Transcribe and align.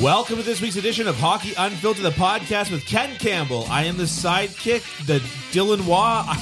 Welcome 0.00 0.36
to 0.36 0.42
this 0.42 0.62
week's 0.62 0.76
edition 0.76 1.06
of 1.08 1.16
Hockey 1.16 1.52
Unfiltered, 1.58 2.04
the 2.04 2.10
podcast 2.10 2.70
with 2.70 2.86
Ken 2.86 3.18
Campbell. 3.18 3.66
I 3.68 3.84
am 3.84 3.98
the 3.98 4.04
sidekick, 4.04 4.82
the 5.04 5.18
Dylan 5.52 5.84
Waugh. 5.86 6.24
I, 6.26 6.36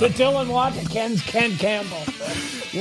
The 0.00 0.08
Dylan 0.08 0.48
Waugh 0.48 0.70
to 0.70 0.84
Ken's 0.88 1.22
Ken 1.22 1.52
Campbell. 1.52 2.02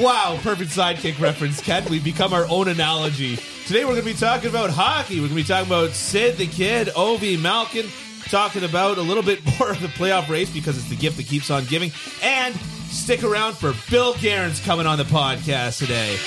wow, 0.02 0.40
perfect 0.42 0.72
sidekick 0.72 1.20
reference, 1.20 1.62
Ken. 1.62 1.86
We've 1.88 2.04
become 2.04 2.34
our 2.34 2.48
own 2.50 2.68
analogy. 2.68 3.36
Today 3.68 3.86
we're 3.86 3.92
going 3.92 4.06
to 4.06 4.12
be 4.12 4.16
talking 4.16 4.50
about 4.50 4.72
hockey. 4.72 5.16
We're 5.16 5.28
going 5.28 5.30
to 5.30 5.36
be 5.36 5.44
talking 5.44 5.68
about 5.68 5.92
Sid 5.92 6.38
the 6.38 6.48
Kid, 6.48 6.88
Ovi 6.88 7.40
Malkin, 7.40 7.86
talking 8.30 8.64
about 8.64 8.98
a 8.98 9.04
little 9.04 9.24
bit 9.24 9.46
more 9.60 9.70
of 9.70 9.80
the 9.82 9.88
playoff 9.90 10.30
race 10.30 10.50
because 10.50 10.80
it's 10.80 10.90
the 10.90 10.96
gift 10.96 11.18
that 11.18 11.28
keeps 11.28 11.52
on 11.52 11.66
giving. 11.66 11.92
And 12.24 12.56
stick 12.90 13.24
around 13.24 13.54
for 13.54 13.76
Bill 13.92 14.16
Guerin's 14.16 14.60
coming 14.62 14.88
on 14.88 14.98
the 14.98 15.04
podcast 15.04 15.78
today. 15.78 16.18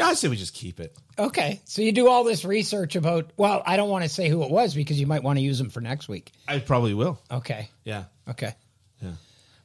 Yeah, 0.00 0.08
I 0.08 0.14
say 0.14 0.28
we 0.28 0.36
just 0.36 0.54
keep 0.54 0.80
it. 0.80 0.96
Okay, 1.18 1.60
so 1.64 1.82
you 1.82 1.92
do 1.92 2.08
all 2.08 2.24
this 2.24 2.44
research 2.44 2.96
about. 2.96 3.30
Well, 3.36 3.62
I 3.64 3.76
don't 3.76 3.88
want 3.90 4.02
to 4.04 4.08
say 4.08 4.28
who 4.28 4.42
it 4.44 4.50
was 4.50 4.74
because 4.74 4.98
you 4.98 5.06
might 5.06 5.22
want 5.22 5.38
to 5.38 5.42
use 5.42 5.58
them 5.58 5.70
for 5.70 5.80
next 5.80 6.08
week. 6.08 6.32
I 6.48 6.58
probably 6.58 6.94
will. 6.94 7.20
Okay, 7.30 7.68
Yeah. 7.84 8.04
okay. 8.28 8.54
Yeah. 9.00 9.12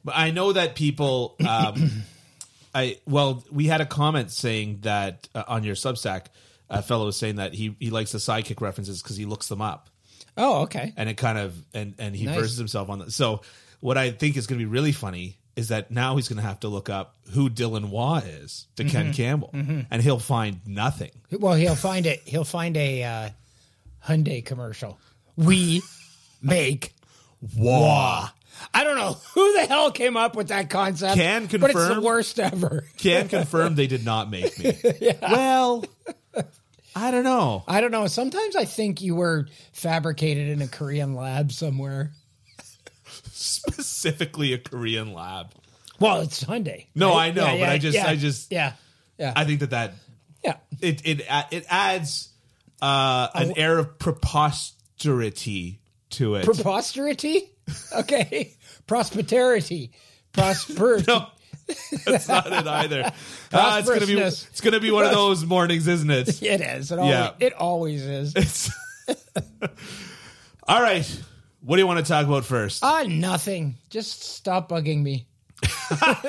But 0.04 0.14
I 0.16 0.30
know 0.30 0.52
that 0.52 0.74
people. 0.76 1.36
Um, 1.46 1.90
I 2.74 2.98
well, 3.06 3.42
we 3.50 3.66
had 3.66 3.80
a 3.80 3.86
comment 3.86 4.30
saying 4.30 4.80
that 4.82 5.28
uh, 5.34 5.44
on 5.48 5.64
your 5.64 5.74
Substack, 5.74 6.26
a 6.68 6.82
fellow 6.82 7.06
was 7.06 7.16
saying 7.16 7.36
that 7.36 7.54
he 7.54 7.74
he 7.80 7.90
likes 7.90 8.12
the 8.12 8.18
sidekick 8.18 8.60
references 8.60 9.02
because 9.02 9.16
he 9.16 9.24
looks 9.24 9.48
them 9.48 9.62
up 9.62 9.88
Oh, 10.36 10.62
okay. 10.64 10.92
and 10.96 11.08
it 11.08 11.14
kind 11.16 11.38
of 11.38 11.54
and 11.72 11.94
and 11.98 12.14
he 12.14 12.26
Nice. 12.26 12.36
verses 12.36 12.58
himself 12.58 12.90
on 12.90 12.98
that. 12.98 13.12
So 13.12 13.40
what 13.80 13.96
I 13.96 14.10
think 14.10 14.36
is 14.36 14.46
going 14.46 14.58
to 14.58 14.64
be 14.64 14.70
really 14.70 14.92
funny 14.92 15.38
is 15.56 15.68
that 15.68 15.90
now 15.90 16.16
he's 16.16 16.28
going 16.28 16.36
to 16.40 16.46
have 16.46 16.60
to 16.60 16.68
look 16.68 16.88
up 16.88 17.16
who 17.32 17.48
Dylan 17.50 17.88
Waugh 17.88 18.18
is 18.18 18.66
to 18.76 18.84
Mm-hmm. 18.84 18.92
Ken 18.92 19.12
Campbell, 19.12 19.50
and 19.52 20.02
he'll 20.02 20.18
find 20.18 20.60
nothing. 20.66 21.10
Well, 21.32 21.54
he'll 21.54 21.74
find 21.74 22.06
it. 22.06 22.20
He'll 22.24 22.44
find 22.44 22.76
a 22.76 23.02
uh, 23.02 23.28
Hyundai 24.06 24.44
commercial. 24.44 24.98
We 25.36 25.82
make 26.42 26.94
Waugh 27.56 28.28
I 28.72 28.84
don't 28.84 28.96
know 28.96 29.16
who 29.34 29.52
the 29.54 29.66
hell 29.66 29.90
came 29.90 30.16
up 30.16 30.36
with 30.36 30.48
that 30.48 30.70
concept. 30.70 31.16
Can 31.16 31.46
but 31.46 31.54
it's 31.54 31.60
the 31.60 31.66
confirm. 31.66 32.02
worst 32.04 32.38
ever. 32.38 32.84
can 32.96 33.28
confirm 33.28 33.74
they 33.74 33.86
did 33.86 34.04
not 34.04 34.30
make 34.30 34.58
me. 34.58 34.72
Well, 35.22 35.84
I 36.94 37.10
don't 37.10 37.24
know. 37.24 37.64
I 37.68 37.80
don't 37.80 37.90
know. 37.90 38.06
Sometimes 38.06 38.56
I 38.56 38.64
think 38.64 39.02
you 39.02 39.14
were 39.14 39.46
fabricated 39.72 40.48
in 40.48 40.62
a 40.62 40.68
Korean 40.68 41.14
lab 41.14 41.52
somewhere. 41.52 42.12
Specifically, 43.36 44.52
a 44.54 44.58
Korean 44.58 45.12
lab. 45.12 45.52
Well, 46.00 46.20
it's 46.22 46.42
Hyundai. 46.42 46.86
No, 46.94 47.10
right? 47.10 47.28
I 47.28 47.32
know, 47.32 47.58
but 47.58 47.68
I 47.68 47.76
just- 47.78 47.98
I 47.98 48.16
just- 48.16 48.50
yeah, 48.50 48.72
yeah, 49.18 49.32
I 49.36 49.44
think 49.44 49.60
that 49.60 49.70
that 49.70 49.92
yeah. 50.42 50.56
it 50.80 51.02
it 51.04 51.20
it 51.50 51.66
adds 51.68 52.30
uh, 52.80 53.28
an 53.34 53.52
air 53.58 53.78
of 53.78 53.98
preposterity 53.98 55.80
to 56.10 56.36
it. 56.36 56.44
Preposterity? 56.44 57.50
Okay. 57.94 58.54
Prosperity. 58.86 59.90
Prosperity. 60.32 61.04
no, 61.08 61.26
that's 62.06 62.28
not 62.28 62.46
it 62.46 62.66
either. 62.66 63.12
Uh, 63.52 63.76
it's 63.80 63.88
gonna 63.88 64.06
be 64.06 64.18
it's 64.18 64.60
gonna 64.60 64.80
be 64.80 64.90
one 64.90 65.04
of 65.04 65.12
those 65.12 65.44
mornings, 65.44 65.86
isn't 65.88 66.10
it? 66.10 66.42
It 66.42 66.60
is. 66.60 66.92
It, 66.92 66.96
Yeah. 66.96 67.02
always, 67.02 67.32
it 67.40 67.52
always 67.54 68.02
is. 68.06 68.34
It's 68.36 68.70
all 70.68 70.80
right. 70.82 71.22
What 71.66 71.74
do 71.76 71.82
you 71.82 71.86
want 71.88 71.98
to 71.98 72.08
talk 72.08 72.24
about 72.24 72.44
first? 72.44 72.84
Ah, 72.84 73.02
nothing. 73.08 73.74
Just 73.90 74.22
stop 74.22 74.68
bugging 74.68 75.02
me. 75.02 75.26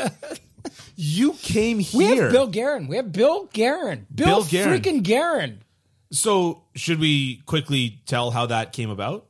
you 0.96 1.34
came 1.34 1.78
here. 1.78 1.98
We 2.00 2.06
have 2.18 2.32
Bill 2.32 2.48
Guerin. 2.48 2.88
We 2.88 2.96
have 2.96 3.12
Bill 3.12 3.46
Guerin. 3.54 4.08
Bill, 4.14 4.26
Bill 4.26 4.44
Guerin. 4.46 4.82
freaking 4.82 5.04
Guerin. 5.04 5.60
so 6.12 6.64
should 6.74 7.00
we 7.00 7.44
quickly 7.46 8.02
tell 8.08 8.32
how 8.32 8.48
that 8.48 8.74
came 8.74 8.90
about? 8.90 9.28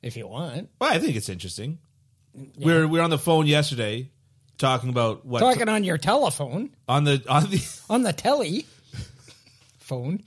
If 0.00 0.16
you 0.16 0.28
want. 0.28 0.68
Well, 0.80 0.92
I 0.92 1.00
think 1.00 1.16
it's 1.16 1.28
interesting. 1.28 1.78
We 2.32 2.72
were 2.72 2.86
we 2.86 2.98
were 2.98 3.04
on 3.04 3.10
the 3.10 3.18
phone 3.18 3.48
yesterday 3.48 4.10
talking 4.58 4.90
about 4.90 5.26
what 5.26 5.40
Talking 5.40 5.68
on 5.68 5.82
your 5.82 5.98
telephone, 5.98 6.70
on 6.86 7.02
the 7.02 7.20
on 7.28 7.50
the 7.50 7.80
on 7.90 8.02
the 8.04 8.12
telly 8.12 8.64
phone. 9.80 10.22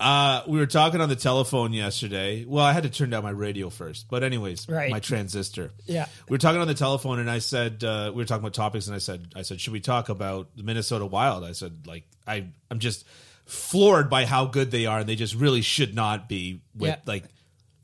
Uh, 0.00 0.42
we 0.46 0.58
were 0.58 0.66
talking 0.66 1.00
on 1.00 1.08
the 1.08 1.16
telephone 1.16 1.72
yesterday. 1.72 2.44
Well, 2.44 2.64
I 2.64 2.72
had 2.72 2.82
to 2.84 2.90
turn 2.90 3.10
down 3.10 3.22
my 3.22 3.30
radio 3.30 3.70
first, 3.70 4.06
but 4.10 4.22
anyways, 4.22 4.68
Right. 4.68 4.90
my 4.90 5.00
transistor. 5.00 5.70
Yeah. 5.86 6.06
we 6.28 6.34
were 6.34 6.38
talking 6.38 6.60
on 6.60 6.66
the 6.68 6.74
telephone, 6.74 7.18
and 7.18 7.30
I 7.30 7.38
said 7.38 7.82
uh, 7.84 8.10
we 8.14 8.22
were 8.22 8.24
talking 8.26 8.42
about 8.42 8.54
topics, 8.54 8.86
and 8.86 8.94
I 8.94 8.98
said, 8.98 9.28
I 9.36 9.42
said, 9.42 9.60
should 9.60 9.72
we 9.72 9.80
talk 9.80 10.08
about 10.08 10.48
the 10.56 10.62
Minnesota 10.62 11.06
Wild? 11.06 11.44
I 11.44 11.52
said, 11.52 11.86
like, 11.86 12.04
I, 12.26 12.46
I'm 12.70 12.78
just 12.78 13.04
floored 13.46 14.08
by 14.10 14.24
how 14.24 14.46
good 14.46 14.70
they 14.70 14.86
are, 14.86 15.00
and 15.00 15.08
they 15.08 15.16
just 15.16 15.34
really 15.34 15.62
should 15.62 15.94
not 15.94 16.28
be 16.28 16.60
with 16.74 16.88
Yeah. 16.90 16.96
like 17.06 17.24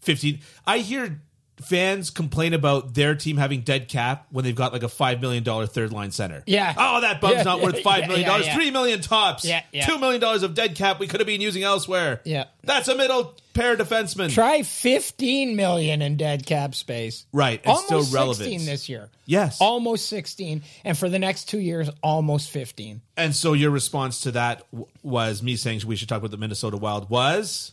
15. 0.03 0.41
I 0.67 0.79
hear 0.79 1.21
fans 1.63 2.11
complain 2.11 2.55
about 2.55 2.95
their 2.95 3.15
team 3.15 3.37
having 3.37 3.61
dead 3.61 3.89
cap 3.89 4.27
when 4.31 4.45
they've 4.45 4.55
got 4.55 4.73
like 4.73 4.83
a 4.83 4.89
five 4.89 5.21
million 5.21 5.43
dollar 5.43 5.67
third 5.67 5.93
line 5.93 6.11
center. 6.11 6.43
Yeah. 6.47 6.75
Oh, 6.77 7.01
that 7.03 7.21
bum's 7.21 7.37
Yeah, 7.37 7.43
not 7.43 7.61
worth 7.63 7.81
five 7.83 8.01
yeah, 8.03 8.07
million 8.09 8.23
yeah, 8.23 8.29
dollars. 8.29 8.47
yeah. 8.47 8.55
Three 8.55 8.71
million 8.71 9.01
tops. 9.01 9.45
Yeah, 9.45 9.63
yeah. 9.73 9.87
Two 9.87 9.99
million 9.99 10.21
dollars 10.21 10.43
of 10.43 10.55
dead 10.55 10.75
cap 10.77 10.99
we 11.01 11.07
could 11.07 11.21
have 11.21 11.27
been 11.27 11.41
using 11.41 11.63
elsewhere. 11.63 12.21
Yeah. 12.25 12.45
That's 12.63 12.89
a 12.89 12.95
middle 12.97 13.35
pair 13.55 13.77
defenseman. 13.77 14.33
Try 14.33 14.63
15 14.63 15.57
million 15.57 16.03
in 16.03 16.17
dead 16.17 16.47
cap 16.47 16.75
space. 16.75 17.27
Right, 17.33 17.61
Almost 17.67 17.87
still 17.87 18.05
relevant. 18.19 18.49
16 18.49 18.65
this 18.67 18.89
year. 18.89 19.09
Yes. 19.27 19.61
Almost 19.61 20.07
16. 20.07 20.63
And 20.85 20.97
for 20.97 21.09
the 21.09 21.19
next 21.19 21.49
two 21.49 21.59
years, 21.59 21.91
almost 22.03 22.51
15. 22.51 23.01
and 23.17 23.35
so 23.35 23.53
your 23.53 23.71
response 23.71 24.21
to 24.23 24.33
that 24.33 24.71
w- 24.71 24.87
was 25.03 25.43
me 25.43 25.57
saying 25.57 25.81
we 25.87 25.97
should 25.97 26.09
talk 26.09 26.19
about 26.19 26.31
the 26.31 26.37
Minnesota 26.37 26.77
Wild 26.77 27.11
was, 27.11 27.73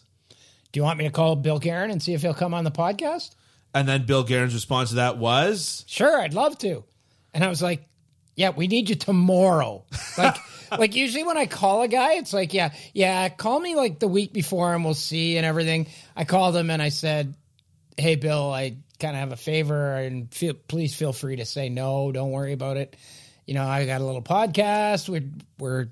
Do 0.71 0.79
you 0.79 0.83
want 0.83 0.97
me 0.99 1.05
to 1.05 1.11
call 1.11 1.35
Bill 1.35 1.59
Guerin 1.59 1.91
and 1.91 2.01
see 2.01 2.13
if 2.13 2.21
he'll 2.21 2.33
come 2.33 2.53
on 2.53 2.63
the 2.63 2.71
podcast? 2.71 3.35
And 3.79 3.87
then 3.87 4.05
Bill 4.05 4.23
Guerin's 4.23 4.53
response 4.53 4.89
to 4.89 4.95
that 4.95 5.17
was, 5.17 5.83
Sure, 5.87 6.19
I'd 6.19 6.33
love 6.33 6.57
to. 6.59 6.83
And 7.33 7.43
I 7.43 7.49
was 7.49 7.61
like, 7.61 7.87
yeah, 8.35 8.51
we 8.51 8.67
need 8.67 8.89
you 8.89 8.95
tomorrow. 8.95 9.83
Like, 10.17 10.37
like 10.71 10.95
usually 10.95 11.23
when 11.23 11.37
I 11.37 11.47
call 11.47 11.81
a 11.81 11.87
guy, 11.87 12.13
it's 12.13 12.33
like, 12.33 12.53
yeah, 12.53 12.73
yeah, 12.93 13.29
call 13.29 13.59
me 13.59 13.75
like 13.75 13.99
the 13.99 14.07
week 14.07 14.31
before 14.31 14.73
and 14.73 14.85
we'll 14.85 14.93
see 14.93 15.37
and 15.37 15.45
everything. 15.45 15.87
I 16.15 16.23
called 16.23 16.55
him 16.55 16.69
and 16.69 16.81
I 16.81 16.89
said, 16.89 17.35
hey, 17.97 18.15
Bill, 18.15 18.51
I 18.51 18.77
kind 18.99 19.15
of 19.15 19.19
have 19.19 19.31
a 19.31 19.37
favor 19.37 19.95
and 19.95 20.33
feel, 20.33 20.53
please 20.53 20.95
feel 20.95 21.13
free 21.13 21.37
to 21.37 21.45
say 21.45 21.69
no. 21.69 22.11
Don't 22.11 22.31
worry 22.31 22.53
about 22.53 22.77
it. 22.77 22.95
You 23.47 23.55
know, 23.55 23.65
I 23.65 23.85
got 23.85 24.01
a 24.01 24.05
little 24.05 24.21
podcast. 24.21 25.09
We're, 25.09 25.29
we're 25.57 25.87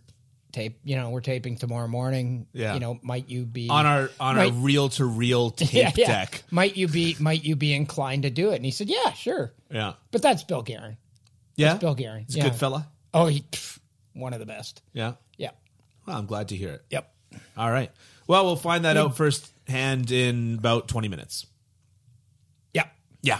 tape, 0.55 0.79
you 0.83 0.95
know, 0.95 1.09
we're 1.11 1.21
taping 1.21 1.57
tomorrow 1.57 1.87
morning. 1.87 2.47
Yeah. 2.53 2.73
You 2.73 2.79
know, 2.79 2.97
might 3.03 3.29
you 3.29 3.45
be 3.45 3.69
on 3.69 3.85
our 3.85 4.09
on 4.19 4.35
Right. 4.37 4.51
our 4.51 4.57
reel 4.57 4.89
to 4.89 5.05
reel 5.05 5.51
tape 5.51 5.73
yeah, 5.73 5.91
yeah. 5.95 6.07
deck. 6.07 6.43
Might 6.49 6.75
you 6.77 6.87
be, 6.87 7.15
might 7.19 7.43
you 7.43 7.55
be 7.55 7.73
inclined 7.73 8.23
to 8.23 8.29
do 8.29 8.51
it? 8.51 8.55
And 8.55 8.65
he 8.65 8.71
said, 8.71 8.89
yeah, 8.89 9.11
sure. 9.13 9.53
Yeah, 9.69 9.93
But 10.11 10.21
that's 10.23 10.43
Bill 10.43 10.61
Guerin. 10.63 10.97
yeah. 11.55 11.75
Bill 11.77 11.93
Guerin. 11.95 12.25
He's 12.27 12.37
a 12.37 12.41
good 12.41 12.55
fella. 12.55 12.87
Oh, 13.13 13.27
he, 13.27 13.41
pff, 13.41 13.77
one 14.13 14.33
of 14.33 14.39
the 14.39 14.45
best. 14.45 14.81
Yeah. 14.93 15.13
Yeah. 15.37 15.51
Well, 16.07 16.17
I'm 16.17 16.25
glad 16.25 16.47
to 16.49 16.55
hear 16.55 16.71
it. 16.71 16.83
Yep. 16.89 17.11
All 17.57 17.69
right. 17.71 17.91
Well, 18.27 18.45
we'll 18.45 18.55
find 18.55 18.85
that 18.85 18.95
out 18.97 19.15
firsthand 19.17 20.09
in 20.11 20.55
about 20.57 20.87
20 20.87 21.07
minutes. 21.09 21.45
Yep. 22.73 22.87
Yeah. 23.21 23.39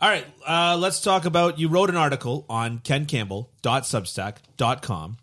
All 0.00 0.08
right. 0.08 0.26
Uh, 0.46 0.76
let's 0.78 1.00
talk 1.00 1.24
about 1.24 1.58
you 1.60 1.68
wrote 1.68 1.88
an 1.88 1.96
article 1.96 2.44
on 2.48 2.80
kencampbell.substack.com. 2.80 5.16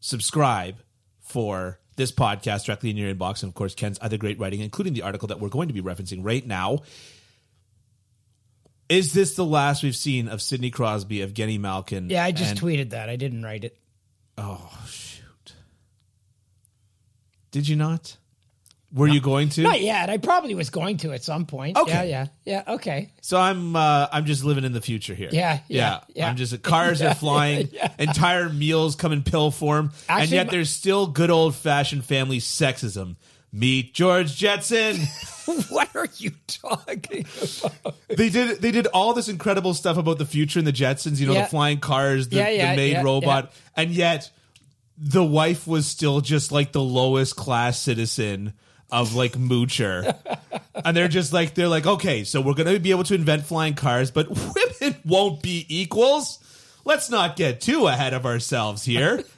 Subscribe 0.00 0.76
for 1.20 1.78
this 1.96 2.10
podcast 2.10 2.64
directly 2.64 2.90
in 2.90 2.96
your 2.96 3.14
inbox. 3.14 3.42
And 3.42 3.50
of 3.50 3.54
course, 3.54 3.74
Ken's 3.74 3.98
other 4.00 4.16
great 4.16 4.38
writing, 4.38 4.60
including 4.60 4.94
the 4.94 5.02
article 5.02 5.28
that 5.28 5.38
we're 5.40 5.48
going 5.48 5.68
to 5.68 5.74
be 5.74 5.82
referencing 5.82 6.24
right 6.24 6.44
now. 6.46 6.80
Is 8.88 9.12
this 9.12 9.36
the 9.36 9.44
last 9.44 9.82
we've 9.82 9.94
seen 9.94 10.26
of 10.28 10.42
Sidney 10.42 10.70
Crosby, 10.70 11.18
Evgeny 11.18 11.60
Malkin? 11.60 12.10
Yeah, 12.10 12.24
I 12.24 12.32
just 12.32 12.52
and- 12.52 12.60
tweeted 12.60 12.90
that. 12.90 13.08
I 13.08 13.16
didn't 13.16 13.44
write 13.44 13.64
it. 13.64 13.78
Oh, 14.36 14.70
shoot. 14.88 15.54
Did 17.50 17.68
you 17.68 17.76
not? 17.76 18.16
Were 18.92 19.06
you 19.06 19.20
going 19.20 19.50
to? 19.50 19.62
Not 19.62 19.80
yet. 19.80 20.10
I 20.10 20.18
probably 20.18 20.54
was 20.54 20.70
going 20.70 20.96
to 20.98 21.12
at 21.12 21.22
some 21.22 21.46
point. 21.46 21.76
Okay. 21.76 21.92
Yeah, 22.10 22.26
yeah, 22.44 22.62
yeah. 22.66 22.74
Okay. 22.74 23.12
So 23.20 23.38
I'm 23.38 23.76
uh, 23.76 24.08
I'm 24.10 24.26
just 24.26 24.42
living 24.42 24.64
in 24.64 24.72
the 24.72 24.80
future 24.80 25.14
here. 25.14 25.28
Yeah, 25.30 25.60
yeah, 25.68 26.00
yeah. 26.14 26.28
I'm 26.28 26.36
just 26.36 26.60
cars 26.62 27.00
are 27.00 27.14
flying, 27.26 27.68
entire 27.98 28.48
meals 28.48 28.96
come 28.96 29.12
in 29.12 29.22
pill 29.22 29.52
form, 29.52 29.92
and 30.08 30.28
yet 30.30 30.50
there's 30.50 30.70
still 30.70 31.06
good 31.06 31.30
old 31.30 31.54
fashioned 31.54 32.04
family 32.04 32.38
sexism. 32.38 33.16
Meet 33.52 33.94
George 33.94 34.36
Jetson. 34.36 34.96
what 35.70 35.94
are 35.96 36.08
you 36.18 36.30
talking 36.46 37.26
about? 37.62 37.94
they 38.08 38.28
did 38.28 38.60
they 38.60 38.70
did 38.70 38.86
all 38.88 39.12
this 39.14 39.28
incredible 39.28 39.74
stuff 39.74 39.96
about 39.96 40.18
the 40.18 40.26
future 40.26 40.58
in 40.58 40.64
the 40.64 40.72
Jetsons. 40.72 41.18
You 41.18 41.26
know, 41.26 41.32
Yeah. 41.32 41.42
the 41.42 41.48
flying 41.48 41.78
cars, 41.78 42.28
the, 42.28 42.36
Yeah, 42.36 42.48
yeah, 42.48 42.70
the 42.70 42.76
maid 42.76 42.92
yeah, 42.92 43.02
robot, 43.02 43.52
and 43.76 43.90
yet 43.90 44.30
the 44.98 45.24
wife 45.24 45.66
was 45.66 45.86
still 45.86 46.20
just 46.20 46.52
like 46.52 46.72
the 46.72 46.82
lowest 46.82 47.34
class 47.36 47.78
citizen 47.80 48.52
of 48.92 49.14
like 49.14 49.32
moocher. 49.32 50.14
and 50.84 50.96
they're 50.96 51.08
just 51.08 51.32
like 51.32 51.54
they're 51.54 51.68
like, 51.68 51.86
okay, 51.86 52.24
so 52.24 52.40
we're 52.40 52.54
gonna 52.54 52.78
be 52.78 52.90
able 52.90 53.04
to 53.04 53.14
invent 53.14 53.44
flying 53.44 53.74
cars, 53.74 54.10
but 54.10 54.28
women 54.80 54.96
won't 55.04 55.42
be 55.42 55.66
equals. 55.68 56.38
let's 56.84 57.10
not 57.10 57.36
get 57.36 57.60
too 57.60 57.86
ahead 57.86 58.14
of 58.14 58.26
ourselves 58.26 58.84
here. 58.84 59.22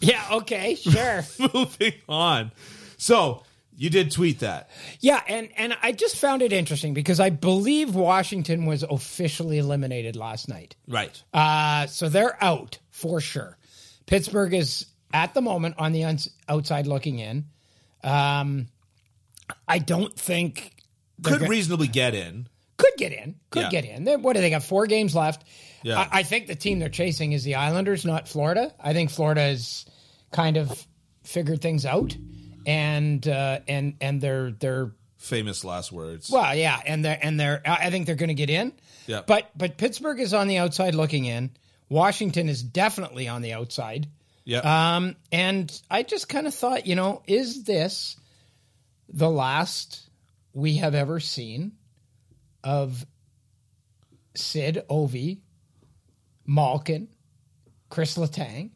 Yeah, 0.00 0.22
okay, 0.32 0.76
sure. 0.76 1.24
Moving 1.52 1.92
on. 2.08 2.52
So 2.96 3.42
you 3.76 3.90
did 3.90 4.10
tweet 4.10 4.40
that. 4.40 4.70
yeah, 5.00 5.22
and 5.28 5.50
and 5.56 5.76
I 5.82 5.92
just 5.92 6.16
found 6.16 6.42
it 6.42 6.52
interesting 6.52 6.94
because 6.94 7.20
I 7.20 7.30
believe 7.30 7.94
Washington 7.94 8.64
was 8.64 8.82
officially 8.82 9.58
eliminated 9.58 10.16
last 10.16 10.48
night. 10.48 10.74
Right. 10.88 11.22
Uh, 11.34 11.86
so 11.86 12.08
they're 12.08 12.42
out 12.42 12.78
for 12.90 13.20
sure. 13.20 13.58
Pittsburgh 14.06 14.54
is 14.54 14.86
at 15.12 15.34
the 15.34 15.40
moment 15.42 15.74
on 15.78 15.92
the 15.92 16.04
uns- 16.04 16.30
outside 16.48 16.86
looking 16.86 17.18
in. 17.18 17.44
Um, 18.02 18.68
I 19.68 19.78
don't 19.78 20.14
think 20.18 20.72
they're 21.18 21.38
Could 21.38 21.48
reasonably 21.48 21.88
get 21.88 22.14
in. 22.14 22.48
could 22.76 22.92
get 22.96 23.12
in. 23.12 23.34
Could 23.50 23.64
Yeah. 23.64 23.70
get 23.70 23.84
in. 23.84 24.04
They, 24.04 24.16
what 24.16 24.34
do 24.34 24.40
they 24.40 24.50
got? 24.50 24.62
Four 24.62 24.86
games 24.86 25.14
left. 25.14 25.44
Yeah. 25.82 25.98
I, 25.98 26.20
I 26.20 26.22
think 26.22 26.46
the 26.46 26.54
team 26.54 26.78
they're 26.78 26.88
chasing 26.88 27.32
is 27.32 27.44
the 27.44 27.56
Islanders, 27.56 28.04
not 28.04 28.26
Florida. 28.28 28.72
I 28.80 28.92
think 28.94 29.10
Florida 29.10 29.42
has 29.42 29.84
kind 30.32 30.56
of 30.56 30.86
figured 31.24 31.60
things 31.60 31.84
out, 31.84 32.16
and 32.66 33.26
uh, 33.28 33.60
and 33.68 33.96
and 34.00 34.20
they're 34.20 34.52
they're 34.52 34.92
Famous 35.18 35.64
last 35.64 35.92
words. 35.92 36.30
well, 36.30 36.54
yeah, 36.54 36.80
and 36.86 37.04
they're 37.04 37.18
and 37.20 37.38
they're. 37.38 37.60
I 37.66 37.86
I 37.86 37.90
think 37.90 38.06
they're 38.06 38.14
going 38.14 38.28
to 38.28 38.34
get 38.34 38.48
in. 38.48 38.72
Yeah. 39.06 39.20
But 39.26 39.50
but 39.56 39.76
Pittsburgh 39.76 40.18
is 40.20 40.32
on 40.32 40.48
the 40.48 40.56
outside 40.58 40.94
looking 40.94 41.26
in. 41.26 41.50
Washington 41.90 42.48
is 42.48 42.62
definitely 42.62 43.28
on 43.28 43.42
the 43.42 43.52
outside. 43.52 44.08
Yeah. 44.44 44.96
Um, 44.96 45.16
and 45.32 45.70
I 45.90 46.02
just 46.02 46.28
kind 46.28 46.46
of 46.46 46.54
thought, 46.54 46.86
you 46.86 46.94
know, 46.96 47.22
is 47.26 47.64
this 47.64 48.16
the 49.08 49.30
last 49.30 50.08
we 50.52 50.76
have 50.76 50.94
ever 50.94 51.20
seen 51.20 51.72
of 52.64 53.04
Sid 54.34 54.84
Ovi, 54.90 55.38
Malkin, 56.46 57.08
Chris 57.88 58.16
Letang 58.16 58.70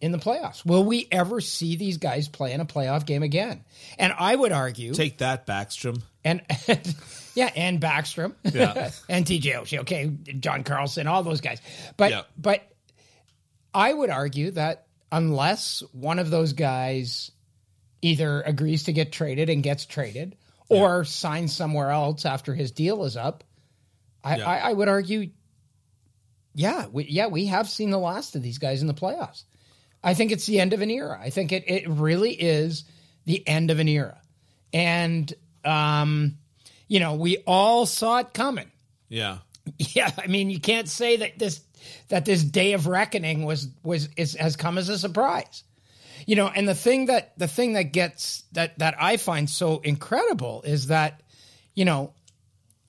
in 0.00 0.12
the 0.12 0.18
playoffs? 0.18 0.64
Will 0.64 0.84
we 0.84 1.06
ever 1.10 1.40
see 1.40 1.76
these 1.76 1.96
guys 1.98 2.28
play 2.28 2.52
in 2.52 2.60
a 2.60 2.66
playoff 2.66 3.06
game 3.06 3.22
again? 3.22 3.64
And 3.98 4.12
I 4.18 4.34
would 4.34 4.52
argue, 4.52 4.92
Take 4.94 5.18
that, 5.18 5.46
Backstrom. 5.46 6.02
and, 6.24 6.42
yeah, 7.34 7.50
and 7.56 7.80
Backstrom, 7.80 8.34
Yeah. 8.44 8.90
and 9.08 9.24
TJ 9.26 9.42
Oshie, 9.54 9.78
okay, 9.80 10.10
John 10.38 10.64
Carlson, 10.64 11.06
all 11.06 11.22
those 11.22 11.40
guys. 11.40 11.60
But 11.96 12.10
Yeah. 12.10 12.22
but 12.36 12.62
I 13.74 13.92
would 13.92 14.10
argue 14.10 14.50
that 14.52 14.86
unless 15.12 15.82
one 15.92 16.18
of 16.18 16.30
those 16.30 16.52
guys 16.52 17.30
either 18.02 18.40
agrees 18.42 18.84
to 18.84 18.92
get 18.92 19.12
traded 19.12 19.50
and 19.50 19.62
gets 19.62 19.84
traded, 19.86 20.36
or 20.68 21.04
signs 21.04 21.52
somewhere 21.52 21.90
else 21.90 22.24
after 22.24 22.54
his 22.54 22.70
deal 22.70 23.04
is 23.04 23.16
up, 23.16 23.44
I, 24.22 24.36
Yeah. 24.36 24.48
I, 24.48 24.56
I 24.70 24.72
would 24.72 24.88
argue, 24.88 25.30
yeah, 26.54 26.86
we, 26.92 27.04
yeah, 27.04 27.26
we 27.26 27.46
have 27.46 27.68
seen 27.68 27.90
the 27.90 27.98
last 27.98 28.36
of 28.36 28.42
these 28.42 28.58
guys 28.58 28.80
in 28.80 28.86
the 28.86 28.94
playoffs. 28.94 29.44
I 30.02 30.14
think 30.14 30.32
it's 30.32 30.46
the 30.46 30.60
end 30.60 30.72
of 30.72 30.80
an 30.80 30.90
era. 30.90 31.18
I 31.20 31.30
think 31.30 31.52
it 31.52 31.64
it 31.68 31.88
really 31.88 32.32
is 32.32 32.84
the 33.26 33.46
end 33.46 33.70
of 33.70 33.78
an 33.80 33.88
era, 33.88 34.20
and 34.72 35.30
um, 35.64 36.38
you 36.88 37.00
know, 37.00 37.14
we 37.14 37.38
all 37.46 37.84
saw 37.84 38.18
it 38.18 38.32
coming. 38.32 38.70
Yeah. 39.08 39.38
Yeah, 39.78 40.10
I 40.18 40.26
mean, 40.26 40.50
you 40.50 40.58
can't 40.58 40.88
say 40.88 41.18
that 41.18 41.38
this 41.38 41.60
that 42.08 42.24
this 42.24 42.42
day 42.42 42.72
of 42.72 42.86
reckoning 42.86 43.44
was 43.44 43.68
was 43.82 44.08
is, 44.16 44.34
has 44.34 44.56
come 44.56 44.78
as 44.78 44.88
a 44.88 44.98
surprise. 44.98 45.62
You 46.26 46.36
know, 46.36 46.48
and 46.48 46.68
the 46.68 46.74
thing 46.74 47.06
that 47.06 47.36
the 47.38 47.48
thing 47.48 47.72
that 47.74 47.92
gets 47.92 48.44
that 48.52 48.78
that 48.78 48.94
I 49.00 49.16
find 49.16 49.48
so 49.48 49.78
incredible 49.78 50.62
is 50.62 50.88
that 50.88 51.22
you 51.74 51.84
know 51.84 52.12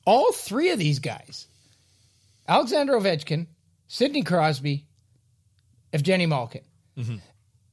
all 0.05 0.31
three 0.33 0.71
of 0.71 0.79
these 0.79 0.99
guys, 0.99 1.47
Alexander 2.47 2.93
Ovechkin, 2.93 3.47
Sidney 3.87 4.23
Crosby, 4.23 4.85
Evgeny 5.93 6.27
Malkin. 6.27 6.63
Mm-hmm. 6.97 7.15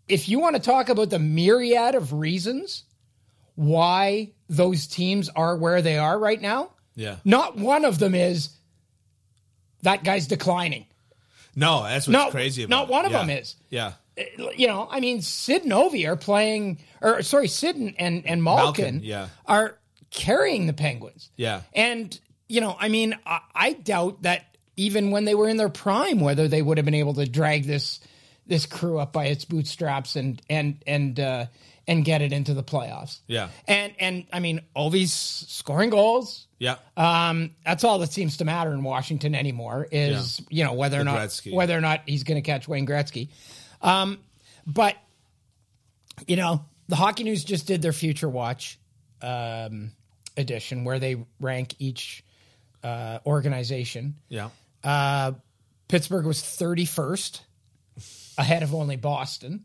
If 0.08 0.28
you 0.28 0.38
want 0.38 0.56
to 0.56 0.62
talk 0.62 0.88
about 0.88 1.10
the 1.10 1.18
myriad 1.18 1.94
of 1.94 2.12
reasons 2.12 2.84
why 3.56 4.30
those 4.48 4.86
teams 4.86 5.28
are 5.28 5.56
where 5.56 5.82
they 5.82 5.98
are 5.98 6.18
right 6.18 6.40
now, 6.40 6.70
Yeah. 6.94 7.16
not 7.24 7.56
one 7.56 7.84
of 7.84 7.98
them 7.98 8.14
is 8.14 8.50
that 9.82 10.04
guy's 10.04 10.26
declining. 10.26 10.86
No, 11.58 11.82
that's 11.82 12.06
what's 12.06 12.12
No, 12.12 12.30
crazy 12.30 12.62
about 12.62 12.74
it. 12.76 12.78
not 12.80 12.88
one 12.88 13.04
of 13.06 13.12
Yeah. 13.12 13.18
them 13.18 13.30
is. 13.30 13.56
Yeah. 13.70 13.92
You 14.56 14.66
know, 14.66 14.88
I 14.90 15.00
mean, 15.00 15.22
Sid 15.22 15.62
and 15.64 15.72
Ovi 15.72 16.08
are 16.08 16.16
playing, 16.16 16.78
or 17.00 17.22
sorry, 17.22 17.48
Sid 17.48 17.76
and, 17.76 17.94
and, 17.98 18.26
and 18.26 18.42
Malkin, 18.42 18.84
Malkin, 18.96 19.00
yeah. 19.04 19.28
are 19.46 19.78
carrying 20.10 20.66
the 20.66 20.72
Penguins. 20.72 21.30
Yeah. 21.36 21.62
And, 21.72 22.18
you 22.48 22.60
know, 22.60 22.76
I 22.78 22.88
mean, 22.88 23.16
I, 23.24 23.40
I 23.54 23.72
doubt 23.74 24.22
that 24.22 24.56
even 24.76 25.10
when 25.12 25.24
they 25.24 25.34
were 25.36 25.48
in 25.48 25.56
their 25.56 25.68
prime, 25.68 26.18
whether 26.20 26.48
they 26.48 26.62
would 26.62 26.78
have 26.78 26.84
been 26.84 26.94
able 26.94 27.14
to 27.14 27.26
drag 27.26 27.64
this 27.66 28.00
this 28.46 28.64
crew 28.64 28.98
up 28.98 29.12
by 29.12 29.26
its 29.26 29.44
bootstraps 29.44 30.16
and 30.16 30.40
and 30.48 30.82
and 30.86 31.20
uh, 31.20 31.46
and 31.86 32.04
get 32.04 32.22
it 32.22 32.32
into 32.32 32.54
the 32.54 32.62
playoffs. 32.62 33.20
Yeah. 33.26 33.50
And 33.66 33.92
and 34.00 34.24
I 34.32 34.40
mean, 34.40 34.62
Ovi's 34.74 35.12
scoring 35.12 35.90
goals. 35.90 36.46
Yeah. 36.58 36.76
Um, 36.96 37.50
that's 37.64 37.84
all 37.84 38.00
that 38.00 38.12
seems 38.12 38.38
to 38.38 38.44
matter 38.44 38.72
in 38.72 38.82
Washington 38.82 39.34
anymore 39.34 39.86
is 39.90 40.42
you 40.48 40.64
know 40.64 40.72
whether 40.74 41.00
or 41.00 41.04
not 41.04 41.18
Gretzky. 41.18 41.52
whether 41.54 41.76
or 41.76 41.80
not 41.80 42.02
he's 42.06 42.24
going 42.24 42.40
to 42.40 42.46
catch 42.46 42.66
Wayne 42.66 42.86
Gretzky. 42.86 43.28
Um, 43.80 44.18
but 44.66 44.96
you 46.26 46.36
know 46.36 46.64
the 46.88 46.96
Hockey 46.96 47.24
News 47.24 47.44
just 47.44 47.66
did 47.66 47.80
their 47.82 47.92
Future 47.92 48.28
Watch 48.28 48.78
um, 49.22 49.92
edition 50.36 50.84
where 50.84 50.98
they 50.98 51.16
rank 51.40 51.74
each 51.78 52.24
uh, 52.82 53.18
organization. 53.26 54.16
yeah. 54.28 54.50
Uh, 54.82 55.32
Pittsburgh 55.88 56.26
was 56.26 56.42
thirty 56.42 56.84
first, 56.84 57.42
ahead 58.36 58.62
of 58.62 58.74
only 58.74 58.96
Boston, 58.96 59.64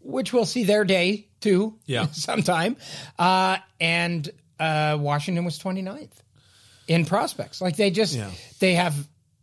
which 0.00 0.32
we'll 0.32 0.46
see 0.46 0.64
their 0.64 0.84
day 0.84 1.28
too. 1.40 1.74
Yeah. 1.84 2.06
sometime. 2.12 2.76
Uh, 3.18 3.58
and 3.80 4.30
uh, 4.60 4.96
Washington 5.00 5.44
was 5.44 5.58
29th 5.58 6.10
in 6.86 7.04
prospects. 7.04 7.60
Like 7.60 7.76
they 7.76 7.90
just 7.90 8.14
Yeah. 8.14 8.30
they 8.60 8.74
have 8.74 8.94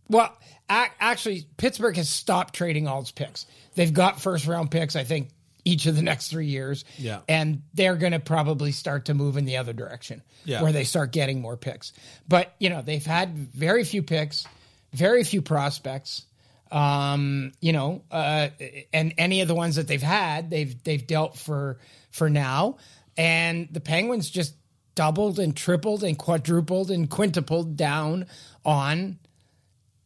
well, 0.10 0.36
ac- 0.70 0.92
actually, 1.00 1.46
Pittsburgh 1.58 1.96
has 1.98 2.10
stopped 2.10 2.54
trading 2.54 2.88
all 2.88 3.02
its 3.02 3.12
picks. 3.12 3.46
They've 3.76 3.94
got 3.94 4.22
first 4.22 4.46
round 4.48 4.70
picks. 4.72 4.96
I 4.96 5.04
think 5.04 5.30
each 5.68 5.88
of 5.88 5.96
the 5.96 6.04
next 6.04 6.30
three 6.30 6.46
years. 6.48 6.86
Yeah. 6.98 7.22
and 7.28 7.64
they're 7.74 7.96
going 7.96 8.12
to 8.12 8.20
probably 8.20 8.72
start 8.72 9.06
to 9.06 9.16
move 9.16 9.36
in 9.36 9.46
the 9.46 9.57
other 9.57 9.74
direction 9.74 10.22
Yeah. 10.44 10.62
where 10.62 10.72
they 10.72 10.84
start 10.84 11.12
getting 11.12 11.42
more 11.42 11.57
picks. 11.57 11.92
But 12.28 12.54
you 12.60 12.69
know, 12.69 12.81
they've 12.84 13.06
had 13.06 13.36
very 13.36 13.84
few 13.84 14.04
picks, 14.04 14.45
very 14.94 15.24
few 15.24 15.42
prospects. 15.42 16.26
Um, 16.72 17.52
you 17.62 17.74
know, 17.74 18.02
uh, 18.12 18.50
and 18.94 19.14
any 19.18 19.42
of 19.42 19.48
the 19.48 19.56
ones 19.56 19.76
that 19.76 19.88
they've 19.88 20.02
had, 20.02 20.50
they've 20.50 20.84
they've 20.84 21.06
dealt 21.06 21.38
for 21.38 21.80
for 22.12 22.30
now. 22.30 22.78
And 23.18 23.68
the 23.72 23.80
Penguins 23.80 24.30
just 24.30 24.54
doubled 24.95 25.40
and 25.40 25.56
tripled 25.56 26.04
and 26.04 26.18
quadrupled 26.18 26.90
and 26.90 27.09
quintupled 27.09 27.78
down 27.78 28.25
on, 28.66 29.19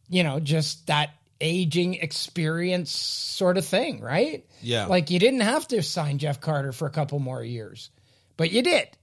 you 0.08 0.22
know, 0.22 0.40
just 0.40 0.86
that 0.88 1.10
aging 1.40 1.94
experience 1.94 2.90
sort 2.90 3.56
of 3.56 3.64
thing, 3.64 4.00
right? 4.00 4.44
Yeah. 4.62 4.86
Like 4.86 5.10
you 5.10 5.18
didn't 5.18 5.40
have 5.40 5.66
to 5.68 5.82
sign 5.82 6.18
Jeff 6.18 6.40
Carter 6.40 6.72
for 6.72 6.86
a 6.86 6.90
couple 6.90 7.18
more 7.18 7.42
years, 7.42 7.90
but 8.36 8.50
you 8.52 8.62
did. 8.62 8.88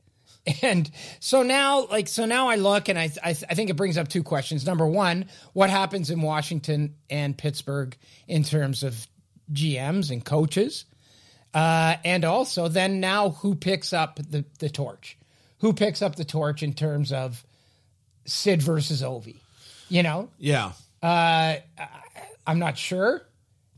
And 0.62 0.90
so 1.20 1.44
now, 1.44 1.88
like, 1.88 2.08
so 2.08 2.24
now 2.26 2.48
I 2.48 2.56
look 2.56 2.88
and 2.88 2.98
I, 2.98 3.12
I, 3.22 3.32
I 3.32 3.34
think 3.34 3.70
it 3.70 3.76
brings 3.76 3.98
up 3.98 4.08
two 4.08 4.24
questions. 4.24 4.66
Number 4.66 4.88
one, 4.88 5.26
what 5.52 5.70
happens 5.70 6.10
in 6.10 6.22
Washington 6.22 6.96
and 7.10 7.38
Pittsburgh 7.38 7.98
in 8.30 8.46
terms 8.46 8.84
of 8.84 9.08
GMs 9.52 10.10
and 10.10 10.24
coaches? 10.24 10.86
Uh, 11.54 11.98
and 12.06 12.24
also, 12.24 12.70
then 12.70 13.02
now 13.02 13.32
who 13.32 13.56
picks 13.56 13.92
up 13.92 14.20
the, 14.30 14.46
the 14.60 14.70
torch? 14.70 15.18
Who 15.60 15.74
picks 15.74 16.02
up 16.02 16.16
the 16.16 16.26
torch 16.26 16.62
in 16.64 16.74
terms 16.74 17.12
of 17.12 17.44
Sid 18.26 18.62
versus 18.62 19.02
Ovi? 19.02 19.38
You 19.90 20.04
know, 20.04 20.30
Yeah. 20.38 20.74
I'm 22.46 22.60
not 22.60 22.78
sure. 22.78 23.24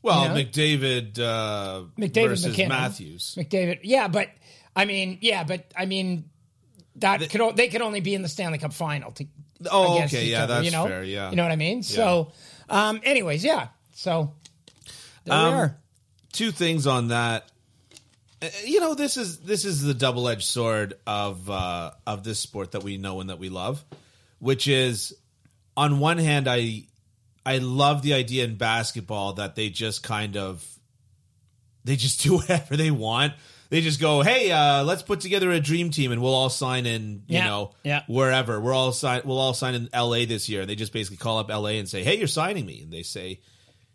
Well, 0.02 0.24
You 0.24 0.30
know? 0.30 0.36
McDavid, 0.50 1.20
uh, 1.20 1.82
McDavid 1.98 2.30
versus 2.30 2.48
MacKinnon. 2.48 2.70
Matthews. 2.70 3.36
McDavid. 3.38 3.80
Yeah, 3.84 4.08
but 4.08 4.30
I 4.76 4.86
mean, 4.86 5.18
yeah, 5.22 5.44
but 5.44 5.66
I 5.76 5.86
mean, 5.86 6.30
that 6.98 7.30
could 7.30 7.42
o- 7.42 7.52
they 7.52 7.68
could 7.68 7.82
only 7.82 8.00
be 8.00 8.16
in 8.16 8.22
the 8.22 8.30
Stanley 8.30 8.58
Cup 8.60 8.74
final. 8.74 9.12
To, 9.12 9.26
Oh, 9.70 10.02
okay, 10.04 10.26
yeah, 10.26 10.44
other, 10.44 10.54
that's 10.56 10.66
you 10.66 10.72
know? 10.72 10.88
fair, 10.88 11.04
yeah. 11.04 11.30
you 11.32 11.36
know 11.36 11.44
what 11.44 11.52
I 11.52 11.58
mean. 11.58 11.84
So, 11.84 12.32
um, 12.70 13.02
anyways, 13.04 13.44
yeah. 13.44 13.68
So 13.94 14.34
there 15.26 15.34
Um, 15.36 15.54
we 15.54 15.60
are. 15.60 15.78
Two 16.32 16.52
things 16.52 16.88
on 16.88 17.10
that. 17.10 17.50
You 18.66 18.80
know, 18.80 18.96
this 18.96 19.18
is 19.18 19.40
this 19.40 19.66
is 19.66 19.82
the 19.82 19.94
double 19.94 20.30
edged 20.30 20.44
sword 20.48 20.94
of 21.06 21.50
uh, 21.50 21.92
of 22.08 22.24
this 22.24 22.40
sport 22.40 22.72
that 22.72 22.84
we 22.84 22.98
know 22.98 23.20
and 23.20 23.30
that 23.30 23.40
we 23.40 23.50
love, 23.50 23.84
which 24.40 24.68
is 24.68 25.14
on 25.76 26.00
one 26.00 26.18
hand, 26.18 26.48
I 26.48 26.84
I 27.46 27.58
love 27.58 28.02
the 28.02 28.14
idea 28.14 28.46
in 28.46 28.56
basketball 28.56 29.34
that 29.34 29.56
they 29.56 29.70
just 29.70 30.04
kind 30.04 30.38
of 30.38 30.66
they 31.84 31.96
just 31.98 32.22
do 32.24 32.36
whatever 32.36 32.78
they 32.78 32.92
want. 32.92 33.34
they 33.70 33.82
just 33.82 34.00
go, 34.00 34.22
"Hey, 34.22 34.52
uh, 34.52 34.84
let's 34.86 35.02
put 35.04 35.20
together 35.20 35.52
a 35.52 35.60
dream 35.60 35.90
team, 35.90 36.14
and 36.14 36.22
we'll 36.22 36.34
all 36.34 36.50
sign 36.50 36.86
in, 36.86 37.24
you 37.28 37.40
Yeah, 37.40 37.46
know, 37.46 37.72
yeah. 37.84 38.04
wherever. 38.08 38.60
We're 38.62 38.74
all 38.74 38.94
sign. 38.94 39.22
We'll 39.26 39.38
all 39.40 39.54
sign 39.54 39.76
in 39.76 39.90
L.A. 39.92 40.24
this 40.26 40.48
year." 40.48 40.62
And 40.62 40.70
they 40.70 40.76
just 40.76 40.94
basically 40.94 41.18
call 41.18 41.40
up 41.40 41.52
L.A. 41.52 41.78
and 41.78 41.90
say, 41.90 42.04
"Hey, 42.04 42.18
you're 42.18 42.28
signing 42.28 42.66
me," 42.66 42.84
and 42.84 42.92
they 42.94 43.04
say, 43.04 43.42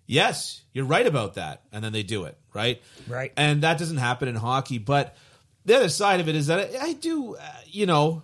"Yes, 0.07 0.63
you're 0.73 0.85
right 0.85 1.07
about 1.07 1.35
that," 1.35 1.63
and 1.73 1.83
then 1.85 1.93
they 1.93 2.03
do 2.03 2.25
it, 2.25 2.37
right? 2.53 2.83
Right. 3.09 3.33
And 3.37 3.63
that 3.63 3.79
doesn't 3.79 3.97
happen 3.99 4.29
in 4.29 4.35
hockey, 4.37 4.79
but 4.79 5.17
the 5.65 5.77
other 5.77 5.89
side 5.89 6.21
of 6.21 6.29
it 6.29 6.35
is 6.35 6.49
that 6.49 6.75
I, 6.81 6.87
I 6.89 6.93
do, 6.93 7.37
uh, 7.37 7.43
you 7.67 7.87
know, 7.87 8.23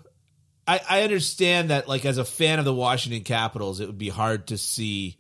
I, 0.69 0.81
I 0.89 1.03
understand 1.03 1.71
that, 1.71 1.89
like, 1.89 2.05
as 2.05 2.19
a 2.19 2.25
fan 2.25 2.59
of 2.59 2.65
the 2.65 2.75
Washington 2.75 3.25
Capitals, 3.25 3.81
it 3.81 3.87
would 3.87 3.99
be 3.99 4.09
hard 4.11 4.49
to 4.49 4.59
see 4.59 5.17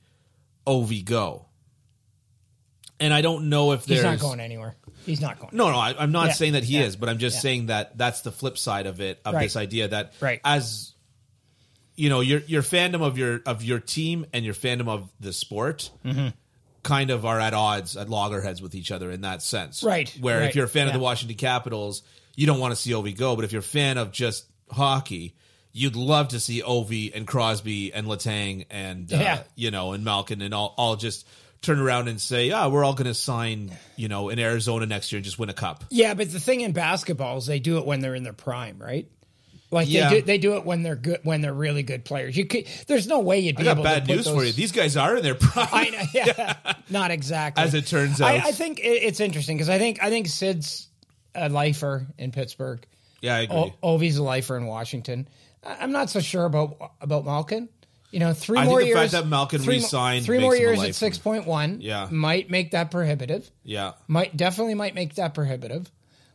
Ovi 0.66 1.04
go. 1.04 1.46
And 2.98 3.14
I 3.14 3.22
don't 3.22 3.48
know 3.48 3.72
if 3.72 3.86
He's 3.86 4.02
not 4.02 4.18
going 4.18 4.40
anywhere. 4.40 4.76
He's 5.06 5.20
not 5.22 5.38
going. 5.38 5.50
no, 5.56 5.70
no, 5.70 5.78
I, 5.78 5.94
I'm 5.98 6.12
not 6.12 6.28
Yeah, 6.28 6.32
saying 6.34 6.52
that 6.52 6.64
he 6.64 6.78
yeah, 6.78 6.84
is, 6.84 6.96
but 6.96 7.08
I'm 7.08 7.16
just 7.18 7.36
yeah. 7.36 7.40
saying 7.40 7.66
that 7.66 7.96
that's 7.96 8.20
the 8.20 8.30
flip 8.30 8.58
side 8.58 8.86
of 8.86 9.00
it 9.00 9.18
of 9.24 9.32
Right. 9.34 9.42
this 9.44 9.56
idea 9.56 9.88
that 9.88 10.12
Right. 10.20 10.40
as 10.44 10.92
you 11.96 12.10
know, 12.10 12.20
your 12.20 12.40
your 12.40 12.62
fandom 12.62 13.00
of 13.02 13.16
your 13.16 13.40
of 13.46 13.64
your 13.64 13.80
team 13.80 14.26
and 14.34 14.44
your 14.44 14.52
fandom 14.54 14.88
of 14.88 15.10
the 15.18 15.32
sport 15.32 15.90
Mm-hmm. 16.04 16.28
Kind 16.82 17.10
of 17.10 17.26
are 17.26 17.38
at 17.38 17.52
odds 17.54 17.96
at 17.96 18.08
loggerheads 18.08 18.62
with 18.62 18.74
each 18.74 18.90
other 18.90 19.10
in 19.10 19.20
that 19.20 19.42
sense, 19.42 19.82
Right, 19.82 20.08
Where 20.20 20.42
if 20.44 20.54
you're 20.54 20.64
a 20.64 20.68
fan 20.68 20.86
of 20.86 20.94
the. 20.94 20.98
Washington 20.98 21.36
Capitals, 21.36 22.02
you 22.36 22.46
don't 22.46 22.58
want 22.58 22.72
to 22.72 22.76
see 22.80 22.92
Ovi 22.92 23.16
go, 23.16 23.36
but 23.36 23.44
if 23.44 23.52
you're 23.52 23.60
a 23.60 23.62
fan 23.62 23.98
of 23.98 24.12
just 24.12 24.46
hockey. 24.70 25.34
You'd 25.72 25.94
love 25.94 26.28
to 26.28 26.40
see 26.40 26.62
Ovi 26.62 27.14
and 27.14 27.28
Crosby 27.28 27.92
and 27.94 28.08
Letang 28.08 28.66
and 28.70 29.12
uh, 29.12 29.16
Yeah. 29.16 29.42
you 29.54 29.70
know 29.70 29.92
and 29.92 30.04
Malkin 30.04 30.42
and 30.42 30.52
all 30.52 30.74
all 30.76 30.96
just 30.96 31.24
turn 31.62 31.78
around 31.78 32.08
and 32.08 32.20
say, 32.20 32.48
"Yeah, 32.48 32.66
we're 32.66 32.82
all 32.82 32.94
going 32.94 33.06
to 33.06 33.14
sign 33.14 33.70
you 33.94 34.08
know 34.08 34.30
in 34.30 34.40
Arizona 34.40 34.86
next 34.86 35.12
year 35.12 35.18
and 35.18 35.24
just 35.24 35.38
win 35.38 35.48
a 35.48 35.52
cup." 35.54 35.84
Yeah, 35.90 36.14
but 36.14 36.32
the 36.32 36.40
thing 36.40 36.62
in 36.62 36.72
basketball 36.72 37.36
is 37.36 37.46
they 37.46 37.60
do 37.60 37.78
it 37.78 37.86
when 37.86 38.00
they're 38.00 38.16
in 38.16 38.24
their 38.24 38.32
prime, 38.32 38.78
right? 38.80 39.06
Like 39.72 39.88
Yeah. 39.88 40.08
they 40.10 40.16
do, 40.20 40.22
they 40.26 40.38
do 40.38 40.56
it 40.56 40.64
when 40.64 40.82
they're 40.82 40.96
good, 40.96 41.20
when 41.22 41.40
they're 41.42 41.52
really 41.54 41.82
good 41.84 42.04
players. 42.04 42.36
You 42.36 42.44
could, 42.46 42.66
there's 42.88 43.06
no 43.06 43.20
way 43.20 43.38
you'd 43.38 43.56
be 43.56 43.62
I 43.62 43.64
got 43.66 43.72
able 43.72 43.84
bad 43.84 44.06
to 44.06 44.14
news 44.16 44.24
those, 44.24 44.34
for 44.34 44.44
you. 44.44 44.52
These 44.52 44.72
guys 44.72 44.96
are 44.96 45.16
in 45.16 45.22
their 45.22 45.36
prime. 45.36 45.68
I 45.70 45.90
know, 45.90 46.02
yeah, 46.12 46.54
not 46.90 47.10
exactly. 47.12 47.62
As 47.62 47.74
it 47.74 47.86
turns 47.86 48.20
out. 48.20 48.28
I 48.34 48.50
think 48.52 48.80
it's 48.82 49.20
interesting 49.20 49.56
because 49.56 49.68
I 49.68 49.78
think 49.78 50.02
I 50.02 50.10
think 50.10 50.26
Sid's 50.26 50.88
a 51.34 51.48
lifer 51.48 52.06
in 52.18 52.32
Pittsburgh. 52.32 52.84
yeah, 53.20 53.36
I 53.36 53.40
agree. 53.42 53.56
O- 53.82 53.94
Ovi's 53.96 54.16
a 54.16 54.22
lifer 54.24 54.56
in 54.56 54.66
Washington. 54.66 55.28
I- 55.64 55.76
I'm 55.80 55.92
not 55.92 56.10
so 56.10 56.18
sure 56.20 56.44
about 56.46 56.76
about 57.00 57.24
Malkin. 57.24 57.68
You 58.10 58.18
know, 58.18 58.32
three 58.32 58.58
I 58.58 58.62
think 58.62 58.70
more 58.70 58.80
the 58.80 58.86
years. 58.86 58.98
fact 58.98 59.12
that 59.12 59.28
Malkin 59.28 59.60
three, 59.60 59.76
re-signed 59.76 60.24
three 60.24 60.40
more 60.40 60.56
years 60.56 60.82
at 60.82 60.96
six 60.96 61.16
point 61.16 61.46
one. 61.46 61.80
Yeah. 61.80 62.08
might 62.10 62.50
make 62.50 62.72
that 62.72 62.90
prohibitive. 62.90 63.48
yeah, 63.62 63.92
Might 64.08 64.36
definitely 64.36 64.74
might 64.74 64.96
make 64.96 65.14
that 65.14 65.32
prohibitive. 65.32 65.88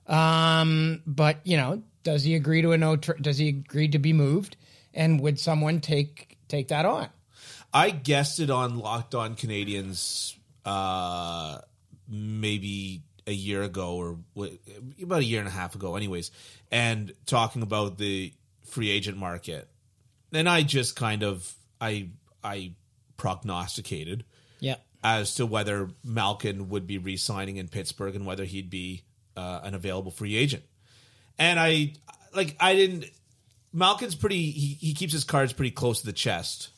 Um, 0.08 1.01
but 1.06 1.39
you 1.44 1.58
know, 1.58 1.84
does 2.06 2.24
he 2.24 2.36
agree 2.36 2.62
to 2.62 2.72
a 2.72 2.78
no? 2.78 2.96
Tr- 2.96 3.14
does 3.20 3.38
he 3.38 3.50
agree 3.50 3.90
to 3.90 4.00
be 4.00 4.14
moved? 4.14 4.56
And 4.94 5.20
would 5.20 5.38
someone 5.38 5.82
take 5.82 6.38
take 6.48 6.70
that 6.70 6.86
on? 6.86 7.10
I 7.74 7.90
guessed 7.90 8.40
it 8.40 8.50
on 8.50 8.78
Locked 8.80 9.14
On 9.16 9.36
Canadiens 9.36 10.38
uh, 10.64 11.60
maybe 12.08 13.02
a 13.28 13.34
year 13.34 13.64
ago 13.64 13.96
or 13.96 14.18
about 15.04 15.20
a 15.20 15.26
year 15.26 15.40
and 15.40 15.48
a 15.50 15.52
half 15.52 15.76
ago, 15.76 15.96
anyways, 15.98 16.32
and 16.72 17.12
talking 17.26 17.62
about 17.64 17.98
the 17.98 18.34
free 18.64 18.90
agent 18.90 19.18
market. 19.18 19.68
And 20.32 20.48
I 20.48 20.62
just 20.64 20.96
kind 20.96 21.24
of 21.24 21.54
I 21.82 22.10
I 22.44 22.74
prognosticated 23.18 24.24
Yeah. 24.60 24.76
as 25.04 25.36
to 25.36 25.46
whether 25.46 25.90
Malkin 26.04 26.70
would 26.70 26.86
be 26.88 26.98
re-signing 26.98 27.58
in 27.58 27.68
Pittsburgh 27.68 28.16
and 28.16 28.26
whether 28.26 28.44
he'd 28.46 28.70
be 28.70 29.04
uh, 29.36 29.62
an 29.64 29.74
available 29.74 30.12
free 30.12 30.36
agent. 30.36 30.64
And 31.39 31.60
I 31.60 31.94
like 32.34 32.56
I 32.60 32.75
didn't. 32.75 33.06
Malkin's 33.74 34.15
pretty. 34.15 34.51
He 34.51 34.74
he 34.80 34.94
keeps 34.94 35.13
his 35.13 35.24
cards 35.24 35.54
pretty 35.54 35.72
close 35.72 36.00
to 36.01 36.06
the 36.06 36.13
chest, 36.13 36.70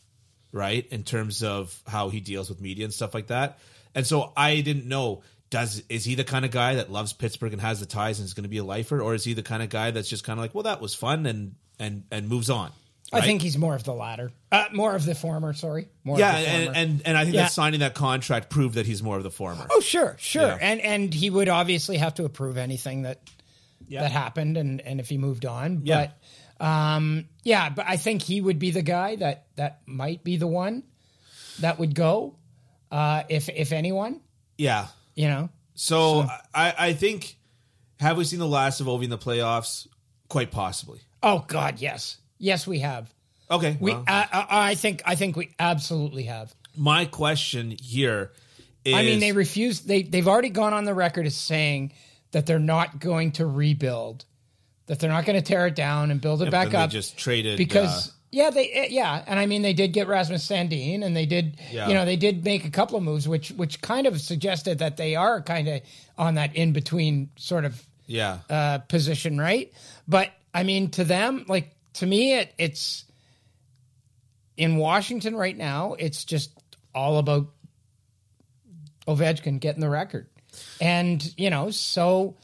right? 0.51 0.85
In 0.91 1.03
terms 1.03 1.43
of 1.43 1.79
how 1.87 2.09
he 2.09 2.19
deals 2.19 2.49
with 2.49 2.59
media 2.61 2.85
and 2.85 2.93
stuff 2.93 3.13
like 3.13 3.27
that. 3.27 3.59
And 3.93 4.05
so 4.05 4.31
I 4.35 4.61
didn't 4.61 4.85
know. 4.87 5.21
Does 5.49 5.81
is 5.87 6.03
he 6.03 6.15
the 6.15 6.25
kind 6.25 6.43
of 6.43 6.51
guy 6.51 6.75
that 6.75 6.91
loves 6.91 7.13
Pittsburgh 7.13 7.53
and 7.53 7.61
has 7.61 7.79
the 7.79 7.85
ties 7.85 8.19
and 8.19 8.25
is 8.25 8.33
going 8.33 8.43
to 8.43 8.49
be 8.49 8.57
a 8.57 8.63
lifer, 8.65 9.01
or 9.01 9.13
is 9.13 9.23
he 9.23 9.33
the 9.33 9.43
kind 9.43 9.63
of 9.63 9.69
guy 9.69 9.91
that's 9.91 10.09
just 10.09 10.23
kind 10.25 10.37
of 10.37 10.43
like, 10.43 10.53
well, 10.53 10.63
that 10.63 10.81
was 10.81 10.93
fun 10.93 11.25
and 11.25 11.55
and 11.79 12.03
and 12.11 12.27
moves 12.27 12.49
on? 12.49 12.71
I 13.13 13.21
think 13.21 13.41
he's 13.41 13.57
more 13.57 13.73
of 13.73 13.85
the 13.85 13.93
latter. 13.93 14.31
Uh, 14.51 14.65
more 14.73 14.93
of 14.93 15.05
the 15.05 15.15
former. 15.15 15.53
Sorry. 15.53 15.87
More 16.03 16.19
Yeah, 16.19 16.35
of 16.37 16.39
the 16.43 16.51
former. 16.51 16.65
and, 16.67 16.75
and 16.75 17.01
and 17.05 17.17
I 17.17 17.23
think 17.23 17.35
Yeah. 17.35 17.43
that 17.43 17.51
signing 17.53 17.79
that 17.79 17.93
contract 17.93 18.49
proved 18.49 18.75
that 18.75 18.85
he's 18.85 19.01
more 19.01 19.15
of 19.15 19.23
the 19.23 19.31
former. 19.31 19.65
Oh, 19.71 19.79
sure, 19.79 20.17
sure, 20.19 20.41
Yeah. 20.41 20.57
and 20.59 20.81
and 20.81 21.13
he 21.13 21.29
would 21.29 21.47
obviously 21.47 21.95
have 21.95 22.15
to 22.15 22.25
approve 22.25 22.57
anything 22.57 23.03
that 23.03 23.21
Yeah. 23.88 24.01
that 24.01 24.12
happened, 24.12 24.58
and 24.58 24.82
and 24.82 25.00
if 25.00 25.10
he 25.10 25.17
moved 25.17 25.46
on, 25.46 25.82
Yeah. 25.84 26.08
but 26.60 26.65
um, 26.65 27.25
yeah, 27.44 27.70
but 27.70 27.86
I 27.88 27.98
think 27.98 28.22
he 28.22 28.41
would 28.41 28.60
be 28.60 28.72
the 28.72 28.82
guy 28.82 29.15
that 29.17 29.46
that 29.56 29.82
might 29.86 30.24
be 30.24 30.38
the 30.38 30.48
one 30.48 30.84
that 31.60 31.77
would 31.79 31.94
go, 31.96 32.36
uh, 32.91 33.24
if 33.29 33.48
if 33.50 33.72
anyone, 33.72 34.22
Yeah, 34.58 34.88
you 35.15 35.27
know, 35.27 35.50
So, 35.75 36.27
I, 36.53 36.74
I 36.77 36.94
think 36.94 37.38
have 38.00 38.17
we 38.17 38.24
seen 38.24 38.39
the 38.39 38.48
last 38.48 38.79
of 38.82 38.88
Ovi 38.88 39.03
in 39.06 39.10
the 39.10 39.17
playoffs? 39.17 39.88
Quite 40.29 40.51
possibly. 40.51 41.00
oh 41.24 41.46
God, 41.48 41.79
yes, 41.79 42.17
yes, 42.39 42.65
we 42.67 42.79
have. 42.79 43.12
Okay. 43.50 43.77
We, 43.79 43.94
well, 43.94 44.03
I, 44.08 44.27
I 44.34 44.72
I 44.72 44.75
think, 44.75 45.01
I 45.06 45.15
think 45.15 45.36
we 45.38 45.51
absolutely 45.58 46.24
have. 46.24 46.53
my 46.75 47.06
question 47.06 47.72
here 47.82 48.34
is 48.84 48.94
I 48.94 49.03
mean, 49.03 49.20
they 49.20 49.32
refuse. 49.32 49.82
They 49.82 50.01
they've 50.03 50.27
already 50.27 50.50
gone 50.50 50.74
on 50.74 50.84
the 50.86 50.94
record 50.94 51.25
as 51.25 51.36
saying 51.36 51.94
that 52.31 52.46
they're 52.46 52.60
not 52.60 53.00
going 53.00 53.31
to 53.34 53.46
rebuild, 53.46 54.25
that 54.88 55.00
they're 55.00 55.10
not 55.10 55.25
going 55.25 55.39
to 55.39 55.46
tear 55.46 55.67
it 55.67 55.75
down 55.75 56.12
and 56.12 56.22
build 56.22 56.41
it 56.41 56.51
back 56.51 56.74
up. 56.74 56.89
just 56.89 57.17
traded 57.17 57.57
because 57.57 58.10
uh, 58.10 58.12
yeah, 58.31 58.50
they 58.50 58.69
eh, 58.69 58.88
yeah, 58.89 59.24
and 59.25 59.39
I 59.39 59.46
mean 59.46 59.62
they 59.62 59.74
did 59.74 59.93
get 59.93 60.07
Rasmus 60.07 60.46
Sandin, 60.48 61.03
and 61.03 61.15
they 61.15 61.25
did 61.25 61.60
Yeah. 61.72 61.88
you 61.88 61.93
know 61.93 62.05
they 62.05 62.17
did 62.17 62.43
make 62.43 62.65
a 62.65 62.69
couple 62.72 62.98
of 62.98 63.03
moves, 63.03 63.27
which 63.27 63.51
which 63.51 63.81
kind 63.81 64.05
of 64.05 64.19
suggested 64.19 64.79
that 64.79 64.98
they 64.98 65.15
are 65.15 65.41
kind 65.41 65.67
of 65.67 65.81
on 66.17 66.36
that 66.36 66.55
in 66.55 66.74
between 66.74 67.29
sort 67.38 67.63
of 67.65 67.81
yeah. 68.05 68.39
uh, 68.50 68.79
position, 68.79 69.38
right? 69.38 69.72
But 70.07 70.31
I 70.53 70.63
mean, 70.63 70.89
to 70.91 71.03
them, 71.03 71.46
like 71.48 71.75
to 71.96 72.05
me, 72.05 72.34
it 72.34 72.53
it's 72.57 73.05
in 74.57 74.77
Washington 74.77 75.36
right 75.36 75.55
now. 75.55 75.96
It's 75.98 76.25
just 76.25 76.51
all 76.93 77.19
about 77.19 77.48
Ovechkin 79.07 79.60
getting 79.60 79.81
the 79.81 79.89
record, 79.89 80.27
and 80.81 81.33
you 81.37 81.49
know, 81.49 81.69
so 81.71 82.35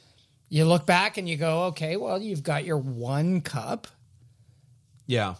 you 0.49 0.65
look 0.65 0.85
back 0.85 1.17
and 1.17 1.27
you 1.27 1.35
go, 1.37 1.63
okay, 1.65 1.97
well, 1.97 2.21
you've 2.21 2.43
got 2.43 2.63
your 2.65 2.77
one 2.77 3.41
cup. 3.41 3.87
yeah. 5.07 5.35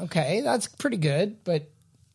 Okay, 0.00 0.40
that's 0.40 0.66
pretty 0.66 0.96
good, 0.96 1.42
but 1.44 1.70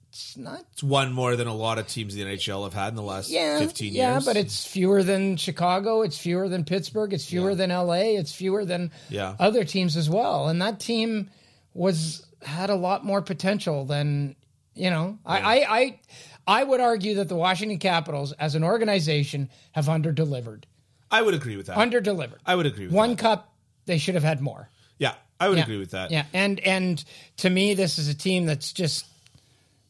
it's 0.09 0.35
not. 0.37 0.61
It's 0.73 0.83
one 0.83 1.13
more 1.13 1.35
than 1.35 1.47
a 1.47 1.53
lot 1.55 1.79
of 1.79 1.87
teams 1.87 2.15
in 2.15 2.27
the 2.27 2.35
NHL 2.35 2.63
have 2.63 2.73
had 2.73 2.89
in 2.89 2.95
the 2.95 3.01
last 3.01 3.29
Yeah, 3.29 3.59
15 3.59 3.93
yeah, 3.93 4.13
years. 4.13 4.25
but 4.25 4.35
it's 4.37 4.65
fewer 4.67 5.01
than 5.03 5.37
Chicago. 5.37 6.01
It's 6.01 6.17
fewer 6.17 6.47
than 6.49 6.63
Pittsburgh. 6.65 7.13
It's 7.13 7.25
fewer 7.25 7.51
Yeah. 7.51 7.55
than 7.55 7.71
LA. 7.71 8.17
It's 8.17 8.33
fewer 8.33 8.65
than 8.65 8.91
Yeah. 9.09 9.35
other 9.39 9.63
teams 9.63 9.95
as 9.97 10.09
well. 10.09 10.47
And 10.49 10.61
that 10.61 10.79
team 10.79 11.29
was 11.73 12.25
had 12.43 12.69
a 12.69 12.75
lot 12.75 13.03
more 13.05 13.21
potential 13.21 13.85
than 13.85 14.35
you 14.75 14.89
know. 14.89 15.17
I, 15.25 15.39
I 15.39 15.77
I 15.79 15.99
I 16.47 16.63
would 16.63 16.79
argue 16.79 17.15
that 17.15 17.27
the 17.29 17.35
Washington 17.35 17.79
Capitals, 17.79 18.31
as 18.33 18.55
an 18.55 18.63
organization, 18.63 19.49
have 19.71 19.85
underdelivered. 19.87 20.63
I 21.11 21.21
would 21.21 21.33
agree 21.33 21.55
with 21.57 21.67
that. 21.67 21.77
Underdelivered. 21.77 22.37
I 22.45 22.55
would 22.55 22.65
agree 22.65 22.85
with 22.85 22.91
that. 22.91 22.97
One 22.97 23.09
that. 23.11 23.19
cup, 23.19 23.53
they 23.85 23.97
should 23.97 24.15
have 24.15 24.23
had 24.23 24.41
more. 24.41 24.69
Yeah, 24.99 25.13
I 25.39 25.49
would 25.49 25.57
Yeah. 25.57 25.63
agree 25.63 25.77
with 25.77 25.91
that. 25.91 26.11
Yeah, 26.11 26.25
and 26.33 26.59
and 26.61 27.03
to 27.37 27.49
me, 27.49 27.73
this 27.73 27.97
is 27.99 28.07
a 28.07 28.13
team 28.13 28.45
that's 28.45 28.73
just 28.73 29.05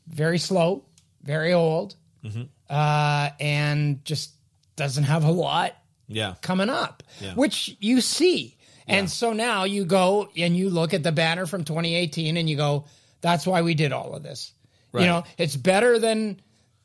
very 0.07 0.37
slow, 0.37 0.83
very 1.23 1.53
old, 1.53 1.95
Mm-hmm. 2.23 2.43
uh, 2.69 3.29
and 3.39 4.03
just 4.05 4.31
doesn't 4.75 5.03
have 5.03 5.23
a 5.23 5.31
lot 5.31 5.75
Yeah. 6.07 6.35
coming 6.41 6.69
up, 6.69 7.03
Yeah. 7.21 7.33
which 7.35 7.75
you 7.79 8.01
see. 8.01 8.55
And 8.87 9.09
so 9.09 9.33
now 9.33 9.63
you 9.63 9.83
go 9.85 10.29
and 10.37 10.55
you 10.55 10.69
look 10.69 10.93
at 10.93 11.01
the 11.03 11.11
banner 11.11 11.45
from 11.47 11.63
2018 11.63 12.37
and 12.37 12.47
you 12.49 12.55
go, 12.55 12.85
that's 13.21 13.47
why 13.47 13.61
we 13.63 13.73
did 13.73 13.91
all 13.91 14.13
of 14.13 14.21
this. 14.23 14.51
Right. 14.91 15.01
You 15.01 15.07
know, 15.07 15.23
it's 15.39 15.55
better 15.55 15.97
than 15.97 16.39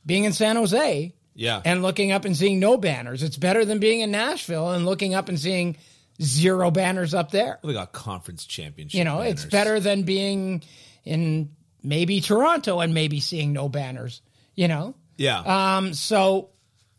being 0.07 0.25
in 0.25 0.33
San 0.33 0.57
Jose 0.57 1.14
Yeah. 1.35 1.61
and 1.64 1.83
looking 1.83 2.12
up 2.12 2.25
and 2.25 2.37
seeing 2.37 2.59
no 2.61 2.76
banners. 2.76 3.23
It's 3.23 3.37
better 3.37 3.64
than 3.64 3.78
being 3.78 4.00
in 4.00 4.11
Nashville 4.11 4.71
and 4.73 4.85
looking 4.87 5.14
up 5.14 5.28
and 5.28 5.38
seeing 5.38 5.76
zero 6.23 6.71
banners 6.71 7.14
up 7.14 7.30
there. 7.30 7.59
we 7.62 7.73
got 7.73 7.92
conference 7.92 8.45
championship. 8.47 8.99
You 8.99 9.04
know, 9.04 9.21
it's 9.21 9.45
better 9.45 9.80
than 9.80 10.02
being 10.02 10.62
in 11.04 11.50
maybe 11.83 12.21
Toronto 12.21 12.80
and 12.80 12.92
maybe 12.92 13.21
seeing 13.21 13.52
no 13.52 13.69
banners. 13.69 14.21
You 14.54 14.69
know, 14.69 14.95
Yeah. 15.16 15.76
um, 15.76 15.95
so 15.95 16.50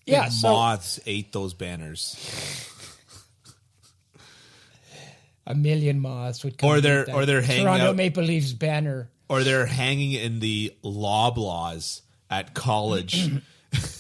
yeah, 0.08 0.30
so 0.30 0.50
moths 0.52 1.00
ate 1.06 1.32
those 1.32 1.54
banners. 1.54 2.16
a 5.46 5.56
million 5.56 6.00
moths 6.00 6.44
would 6.44 6.58
come. 6.58 6.70
Or 6.70 6.82
they're- 6.82 7.06
or 7.12 7.26
they're 7.26 7.42
hanging 7.42 7.64
Toronto 7.66 7.90
out- 7.90 7.96
Maple 7.96 8.24
Leafs 8.24 8.54
banner. 8.54 9.10
Or 9.28 9.44
they're 9.44 9.66
hanging 9.66 10.12
in 10.14 10.40
the 10.40 10.74
Loblaws 10.84 12.02
at 12.32 12.54
college. 12.56 13.30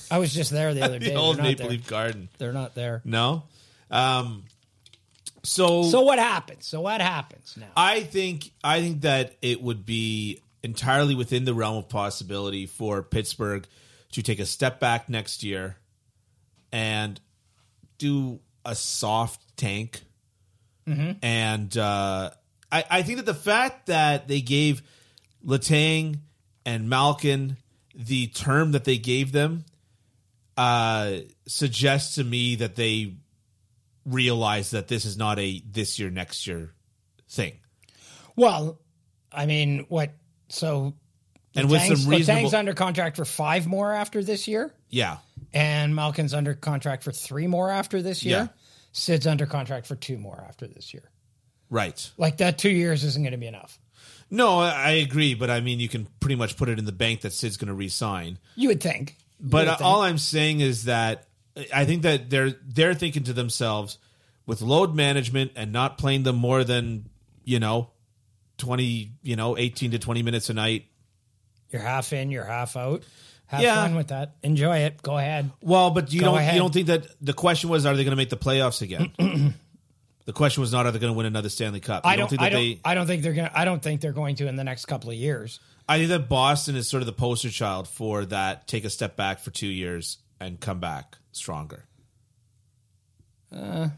I 0.09 0.17
was 0.17 0.33
just 0.33 0.49
there 0.51 0.73
the 0.73 0.81
other 0.85 0.97
day. 0.97 1.09
the 1.09 1.15
old 1.15 1.37
they're, 1.37 1.43
not 1.43 1.49
Maple 1.49 1.63
there. 1.67 1.77
Leaf 1.77 1.87
Garden. 1.87 2.29
they're 2.39 2.53
not 2.53 2.73
there. 2.73 3.01
No? 3.05 3.43
Um, 3.91 4.43
So, 5.43 5.83
So 5.83 6.01
what 6.01 6.17
happens? 6.17 6.65
So 6.65 6.81
what 6.81 7.01
happens 7.01 7.55
now? 7.57 7.67
I 7.75 8.01
think 8.01 8.51
I 8.63 8.79
think 8.81 9.01
that 9.01 9.35
it 9.41 9.61
would 9.61 9.85
be 9.85 10.41
entirely 10.63 11.15
within 11.15 11.45
the 11.45 11.53
realm 11.53 11.77
of 11.77 11.89
possibility 11.89 12.65
for 12.67 13.01
Pittsburgh 13.03 13.67
to 14.11 14.21
take 14.21 14.39
a 14.39 14.45
step 14.45 14.79
back 14.79 15.09
next 15.09 15.43
year 15.43 15.77
and 16.71 17.19
do 17.97 18.39
a 18.65 18.75
soft 18.75 19.41
tank. 19.57 20.01
And 21.21 21.77
uh, 21.77 22.31
I, 22.69 22.83
I 22.89 23.01
think 23.03 23.17
that 23.17 23.25
the 23.25 23.33
fact 23.33 23.85
that 23.85 24.27
they 24.27 24.41
gave 24.41 24.81
Letang 25.45 26.17
and 26.65 26.89
Malkin 26.89 27.55
the 27.95 28.27
term 28.27 28.71
that 28.71 28.83
they 28.83 28.97
gave 28.97 29.31
them 29.31 29.65
uh, 30.57 31.17
suggests 31.47 32.15
to 32.15 32.23
me 32.23 32.55
that 32.55 32.75
they 32.75 33.15
realize 34.05 34.71
that 34.71 34.87
this 34.87 35.05
is 35.05 35.17
not 35.17 35.39
a 35.39 35.61
this 35.69 35.99
year 35.99 36.09
next 36.09 36.47
year 36.47 36.73
thing. 37.29 37.53
Well, 38.35 38.79
I 39.31 39.45
mean, 39.45 39.85
what? 39.89 40.11
So 40.49 40.93
And 41.55 41.69
with 41.69 41.81
some 41.81 42.09
reasonable, 42.09 42.19
Letang's 42.19 42.53
under 42.53 42.73
contract 42.73 43.15
for 43.15 43.25
five 43.25 43.67
more 43.67 43.93
after 43.93 44.23
this 44.23 44.47
year, 44.47 44.73
yeah, 44.89 45.17
and 45.53 45.95
Malkin's 45.95 46.33
under 46.33 46.53
contract 46.53 47.03
for 47.03 47.11
three 47.11 47.47
more 47.47 47.69
after 47.69 48.01
this 48.01 48.23
year. 48.23 48.37
Yeah. 48.37 48.47
Sid's 48.93 49.25
under 49.25 49.45
contract 49.45 49.87
for 49.87 49.95
two 49.95 50.17
more 50.17 50.43
after 50.47 50.67
this 50.67 50.93
year. 50.93 51.09
right. 51.69 52.11
Like 52.17 52.37
that, 52.37 52.57
two 52.57 52.69
years 52.69 53.05
isn't 53.05 53.23
going 53.23 53.31
to 53.31 53.37
be 53.37 53.47
enough. 53.47 53.79
No, 54.33 54.59
I 54.59 54.91
agree, 54.91 55.33
but 55.33 55.49
I 55.49 55.59
mean, 55.59 55.79
you 55.81 55.89
can 55.89 56.07
pretty 56.21 56.35
much 56.35 56.55
put 56.55 56.69
it 56.69 56.79
in 56.79 56.85
the 56.85 56.91
bank 56.93 57.21
that 57.21 57.33
Sid's 57.33 57.57
going 57.57 57.67
to 57.67 57.73
resign. 57.73 58.37
You 58.55 58.69
would 58.69 58.81
think. 58.81 59.17
But 59.39 59.67
would 59.67 59.77
think. 59.77 59.81
all 59.81 60.01
I'm 60.01 60.17
saying 60.17 60.61
is 60.61 60.85
that 60.85 61.27
I 61.73 61.83
think 61.85 62.03
that 62.03 62.29
they're 62.29 62.51
they're 62.65 62.93
thinking 62.93 63.23
to 63.25 63.33
themselves 63.33 63.97
with 64.45 64.61
load 64.61 64.95
management 64.95 65.51
and 65.57 65.71
not 65.73 65.97
playing 65.97 66.23
them 66.23 66.37
more 66.37 66.63
than 66.63 67.09
you 67.43 67.59
know 67.59 67.89
twenty, 68.57 69.11
you 69.21 69.35
know, 69.35 69.57
eighteen 69.57 69.91
to 69.91 69.99
twenty 69.99 70.23
minutes 70.23 70.49
a 70.49 70.53
night. 70.53 70.85
you're 71.69 71.81
half 71.81 72.13
in, 72.13 72.31
you're 72.31 72.45
half 72.45 72.77
out. 72.77 73.03
Have 73.47 73.61
Yeah. 73.61 73.75
fun 73.75 73.95
with 73.95 74.07
that. 74.07 74.35
Enjoy 74.43 74.77
it. 74.77 75.01
Go 75.01 75.17
ahead. 75.17 75.51
Well, 75.61 75.91
but 75.91 76.13
you 76.13 76.21
Go 76.21 76.27
don't 76.27 76.37
ahead. 76.37 76.53
you 76.53 76.59
don't 76.61 76.73
think 76.73 76.87
that 76.87 77.05
the 77.19 77.33
question 77.33 77.69
was 77.69 77.85
are 77.85 77.95
they 77.97 78.05
going 78.05 78.11
to 78.11 78.15
make 78.15 78.29
the 78.29 78.37
playoffs 78.37 78.81
again? 78.81 79.11
the 80.25 80.33
question 80.33 80.61
was 80.61 80.71
not 80.71 80.85
are 80.85 80.91
they 80.91 80.99
going 80.99 81.13
to 81.13 81.17
win 81.17 81.25
another 81.25 81.49
Stanley 81.49 81.79
Cup. 81.79 82.05
You 82.05 82.11
I 82.11 82.15
don't. 82.15 82.29
think 82.29 82.41
I 82.41 82.49
don't. 82.49 82.59
they. 82.61 82.79
I 82.85 82.93
don't 82.95 83.07
think 83.07 83.23
they're 83.23 83.33
gonna. 83.33 83.51
I 83.53 83.65
don't 83.65 83.81
think 83.81 84.01
they're 84.01 84.11
going 84.13 84.35
to 84.37 84.47
in 84.47 84.55
the 84.55 84.63
next 84.63 84.85
couple 84.85 85.09
of 85.09 85.15
years. 85.15 85.59
I 85.89 85.97
think 85.97 86.09
that 86.09 86.29
Boston 86.29 86.75
is 86.75 86.87
sort 86.87 87.01
of 87.01 87.07
the 87.07 87.13
poster 87.13 87.49
child 87.49 87.87
for 87.87 88.23
that. 88.25 88.67
Take 88.67 88.85
a 88.85 88.89
step 88.89 89.15
back 89.17 89.39
for 89.39 89.51
two 89.51 89.67
years 89.67 90.19
and 90.39 90.59
come 90.59 90.79
back 90.79 91.17
stronger. 91.31 91.85
Uh, 93.53 93.89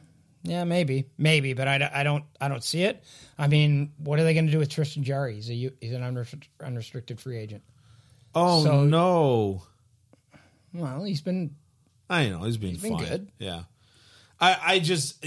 yeah, 0.44 0.64
maybe, 0.64 1.06
maybe, 1.18 1.54
but 1.54 1.68
I, 1.68 1.78
don't- 1.78 1.94
I 1.94 2.04
don't. 2.04 2.24
I 2.42 2.48
don't 2.48 2.64
see 2.64 2.84
it. 2.84 3.04
I 3.38 3.48
mean, 3.48 3.94
what 3.98 4.20
are 4.20 4.24
they 4.24 4.34
going 4.34 4.46
to 4.48 4.52
do 4.52 4.58
with 4.60 4.70
Tristan 4.70 5.04
Jarry? 5.04 5.36
He's 5.36 5.50
a 5.50 5.72
he's 5.80 5.94
an 5.94 6.04
unrestricted, 6.64 7.20
free 7.20 7.38
agent. 7.38 7.64
Oh 8.36 8.64
So- 8.64 8.84
no! 8.86 9.64
Well, 10.74 11.04
he's 11.04 11.22
been 11.22 11.56
I 12.10 12.30
know 12.30 12.44
he's 12.44 12.58
been 12.58 12.78
fine. 12.78 12.98
good. 12.98 13.32
Yeah, 13.38 13.64
I 14.40 14.58
I 14.66 14.80
just 14.80 15.24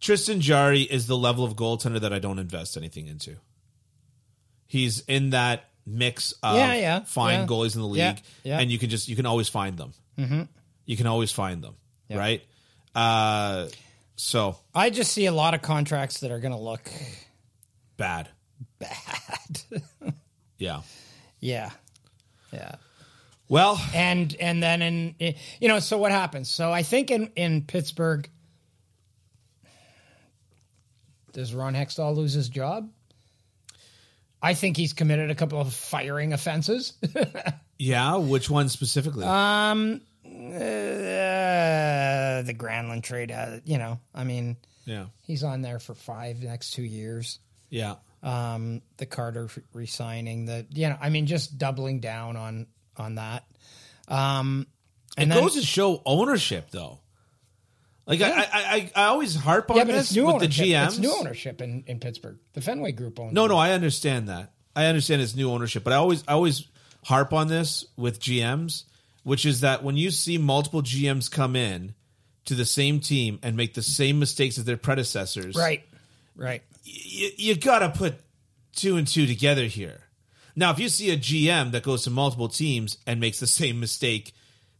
Tristan 0.00 0.40
Jarry 0.40 0.82
is 0.82 1.06
the 1.06 1.16
level 1.16 1.44
of 1.44 1.56
goaltender 1.56 2.00
that 2.00 2.12
I 2.12 2.18
don't 2.18 2.38
invest 2.38 2.76
anything 2.76 3.06
into. 3.06 3.36
He's 4.66 5.00
in 5.00 5.30
that 5.30 5.64
mix 5.86 6.32
of 6.42 6.56
Yeah, 6.56 6.74
yeah, 6.74 7.00
fine 7.04 7.40
yeah. 7.40 7.46
goalies 7.46 7.74
in 7.74 7.80
the 7.80 7.88
league, 7.88 8.20
and 8.44 8.70
you 8.70 8.78
can 8.78 8.90
just 8.90 9.08
you 9.08 9.16
can 9.16 9.26
always 9.26 9.48
find 9.48 9.76
them. 9.78 9.92
Mm-hmm. 10.18 10.42
You 10.86 10.96
can 10.96 11.06
always 11.06 11.32
find 11.32 11.62
them, 11.62 11.74
right? 12.10 12.42
Uh, 12.94 13.68
so 14.16 14.56
I 14.74 14.90
just 14.90 15.12
see 15.12 15.26
a 15.26 15.32
lot 15.32 15.54
of 15.54 15.62
contracts 15.62 16.20
that 16.20 16.30
are 16.30 16.40
going 16.40 16.52
to 16.54 16.58
look 16.60 16.90
bad. 17.96 18.28
bad. 18.78 19.62
Yeah. 20.58 20.80
yeah, 21.38 21.70
yeah. 22.52 22.74
Well, 23.48 23.80
and 23.94 24.34
and 24.40 24.60
then 24.60 24.82
in 24.82 25.14
you 25.60 25.68
know 25.68 25.78
so 25.78 25.96
what 25.98 26.10
happens 26.10 26.50
so 26.50 26.72
i 26.72 26.82
think 26.82 27.12
in 27.12 27.30
in 27.36 27.62
pittsburgh 27.62 28.28
does 31.32 31.54
ron 31.54 31.74
hextall 31.74 32.16
lose 32.16 32.32
his 32.32 32.48
job 32.48 32.90
i 34.42 34.54
think 34.54 34.76
he's 34.76 34.92
committed 34.92 35.30
a 35.30 35.34
couple 35.34 35.60
of 35.60 35.72
firing 35.72 36.32
offenses 36.32 36.94
yeah. 37.78 38.16
Which 38.16 38.50
one 38.50 38.68
specifically? 38.68 39.24
um 39.24 40.00
uh, 40.24 40.28
the 42.42 42.54
granlund 42.56 43.02
trade 43.02 43.30
uh, 43.30 43.58
you 43.64 43.78
know 43.78 43.98
i 44.14 44.24
mean 44.24 44.56
yeah. 44.84 45.06
he's 45.22 45.44
on 45.44 45.62
there 45.62 45.78
for 45.78 45.94
five 45.94 46.42
next 46.42 46.72
two 46.72 46.82
years 46.82 47.38
Yeah. 47.70 47.96
um, 48.22 48.80
the 48.96 49.06
Carter 49.06 49.48
resigning, 49.74 50.46
the 50.46 50.66
you 50.72 50.88
know, 50.88 50.96
I 51.00 51.10
mean, 51.10 51.26
just 51.26 51.58
doubling 51.58 52.00
down 52.00 52.36
on 52.36 52.66
on 52.96 53.16
that. 53.16 53.44
Um, 54.08 54.66
It 55.16 55.22
and 55.24 55.32
then, 55.32 55.42
goes 55.42 55.54
to 55.54 55.62
show 55.62 56.00
ownership, 56.06 56.70
though. 56.70 57.00
Like 58.08 58.22
I, 58.22 58.30
I, 58.30 58.48
I, 58.52 58.90
I 58.96 59.04
always 59.08 59.34
harp 59.34 59.70
on 59.70 59.76
yeah, 59.76 59.84
but 59.84 59.92
this 59.92 60.06
it's 60.06 60.16
new 60.16 60.26
with 60.26 60.36
ownership. 60.36 60.64
the 60.64 60.72
GMs. 60.72 60.86
It's 60.86 60.98
new 60.98 61.14
ownership 61.14 61.60
in, 61.60 61.84
in 61.86 62.00
Pittsburgh. 62.00 62.38
The 62.54 62.62
Fenway 62.62 62.92
Group 62.92 63.20
owns. 63.20 63.34
No, 63.34 63.44
it. 63.44 63.48
no, 63.48 63.58
I 63.58 63.72
understand 63.72 64.28
that. 64.28 64.52
I 64.74 64.86
understand 64.86 65.20
it's 65.20 65.36
new 65.36 65.50
ownership, 65.50 65.84
but 65.84 65.92
I 65.92 65.96
always, 65.96 66.24
I 66.26 66.32
always 66.32 66.66
harp 67.04 67.34
on 67.34 67.48
this 67.48 67.84
with 67.96 68.18
GMs, 68.18 68.84
which 69.24 69.44
is 69.44 69.60
that 69.60 69.84
when 69.84 69.98
you 69.98 70.10
see 70.10 70.38
multiple 70.38 70.82
GMs 70.82 71.30
come 71.30 71.54
in 71.54 71.94
to 72.46 72.54
the 72.54 72.64
same 72.64 73.00
team 73.00 73.40
and 73.42 73.58
make 73.58 73.74
the 73.74 73.82
same 73.82 74.18
mistakes 74.18 74.56
as 74.56 74.64
their 74.64 74.78
predecessors, 74.78 75.54
right, 75.54 75.84
right. 76.34 76.62
you, 76.84 77.28
you 77.36 77.56
got 77.56 77.80
to 77.80 77.90
put 77.90 78.14
two 78.74 78.96
and 78.96 79.06
two 79.06 79.26
together 79.26 79.64
here. 79.64 80.00
Now, 80.56 80.70
if 80.70 80.78
you 80.78 80.88
see 80.88 81.10
a 81.10 81.16
GM 81.16 81.72
that 81.72 81.82
goes 81.82 82.04
to 82.04 82.10
multiple 82.10 82.48
teams 82.48 82.96
and 83.06 83.20
makes 83.20 83.38
the 83.38 83.46
same 83.46 83.80
mistake, 83.80 84.32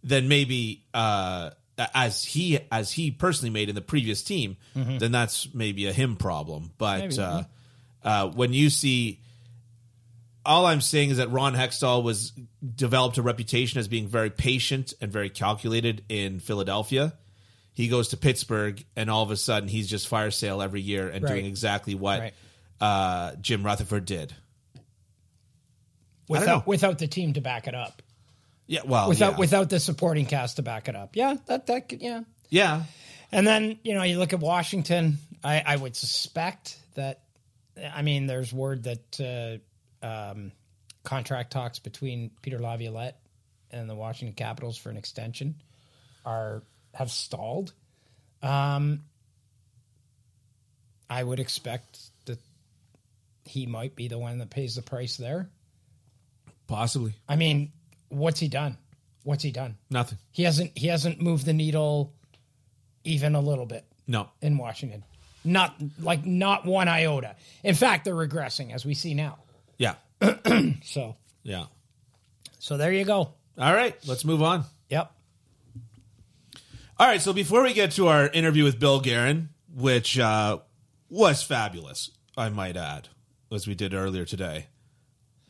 then 0.02 0.28
maybe 0.28 0.86
uh, 0.94 1.50
as 1.94 2.24
he 2.24 2.58
as 2.72 2.92
he 2.92 3.10
personally 3.10 3.50
made 3.50 3.68
in 3.68 3.74
the 3.74 3.80
previous 3.80 4.22
team, 4.22 4.56
then 4.74 5.12
that's 5.12 5.52
maybe 5.54 5.86
a 5.86 5.92
him 5.92 6.16
problem. 6.16 6.72
But 6.78 7.00
Maybe, 7.00 7.18
uh, 7.18 7.42
uh, 8.02 8.28
when 8.28 8.52
you 8.52 8.70
see, 8.70 9.20
all 10.44 10.66
I'm 10.66 10.80
saying 10.80 11.10
is 11.10 11.16
that 11.18 11.30
Ron 11.30 11.54
Hextall 11.54 12.02
was 12.02 12.32
developed 12.74 13.18
a 13.18 13.22
reputation 13.22 13.78
as 13.78 13.86
being 13.88 14.08
very 14.08 14.30
patient 14.30 14.94
and 15.00 15.12
very 15.12 15.30
calculated 15.30 16.02
in 16.08 16.40
Philadelphia. 16.40 17.14
He 17.74 17.86
goes 17.88 18.08
to 18.08 18.16
Pittsburgh, 18.16 18.84
and 18.96 19.08
all 19.08 19.22
of 19.22 19.30
a 19.30 19.36
sudden, 19.36 19.68
he's 19.68 19.86
just 19.88 20.08
fire 20.08 20.32
sale 20.32 20.60
every 20.62 20.80
year 20.80 21.08
and 21.08 21.22
Right. 21.22 21.34
doing 21.34 21.46
exactly 21.46 21.94
what 21.94 22.18
Right. 22.20 22.34
uh, 22.80 23.36
Jim 23.40 23.62
Rutherford 23.62 24.04
did. 24.04 24.34
Without 26.28 26.66
without 26.66 26.98
the 26.98 27.06
team 27.06 27.32
to 27.34 27.40
back 27.40 27.66
it 27.68 27.74
up, 27.74 28.02
Yeah, 28.68 28.80
well, 28.84 29.08
without 29.08 29.32
yeah. 29.32 29.38
without 29.38 29.70
the 29.70 29.80
supporting 29.80 30.26
cast 30.26 30.56
to 30.56 30.62
back 30.62 30.88
it 30.88 30.94
up. 30.94 31.16
Yeah, 31.16 31.36
that 31.46 31.66
that 31.66 31.88
could, 31.88 32.02
yeah. 32.02 32.20
yeah, 32.50 32.82
And 33.32 33.46
then 33.46 33.78
you 33.82 33.94
know 33.94 34.02
you 34.02 34.18
look 34.18 34.34
at 34.34 34.40
Washington. 34.40 35.18
I, 35.42 35.62
I 35.64 35.76
would 35.76 35.96
suspect 35.96 36.78
that. 36.94 37.22
I 37.94 38.02
mean, 38.02 38.26
there's 38.26 38.52
word 38.52 38.84
that 38.84 39.62
uh, 40.02 40.06
um, 40.06 40.52
contract 41.02 41.50
talks 41.50 41.78
between 41.78 42.30
Peter 42.42 42.58
Laviolette 42.58 43.18
and 43.70 43.88
the 43.88 43.94
Washington 43.94 44.34
Capitals 44.34 44.76
for 44.76 44.90
an 44.90 44.98
extension 44.98 45.54
are 46.26 46.62
have 46.92 47.10
stalled. 47.10 47.72
Um, 48.42 49.04
I 51.08 51.24
would 51.24 51.40
expect 51.40 51.98
that 52.26 52.38
he 53.44 53.64
might 53.64 53.96
be 53.96 54.08
the 54.08 54.18
one 54.18 54.38
that 54.38 54.50
pays 54.50 54.74
the 54.74 54.82
price 54.82 55.16
there. 55.16 55.48
possibly 56.66 57.14
I 57.26 57.36
mean, 57.36 57.72
what's 58.08 58.40
he 58.40 58.48
done? 58.48 58.76
What's 59.24 59.42
he 59.42 59.50
done? 59.50 59.76
nothing. 59.90 60.18
He 60.32 60.44
hasn't. 60.44 60.72
He 60.76 60.86
hasn't 60.86 61.20
moved 61.20 61.44
the 61.46 61.52
needle 61.52 62.14
even 63.04 63.34
a 63.34 63.40
little 63.40 63.66
bit 63.66 63.84
No, 64.06 64.28
in 64.42 64.56
Washington. 64.58 65.04
Not 65.44 65.74
like 66.00 66.24
not 66.26 66.64
one 66.66 66.88
iota. 66.88 67.36
In 67.62 67.74
fact, 67.74 68.04
they're 68.04 68.14
regressing 68.14 68.72
as 68.72 68.84
we 68.84 68.94
see 68.94 69.14
now. 69.14 69.38
yeah, 69.78 69.94
So, 70.82 71.16
yeah. 71.42 71.66
so 72.58 72.76
there 72.76 72.92
you 72.92 73.04
go. 73.04 73.32
All 73.58 73.74
right, 73.74 73.96
let's 74.06 74.24
move 74.24 74.42
on. 74.42 74.64
Yep. 74.90 75.12
All 76.98 77.06
right, 77.06 77.20
so 77.22 77.32
before 77.32 77.62
we 77.62 77.72
get 77.74 77.92
to 77.92 78.08
our 78.08 78.28
interview 78.28 78.64
with 78.64 78.78
Bill 78.80 79.00
Guerin, 79.00 79.50
which 79.74 80.18
uh, 80.18 80.58
was 81.08 81.42
fabulous, 81.42 82.10
I 82.36 82.48
might 82.48 82.76
add, 82.76 83.08
as 83.52 83.66
we 83.68 83.74
did 83.74 83.94
earlier 83.94 84.24
today. 84.24 84.66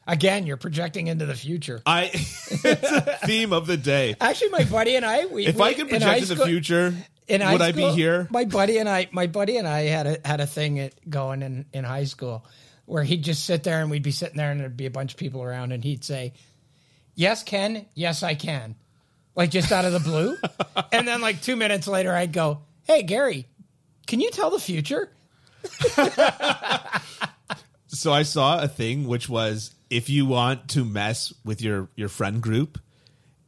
Again, 0.09 0.47
you're 0.47 0.57
projecting 0.57 1.07
into 1.07 1.27
the 1.27 1.35
future. 1.35 1.83
I 1.87 2.05
it's 2.15 2.65
a 2.65 3.19
theme 3.27 3.53
of 3.53 3.67
the 3.67 3.77
day. 3.77 4.17
Actually, 4.21 4.49
my 4.51 4.65
buddy 4.65 4.97
and 4.97 5.05
I, 5.05 5.27
we, 5.27 5.47
If 5.47 5.57
we- 5.57 5.63
I 5.63 5.75
could 5.75 5.89
project 5.91 6.23
in 6.23 6.29
the 6.29 6.35
school- 6.35 6.47
future, 6.47 6.95
in 7.29 7.43
would 7.53 7.61
I 7.61 7.73
be 7.73 7.89
here? 7.91 8.27
My 8.31 8.47
buddy 8.47 8.79
and 8.79 8.89
I, 8.89 9.09
my 9.13 9.27
buddy 9.27 9.59
and 9.59 9.69
I 9.69 9.83
had 9.83 10.07
a 10.07 10.19
had 10.25 10.41
a 10.41 10.47
thing 10.47 10.79
at, 10.81 10.95
going 11.11 11.43
in 11.43 11.67
in 11.75 11.85
high 11.85 12.05
school 12.05 12.45
where 12.87 13.05
he'd 13.05 13.23
just 13.23 13.45
sit 13.45 13.65
there 13.65 13.83
and 13.83 13.91
we'd 13.91 14.03
be 14.03 14.11
sitting 14.11 14.39
there 14.39 14.51
and 14.51 14.59
there'd 14.59 14.79
be 14.79 14.87
a 14.87 14.91
bunch 14.91 15.13
of 15.13 15.19
people 15.19 15.43
around 15.43 15.73
and 15.73 15.85
he'd 15.85 16.03
say, 16.05 16.33
"Yes, 17.15 17.43
Ken. 17.43 17.85
Yes, 17.95 18.23
I 18.23 18.35
can," 18.35 18.77
like 19.37 19.51
just 19.51 19.71
out 19.73 19.85
of 19.85 19.93
the 19.93 20.01
blue. 20.01 20.39
and 20.93 21.07
then 21.07 21.21
like 21.21 21.43
two 21.43 21.55
minutes 21.55 21.87
later, 21.87 22.15
I'd 22.15 22.33
go, 22.33 22.63
"Hey, 22.85 23.03
Gary, 23.03 23.47
Can 24.07 24.21
you 24.21 24.31
tell 24.31 24.49
the 24.49 24.59
future? 24.59 25.11
So 27.99 28.13
I 28.13 28.23
saw 28.23 28.63
a 28.63 28.69
thing 28.69 29.09
which 29.09 29.29
was 29.29 29.75
if 29.91 30.09
you 30.09 30.25
want 30.25 30.69
to 30.71 30.85
mess 30.85 31.35
with 31.45 31.61
your 31.61 31.89
your 31.97 32.09
friend 32.09 32.41
group 32.41 32.79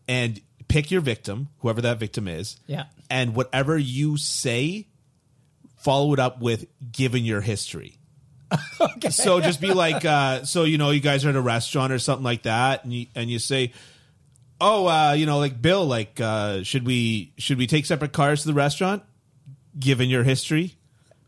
and 0.09 0.41
pick 0.67 0.91
your 0.91 1.01
victim, 1.01 1.49
whoever 1.59 1.81
that 1.83 1.99
victim 1.99 2.27
is. 2.27 2.57
Yeah. 2.67 2.85
And 3.09 3.37
whatever 3.37 3.79
you 3.79 4.17
say, 4.17 4.89
follow 5.77 6.13
it 6.15 6.19
up 6.19 6.41
with 6.41 6.67
given 6.91 7.25
your 7.25 7.41
history. 7.41 7.97
Okay. 8.81 9.11
So 9.11 9.41
just 9.41 9.61
be 9.61 9.73
like, 9.73 10.05
uh, 10.05 10.45
so 10.45 10.65
you 10.65 10.79
know, 10.79 10.91
you 10.91 11.01
guys 11.01 11.25
are 11.25 11.29
at 11.29 11.37
a 11.37 11.41
restaurant 11.41 11.93
or 11.93 11.99
something 11.99 12.25
like 12.25 12.43
that, 12.43 12.83
and 12.83 12.93
you 12.93 13.07
and 13.15 13.31
you 13.31 13.39
say, 13.39 13.73
"Oh, 14.61 14.87
uh, 14.87 15.13
you 15.13 15.27
know, 15.27 15.39
like 15.39 15.61
Bill, 15.61 15.85
like, 15.87 16.19
uh, 16.21 16.63
should 16.65 16.85
we 16.87 17.33
should 17.37 17.59
we 17.59 17.67
take 17.67 17.85
separate 17.87 18.13
cars 18.13 18.43
to 18.43 18.49
the 18.49 18.55
restaurant?" 18.55 19.03
Given 19.79 20.09
your 20.09 20.25
history, 20.25 20.77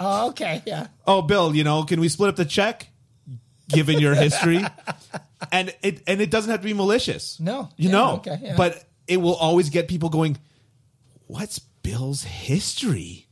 Oh, 0.00 0.30
okay. 0.30 0.62
Yeah. 0.66 0.88
oh, 1.06 1.22
Bill, 1.22 1.54
you 1.54 1.62
know, 1.62 1.84
can 1.84 2.00
we 2.00 2.08
split 2.08 2.28
up 2.30 2.36
the 2.36 2.44
check? 2.44 2.88
Given 3.68 3.98
your 4.00 4.14
history, 4.14 4.62
and 5.50 5.74
it 5.82 6.02
and 6.06 6.20
it 6.20 6.30
doesn't 6.30 6.50
have 6.50 6.60
to 6.60 6.66
be 6.66 6.74
malicious. 6.74 7.38
No. 7.40 7.68
you 7.76 7.88
Yeah, 7.88 7.92
know, 7.92 8.12
okay, 8.16 8.38
yeah. 8.42 8.56
but 8.56 8.84
it 9.06 9.16
will 9.18 9.34
always 9.36 9.70
get 9.70 9.88
people 9.88 10.08
going. 10.10 10.36
What's 11.26 11.58
Bill's 11.58 12.22
history? 12.24 13.26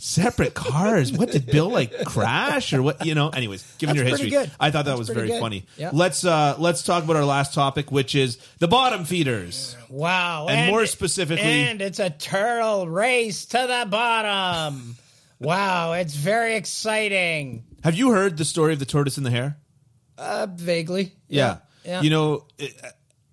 Separate 0.00 0.54
cars. 0.54 1.12
What 1.12 1.32
did 1.32 1.46
Bill 1.46 1.68
like 1.68 2.04
crash 2.04 2.72
or 2.72 2.82
what? 2.82 3.04
You 3.04 3.16
know. 3.16 3.30
Anyways, 3.30 3.64
given 3.78 3.96
That's 3.96 4.08
your 4.08 4.16
history, 4.16 4.30
good. 4.30 4.50
I 4.60 4.70
thought 4.70 4.84
that 4.84 4.92
That's 4.92 4.98
was 5.00 5.08
very 5.08 5.26
good. 5.26 5.40
funny. 5.40 5.66
Yeah. 5.76 5.90
Let's 5.92 6.24
uh 6.24 6.54
let's 6.58 6.82
talk 6.84 7.02
about 7.02 7.16
our 7.16 7.24
last 7.24 7.52
topic, 7.52 7.90
which 7.90 8.14
is 8.14 8.38
the 8.60 8.68
bottom 8.68 9.04
feeders. 9.04 9.76
Wow. 9.90 10.46
And 10.48 10.70
more 10.70 10.86
specifically- 10.86 11.42
and 11.42 11.82
it's 11.82 11.98
a 11.98 12.10
turtle 12.10 12.88
race 12.88 13.44
to 13.46 13.58
the 13.58 13.86
bottom. 13.90 14.96
wow, 15.40 15.94
it's 15.94 16.14
very 16.14 16.54
exciting. 16.54 17.64
Have 17.84 17.94
you 17.94 18.10
heard 18.12 18.36
the 18.36 18.44
story 18.44 18.72
of 18.72 18.78
the 18.78 18.86
tortoise 18.86 19.16
and 19.16 19.24
the 19.26 19.30
hare? 19.30 19.56
Uh, 20.16 20.46
vaguely. 20.50 21.12
Yeah. 21.28 21.58
Yeah. 21.84 22.02
You 22.02 22.10
know, 22.10 22.46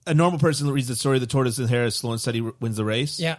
a 0.05 0.13
normal 0.13 0.39
person 0.39 0.69
reads 0.69 0.87
the 0.87 0.95
story 0.95 1.17
of 1.17 1.21
the 1.21 1.27
tortoise 1.27 1.57
and 1.57 1.67
the 1.67 1.71
hare 1.71 1.85
as 1.85 1.95
slow 1.95 2.11
and 2.11 2.21
steady 2.21 2.41
wins 2.41 2.77
the 2.77 2.85
race. 2.85 3.19
Yeah. 3.19 3.37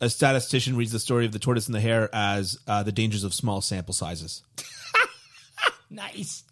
A 0.00 0.10
statistician 0.10 0.76
reads 0.76 0.92
the 0.92 0.98
story 0.98 1.26
of 1.26 1.32
the 1.32 1.38
tortoise 1.38 1.66
and 1.66 1.74
the 1.74 1.80
hare 1.80 2.08
as 2.12 2.58
uh, 2.66 2.82
the 2.82 2.92
dangers 2.92 3.22
of 3.22 3.32
small 3.34 3.60
sample 3.60 3.94
sizes. 3.94 4.42
Nice. 5.92 6.44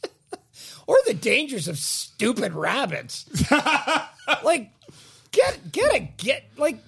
or 0.88 0.96
the 1.06 1.14
dangers 1.14 1.68
of 1.68 1.78
stupid 1.78 2.52
rabbits. 2.54 3.24
like, 4.42 4.70
get 5.30 5.70
get 5.70 5.94
a 5.94 6.00
get 6.16 6.44
like. 6.56 6.78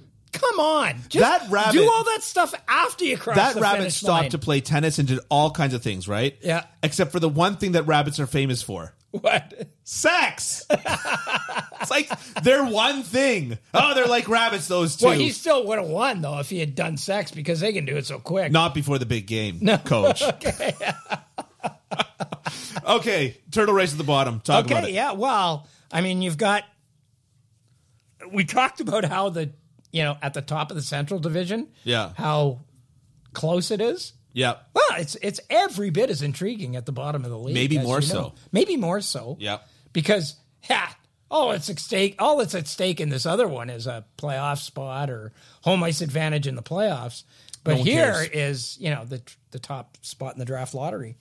Come 0.40 0.60
on, 0.60 0.94
Just 1.08 1.18
That 1.42 1.50
rabbit- 1.50 1.72
Do 1.72 1.90
all 1.90 2.04
that 2.04 2.22
stuff 2.22 2.54
after 2.66 3.04
you 3.04 3.18
cross 3.18 3.36
that 3.36 3.54
the 3.56 3.60
rabbit 3.60 3.78
finish 3.78 3.96
stopped 3.96 4.22
line. 4.22 4.30
to 4.30 4.38
play 4.38 4.60
tennis 4.60 4.98
and 4.98 5.06
did 5.06 5.20
all 5.28 5.50
kinds 5.50 5.74
of 5.74 5.82
things, 5.82 6.08
right? 6.08 6.36
Yeah. 6.42 6.64
Except 6.82 7.12
for 7.12 7.20
the 7.20 7.28
one 7.28 7.56
thing 7.56 7.72
that 7.72 7.86
rabbits 7.86 8.18
are 8.20 8.26
famous 8.26 8.62
for. 8.62 8.94
what? 9.10 9.68
Sex. 9.84 10.64
it's 10.70 11.90
like 11.90 12.08
they're 12.42 12.64
one 12.64 13.02
thing. 13.02 13.58
Oh, 13.74 13.94
they're 13.94 14.06
like 14.06 14.28
rabbits, 14.28 14.68
those 14.68 14.96
two. 14.96 15.06
Well, 15.06 15.18
he 15.18 15.30
still 15.30 15.66
would 15.66 15.78
have 15.78 15.88
won 15.88 16.20
though 16.22 16.38
if 16.38 16.48
he 16.48 16.60
had 16.60 16.74
done 16.74 16.96
sex 16.96 17.32
because 17.32 17.60
they 17.60 17.72
can 17.72 17.84
do 17.84 17.96
it 17.96 18.06
so 18.06 18.18
quick. 18.20 18.52
Not 18.52 18.72
before 18.74 18.98
the 18.98 19.06
big 19.06 19.26
game, 19.26 19.58
no. 19.60 19.76
coach. 19.84 20.22
okay. 22.86 23.36
turtle 23.50 23.74
race 23.74 23.92
at 23.92 23.98
the 23.98 24.04
bottom. 24.04 24.40
Talk 24.40 24.66
about 24.66 24.84
Okay, 24.84 24.92
it. 24.92 24.94
yeah. 24.94 25.12
Well, 25.12 25.66
I 25.90 26.00
mean, 26.00 26.22
you've 26.22 26.38
got. 26.38 26.64
We 28.32 28.44
talked 28.44 28.80
about 28.80 29.04
how 29.04 29.30
the 29.30 29.50
you 29.92 30.02
know 30.02 30.16
at 30.22 30.34
the 30.34 30.42
top 30.42 30.70
of 30.70 30.76
the 30.76 30.82
Central 30.82 31.20
Division, 31.20 31.68
Yeah. 31.84 32.12
how 32.16 32.60
close 33.32 33.70
it 33.70 33.80
is. 33.80 34.12
Yeah. 34.32 34.56
Well, 34.74 34.84
it's 34.98 35.16
it's 35.16 35.40
every 35.50 35.90
bit 35.90 36.08
as 36.10 36.22
intriguing 36.22 36.76
at 36.76 36.86
the 36.86 36.92
bottom 36.92 37.24
of 37.24 37.30
the 37.30 37.38
league. 37.38 37.54
Maybe 37.54 37.78
more 37.78 37.96
you 38.00 38.06
so. 38.06 38.34
Maybe 38.52 38.76
more 38.76 39.00
so. 39.00 39.36
Yeah. 39.40 39.58
Because 39.92 40.36
ha, 40.68 40.96
all 41.30 41.50
it's 41.52 41.68
at 41.68 41.78
stake. 41.80 42.14
All 42.20 42.36
that's 42.36 42.54
at 42.54 42.68
stake 42.68 43.00
in 43.00 43.08
this 43.08 43.26
other 43.26 43.48
one 43.48 43.70
is 43.70 43.86
a 43.88 44.04
playoff 44.18 44.58
spot 44.58 45.10
or 45.10 45.32
home 45.62 45.82
ice 45.82 46.00
advantage 46.00 46.46
in 46.46 46.54
the 46.54 46.62
playoffs. 46.62 47.24
But 47.64 47.78
No 47.78 47.82
here 47.82 48.12
cares. 48.12 48.28
is 48.32 48.76
you 48.80 48.90
know 48.90 49.04
the 49.04 49.20
the 49.50 49.58
top 49.58 49.96
spot 50.02 50.34
in 50.34 50.38
the 50.38 50.44
draft 50.44 50.74
lottery. 50.74 51.16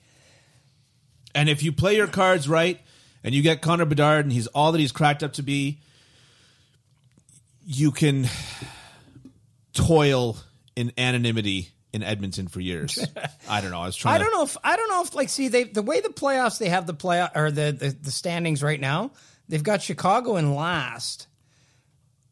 And 1.35 1.49
if 1.49 1.63
you 1.63 1.71
play 1.71 1.95
your 1.95 2.07
cards 2.07 2.47
right 2.47 2.79
and 3.23 3.33
you 3.35 3.41
get 3.41 3.61
Connor 3.61 3.85
Bedard 3.85 4.25
and 4.25 4.31
he's 4.33 4.47
all 4.47 4.71
that 4.71 4.79
he's 4.79 4.91
cracked 4.91 5.21
up 5.23 5.33
to 5.33 5.43
be, 5.43 5.79
you 7.71 7.91
can 7.91 8.27
toil 9.73 10.37
in 10.75 10.91
anonymity 10.97 11.69
in 11.93 12.01
Edmonton 12.01 12.47
for 12.47 12.59
years. 12.59 12.97
I 13.49 13.61
don't 13.61 13.69
know. 13.69 13.81
I 13.81 13.85
was 13.85 13.95
trying 13.95 14.15
I 14.15 14.17
don't 14.17 14.31
know 14.31 14.43
if 14.43 14.57
I 14.63 14.75
don't 14.75 14.89
know 14.89 15.03
if 15.03 15.13
like 15.13 15.29
see 15.29 15.49
they 15.49 15.65
the 15.65 15.83
way 15.83 16.01
the 16.01 16.09
playoffs 16.09 16.57
they 16.57 16.69
have 16.69 16.87
the 16.87 16.95
play 16.95 17.27
or 17.35 17.51
the, 17.51 17.71
the 17.71 17.95
the 18.01 18.11
standings 18.11 18.63
right 18.63 18.79
now 18.79 19.11
they've 19.47 19.61
got 19.61 19.83
Chicago 19.83 20.37
in 20.37 20.55
last. 20.55 21.27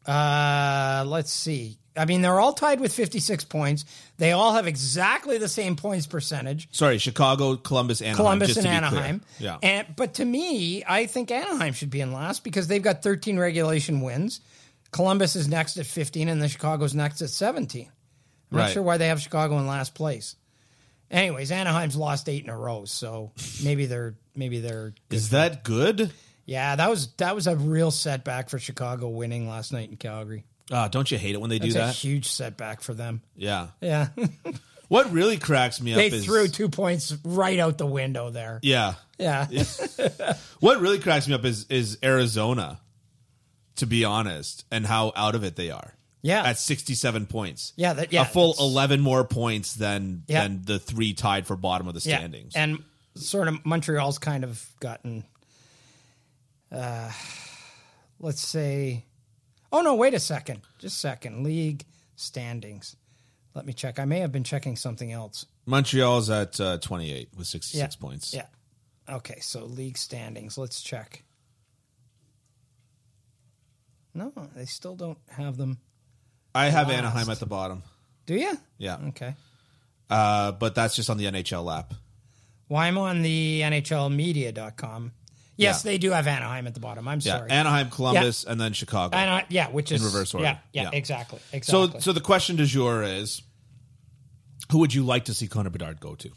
Uh, 0.04 1.04
let's 1.06 1.32
see. 1.32 1.78
I 1.96 2.04
mean, 2.04 2.22
they're 2.22 2.40
all 2.40 2.52
tied 2.52 2.80
with 2.80 2.92
56 2.92 3.44
points. 3.44 3.84
They 4.16 4.32
all 4.32 4.54
have 4.54 4.66
exactly 4.66 5.38
the 5.38 5.48
same 5.48 5.76
points 5.76 6.06
percentage. 6.06 6.68
Sorry, 6.70 6.98
Chicago, 6.98 7.56
Columbus, 7.56 8.00
Anaheim. 8.00 8.16
Columbus 8.16 8.56
and 8.56 8.56
to 8.56 8.62
be 8.62 8.68
clear. 8.68 8.76
Anaheim. 8.76 9.22
Yeah. 9.38 9.58
And 9.62 9.86
but 9.96 10.14
to 10.14 10.24
me, 10.24 10.82
I 10.88 11.06
think 11.06 11.30
Anaheim 11.30 11.74
should 11.74 11.90
be 11.90 12.00
in 12.00 12.12
last 12.12 12.42
because 12.42 12.66
they've 12.66 12.82
got 12.82 13.02
13 13.02 13.38
regulation 13.38 14.00
wins. 14.00 14.40
Columbus 14.90 15.36
is 15.36 15.48
next 15.48 15.76
at 15.76 15.86
15 15.86 16.28
and 16.28 16.40
the 16.40 16.48
Chicago's 16.48 16.94
next 16.94 17.20
at 17.22 17.30
17. 17.30 17.86
I'm 18.50 18.56
Right. 18.56 18.64
not 18.64 18.72
sure 18.72 18.82
why 18.82 18.96
they 18.96 19.08
have 19.08 19.20
Chicago 19.20 19.58
in 19.58 19.66
last 19.66 19.94
place. 19.94 20.36
Anyways, 21.10 21.50
Anaheim's 21.52 21.96
lost 21.96 22.28
8 22.28 22.44
in 22.44 22.50
a 22.50 22.56
row, 22.56 22.84
so 22.84 23.32
maybe 23.62 23.86
they're 23.86 24.14
maybe 24.34 24.60
they're 24.60 24.94
Is 25.10 25.30
that 25.30 25.64
good? 25.64 26.10
Yeah, 26.46 26.76
that 26.76 26.88
was 26.90 27.08
that 27.18 27.34
was 27.34 27.46
a 27.46 27.56
real 27.56 27.90
setback 27.90 28.48
for 28.50 28.58
Chicago 28.58 29.08
winning 29.08 29.48
last 29.48 29.72
night 29.72 29.90
in 29.90 29.96
Calgary. 29.96 30.44
Ah, 30.70 30.88
don't 30.88 31.10
you 31.10 31.16
hate 31.18 31.34
it 31.34 31.40
when 31.40 31.48
they 31.50 31.58
do 31.58 31.68
a 31.70 31.72
that? 31.72 31.94
huge 31.94 32.26
setback 32.28 32.82
for 32.82 32.92
them. 32.94 33.22
Yeah. 33.36 33.68
Yeah. 33.80 34.08
What 34.88 35.12
really 35.12 35.36
cracks 35.36 35.82
me 35.82 35.92
up 35.92 35.98
they 35.98 36.06
is 36.06 36.24
threw 36.24 36.48
2 36.48 36.70
points 36.70 37.14
right 37.22 37.58
out 37.58 37.76
the 37.76 37.84
window 37.84 38.30
there. 38.30 38.58
Yeah. 38.62 38.94
Yeah. 39.18 39.46
What 40.60 40.80
really 40.80 40.98
cracks 40.98 41.28
me 41.28 41.34
up 41.34 41.44
is 41.44 41.66
is 41.68 41.98
Arizona, 42.02 42.80
to 43.78 43.86
be 43.86 44.04
honest, 44.04 44.64
and 44.70 44.86
how 44.86 45.12
out 45.16 45.34
of 45.34 45.42
it 45.44 45.56
they 45.56 45.70
are. 45.70 45.94
Yeah. 46.22 46.42
At 46.44 46.58
sixty 46.58 46.94
seven 46.94 47.26
points. 47.26 47.72
Yeah, 47.76 47.92
that- 47.94 48.12
yeah, 48.12 48.22
a 48.22 48.24
full 48.24 48.54
eleven 48.58 49.00
more 49.00 49.24
points 49.24 49.74
than 49.74 50.24
Yeah. 50.26 50.42
than 50.42 50.62
the 50.64 50.78
three 50.78 51.14
tied 51.14 51.46
for 51.46 51.56
bottom 51.56 51.86
of 51.88 51.94
the 51.94 52.00
Yeah, 52.08 52.18
standings. 52.18 52.54
And 52.56 52.82
sort 53.14 53.48
of 53.48 53.64
Montreal's 53.64 54.18
kind 54.18 54.44
of 54.44 54.64
gotten, 54.80 55.24
uh, 56.72 57.10
let's 58.20 58.40
say, 58.46 59.04
oh 59.72 59.80
no, 59.80 59.94
wait 59.94 60.14
a 60.14 60.20
second, 60.20 60.62
just 60.78 60.96
a 60.96 61.00
second. 61.00 61.44
League 61.44 61.84
standings. 62.16 62.96
Let 63.54 63.64
me 63.66 63.72
check. 63.72 63.98
I 63.98 64.04
may 64.04 64.20
have 64.20 64.32
been 64.32 64.44
checking 64.44 64.76
something 64.76 65.10
else. 65.12 65.46
Montreal's 65.66 66.30
at 66.30 66.60
uh, 66.60 66.78
twenty 66.78 67.12
eight 67.12 67.28
with 67.36 67.46
sixty 67.46 67.78
six 67.78 67.96
Yeah. 67.96 68.00
points. 68.00 68.34
Yeah. 68.34 68.46
Okay, 69.08 69.38
so 69.40 69.64
league 69.64 69.96
standings. 69.98 70.58
Let's 70.58 70.82
check. 70.82 71.22
No, 74.18 74.32
they 74.56 74.64
still 74.66 74.96
don't 74.96 75.18
have 75.28 75.56
them. 75.56 75.78
I 76.54 76.66
have 76.70 76.88
Last. 76.88 76.98
Anaheim 76.98 77.30
at 77.30 77.38
the 77.40 77.46
bottom. 77.46 77.82
Do 78.26 78.34
you? 78.34 78.58
Yeah. 78.78 78.96
Okay. 79.08 79.34
Uh, 80.10 80.52
but 80.52 80.74
that's 80.74 80.96
just 80.96 81.08
on 81.10 81.18
the 81.18 81.26
NHL 81.26 81.70
app. 81.78 81.94
Well, 82.68 82.80
I'm 82.80 82.98
on 82.98 83.22
the 83.22 83.60
NHLmedia.com. 83.62 85.12
Yes, 85.56 85.84
Yeah. 85.84 85.90
they 85.92 85.98
do 85.98 86.10
have 86.10 86.26
Anaheim 86.26 86.66
at 86.66 86.74
the 86.74 86.80
bottom. 86.80 87.06
I'm 87.08 87.20
Yeah. 87.22 87.38
sorry. 87.38 87.50
Anaheim, 87.50 87.90
Columbus, 87.90 88.44
and 88.44 88.60
then 88.60 88.72
Chicago. 88.72 89.16
Ana- 89.16 89.46
yeah, 89.48 89.68
which 89.70 89.90
is 89.92 90.00
In 90.00 90.06
reverse 90.06 90.34
order. 90.34 90.44
Yeah, 90.46 90.58
yeah, 90.72 90.82
Yeah. 90.84 90.90
exactly. 90.92 91.40
so 91.62 91.98
so 91.98 92.12
the 92.12 92.20
question 92.20 92.56
du 92.56 92.66
jour 92.66 93.02
is 93.02 93.42
who 94.70 94.78
would 94.78 94.92
you 94.94 95.04
like 95.04 95.24
to 95.26 95.34
see 95.34 95.46
Connor 95.48 95.70
Bedard 95.70 96.00
go 96.00 96.14
to? 96.16 96.30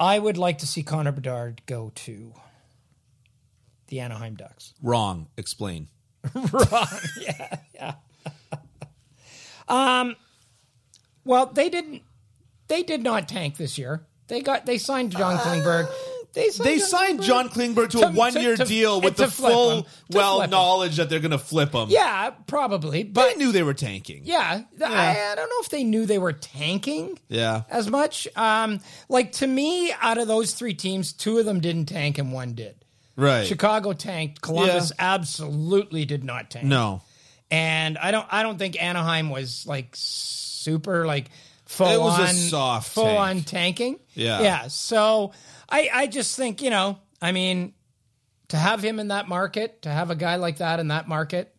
I 0.00 0.18
would 0.18 0.36
like 0.38 0.58
to 0.58 0.66
see 0.66 0.82
Connor 0.82 1.12
Bedard 1.12 1.62
go 1.66 1.90
to 2.06 2.32
the 3.88 4.00
Anaheim 4.00 4.36
Ducks. 4.36 4.74
Wrong. 4.82 5.28
Explain. 5.36 5.88
Well, 11.24 11.46
they 11.46 11.68
didn't. 11.68 12.02
They 12.68 12.82
did 12.82 13.02
not 13.02 13.28
tank 13.28 13.56
this 13.56 13.78
year. 13.78 14.06
They 14.28 14.40
got. 14.40 14.66
They 14.66 14.78
signed 14.78 15.12
John 15.12 15.36
Klingberg. 15.38 15.88
They 16.34 16.50
signed, 16.50 16.66
They 16.68 16.78
signed 16.78 17.20
Klingberg. 17.20 17.24
John 17.24 17.48
Klingberg 17.48 17.90
to, 17.90 17.98
To- 18.00 18.06
a 18.08 18.10
one 18.12 18.34
year 18.40 18.56
to- 18.56 18.62
to- 18.64 18.68
deal 18.68 19.00
with 19.00 19.16
the 19.16 19.28
full 19.28 19.78
him. 19.78 19.84
Well 20.10 20.46
knowledge 20.48 20.96
that 20.96 21.08
they're 21.08 21.20
going 21.20 21.30
to 21.32 21.38
flip 21.38 21.72
him. 21.74 21.88
Yeah, 21.88 22.30
probably. 22.46 23.02
But 23.02 23.30
they 23.32 23.36
knew 23.36 23.50
they 23.52 23.62
were 23.62 23.74
tanking. 23.74 24.22
yeah, 24.24 24.62
th- 24.78 24.82
I, 24.90 25.32
I 25.32 25.34
don't 25.34 25.48
know 25.48 25.56
if 25.60 25.70
they 25.70 25.84
knew 25.84 26.04
they 26.06 26.18
were 26.18 26.34
tanking. 26.34 27.18
Yeah. 27.28 27.62
as 27.70 27.88
much. 27.90 28.28
Um, 28.36 28.80
like 29.08 29.32
to 29.32 29.46
me, 29.46 29.90
out 30.00 30.18
of 30.18 30.28
those 30.28 30.52
three 30.54 30.74
teams, 30.74 31.12
two 31.14 31.38
of 31.38 31.46
them 31.46 31.60
didn't 31.60 31.86
tank 31.86 32.18
and 32.18 32.32
one 32.32 32.52
did. 32.54 32.84
Right. 33.18 33.46
Chicago 33.46 33.92
tanked. 33.92 34.40
Columbus 34.40 34.92
absolutely 34.98 36.04
did 36.04 36.22
not 36.24 36.50
tank. 36.50 36.64
No. 36.66 37.02
and 37.50 37.98
I 37.98 38.10
don't. 38.12 38.26
I 38.30 38.42
don't 38.44 38.58
think 38.58 38.80
Anaheim 38.82 39.28
was 39.28 39.66
like 39.66 39.88
super 39.94 41.04
like 41.04 41.30
full 41.66 41.88
It 41.88 42.00
was 42.00 42.18
a 42.18 42.22
on 42.28 42.34
soft 42.34 42.90
full 42.92 43.04
tank. 43.04 43.18
on 43.18 43.40
tanking. 43.42 43.98
Yeah. 44.14 44.40
yeah. 44.42 44.68
So 44.68 45.32
I 45.68 45.90
I 45.92 46.06
just 46.06 46.36
think 46.36 46.62
you 46.62 46.70
know 46.70 46.98
I 47.20 47.32
mean 47.32 47.74
to 48.48 48.56
have 48.56 48.82
him 48.82 48.98
in 49.00 49.08
that 49.08 49.28
market, 49.28 49.82
to 49.82 49.90
have 49.90 50.10
a 50.10 50.14
guy 50.14 50.36
like 50.36 50.58
that 50.58 50.78
in 50.80 50.88
that 50.88 51.06
market, 51.08 51.54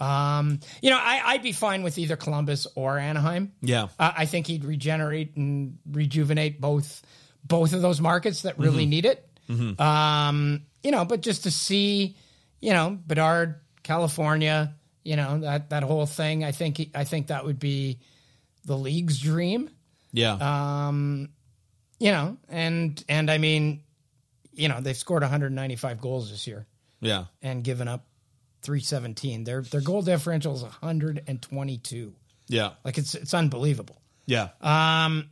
um, 0.00 0.58
you 0.82 0.90
know 0.90 0.98
I 0.98 1.20
I'd 1.26 1.42
be 1.42 1.52
fine 1.52 1.82
with 1.82 1.98
either 1.98 2.16
Columbus 2.16 2.66
or 2.74 2.98
Anaheim. 2.98 3.52
Yeah. 3.60 3.88
Uh, 3.98 4.12
I 4.16 4.26
think 4.26 4.46
he'd 4.46 4.64
regenerate 4.64 5.36
and 5.36 5.78
rejuvenate 5.90 6.60
both 6.60 7.02
both 7.44 7.72
of 7.74 7.82
those 7.82 8.00
markets 8.00 8.42
that 8.42 8.58
really 8.58 8.84
Mm-hmm. 8.84 8.90
need 8.90 9.04
it. 9.04 9.28
Um, 9.80 10.62
you 10.82 10.90
know, 10.90 11.04
but 11.04 11.20
just 11.20 11.44
to 11.44 11.50
see, 11.50 12.16
you 12.60 12.72
know, 12.72 12.98
Bedard, 13.06 13.60
California, 13.82 14.74
you 15.04 15.16
know 15.16 15.40
that 15.40 15.70
that 15.70 15.82
whole 15.82 16.06
thing. 16.06 16.44
I 16.44 16.52
think 16.52 16.90
I 16.94 17.04
think 17.04 17.28
that 17.28 17.44
would 17.44 17.58
be 17.58 17.98
the 18.64 18.76
league's 18.76 19.20
dream. 19.20 19.70
Yeah. 20.12 20.86
Um, 20.88 21.30
you 21.98 22.10
know, 22.10 22.36
and 22.48 23.02
and 23.08 23.30
I 23.30 23.38
mean, 23.38 23.82
you 24.52 24.68
know, 24.68 24.80
they've 24.80 24.96
scored 24.96 25.22
195 25.22 26.00
goals 26.00 26.30
this 26.30 26.46
year 26.46 26.66
yeah. 27.00 27.24
and 27.42 27.62
given 27.62 27.88
up 27.88 28.06
317. 28.62 29.44
Their 29.44 29.62
their 29.62 29.80
goal 29.80 30.02
differential 30.02 30.54
is 30.54 30.62
122. 30.62 32.14
Yeah. 32.48 32.70
Like 32.84 32.98
it's 32.98 33.14
it's 33.14 33.34
unbelievable. 33.34 34.00
Yeah. 34.26 34.48
Um, 34.60 35.30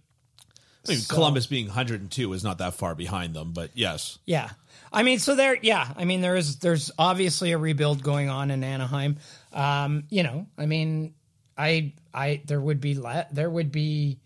I 0.86 0.92
mean, 0.92 1.00
so- 1.00 1.14
Columbus 1.14 1.46
being 1.46 1.66
102 1.66 2.32
is 2.32 2.42
not 2.44 2.58
that 2.58 2.74
far 2.74 2.94
behind 2.94 3.34
them, 3.34 3.52
but 3.52 3.70
yes. 3.74 4.18
Yeah. 4.26 4.50
I 4.92 5.02
mean, 5.04 5.18
so 5.20 5.34
there, 5.36 5.56
yeah. 5.62 5.92
I 5.96 6.04
mean, 6.04 6.20
there 6.20 6.36
is, 6.36 6.58
there's 6.58 6.90
obviously 6.98 7.52
a 7.52 7.58
rebuild 7.58 8.02
going 8.02 8.28
on 8.28 8.50
in 8.50 8.62
Anaheim. 8.64 9.18
Um, 9.52 10.04
you 10.10 10.22
know, 10.22 10.46
I 10.58 10.66
mean, 10.66 11.14
I, 11.56 11.92
I, 12.12 12.42
there 12.46 12.60
would 12.60 12.80
be, 12.80 12.94
le- 12.98 13.26
there 13.32 13.48
would 13.48 13.72
be 13.72 14.18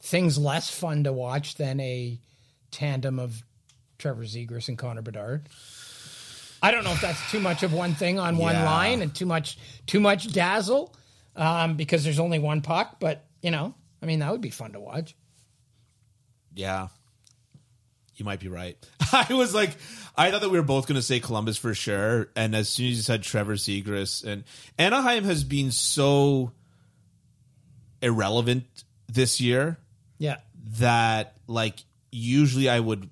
things 0.00 0.36
less 0.38 0.68
fun 0.70 1.04
to 1.04 1.12
watch 1.12 1.56
than 1.56 1.78
a 1.80 2.18
tandem 2.70 3.18
of 3.18 3.42
Trevor 3.98 4.24
Zegras 4.24 4.68
and 4.68 4.78
Connor 4.78 5.02
Bedard. 5.02 5.48
I 6.62 6.70
don't 6.72 6.84
know 6.84 6.92
if 6.92 7.00
that's 7.00 7.30
too 7.30 7.40
much 7.40 7.62
of 7.62 7.72
one 7.72 7.94
thing 7.94 8.18
on 8.18 8.36
one 8.36 8.54
Yeah. 8.54 8.64
line 8.64 9.02
and 9.02 9.14
too 9.14 9.26
much, 9.26 9.58
too 9.86 10.00
much 10.00 10.32
dazzle, 10.32 10.94
um, 11.36 11.76
because 11.76 12.04
there's 12.04 12.18
only 12.18 12.38
one 12.38 12.60
puck. 12.62 12.96
But 13.00 13.24
you 13.42 13.50
know, 13.50 13.74
I 14.02 14.06
mean, 14.06 14.18
that 14.18 14.30
would 14.32 14.40
be 14.42 14.50
fun 14.50 14.72
to 14.72 14.80
watch. 14.80 15.14
Yeah. 16.54 16.88
You 18.16 18.24
might 18.24 18.40
be 18.40 18.48
right. 18.48 18.76
I 19.12 19.32
was 19.32 19.54
like, 19.54 19.70
I 20.16 20.30
thought 20.30 20.42
that 20.42 20.50
we 20.50 20.58
were 20.58 20.64
both 20.64 20.86
going 20.86 20.96
to 20.96 21.02
say 21.02 21.20
Columbus 21.20 21.56
for 21.56 21.72
sure. 21.74 22.28
And 22.36 22.54
as 22.54 22.68
soon 22.68 22.86
as 22.88 22.96
you 22.96 23.02
said 23.02 23.22
Trevor 23.22 23.54
Zegras, 23.54 24.24
and 24.24 24.44
Anaheim 24.78 25.24
has 25.24 25.42
been 25.44 25.70
so 25.70 26.52
irrelevant 28.02 28.64
this 29.08 29.40
year 29.40 29.78
Yeah. 30.18 30.36
that, 30.78 31.36
like, 31.46 31.76
usually 32.12 32.68
I 32.68 32.80
would. 32.80 33.08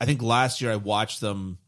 I 0.00 0.06
think 0.06 0.22
last 0.22 0.60
year 0.60 0.72
I 0.72 0.76
watched 0.76 1.20
them 1.20 1.58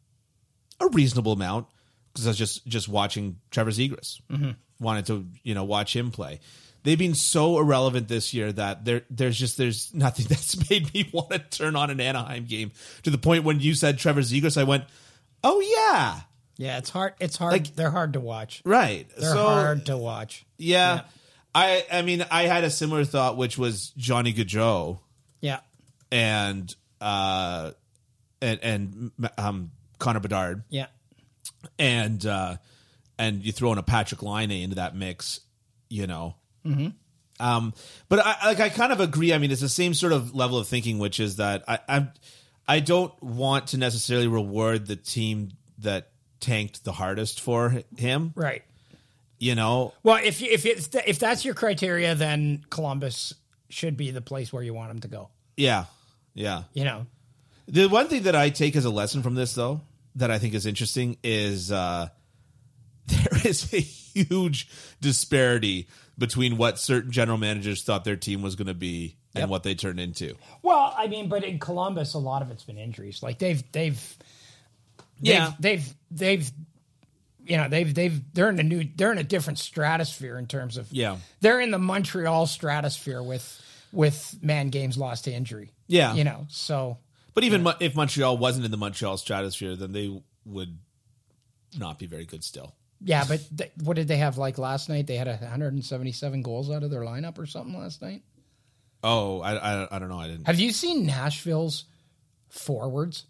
a 0.81 0.89
reasonable 0.89 1.33
amount 1.33 1.69
because 2.13 2.27
I 2.27 2.31
was 2.31 2.37
just 2.37 2.67
just 2.67 2.89
watching 2.89 3.37
Trevor 3.51 3.71
Zegras. 3.71 4.21
Mm-hmm. 4.31 4.51
Wanted 4.81 5.07
to 5.07 5.27
you 5.43 5.55
know 5.55 5.65
watch 5.65 5.95
him 5.97 6.11
play. 6.11 6.41
They've 6.87 6.97
been 6.99 7.15
so 7.17 7.59
irrelevant 7.59 8.07
this 8.09 8.33
year 8.33 8.53
that 8.53 8.85
there 8.85 9.03
there's 9.11 9.37
just 9.39 9.59
there's 9.59 9.93
nothing 9.95 10.27
that's 10.29 10.71
made 10.71 10.95
me 10.95 11.11
want 11.13 11.31
to 11.31 11.39
turn 11.41 11.75
on 11.77 11.91
an 11.91 12.01
Anaheim 12.01 12.45
game 12.47 12.71
to 13.03 13.11
the 13.11 13.19
point 13.19 13.43
when 13.45 13.59
you 13.61 13.75
said 13.75 13.99
Trevor 13.99 14.21
Zegras, 14.23 14.57
I 14.57 14.63
went, 14.65 14.85
oh 15.43 15.61
yeah, 15.61 16.21
Yeah. 16.57 16.79
It's 16.79 16.91
hard. 16.91 17.15
It's 17.21 17.37
hard. 17.37 17.53
Like- 17.53 17.75
they're 17.75 17.91
hard 17.91 18.13
to 18.15 18.21
watch. 18.21 18.63
right. 18.65 19.09
They're 19.19 19.33
so 19.35 19.45
hard 19.47 19.87
to 19.87 19.97
watch. 19.97 20.47
yeah. 20.59 21.03
I 21.55 21.85
I 21.91 22.03
mean 22.03 22.25
I 22.31 22.45
had 22.45 22.65
a 22.65 22.71
similar 22.71 23.05
thought, 23.05 23.37
which 23.37 23.59
was 23.59 23.91
Johnny 23.97 24.33
Gaudreau 24.33 25.01
Yeah. 25.41 25.61
and 26.13 26.73
uh 27.01 27.73
and 28.41 28.61
and 28.63 29.11
um 29.39 29.71
Connor 29.99 30.21
Bedard. 30.21 30.63
Yeah. 30.71 30.87
and 31.79 32.25
uh 32.25 32.57
and 33.19 33.43
you 33.45 33.51
throw 33.53 33.73
in 33.73 33.79
a 33.79 33.83
Patrik 33.83 34.23
Laine 34.23 34.51
into 34.63 34.77
that 34.77 34.95
mix, 34.95 35.41
you 35.89 36.07
know. 36.07 36.37
Mm-hmm. 36.67 36.89
Um, 37.39 37.75
but 38.09 38.21
I 38.21 38.47
like 38.47 38.61
I 38.61 38.69
kind 38.71 38.93
of 38.93 39.01
agree. 39.01 39.33
I 39.35 39.39
mean, 39.39 39.51
it's 39.51 39.61
the 39.61 39.69
same 39.69 39.95
sort 39.95 40.13
of 40.13 40.35
level 40.35 40.59
of 40.59 40.69
thinking, 40.69 40.99
which 40.99 41.21
is 41.21 41.37
that 41.37 41.65
I 41.69 41.79
I'm 41.89 42.13
I 42.67 42.81
don't 42.81 43.13
want 43.23 43.69
to 43.69 43.79
necessarily 43.79 44.27
reward 44.27 44.87
the 44.87 44.97
team 44.97 45.51
that 45.79 46.09
tanked 46.41 46.85
the 46.85 46.93
hardest 46.93 47.41
for 47.41 47.83
him. 47.97 48.33
Right. 48.35 48.63
You 49.39 49.55
know, 49.55 49.93
Well, 50.03 50.19
if 50.25 50.43
if 50.43 50.65
it's, 50.65 50.89
if 51.07 51.19
that's 51.19 51.45
your 51.45 51.55
criteria, 51.55 52.15
then 52.15 52.65
Columbus 52.71 53.35
should 53.69 53.97
be 53.97 54.11
the 54.11 54.23
place 54.23 54.51
where 54.53 54.63
you 54.63 54.73
want 54.73 54.91
him 54.91 55.01
to 55.01 55.09
go. 55.09 55.29
yeah, 55.57 55.85
yeah. 56.33 56.63
You 56.73 56.85
know. 56.85 57.07
The 57.69 57.89
one 57.89 58.09
thing 58.09 58.23
that 58.23 58.37
I 58.37 58.51
take 58.51 58.77
as 58.77 58.85
a 58.85 58.91
lesson 58.91 59.23
from 59.23 59.35
this, 59.35 59.55
though, 59.55 59.81
that 60.15 60.31
I 60.31 60.39
think 60.39 60.55
is 60.55 60.67
interesting 60.67 61.19
is 61.23 61.71
uh, 61.71 62.09
there 63.07 63.41
is 63.45 63.75
a 63.75 63.81
huge 63.81 64.69
disparity 65.01 65.89
between 66.19 66.57
what 66.57 66.79
certain 66.79 67.11
general 67.11 67.39
managers 67.39 67.83
thought 67.83 68.05
their 68.05 68.17
team 68.17 68.43
was 68.43 68.57
going 68.57 68.69
to 68.69 68.75
be 68.75 69.17
and 69.35 69.43
Yep. 69.43 69.49
what 69.51 69.63
they 69.65 69.75
turned 69.75 70.01
into. 70.01 70.35
Well, 70.63 70.95
I 70.97 71.09
mean, 71.09 71.29
but 71.29 71.45
in 71.45 71.59
Columbus, 71.59 72.15
a 72.15 72.19
lot 72.19 72.41
of 72.43 72.51
it's 72.51 72.65
been 72.65 72.79
injuries. 72.79 73.23
Like 73.23 73.39
they've 73.39 73.63
they've 73.73 74.17
Yeah. 75.21 75.53
they've 75.61 75.85
they've, 76.11 76.43
they've 76.45 76.53
you 77.47 77.57
know 77.59 77.69
they've 77.69 77.95
they've 77.95 78.21
they're 78.35 78.49
in 78.49 78.59
a 78.59 78.63
new 78.63 78.89
they're 78.97 79.13
in 79.13 79.19
a 79.19 79.23
different 79.25 79.59
stratosphere 79.59 80.39
in 80.39 80.47
terms 80.47 80.77
of 80.79 80.91
Yeah. 80.91 81.19
they're 81.41 81.61
in 81.61 81.71
the 81.71 81.79
Montreal 81.79 82.47
stratosphere 82.47 83.23
with 83.23 83.63
with 83.93 84.37
man 84.43 84.69
games 84.71 84.97
lost 84.99 85.25
to 85.25 85.33
injury. 85.33 85.71
Yeah. 85.87 86.15
you 86.15 86.25
know. 86.25 86.47
So 86.49 86.99
But 87.35 87.45
even 87.45 87.63
Mo- 87.63 87.75
if 87.79 87.95
Montreal 87.95 88.37
wasn't 88.39 88.65
in 88.65 88.71
the 88.71 88.77
Montreal 88.77 89.17
stratosphere, 89.19 89.77
then 89.77 89.93
they 89.93 90.21
would 90.45 90.79
not 91.79 91.99
be 91.99 92.07
very 92.07 92.25
good 92.25 92.43
still. 92.43 92.75
Yeah, 93.05 93.25
but 93.29 93.41
th- 93.57 93.71
what 93.83 93.95
did 93.97 94.09
they 94.09 94.17
have 94.17 94.39
like 94.39 94.59
last 94.59 94.89
night? 94.89 95.07
They 95.07 95.17
had 95.17 95.27
177 95.29 96.43
goals 96.43 96.71
out 96.71 96.83
of 96.83 96.91
their 96.91 97.03
lineup 97.03 97.39
or 97.39 97.47
something 97.47 97.79
last 97.79 98.01
night. 98.03 98.23
Oh, 99.05 99.41
I, 99.41 99.55
I, 99.57 99.97
I 99.97 99.99
don't 99.99 100.09
know. 100.09 100.19
I 100.19 100.27
didn't. 100.29 100.47
Have 100.47 100.59
you 100.59 100.73
seen 100.73 101.07
Nashville's 101.07 101.85
forwards? 102.49 103.25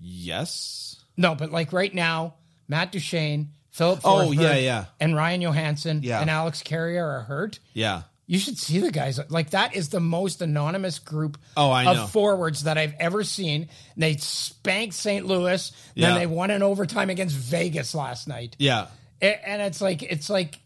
Yes. 0.00 1.04
No, 1.16 1.34
but 1.34 1.50
like 1.52 1.72
right 1.72 1.92
now, 1.94 2.34
Matt 2.68 2.92
Duchene, 2.92 3.50
Filip 3.70 4.00
Oh, 4.04 4.32
yeah, 4.32 4.56
yeah. 4.56 4.84
and 4.98 5.14
Ryan 5.14 5.42
Johansen 5.42 6.00
Yeah. 6.02 6.20
and 6.20 6.30
Alex 6.30 6.62
Carrier 6.62 7.06
are 7.06 7.20
hurt. 7.22 7.58
Yeah. 7.74 8.02
You 8.30 8.38
should 8.38 8.56
see 8.58 8.78
the 8.78 8.92
guys. 8.92 9.18
Like 9.28 9.50
that 9.50 9.74
is 9.74 9.88
the 9.88 9.98
most 9.98 10.40
anonymous 10.40 11.00
group 11.00 11.36
Oh, 11.56 11.68
I 11.72 11.84
of 11.90 11.96
know. 11.96 12.06
forwards 12.06 12.62
that 12.62 12.78
I've 12.78 12.94
ever 13.00 13.24
seen. 13.24 13.68
They 13.96 14.18
spanked 14.18 14.94
St. 14.94 15.26
Louis, 15.26 15.68
then 15.96 16.12
Yeah. 16.12 16.14
they 16.16 16.26
won 16.28 16.52
in 16.52 16.62
overtime 16.62 17.10
against 17.10 17.34
Vegas 17.34 17.92
last 17.92 18.28
night. 18.28 18.54
Yeah. 18.60 18.86
And 19.20 19.60
it's 19.60 19.80
like 19.80 20.04
it's 20.04 20.30
like 20.30 20.60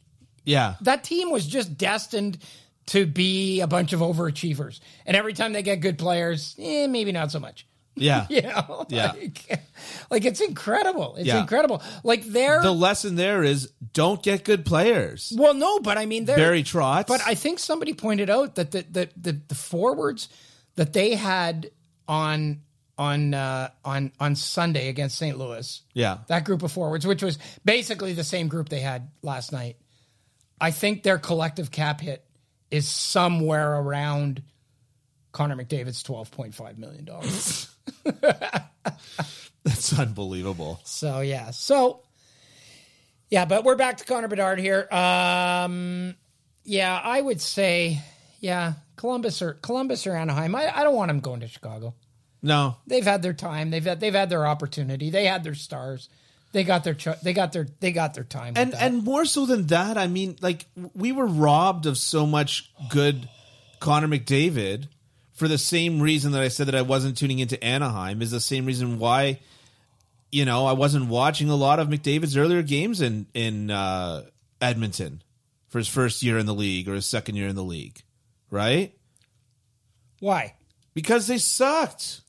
Yeah. 0.44 0.74
that 0.83 1.05
team 1.05 1.31
was 1.31 1.46
just 1.46 1.79
destined 1.79 2.37
to 2.88 3.07
be 3.07 3.62
a 3.62 3.66
bunch 3.66 3.94
of 3.94 4.00
overachievers. 4.00 4.81
And 5.07 5.16
every 5.16 5.33
time 5.33 5.55
they 5.55 5.62
get 5.62 5.81
good 5.81 5.96
players, 5.96 6.55
eh, 6.59 6.87
maybe 6.87 7.12
not 7.12 7.33
so 7.33 7.40
much. 7.40 7.64
Yeah. 7.96 8.26
You 8.30 8.42
know, 8.42 8.87
Yeah. 8.88 9.12
like, 9.12 9.61
like 10.11 10.24
it's 10.24 10.40
incredible. 10.40 11.16
It's 11.16 11.26
Yeah. 11.28 11.40
incredible. 11.40 11.83
Like 12.02 12.24
they're 12.24 12.61
The 12.62 12.72
lesson 12.72 13.14
there 13.16 13.42
is 13.44 13.70
don't 13.92 14.22
get 14.22 14.44
good 14.44 14.64
players. 14.64 15.33
well, 15.37 15.54
no, 15.54 15.78
but 15.80 15.96
I 15.98 16.07
mean 16.07 16.24
they're 16.24 16.37
Barry 16.37 16.62
Trotz. 16.62 17.07
But 17.07 17.20
I 17.26 17.35
think 17.35 17.59
somebody 17.59 17.92
pointed 17.94 18.30
out 18.30 18.57
that 18.57 18.70
the 18.72 18.85
the 18.90 19.09
the, 19.16 19.40
the 19.48 19.54
forwards 19.54 20.28
that 20.76 20.92
they 20.92 21.14
had 21.14 21.70
on 22.09 22.62
on 22.98 23.35
uh, 23.35 23.70
on 23.85 24.12
on 24.20 24.37
Sunday 24.37 24.88
against 24.88 25.16
St. 25.18 25.37
Louis, 25.38 25.83
Yeah. 25.94 26.18
that 26.28 26.44
group 26.44 26.62
of 26.62 26.70
forwards, 26.72 27.07
which 27.07 27.22
was 27.22 27.38
basically 27.64 28.12
the 28.12 28.22
same 28.24 28.46
group 28.48 28.68
they 28.68 28.80
had 28.80 29.11
last 29.22 29.50
night. 29.52 29.76
I 30.61 30.70
think 30.70 31.02
their 31.02 31.18
collective 31.18 31.70
cap 31.72 32.00
hit 32.00 32.24
is 32.70 32.88
somewhere 32.88 33.72
around 33.80 34.42
Connor 35.33 35.57
McDavid's 35.57 36.02
twelve 36.04 36.30
point 36.30 36.54
five 36.54 36.78
million 36.78 37.04
dollars. 37.04 37.68
That's 39.64 39.98
unbelievable. 39.98 40.80
So 40.84 41.20
yeah, 41.20 41.50
so 41.50 42.02
yeah, 43.30 43.44
but 43.44 43.64
we're 43.64 43.76
back 43.76 43.98
to 43.98 44.04
Connor 44.04 44.28
Bedard 44.28 44.58
here. 44.58 44.86
Um, 44.90 46.14
yeah, 46.64 47.00
I 47.02 47.20
would 47.20 47.40
say 47.40 48.00
yeah, 48.40 48.74
Columbus 48.96 49.40
or 49.40 49.54
Columbus 49.54 50.06
or 50.06 50.14
Anaheim. 50.14 50.54
I, 50.54 50.70
I 50.76 50.84
don't 50.84 50.94
want 50.94 51.10
him 51.10 51.20
going 51.20 51.40
to 51.40 51.48
Chicago. 51.48 51.94
No. 52.42 52.76
They've 52.86 53.04
had 53.04 53.22
their 53.22 53.32
time. 53.32 53.70
They've 53.70 53.84
had, 53.84 54.00
they've 54.00 54.14
had 54.14 54.28
their 54.28 54.46
opportunity. 54.46 55.08
They 55.08 55.24
had 55.24 55.44
their 55.44 55.54
stars. 55.54 56.10
They 56.52 56.62
got 56.62 56.84
their 56.84 56.94
they 57.22 57.32
got 57.32 57.52
their 57.52 57.66
they 57.80 57.90
got 57.90 58.14
their 58.14 58.22
time. 58.22 58.52
And 58.54 58.74
and 58.74 59.02
more 59.02 59.24
so 59.24 59.44
than 59.44 59.66
that, 59.68 59.98
I 59.98 60.06
mean, 60.06 60.36
like 60.40 60.66
we 60.94 61.10
were 61.10 61.26
robbed 61.26 61.86
of 61.86 61.98
so 61.98 62.26
much 62.26 62.70
good 62.90 63.28
Connor 63.80 64.06
McDavid 64.06 64.86
for 65.34 65.46
the 65.48 65.58
same 65.58 66.00
reason 66.00 66.32
that 66.32 66.42
I 66.42 66.48
said 66.48 66.66
that 66.68 66.74
I 66.74 66.82
wasn't 66.82 67.16
tuning 67.18 67.38
into 67.40 67.62
Anaheim 67.62 68.22
is 68.22 68.30
the 68.30 68.40
same 68.40 68.66
reason 68.66 68.98
why 68.98 69.40
you 70.32 70.44
know, 70.44 70.66
I 70.66 70.72
wasn't 70.72 71.06
watching 71.06 71.48
a 71.48 71.54
lot 71.54 71.78
of 71.78 71.86
McDavid's 71.86 72.36
earlier 72.36 72.62
games 72.62 73.00
in 73.00 73.26
in 73.34 73.70
uh, 73.70 74.24
Edmonton 74.60 75.22
for 75.68 75.78
his 75.78 75.86
first 75.86 76.24
year 76.24 76.38
in 76.38 76.46
the 76.46 76.54
league 76.54 76.88
or 76.88 76.94
his 76.94 77.06
second 77.06 77.36
year 77.36 77.46
in 77.46 77.54
the 77.54 77.62
league. 77.62 78.02
right? 78.50 78.92
Why? 80.20 80.54
Because 80.92 81.26
they 81.26 81.38
sucked. 81.38 82.20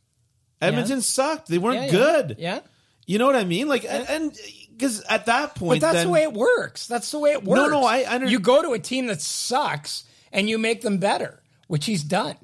Edmonton 0.62 1.02
sucked. 1.02 1.48
They 1.48 1.58
weren't 1.58 1.76
Yeah, 1.78 1.86
yeah. 1.86 1.92
good. 1.92 2.36
Yeah. 2.40 2.60
You 3.08 3.20
know 3.20 3.26
what 3.26 3.36
I 3.36 3.44
mean? 3.44 3.68
Like, 3.68 3.86
and 3.86 4.36
because 4.72 5.02
at 5.02 5.28
that 5.28 5.56
point, 5.56 5.82
But 5.82 5.88
that's 5.88 5.98
then, 5.98 6.08
the 6.08 6.12
way 6.14 6.24
it 6.24 6.34
works. 6.34 6.88
That's 6.88 7.10
the 7.12 7.20
way 7.20 7.32
it 7.32 7.44
works. 7.44 7.58
No, 7.60 7.68
no, 7.70 7.86
I 7.86 8.06
under- 8.08 8.28
You 8.28 8.40
go 8.40 8.62
to 8.62 8.74
a 8.74 8.80
team 8.80 9.08
that 9.08 9.22
sucks 9.22 10.04
and 10.32 10.50
you 10.50 10.58
make 10.58 10.82
them 10.82 10.98
better, 10.98 11.42
which 11.68 11.86
he's 11.86 12.04
done. 12.04 12.36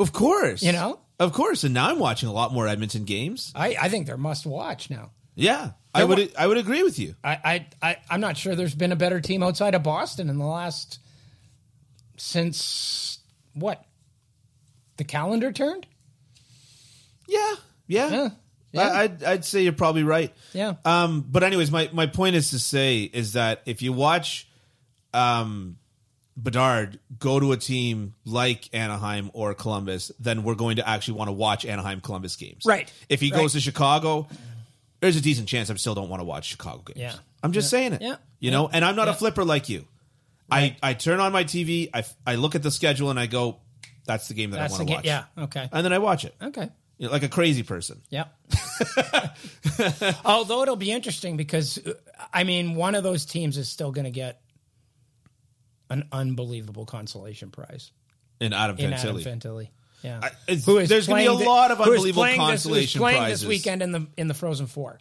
Of 0.00 0.12
course, 0.12 0.62
You 0.62 0.72
know? 0.72 0.98
of 1.18 1.32
course. 1.32 1.62
And 1.64 1.74
now 1.74 1.88
I'm 1.90 1.98
watching 1.98 2.28
a 2.28 2.32
lot 2.32 2.52
more 2.52 2.66
Edmonton 2.66 3.04
games. 3.04 3.52
I, 3.54 3.76
I 3.80 3.88
think 3.88 4.06
they're 4.06 4.16
must 4.16 4.46
watch 4.46 4.90
now. 4.90 5.10
Yeah, 5.36 5.70
I 5.94 6.04
would. 6.04 6.18
wa- 6.18 6.24
I 6.36 6.46
would 6.46 6.58
agree 6.58 6.82
with 6.82 6.98
you. 6.98 7.14
I, 7.24 7.38
I, 7.44 7.66
I, 7.90 7.96
I'm 8.10 8.20
not 8.20 8.36
sure 8.36 8.54
there's 8.54 8.74
been 8.74 8.92
a 8.92 8.96
better 8.96 9.20
team 9.20 9.42
outside 9.42 9.74
of 9.74 9.82
Boston 9.82 10.28
in 10.28 10.38
the 10.38 10.44
last 10.44 10.98
since 12.16 13.18
what 13.54 13.84
the 14.96 15.04
calendar 15.04 15.52
turned. 15.52 15.86
Yeah, 17.28 17.54
yeah. 17.86 18.10
Yeah, 18.10 18.28
yeah. 18.72 18.82
I, 18.82 19.02
I'd, 19.02 19.24
I'd 19.24 19.44
say 19.44 19.62
you're 19.62 19.72
probably 19.72 20.02
right. 20.02 20.32
Yeah. 20.52 20.74
Um, 20.84 21.24
but 21.28 21.42
anyways, 21.42 21.70
my, 21.70 21.88
my 21.92 22.06
point 22.06 22.36
is 22.36 22.50
to 22.50 22.58
say 22.58 23.02
is 23.02 23.32
that 23.34 23.62
if 23.66 23.82
you 23.82 23.92
watch 23.92 24.48
um, 25.14 25.76
Bedard 26.42 26.98
go 27.18 27.38
to 27.40 27.52
a 27.52 27.56
team 27.56 28.14
like 28.24 28.68
Anaheim 28.74 29.30
or 29.34 29.52
Columbus, 29.54 30.10
then 30.18 30.42
we're 30.42 30.54
going 30.54 30.76
to 30.76 30.88
actually 30.88 31.14
want 31.18 31.28
to 31.28 31.32
watch 31.32 31.64
Anaheim 31.64 32.00
Columbus 32.00 32.36
games. 32.36 32.62
Right. 32.64 32.90
If 33.08 33.20
he 33.20 33.30
Right. 33.30 33.40
goes 33.40 33.52
to 33.54 33.60
Chicago, 33.60 34.28
there's 35.00 35.16
a 35.16 35.20
decent 35.20 35.48
chance 35.48 35.70
I 35.70 35.74
still 35.74 35.94
don't 35.94 36.08
want 36.08 36.20
to 36.20 36.24
watch 36.24 36.46
Chicago 36.46 36.82
games. 36.86 36.98
Yeah. 37.00 37.14
I'm 37.42 37.52
just 37.52 37.70
saying 37.70 37.94
it. 37.94 38.02
Yeah. 38.02 38.16
You 38.38 38.50
know, 38.50 38.68
and 38.68 38.84
I'm 38.84 38.96
not 38.96 39.08
a 39.08 39.14
flipper 39.14 39.44
like 39.44 39.68
you. 39.68 39.86
I, 40.50 40.76
I 40.82 40.94
turn 40.94 41.20
on 41.20 41.32
my 41.32 41.44
TV, 41.44 41.90
I, 41.94 42.04
I 42.26 42.34
look 42.34 42.54
at 42.54 42.62
the 42.62 42.70
schedule, 42.72 43.10
and 43.10 43.20
I 43.20 43.26
go, 43.26 43.58
that's 44.04 44.26
the 44.28 44.34
game 44.34 44.50
that 44.50 44.56
That's 44.58 44.74
I 44.74 44.78
want 44.78 44.88
to 44.88 44.94
watch. 44.96 45.04
Yeah. 45.04 45.24
Okay. 45.38 45.68
And 45.72 45.84
then 45.84 45.92
I 45.92 45.98
watch 45.98 46.24
it. 46.24 46.34
Okay. 46.42 46.68
You 46.98 47.06
know, 47.06 47.12
like 47.12 47.22
a 47.22 47.28
crazy 47.28 47.62
person. 47.62 48.02
Yeah. 48.10 48.24
Although 50.24 50.62
it'll 50.62 50.76
be 50.76 50.90
interesting 50.90 51.36
because, 51.36 51.78
uh, 51.78 51.92
I 52.32 52.44
mean, 52.44 52.74
one 52.74 52.94
of 52.94 53.02
those 53.02 53.24
teams 53.24 53.56
is 53.56 53.68
still 53.68 53.92
going 53.92 54.04
to 54.04 54.10
get 54.10 54.39
an 55.90 56.08
unbelievable 56.12 56.86
consolation 56.86 57.50
prize 57.50 57.90
In 58.40 58.52
Adam 58.52 58.76
in 58.78 58.92
Adam 58.92 59.16
Fantilli. 59.16 59.24
Fantilli. 59.24 59.68
Yeah, 60.02 60.20
I- 60.48 60.54
Who 60.54 60.78
is 60.78 60.88
there's 60.88 61.06
gonna 61.06 61.20
be 61.20 61.26
a 61.26 61.32
lot 61.32 61.70
of 61.70 61.80
unbelievable 61.80 62.22
playing 62.22 62.38
this- 62.40 62.46
consolation 62.48 63.00
playing 63.00 63.18
prizes. 63.18 63.40
this 63.40 63.48
weekend 63.48 63.82
in 63.82 63.92
the 63.92 64.06
in 64.16 64.28
the 64.28 64.34
Frozen 64.34 64.66
Four, 64.68 64.98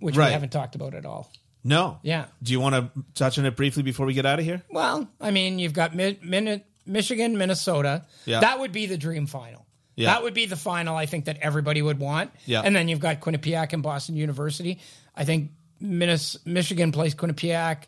which 0.00 0.16
Right. 0.16 0.26
we 0.26 0.32
haven't 0.32 0.50
talked 0.50 0.74
about 0.74 0.94
at 0.94 1.04
all. 1.06 1.30
No. 1.64 1.98
Yeah. 2.02 2.26
Do 2.42 2.52
you 2.52 2.60
want 2.60 2.74
to 2.74 3.04
touch 3.14 3.38
on 3.38 3.44
it 3.46 3.56
briefly 3.56 3.82
before 3.82 4.06
we 4.06 4.14
get 4.14 4.24
out 4.26 4.38
of 4.38 4.44
here? 4.44 4.62
Well, 4.70 5.08
I 5.20 5.30
mean, 5.32 5.58
you've 5.58 5.72
got 5.72 5.94
Mi- 5.96 6.18
Min- 6.22 6.62
Michigan, 6.84 7.36
Minnesota. 7.36 8.04
Yeah. 8.24 8.40
That 8.40 8.60
would 8.60 8.70
be 8.72 8.86
the 8.86 8.96
dream 8.96 9.26
final. 9.26 9.66
Yeah. 9.96 10.12
That 10.12 10.22
would 10.22 10.34
be 10.34 10.46
the 10.46 10.56
final 10.56 10.96
I 10.96 11.06
think 11.06 11.24
that 11.24 11.38
everybody 11.38 11.82
would 11.82 11.98
want. 11.98 12.30
Yeah. 12.44 12.60
And 12.62 12.76
then 12.76 12.88
you've 12.88 13.00
got 13.00 13.20
Quinnipiac 13.20 13.72
and 13.72 13.82
Boston 13.82 14.14
University. 14.16 14.78
I 15.14 15.24
think 15.24 15.50
Minnes- 15.80 16.36
Michigan 16.44 16.92
plays 16.92 17.14
Quinnipiac, 17.14 17.84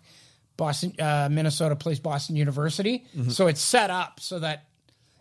Boston 0.59 0.93
uh, 1.01 1.29
Minnesota 1.31 1.75
plays 1.77 1.99
Boston 2.01 2.37
University. 2.37 3.07
Mm-hmm. 3.17 3.31
So 3.31 3.47
it's 3.47 3.63
set 3.63 3.89
up 3.91 4.21
so 4.21 4.41
that 4.41 4.67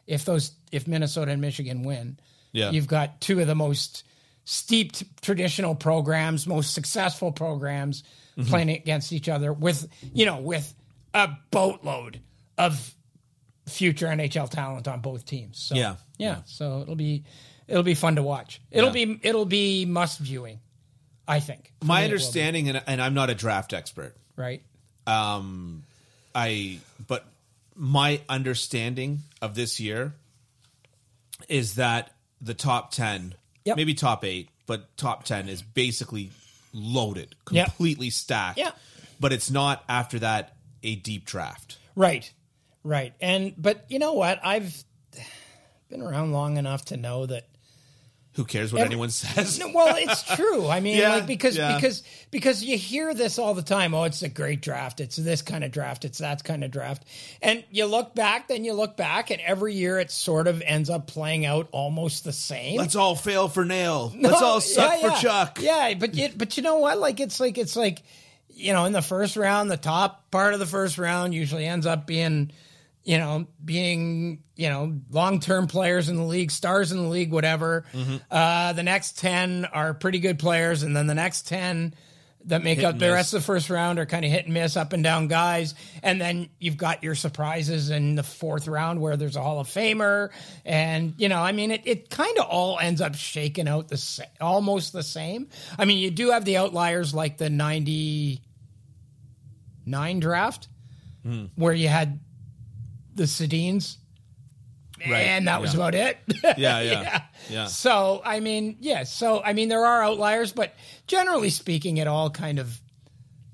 if 0.05 0.25
those 0.25 0.51
if 0.73 0.85
Minnesota 0.87 1.31
and 1.31 1.39
Michigan 1.39 1.83
win, 1.83 2.19
Yeah. 2.51 2.71
you've 2.71 2.87
got 2.87 3.21
two 3.21 3.39
of 3.39 3.47
the 3.47 3.55
most 3.55 4.03
steeped 4.43 5.03
traditional 5.21 5.75
programs, 5.75 6.45
most 6.45 6.73
successful 6.73 7.31
programs 7.31 8.03
Mm-hmm. 8.37 8.49
playing 8.49 8.69
against 8.69 9.11
each 9.13 9.29
other 9.29 9.51
with 9.51 9.87
you 10.13 10.27
know 10.27 10.37
with 10.37 10.71
a 11.15 11.27
boatload 11.49 12.19
of 12.59 12.93
future 13.67 14.05
NHL 14.05 14.47
talent 14.47 14.87
on 14.87 15.01
both 15.01 15.25
teams. 15.25 15.57
So, 15.57 15.73
Yeah. 15.75 15.95
yeah. 16.19 16.41
So 16.45 16.81
it'll 16.81 16.95
be 16.95 17.23
it'll 17.67 17.81
be 17.81 17.95
fun 17.95 18.15
to 18.17 18.21
watch. 18.21 18.61
It'll 18.69 18.95
Yeah. 18.95 19.05
be 19.05 19.19
it'll 19.23 19.45
be 19.45 19.85
must 19.87 20.19
viewing. 20.19 20.59
I 21.27 21.39
think. 21.39 21.73
My 21.83 21.87
me, 21.87 21.89
it 21.89 21.93
will 21.95 21.97
be, 21.99 22.03
understanding, 22.13 22.69
and, 22.69 22.81
and 22.85 23.01
I'm 23.01 23.13
not 23.15 23.29
a 23.31 23.35
draft 23.35 23.73
expert, 23.73 24.15
right? 24.35 24.61
Um, 25.07 25.83
I 26.35 26.79
but 27.07 27.25
my 27.75 28.21
understanding 28.29 29.19
of 29.41 29.55
this 29.55 29.79
year 29.79 30.13
is 31.49 31.75
that 31.75 32.11
the 32.41 32.53
top 32.53 32.91
ten, 32.91 33.33
Yep. 33.65 33.77
maybe 33.77 33.93
top 33.93 34.23
eight, 34.25 34.49
but 34.65 34.95
top 34.97 35.23
ten 35.23 35.49
is 35.49 35.61
basically 35.61 36.31
loaded, 36.73 37.35
Yep. 37.51 37.67
completely 37.67 38.09
stacked. 38.09 38.57
Yeah. 38.57 38.71
But 39.19 39.33
it's 39.33 39.49
not 39.49 39.83
after 39.89 40.19
that 40.19 40.55
a 40.83 40.95
deep 40.95 41.25
draft. 41.25 41.77
Right. 41.95 42.31
Right. 42.83 43.13
And 43.19 43.53
but 43.57 43.85
you 43.89 43.99
know 43.99 44.13
what? 44.13 44.39
I've 44.43 44.83
been 45.89 46.01
around 46.01 46.31
long 46.33 46.57
enough 46.57 46.85
to 46.85 46.97
know 46.97 47.25
that 47.25 47.47
Who 48.37 48.45
cares 48.45 48.71
what 48.71 48.79
Every- 48.83 48.93
anyone 48.93 49.09
says? 49.09 49.59
No, 49.59 49.69
well, 49.73 49.95
it's 49.97 50.23
true. 50.35 50.67
I 50.67 50.79
mean, 50.79 50.95
Yeah, 50.97 51.15
like 51.15 51.27
because 51.27 51.57
yeah. 51.57 51.75
because 51.75 52.03
because 52.31 52.63
you 52.63 52.77
hear 52.77 53.13
this 53.13 53.37
all 53.39 53.53
the 53.53 53.61
time. 53.63 53.93
Oh, 53.93 54.03
it's 54.03 54.21
a 54.21 54.29
great 54.29 54.61
draft. 54.61 54.99
It's 55.01 55.15
this 55.17 55.41
kind 55.41 55.63
of 55.63 55.71
draft. 55.71 56.05
It's 56.05 56.19
that 56.19 56.43
kind 56.43 56.63
of 56.63 56.71
draft. 56.71 57.03
And 57.41 57.63
you 57.71 57.85
look 57.85 58.13
back, 58.15 58.47
then 58.47 58.63
you 58.63 58.73
look 58.73 58.95
back, 58.95 59.31
and 59.31 59.41
every 59.41 59.73
year 59.73 59.99
it 59.99 60.11
sort 60.11 60.47
of 60.47 60.61
ends 60.61 60.89
up 60.89 61.07
playing 61.07 61.45
out 61.45 61.67
almost 61.71 62.23
the 62.23 62.31
same. 62.31 62.77
Let's 62.77 62.95
all 62.95 63.15
fail 63.15 63.47
for 63.47 63.65
Nail. 63.65 64.13
Let's 64.19 64.41
all 64.41 64.61
suck 64.61 65.01
Yeah, 65.01 65.01
for 65.01 65.07
yeah. 65.15 65.19
Chuck. 65.21 65.59
Yeah, 65.61 65.93
but 65.95 66.13
you, 66.13 66.29
but 66.35 66.55
you 66.57 66.63
know 66.63 66.77
what? 66.77 66.99
Like 66.99 67.19
it's 67.19 67.39
like 67.39 67.57
it's 67.57 67.75
like 67.75 68.03
you 68.59 68.73
know, 68.73 68.85
in 68.85 68.91
the 68.93 69.01
first 69.01 69.35
round, 69.37 69.69
the 69.69 69.77
top 69.77 70.31
part 70.31 70.53
of 70.53 70.59
the 70.59 70.65
first 70.65 70.97
round 70.97 71.33
usually 71.33 71.65
ends 71.65 71.85
up 71.85 72.07
being, 72.07 72.51
you 73.07 73.17
know, 73.17 73.47
being 73.63 74.43
you 74.57 74.67
know 74.67 74.99
long 75.09 75.39
term 75.39 75.67
players 75.67 76.09
in 76.09 76.17
the 76.17 76.23
league, 76.25 76.51
stars 76.51 76.91
in 76.91 76.97
the 76.97 77.07
league, 77.07 77.31
whatever. 77.31 77.85
Mm-hmm. 77.93 78.17
Uh, 78.29 78.73
the 78.73 78.83
next 78.83 79.17
ten 79.17 79.63
are 79.63 79.93
pretty 79.93 80.19
good 80.19 80.39
players, 80.39 80.83
and 80.83 80.93
then 80.95 81.07
the 81.07 81.15
next 81.15 81.47
ten. 81.47 81.95
That 82.45 82.63
make 82.63 82.81
up 82.81 82.93
the 82.97 83.07
miss. 83.07 83.13
rest 83.13 83.33
of 83.33 83.41
the 83.41 83.45
first 83.45 83.69
round 83.69 83.99
are 83.99 84.05
kind 84.05 84.23
of 84.23 84.31
hit 84.31 84.45
and 84.45 84.53
miss, 84.53 84.77
up 84.77 84.93
and 84.93 85.03
down 85.03 85.27
guys, 85.27 85.75
and 86.01 86.21
then 86.21 86.47
you've 86.59 86.77
got 86.77 87.03
your 87.03 87.13
surprises 87.13 87.89
in 87.89 88.15
the 88.15 88.23
fourth 88.23 88.69
round 88.69 89.01
where 89.01 89.17
there's 89.17 89.35
a 89.35 89.41
Hall 89.41 89.59
of 89.59 89.67
Famer, 89.67 90.29
and 90.63 91.13
you 91.17 91.27
know, 91.27 91.41
I 91.41 91.51
mean, 91.51 91.71
it, 91.71 91.81
it 91.83 92.09
kind 92.09 92.37
of 92.37 92.45
all 92.45 92.79
ends 92.79 93.01
up 93.01 93.15
shaking 93.15 93.67
out 93.67 93.89
the 93.89 93.97
sa- 93.97 94.23
almost 94.39 94.93
the 94.93 95.03
same. 95.03 95.49
I 95.77 95.83
mean, 95.83 95.97
you 95.97 96.09
do 96.09 96.31
have 96.31 96.45
the 96.45 96.55
outliers 96.55 97.13
like 97.13 97.37
the 97.37 97.49
ninety 97.49 98.41
nine 99.85 100.21
draft, 100.21 100.69
Hmm. 101.23 101.45
where 101.55 101.73
you 101.73 101.89
had 101.89 102.21
the 103.17 103.23
Sedins, 103.23 103.97
Right, 104.99 105.27
and 105.27 105.47
that 105.47 105.61
was 105.61 105.73
yeah. 105.73 105.79
about 105.79 105.95
it. 105.95 106.17
Yeah, 106.57 106.79
yeah, 106.81 107.23
yeah. 107.49 107.65
So 107.67 108.21
I 108.25 108.39
mean, 108.39 108.77
yeah. 108.79 109.03
So 109.03 109.41
I 109.43 109.53
mean, 109.53 109.69
there 109.69 109.85
are 109.85 110.03
outliers, 110.03 110.53
but 110.53 110.73
generally 111.05 111.49
speaking, 111.49 111.97
it 111.97 112.07
all 112.07 112.29
kind 112.29 112.57
of 112.57 112.79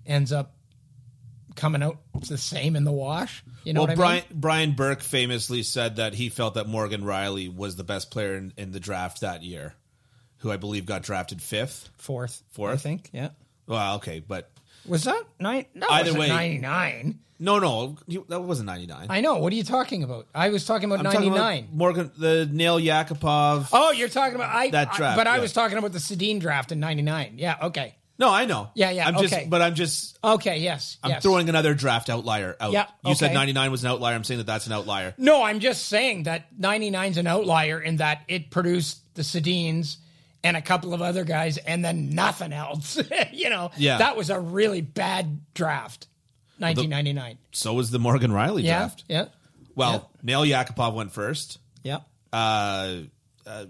ends 0.05 0.31
up 0.31 0.55
coming 1.55 1.83
out 1.83 1.97
the 2.27 2.37
same 2.37 2.75
in 2.75 2.83
the 2.83 2.91
wash. 2.91 3.43
You 3.63 3.73
know 3.73 3.81
well, 3.81 3.87
what 3.87 3.91
I 3.91 3.95
Brian 3.95 4.23
mean? 4.29 4.39
Brian 4.39 4.71
Burke 4.73 5.01
famously 5.01 5.63
said 5.63 5.97
that 5.97 6.13
he 6.13 6.29
felt 6.29 6.53
that 6.53 6.67
Morgan 6.67 7.01
Rielly 7.01 7.53
was 7.53 7.75
the 7.75 7.83
best 7.83 8.11
player 8.11 8.35
in, 8.35 8.53
in 8.57 8.71
the 8.71 8.79
draft 8.79 9.21
that 9.21 9.43
year, 9.43 9.73
who 10.37 10.51
I 10.51 10.57
believe 10.57 10.85
got 10.85 11.03
drafted 11.03 11.41
fifth. 11.41 11.89
Fourth, 11.97 12.41
Fourth? 12.51 12.73
I 12.73 12.77
think. 12.77 13.09
Yeah. 13.11 13.29
Well, 13.67 13.95
okay, 13.95 14.19
but 14.19 14.49
Was 14.87 15.03
that 15.05 15.23
nine? 15.39 15.65
No, 15.73 15.87
Either 15.89 16.13
way- 16.13 16.27
ninety 16.27 16.57
nine. 16.59 17.19
no, 17.39 17.59
no, 17.59 17.97
you- 18.07 18.25
that 18.29 18.41
wasn't 18.41 18.67
ninety 18.67 18.87
nine. 18.87 19.07
I 19.09 19.21
know. 19.21 19.37
What 19.37 19.53
are 19.53 19.55
you 19.55 19.63
talking 19.63 20.03
about? 20.03 20.27
I 20.35 20.49
was 20.49 20.65
talking 20.65 20.91
about 20.91 21.03
ninety 21.03 21.29
nine. 21.29 21.69
Morgan, 21.73 22.11
the 22.17 22.47
Nail 22.51 22.79
Yakupov. 22.79 23.69
Oh, 23.71 23.91
you're 23.91 24.09
talking 24.09 24.35
about 24.35 24.53
I, 24.53 24.69
That 24.69 24.89
I- 24.93 24.97
draft, 24.97 25.17
but 25.17 25.27
I 25.27 25.35
yeah. 25.35 25.41
was 25.41 25.53
talking 25.53 25.77
about 25.77 25.91
the 25.93 25.99
Sedin 25.99 26.39
draft 26.39 26.71
in 26.71 26.79
'99. 26.79 27.35
Yeah. 27.37 27.55
Okay. 27.63 27.95
No, 28.19 28.29
I 28.29 28.45
know. 28.45 28.69
Yeah, 28.75 28.91
yeah, 28.91 29.07
I'm 29.07 29.17
just, 29.17 29.33
okay. 29.33 29.47
but 29.49 29.61
I'm 29.63 29.73
just, 29.73 30.19
Okay. 30.23 30.59
Yes. 30.59 30.97
I'm 31.03 31.09
yes. 31.11 31.23
throwing 31.23 31.49
another 31.49 31.73
draft 31.73 32.11
outlier 32.11 32.55
out. 32.59 32.71
Yeah, 32.71 32.85
you 33.03 33.15
said 33.15 33.27
okay. 33.27 33.33
ninety 33.33 33.53
nine 33.53 33.71
was 33.71 33.83
an 33.83 33.89
outlier. 33.89 34.13
I'm 34.15 34.23
saying 34.23 34.37
that 34.37 34.45
that's 34.45 34.67
an 34.67 34.71
outlier. 34.71 35.15
No, 35.17 35.41
I'm 35.43 35.59
just 35.59 35.87
saying 35.87 36.23
that 36.23 36.55
99's 36.59 37.17
an 37.17 37.25
outlier 37.25 37.81
in 37.81 37.97
that 37.97 38.21
it 38.27 38.51
produced 38.51 38.99
the 39.15 39.23
Sedins 39.23 39.97
and 40.43 40.57
a 40.57 40.61
couple 40.61 40.93
of 40.93 41.01
other 41.01 41.23
guys 41.23 41.57
and 41.57 41.83
then 41.83 42.09
nothing 42.11 42.51
else. 42.53 42.99
you 43.31 43.49
know, 43.49 43.71
Yeah. 43.77 43.97
that 43.99 44.17
was 44.17 44.29
a 44.29 44.39
really 44.39 44.81
bad 44.81 45.39
draft. 45.53 46.07
1999. 46.59 47.37
So 47.51 47.73
was 47.73 47.91
the 47.91 47.99
Morgan 47.99 48.31
Rielly 48.31 48.63
yeah. 48.63 48.77
draft. 48.79 49.03
Yeah. 49.07 49.25
Well, 49.75 50.09
Nail 50.21 50.43
Yakupov 50.43 50.93
went 50.93 51.11
first. 51.11 51.59
Yeah. 51.83 51.99
uh, 52.31 52.97
uh, 53.45 53.65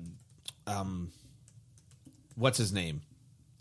um, 0.67 1.11
what's 2.35 2.57
his 2.57 2.71
name? 2.73 3.01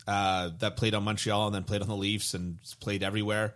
Uh, 0.06 0.50
that 0.58 0.76
played 0.76 0.94
on 0.94 1.04
Montreal 1.04 1.46
and 1.46 1.54
then 1.54 1.62
played 1.64 1.80
on 1.82 1.88
the 1.88 1.96
Leafs 1.96 2.34
and 2.34 2.58
played 2.80 3.02
everywhere. 3.02 3.54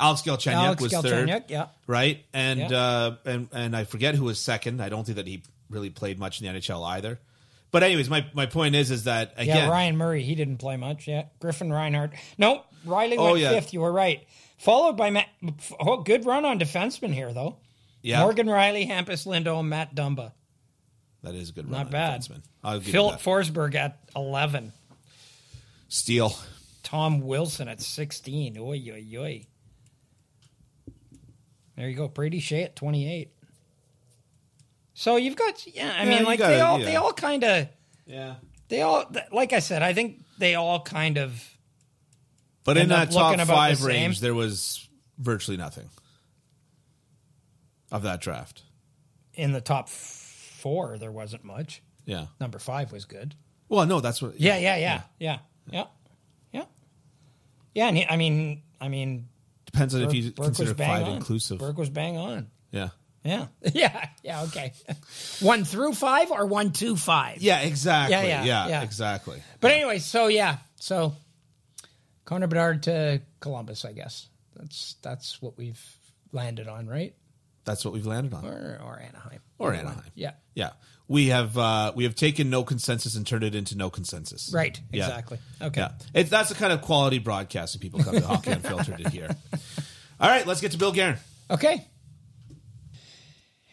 Alex 0.00 0.22
Galchenyuk 0.22 0.52
Alex 0.52 0.82
was 0.82 0.92
Galchenyuk, 0.92 1.26
third, 1.28 1.44
yeah. 1.48 1.66
right? 1.88 2.24
And 2.32 2.60
Yeah. 2.60 2.78
uh, 2.78 3.16
and 3.24 3.48
and 3.52 3.76
I 3.76 3.82
forget 3.84 4.14
who 4.14 4.24
was 4.24 4.38
second. 4.38 4.80
I 4.80 4.88
don't 4.88 5.04
think 5.04 5.16
that 5.16 5.26
he 5.26 5.42
really 5.68 5.90
played 5.90 6.18
much 6.20 6.40
in 6.40 6.46
the 6.52 6.58
NHL 6.60 6.86
either. 6.88 7.18
But 7.70 7.82
anyways, 7.82 8.08
my, 8.08 8.26
my 8.32 8.46
point 8.46 8.74
is 8.74 8.90
is 8.90 9.04
that 9.04 9.34
Yeah, 9.44 9.68
Ryan 9.68 9.96
Murray, 9.96 10.22
he 10.22 10.34
didn't 10.34 10.56
play 10.56 10.76
much. 10.76 11.06
Yeah, 11.06 11.24
Griffin 11.40 11.70
Reinhart. 11.72 12.12
No, 12.38 12.64
Rielly 12.86 13.16
Oh, 13.18 13.24
went 13.32 13.40
yeah. 13.40 13.50
fifth. 13.50 13.72
You 13.74 13.80
were 13.80 13.92
right. 13.92 14.26
Followed 14.58 14.96
by 14.96 15.10
Matt. 15.10 15.28
Oh, 15.78 15.98
good 15.98 16.24
run 16.26 16.44
on 16.44 16.58
defenseman 16.58 17.12
here, 17.12 17.32
though. 17.32 17.56
Yeah. 18.02 18.20
Morgan 18.20 18.46
Rielly, 18.46 18.88
Hampus 18.88 19.26
Lindholm, 19.26 19.60
and 19.60 19.70
Matt 19.70 19.94
Dumba. 19.94 20.32
That 21.22 21.34
is 21.34 21.50
a 21.50 21.52
good. 21.52 21.68
Not 21.70 21.76
run 21.76 21.86
on 21.86 21.92
bad. 21.92 22.20
defenseman. 22.22 22.42
I'll 22.64 22.78
give 22.80 22.92
Filip. 22.92 23.20
Forsberg 23.20 23.74
at 23.74 23.98
11. 24.16 24.72
Steele. 25.88 26.34
Tom 26.82 27.20
Wilson 27.20 27.68
at 27.68 27.80
16. 27.82 28.56
Oy, 28.58 28.82
oy, 28.92 29.16
oy. 29.18 29.46
There 31.76 31.88
you 31.88 31.96
go. 31.96 32.08
Brady 32.08 32.40
Skjei 32.40 32.64
at 32.64 32.76
28. 32.76 33.30
So 35.00 35.14
you've 35.14 35.36
got, 35.36 35.64
yeah, 35.64 35.94
I 35.96 36.02
Yeah, 36.02 36.10
mean, 36.10 36.24
like 36.24 36.40
got 36.40 36.48
they 36.48 36.56
it, 36.58 36.60
all, 36.60 36.78
yeah. 36.80 36.84
they 36.86 36.96
all 36.96 37.12
kind 37.12 37.44
of, 37.44 37.68
Yeah. 38.04 38.34
they 38.66 38.82
all, 38.82 39.04
like 39.30 39.52
I 39.52 39.60
said, 39.60 39.80
I 39.80 39.92
think 39.92 40.24
they 40.38 40.56
all 40.56 40.80
kind 40.80 41.18
of, 41.18 41.40
But 42.64 42.76
in 42.78 42.82
End 42.82 42.92
up 42.92 43.08
that 43.08 43.14
top 43.14 43.30
looking 43.30 43.40
about 43.40 43.70
the 43.70 43.76
five 43.76 43.84
range, 43.84 44.18
there 44.18 44.34
was 44.34 44.88
virtually 45.16 45.56
nothing 45.56 45.88
of 47.92 48.02
that 48.02 48.20
draft. 48.20 48.62
in 49.34 49.52
the 49.52 49.60
top 49.60 49.88
four, 49.88 50.98
there 50.98 51.12
wasn't 51.12 51.44
much. 51.44 51.80
Yeah. 52.04 52.26
Number 52.40 52.58
five 52.58 52.90
was 52.90 53.04
good. 53.04 53.36
Well, 53.68 53.86
no, 53.86 54.00
that's 54.00 54.20
what. 54.20 54.40
Yeah, 54.40 54.58
yeah, 54.58 54.76
yeah, 54.78 55.02
yeah, 55.20 55.38
yeah, 55.70 55.84
yeah. 56.50 56.64
Yeah, 57.72 57.86
and 57.86 57.96
he, 57.98 58.04
I 58.04 58.16
mean, 58.16 58.62
I 58.80 58.88
mean, 58.88 59.28
Depends 59.66 59.94
on 59.94 60.02
if 60.02 60.12
you 60.12 60.32
Burke 60.32 60.46
consider 60.46 60.74
five 60.74 61.06
on. 61.06 61.18
inclusive. 61.18 61.58
Burke 61.60 61.78
was 61.78 61.88
bang 61.88 62.16
on. 62.16 62.48
Yeah. 62.72 62.88
Yeah, 63.24 63.46
yeah, 63.74 64.08
yeah. 64.22 64.42
Okay, 64.44 64.72
one 65.40 65.64
through 65.64 65.92
five 65.94 66.30
or 66.30 66.46
one 66.46 66.72
to 66.72 66.96
five. 66.96 67.42
Yeah, 67.42 67.60
exactly. 67.60 68.16
Yeah, 68.16 68.22
Yeah, 68.24 68.44
yeah, 68.44 68.68
yeah. 68.68 68.82
exactly. 68.82 69.42
But 69.60 69.72
anyway, 69.72 69.98
so 69.98 70.28
yeah, 70.28 70.58
so 70.76 71.14
Connor 72.24 72.46
Bedard 72.46 72.84
to 72.84 73.20
Columbus, 73.40 73.84
I 73.84 73.92
guess 73.92 74.28
that's 74.56 74.96
that's 75.02 75.42
what 75.42 75.56
we've 75.58 75.82
landed 76.32 76.68
on, 76.68 76.86
right? 76.86 77.14
That's 77.64 77.84
what 77.84 77.92
we've 77.92 78.06
landed 78.06 78.32
on. 78.34 78.44
Or 78.46 78.80
or 78.84 78.98
Anaheim 79.00 79.40
Or 79.58 79.68
one. 79.70 79.76
Anaheim. 79.78 80.02
Yeah, 80.14 80.32
Yeah. 80.54 80.70
We 81.06 81.28
have 81.28 81.56
uh, 81.56 81.92
we 81.96 82.04
have 82.04 82.14
taken 82.14 82.50
no 82.50 82.64
consensus 82.64 83.14
and 83.16 83.26
turned 83.26 83.42
it 83.44 83.54
into 83.54 83.76
no 83.78 83.88
consensus. 83.88 84.50
right. 84.52 84.78
Yeah. 84.92 85.06
Exactly. 85.06 85.38
Okay. 85.60 85.80
Yeah. 85.80 85.92
It's 86.14 86.28
that's 86.30 86.50
the 86.50 86.54
kind 86.54 86.70
of 86.72 86.82
quality 86.82 87.18
broadcasting 87.18 87.80
people 87.80 88.00
come 88.02 88.14
to 88.14 88.26
Hockey 88.26 88.50
Unfiltered 88.50 88.98
to 88.98 89.08
hear. 89.08 89.28
All 90.20 90.28
right, 90.28 90.46
let's 90.46 90.60
get 90.60 90.72
to 90.72 90.78
Bill 90.78 90.92
Guerin. 90.92 91.16
Okay. 91.50 91.86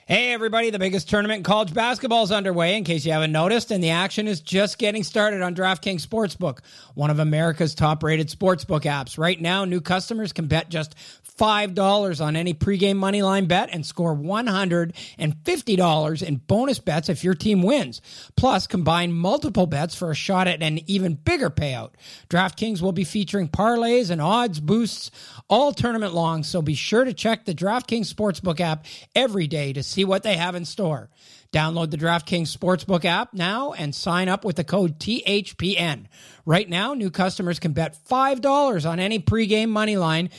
Hey, 0.07 0.33
everybody, 0.33 0.69
the 0.69 0.77
biggest 0.77 1.09
tournament 1.09 1.39
in 1.39 1.43
college 1.43 1.73
basketball 1.73 2.21
is 2.21 2.31
underway, 2.31 2.77
in 2.77 2.83
case 2.83 3.07
you 3.07 3.11
haven't 3.11 3.31
noticed, 3.31 3.71
and 3.71 3.83
the 3.83 3.89
action 3.89 4.27
is 4.27 4.39
just 4.39 4.77
getting 4.77 5.01
started 5.01 5.41
on 5.41 5.55
DraftKings 5.55 6.05
Sportsbook, 6.05 6.59
one 6.93 7.09
of 7.09 7.17
America's 7.17 7.73
top 7.73 8.03
rated 8.03 8.29
sportsbook 8.29 8.81
apps. 8.81 9.17
Right 9.17 9.41
now, 9.41 9.65
new 9.65 9.81
customers 9.81 10.31
can 10.31 10.45
bet 10.45 10.69
just 10.69 10.93
$5 11.37 12.25
on 12.25 12.35
any 12.35 12.53
pregame 12.53 12.97
moneyline 12.97 13.47
bet 13.47 13.69
and 13.71 13.85
score 13.85 14.15
$150 14.15 16.23
in 16.23 16.35
bonus 16.37 16.79
bets 16.79 17.09
if 17.09 17.23
your 17.23 17.33
team 17.33 17.61
wins. 17.61 18.01
Plus, 18.35 18.67
combine 18.67 19.13
multiple 19.13 19.67
bets 19.67 19.95
for 19.95 20.11
a 20.11 20.15
shot 20.15 20.47
at 20.47 20.63
an 20.63 20.79
even 20.89 21.15
bigger 21.15 21.49
payout. 21.49 21.91
DraftKings 22.29 22.81
will 22.81 22.91
be 22.91 23.03
featuring 23.03 23.49
parlays 23.49 24.09
and 24.09 24.21
odds 24.21 24.59
boosts 24.59 25.11
all 25.49 25.73
tournament 25.73 26.13
long, 26.13 26.43
so 26.43 26.61
be 26.61 26.75
sure 26.75 27.03
to 27.03 27.13
check 27.13 27.45
the 27.45 27.55
DraftKings 27.55 28.13
Sportsbook 28.13 28.59
app 28.59 28.85
every 29.15 29.47
day 29.47 29.73
to 29.73 29.83
see 29.83 30.05
what 30.05 30.23
they 30.23 30.37
have 30.37 30.55
in 30.55 30.65
store. 30.65 31.09
Download 31.51 31.89
the 31.89 31.97
DraftKings 31.97 32.55
Sportsbook 32.55 33.05
app 33.05 33.33
now 33.33 33.71
and 33.71 33.95
sign 33.95 34.27
up 34.27 34.43
with 34.43 34.57
the 34.57 34.63
code 34.63 34.99
THPN. 34.99 36.05
Right 36.45 36.67
now, 36.67 36.93
new 36.93 37.09
customers 37.09 37.59
can 37.59 37.71
bet 37.71 37.97
$5 38.09 38.89
on 38.89 38.99
any 38.99 39.19
pregame 39.19 39.69
money 39.69 39.95
line 39.95 40.29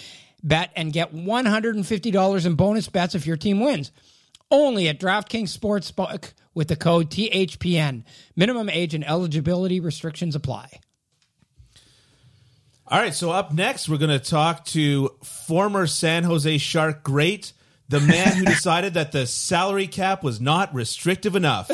bet 0.43 0.71
and 0.77 0.93
get 0.93 1.15
$150 1.15 2.47
in 2.47 2.55
bonus 2.55 2.89
bets 2.89 3.15
if 3.15 3.27
your 3.27 3.37
team 3.37 3.61
wins. 3.61 3.93
Only 4.51 4.89
at 4.89 5.01
DraftKings 5.01 5.57
Sportsbook 5.57 6.33
with 6.55 6.69
the 6.69 6.77
code 6.77 7.11
THPN. 7.11 8.05
Minimum 8.37 8.69
age 8.71 8.95
and 8.95 9.05
eligibility 9.05 9.81
restrictions 9.81 10.35
apply. 10.37 10.81
All 12.89 13.01
right, 13.01 13.13
so 13.15 13.33
up 13.33 13.53
next, 13.53 13.89
we're 13.89 13.97
going 13.99 14.17
to 14.17 14.25
talk 14.25 14.65
to 14.67 15.11
former 15.25 15.89
San 15.89 16.23
Jose 16.23 16.59
Shark 16.59 17.03
great, 17.03 17.53
the 17.89 17.99
man 17.99 18.37
who 18.37 18.45
decided 18.47 18.95
that 18.95 19.11
the 19.11 19.27
salary 19.27 19.89
cap 19.89 20.23
was 20.23 20.41
not 20.41 20.73
restrictive 20.73 21.35
enough. 21.35 21.69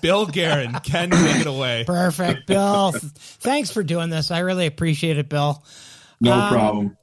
Bill 0.00 0.24
Guerin, 0.26 0.72
Ken, 0.82 1.10
take 1.10 1.40
it 1.42 1.46
away. 1.46 1.84
Perfect, 1.86 2.46
Bill. 2.46 2.92
Thanks 2.92 3.70
for 3.70 3.82
doing 3.82 4.08
this. 4.08 4.30
I 4.30 4.38
really 4.38 4.64
appreciate 4.64 5.18
it, 5.18 5.28
Bill. 5.28 5.62
No 6.22 6.32
Um, 6.32 6.48
problem. 6.52 6.96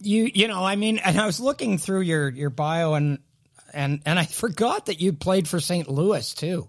You 0.00 0.30
you 0.32 0.48
know, 0.48 0.64
I 0.64 0.76
mean, 0.76 0.98
and 0.98 1.18
I 1.18 1.26
was 1.26 1.40
looking 1.40 1.78
through 1.78 2.02
your 2.02 2.28
your 2.28 2.50
bio 2.50 2.94
and 2.94 3.18
and 3.72 4.00
and 4.06 4.18
I 4.18 4.24
forgot 4.24 4.86
that 4.86 5.00
you 5.00 5.12
played 5.12 5.48
for 5.48 5.60
St. 5.60 5.88
Louis 5.88 6.34
too. 6.34 6.68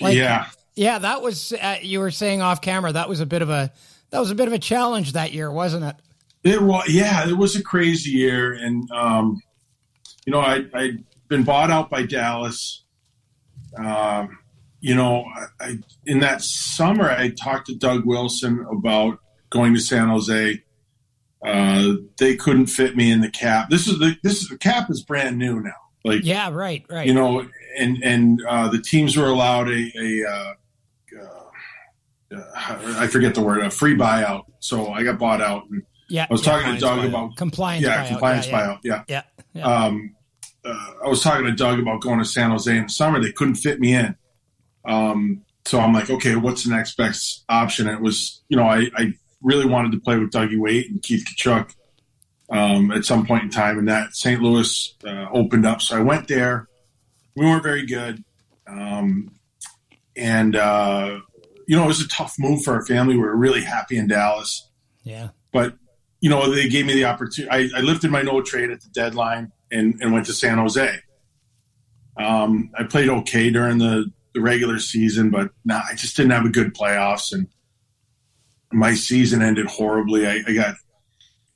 Like, 0.00 0.16
yeah. 0.16 0.46
Yeah, 0.74 0.98
that 1.00 1.20
was 1.20 1.52
uh, 1.52 1.76
you 1.82 2.00
were 2.00 2.10
saying 2.10 2.40
off 2.40 2.62
camera. 2.62 2.92
That 2.92 3.08
was 3.08 3.20
a 3.20 3.26
bit 3.26 3.42
of 3.42 3.50
a 3.50 3.72
that 4.10 4.18
was 4.18 4.30
a 4.30 4.34
bit 4.34 4.46
of 4.46 4.54
a 4.54 4.58
challenge 4.58 5.12
that 5.12 5.32
year, 5.32 5.50
wasn't 5.50 5.84
it? 5.84 5.96
It 6.44 6.62
was 6.62 6.88
yeah, 6.88 7.28
it 7.28 7.36
was 7.36 7.56
a 7.56 7.62
crazy 7.62 8.10
year, 8.10 8.52
and 8.52 8.90
um, 8.90 9.42
you 10.24 10.32
know 10.32 10.40
I 10.40 10.64
I'd 10.72 11.04
been 11.28 11.44
bought 11.44 11.70
out 11.70 11.90
by 11.90 12.04
Dallas. 12.04 12.84
Um, 13.76 14.38
you 14.80 14.94
know, 14.94 15.24
I, 15.60 15.64
I 15.64 15.78
in 16.06 16.20
that 16.20 16.40
summer 16.40 17.10
I 17.10 17.30
talked 17.30 17.66
to 17.66 17.74
Doug 17.74 18.06
Wilson 18.06 18.66
about 18.70 19.18
going 19.50 19.74
to 19.74 19.80
San 19.80 20.08
Jose. 20.08 20.62
Uh, 21.44 21.94
they 22.18 22.36
couldn't 22.36 22.66
fit 22.66 22.96
me 22.96 23.10
in 23.10 23.20
the 23.20 23.30
cap. 23.30 23.68
This 23.70 23.88
is 23.88 23.98
the 23.98 24.16
this 24.22 24.42
is 24.42 24.48
the 24.48 24.58
cap 24.58 24.90
is 24.90 25.02
brand 25.02 25.38
new 25.38 25.60
now. 25.60 25.72
Like 26.04 26.24
Yeah, 26.24 26.50
right, 26.50 26.84
right. 26.88 27.06
you 27.06 27.14
know, 27.14 27.46
and 27.78 28.02
and 28.02 28.40
uh, 28.48 28.68
the 28.68 28.80
teams 28.80 29.16
were 29.16 29.28
allowed 29.28 29.68
a, 29.68 29.92
a 29.98 30.28
uh, 30.28 30.54
uh, 32.34 32.96
I 32.96 33.06
forget 33.08 33.34
the 33.34 33.42
word, 33.42 33.60
a 33.60 33.70
free 33.70 33.94
buyout. 33.94 34.44
So 34.60 34.92
I 34.92 35.02
got 35.02 35.18
bought 35.18 35.40
out. 35.40 35.64
And 35.70 35.82
yeah, 36.08 36.26
I 36.28 36.32
was 36.32 36.44
yeah. 36.44 36.52
talking 36.52 36.74
to 36.74 36.80
Doug 36.80 37.00
buyout. 37.00 37.08
about 37.08 37.36
compliance. 37.36 37.84
yeah, 37.84 38.04
buyout. 38.04 38.08
compliance 38.08 38.46
yeah, 38.46 38.60
buyout. 38.60 38.78
Yeah. 38.84 39.02
Yeah, 39.08 39.22
yeah. 39.54 39.64
Um, 39.64 40.14
uh, 40.64 40.92
I 41.04 41.08
was 41.08 41.22
talking 41.22 41.46
to 41.46 41.52
Doug 41.52 41.80
about 41.80 42.00
going 42.00 42.18
to 42.18 42.24
San 42.24 42.50
Jose 42.50 42.74
in 42.74 42.84
the 42.84 42.88
summer. 42.88 43.20
They 43.20 43.32
couldn't 43.32 43.56
fit 43.56 43.80
me 43.80 43.94
in. 43.94 44.16
Um, 44.84 45.42
so 45.64 45.80
I'm 45.80 45.92
like, 45.92 46.10
okay, 46.10 46.36
what's 46.36 46.64
the 46.64 46.74
next 46.74 46.96
best 46.96 47.44
option? 47.48 47.88
And 47.88 47.96
it 47.96 48.02
was, 48.02 48.42
you 48.48 48.56
know, 48.56 48.64
I, 48.64 48.90
I 48.96 49.12
really 49.42 49.66
wanted 49.66 49.92
to 49.92 50.00
play 50.00 50.18
with 50.18 50.30
Dougie 50.30 50.58
Weight 50.58 50.90
and 50.90 51.02
Keith 51.02 51.24
Tkachuk 51.26 51.74
um, 52.50 52.90
at 52.90 53.04
some 53.04 53.26
point 53.26 53.44
in 53.44 53.50
time, 53.50 53.78
and 53.78 53.88
that 53.88 54.14
St. 54.14 54.40
Louis 54.40 54.94
uh, 55.06 55.26
opened 55.32 55.66
up. 55.66 55.82
So 55.82 55.96
I 55.96 56.00
went 56.00 56.28
there. 56.28 56.68
We 57.36 57.46
weren't 57.46 57.62
very 57.62 57.86
good, 57.86 58.22
um, 58.66 59.34
and 60.16 60.54
uh, 60.54 61.20
you 61.66 61.76
know, 61.76 61.84
it 61.84 61.88
was 61.88 62.00
a 62.00 62.08
tough 62.08 62.34
move 62.38 62.62
for 62.62 62.74
our 62.74 62.84
family. 62.84 63.14
We 63.14 63.22
were 63.22 63.34
really 63.34 63.62
happy 63.62 63.96
in 63.96 64.06
Dallas 64.06 64.68
yeah. 65.04 65.28
but 65.52 65.74
you 66.20 66.30
know 66.30 66.52
they 66.52 66.68
gave 66.68 66.86
me 66.86 66.94
the 66.94 67.04
opportunity. 67.04 67.50
I, 67.50 67.78
I 67.78 67.80
lifted 67.80 68.10
my 68.10 68.22
no 68.22 68.42
trade 68.42 68.70
at 68.70 68.80
the 68.80 68.88
deadline 68.88 69.52
and, 69.70 70.00
and 70.00 70.12
went 70.12 70.26
to 70.26 70.32
San 70.32 70.58
Jose. 70.58 70.98
Um, 72.16 72.70
I 72.78 72.84
played 72.84 73.08
okay 73.08 73.50
during 73.50 73.78
the, 73.78 74.12
the 74.34 74.40
regular 74.40 74.78
season, 74.78 75.30
but 75.30 75.50
nah, 75.64 75.80
I 75.88 75.94
just 75.94 76.16
didn't 76.16 76.32
have 76.32 76.44
a 76.44 76.50
good 76.50 76.74
playoffs, 76.74 77.32
and 77.32 77.48
my 78.72 78.94
season 78.94 79.42
ended 79.42 79.66
horribly. 79.66 80.26
I, 80.26 80.42
I 80.46 80.52
got 80.54 80.74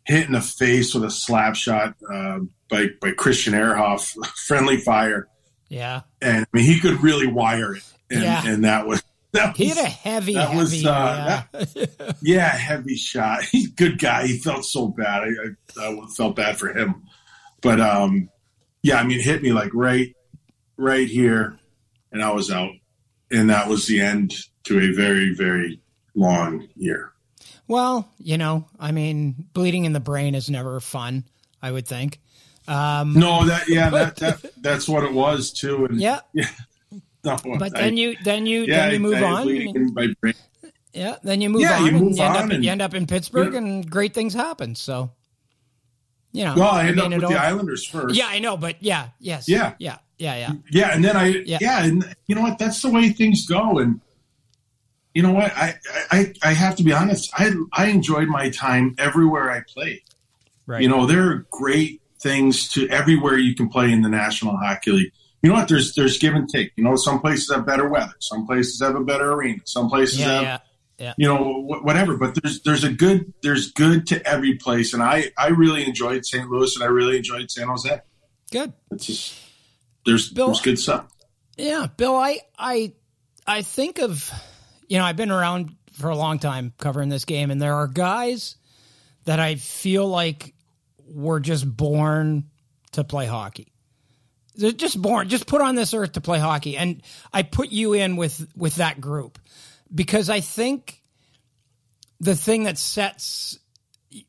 hit 0.05 0.27
in 0.27 0.33
the 0.33 0.41
face 0.41 0.95
with 0.95 1.05
a 1.05 1.11
slap 1.11 1.57
shot 1.57 1.95
uh, 2.12 2.41
by 2.71 2.87
by 3.01 3.12
Christian 3.12 3.55
Ehrhoff, 3.55 4.14
friendly 4.47 4.77
fire, 4.79 5.29
Yeah. 5.69 6.03
and 6.23 6.45
I 6.45 6.57
mean 6.57 6.64
he 6.64 6.81
could 6.81 7.03
really 7.03 7.27
wire 7.27 7.75
it, 7.75 7.83
and, 8.11 8.23
Yeah. 8.23 8.47
and 8.47 8.64
that 8.64 8.87
was 8.87 9.03
that 9.33 9.57
He 9.57 9.69
was, 9.69 9.77
had 9.79 9.87
a 9.87 9.89
heavy, 9.91 10.35
that 10.35 10.49
heavy. 10.51 10.57
was, 10.59 10.87
uh, 10.87 11.43
yeah. 11.53 11.87
yeah, 12.23 12.49
heavy 12.49 12.97
shot. 12.97 13.43
He's 13.45 13.69
a 13.69 13.73
good 13.73 13.99
guy. 13.99 14.27
He 14.27 14.39
felt 14.39 14.64
so 14.64 14.89
bad. 14.89 15.25
I, 15.25 15.83
I, 15.83 15.89
I 15.91 16.07
felt 16.17 16.37
bad 16.37 16.59
for 16.59 16.69
him. 16.73 17.03
But 17.61 17.81
um, 17.81 18.29
yeah, 18.83 18.97
I 18.99 19.05
mean, 19.05 19.21
hit 19.21 19.43
me 19.43 19.53
like 19.53 19.71
right, 19.75 20.14
right 20.77 21.09
here, 21.09 21.59
and 22.12 22.23
I 22.23 22.31
was 22.33 22.51
out, 22.51 22.71
and 23.31 23.51
that 23.51 23.69
was 23.69 23.87
the 23.87 24.01
end 24.01 24.35
to 24.64 24.79
a 24.79 24.93
very, 24.95 25.35
very 25.35 25.81
long 26.17 26.67
year. 26.77 27.12
Well, 27.69 28.09
you 28.19 28.39
know, 28.39 28.67
I 28.81 28.91
mean, 28.93 29.47
bleeding 29.53 29.85
in 29.85 29.93
the 29.93 30.01
brain 30.01 30.35
is 30.35 30.51
never 30.51 30.81
fun. 30.81 31.25
I 31.62 31.71
would 31.71 31.87
think. 31.87 32.21
Um, 32.69 33.14
No, 33.14 33.45
that 33.47 33.69
yeah, 33.69 33.91
that, 33.91 34.17
that 34.17 34.45
that's 34.61 34.89
what 34.89 35.05
it 35.05 35.12
was 35.12 35.53
too. 35.53 35.85
And 35.87 36.01
yeah, 36.01 36.21
yeah. 36.33 36.49
no, 37.25 37.37
but 37.59 37.77
I- 37.77 37.83
then 37.83 37.97
you 37.97 38.17
then 38.25 38.47
you 38.47 38.62
yeah, 38.64 38.87
then 38.87 38.93
you 38.95 39.01
move 39.01 39.14
I- 39.14 39.21
I 39.23 39.31
on. 39.33 39.43
bleeding 39.45 39.69
and- 39.77 39.89
in 39.89 39.95
my 39.95 40.09
brain. 40.21 40.35
yeah, 40.93 41.17
then 41.23 41.41
you 41.41 41.49
move 41.51 41.62
Yeah, 41.62 41.77
on, 41.77 41.83
you 41.83 41.89
and 41.89 42.01
move 42.01 42.17
you 42.17 42.23
end 42.25 42.37
on 42.37 42.45
up 42.45 42.51
and- 42.51 42.64
you 42.64 42.71
end 42.71 42.83
up 42.83 42.95
in 42.95 43.07
Pittsburgh, 43.07 43.53
Yeah. 43.53 43.59
and 43.59 43.89
great 43.91 44.14
things 44.14 44.35
happen. 44.35 44.75
So, 44.75 45.11
you 46.33 46.45
know, 46.45 46.55
Well, 46.57 46.71
I 46.73 46.91
mean, 46.91 46.99
up 46.99 47.12
it 47.12 47.21
with 47.21 47.29
the 47.31 47.37
Islanders 47.41 47.85
first. 47.87 48.14
Yeah, 48.17 48.27
I 48.29 48.39
know, 48.39 48.57
but 48.57 48.83
yeah, 48.83 49.09
yes, 49.21 49.49
Yeah. 49.49 49.75
yeah, 49.79 49.99
yeah, 50.19 50.37
yeah. 50.37 50.53
Yeah, 50.71 50.95
and 50.95 51.05
then 51.05 51.17
I 51.17 51.27
yeah. 51.47 51.85
and 51.85 52.14
you 52.27 52.35
know 52.35 52.43
what? 52.43 52.59
That's 52.59 52.81
the 52.83 52.91
way 52.91 53.11
things 53.11 53.47
go. 53.47 53.79
And 53.79 54.01
you 55.17 55.23
know 55.23 55.33
what? 55.33 55.51
I 55.57 55.77
I, 56.11 56.35
I 56.43 56.53
have 56.53 56.77
to 56.77 56.83
be 56.83 56.93
honest. 56.93 57.31
I 57.33 57.51
I 57.73 57.87
enjoyed 57.87 58.29
my 58.29 58.51
time 58.51 58.95
everywhere 58.99 59.51
I 59.51 59.62
played. 59.67 60.03
Right. 60.67 60.83
You 60.83 60.91
know, 60.91 61.07
there 61.07 61.31
are 61.31 61.47
great 61.51 62.03
things 62.21 62.69
to 62.73 62.87
everywhere 62.91 63.39
you 63.39 63.55
can 63.55 63.71
play 63.71 63.91
in 63.91 64.03
the 64.03 64.11
National 64.11 64.59
Hockey 64.59 64.91
League. 64.93 65.12
You 65.43 65.49
know 65.49 65.57
what? 65.57 65.69
There's 65.69 65.95
there's 65.95 66.19
give 66.19 66.35
and 66.35 66.47
take. 66.47 66.73
You 66.77 66.85
know, 66.85 66.97
some 66.97 67.21
places 67.21 67.51
have 67.51 67.64
better 67.64 67.89
weather, 67.89 68.12
some 68.21 68.47
places 68.47 68.83
have 68.83 68.95
a 68.95 69.01
better 69.01 69.33
arena, 69.33 69.61
some 69.64 69.89
places 69.89 70.19
Yeah, 70.21 70.27
have 70.27 70.43
yeah, 70.43 70.59
yeah. 70.99 71.14
you 71.17 71.27
know 71.29 71.62
whatever. 71.62 72.19
But 72.19 72.35
there's 72.43 72.61
there's 72.61 72.85
a 72.85 72.93
good 72.93 73.33
there's 73.43 73.73
good 73.73 74.07
to 74.09 74.23
every 74.29 74.57
place, 74.57 74.93
and 74.93 75.03
I 75.03 75.31
I 75.39 75.49
really 75.49 75.87
enjoyed 75.87 76.27
St. 76.27 76.47
Louis 76.51 76.75
and 76.77 76.85
I 76.85 76.89
really 76.89 77.17
enjoyed 77.17 77.51
San 77.51 77.69
Jose. 77.69 78.01
Good. 78.53 78.75
It's 78.91 79.07
just 79.07 79.35
there's 80.05 80.29
Bill- 80.29 80.49
there's 80.49 80.61
good 80.61 80.79
stuff. 80.79 81.07
Yeah, 81.57 81.87
Bill, 81.97 82.17
I 82.17 82.41
I 82.59 82.93
I 83.47 83.62
think 83.62 83.99
of 83.99 84.31
you 84.89 84.99
know, 84.99 85.05
I've 85.05 85.16
been 85.16 85.30
around 85.30 85.74
for 85.93 86.11
a 86.11 86.16
long 86.16 86.39
time 86.39 86.72
covering 86.78 87.09
this 87.09 87.24
game 87.24 87.51
and 87.51 87.61
there 87.61 87.74
are 87.74 87.87
guys 87.87 88.57
that 89.24 89.41
I 89.41 89.57
feel 89.57 90.07
like 90.07 90.55
were 91.09 91.41
just 91.41 91.64
born 91.76 92.45
to 92.93 93.05
play 93.05 93.26
hockey. 93.26 93.72
They're 94.55 94.72
just 94.72 95.01
born, 95.01 95.28
just 95.28 95.47
put 95.47 95.61
on 95.61 95.74
this 95.74 95.93
earth 95.93 96.12
to 96.12 96.20
play 96.20 96.39
hockey. 96.39 96.76
And 96.76 97.03
I 97.32 97.43
put 97.43 97.70
you 97.70 97.93
in 97.93 98.16
with 98.16 98.47
with 98.57 98.76
that 98.76 99.01
group 99.01 99.39
because 99.95 100.30
I 100.30 100.41
think 100.41 101.03
the 102.20 102.34
thing 102.34 102.64
that 102.64 102.78
sets 102.78 103.59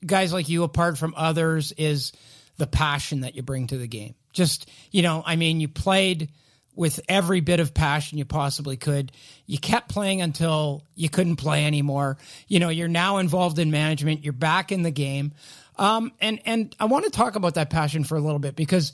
guys 0.05 0.33
like 0.33 0.49
you 0.49 0.63
apart 0.63 0.97
from 0.97 1.13
others 1.15 1.71
is 1.71 2.11
the 2.57 2.67
passion 2.67 3.21
that 3.21 3.35
you 3.35 3.41
bring 3.41 3.67
to 3.67 3.77
the 3.77 3.87
game. 3.87 4.15
Just, 4.33 4.69
you 4.91 5.01
know, 5.01 5.23
I 5.25 5.35
mean, 5.35 5.59
you 5.59 5.67
played 5.67 6.29
with 6.77 6.99
every 7.09 7.41
bit 7.41 7.59
of 7.59 7.73
passion 7.73 8.17
you 8.17 8.25
possibly 8.25 8.77
could. 8.77 9.11
You 9.47 9.57
kept 9.57 9.89
playing 9.89 10.21
until 10.21 10.85
you 10.95 11.09
couldn't 11.09 11.37
play 11.37 11.65
anymore. 11.65 12.17
You 12.47 12.59
know, 12.59 12.69
you're 12.69 12.87
now 12.87 13.17
involved 13.17 13.57
in 13.59 13.71
management. 13.71 14.23
You're 14.23 14.33
back 14.33 14.71
in 14.71 14.83
the 14.83 14.91
game. 14.91 15.33
Um, 15.77 16.11
and, 16.21 16.39
and 16.45 16.75
I 16.79 16.85
want 16.85 17.05
to 17.05 17.11
talk 17.11 17.35
about 17.35 17.55
that 17.55 17.69
passion 17.69 18.03
for 18.03 18.15
a 18.15 18.21
little 18.21 18.39
bit 18.39 18.55
because, 18.55 18.93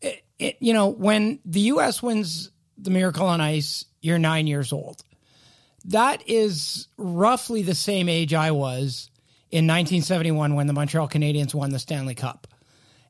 it, 0.00 0.22
it, 0.38 0.56
you 0.60 0.72
know, 0.72 0.88
when 0.88 1.38
the 1.44 1.60
U.S. 1.60 2.02
wins 2.02 2.50
the 2.76 2.90
Miracle 2.90 3.26
on 3.26 3.40
Ice, 3.40 3.84
you're 4.00 4.18
nine 4.18 4.46
years 4.46 4.72
old. 4.72 5.02
That 5.86 6.28
is 6.28 6.88
roughly 6.96 7.62
the 7.62 7.74
same 7.74 8.08
age 8.08 8.34
I 8.34 8.50
was 8.50 9.08
in 9.50 9.66
1971 9.66 10.54
when 10.54 10.66
the 10.66 10.72
Montreal 10.72 11.08
Canadiens 11.08 11.54
won 11.54 11.70
the 11.70 11.78
Stanley 11.78 12.14
Cup. 12.14 12.46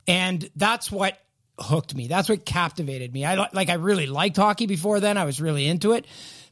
And 0.06 0.48
that's 0.56 0.90
what 0.90 1.18
hooked 1.60 1.94
me. 1.94 2.06
That's 2.06 2.28
what 2.28 2.44
captivated 2.44 3.12
me. 3.12 3.24
I 3.24 3.48
like 3.52 3.68
I 3.68 3.74
really 3.74 4.06
liked 4.06 4.36
hockey 4.36 4.66
before 4.66 5.00
then. 5.00 5.16
I 5.16 5.24
was 5.24 5.40
really 5.40 5.66
into 5.66 5.92
it. 5.92 6.06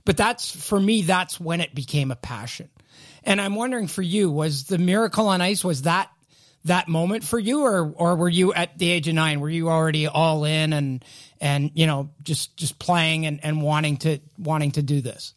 But 0.05 0.17
that's 0.17 0.51
for 0.51 0.81
me 0.81 1.03
that's 1.03 1.39
when 1.39 1.61
it 1.61 1.75
became 1.75 2.11
a 2.11 2.17
passion. 2.17 2.69
And 3.25 3.41
I'm 3.41 3.55
wondering 3.55 3.89
for 3.89 4.03
you 4.03 4.31
was 4.31 4.65
the 4.65 4.79
Miracle 4.79 5.29
on 5.29 5.41
Ice 5.41 5.65
was 5.65 5.83
that 5.83 6.11
that 6.65 6.89
moment 6.89 7.25
for 7.25 7.39
you 7.39 7.63
or 7.63 7.93
or 7.95 8.17
were 8.17 8.29
you 8.29 8.53
at 8.53 8.79
the 8.79 8.91
age 8.91 9.07
of 9.09 9.15
9 9.15 9.41
were 9.41 9.49
you 9.49 9.69
already 9.69 10.07
all 10.07 10.45
in 10.45 10.73
and 10.73 11.05
and 11.41 11.71
you 11.75 11.87
know 11.87 12.11
just 12.23 12.57
just 12.57 12.79
playing 12.79 13.27
and 13.27 13.41
and 13.43 13.63
wanting 13.63 13.97
to 13.99 14.19
wanting 14.39 14.73
to 14.73 14.83
do 14.83 15.01
this? 15.01 15.35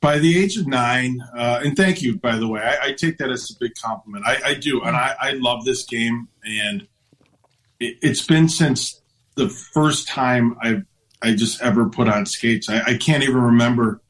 by 0.00 0.18
the 0.18 0.38
age 0.38 0.56
of 0.56 0.66
nine, 0.66 1.22
uh, 1.36 1.60
and 1.62 1.76
thank 1.76 2.00
you, 2.00 2.16
by 2.16 2.36
the 2.36 2.48
way, 2.48 2.60
I, 2.62 2.86
I 2.86 2.92
take 2.92 3.18
that 3.18 3.30
as 3.30 3.50
a 3.50 3.58
big 3.58 3.74
compliment. 3.74 4.26
I, 4.26 4.40
I 4.44 4.54
do, 4.54 4.82
and 4.82 4.96
I, 4.96 5.14
I 5.20 5.32
love 5.32 5.64
this 5.64 5.84
game, 5.84 6.28
and 6.42 6.86
it's 7.80 8.24
been 8.26 8.48
since 8.48 9.00
the 9.36 9.48
first 9.48 10.06
time 10.08 10.56
I 10.62 10.82
I 11.22 11.34
just 11.34 11.60
ever 11.62 11.88
put 11.88 12.08
on 12.08 12.26
skates. 12.26 12.68
I, 12.68 12.80
I 12.82 12.96
can't 12.96 13.22
even 13.22 13.40
remember 13.40 14.00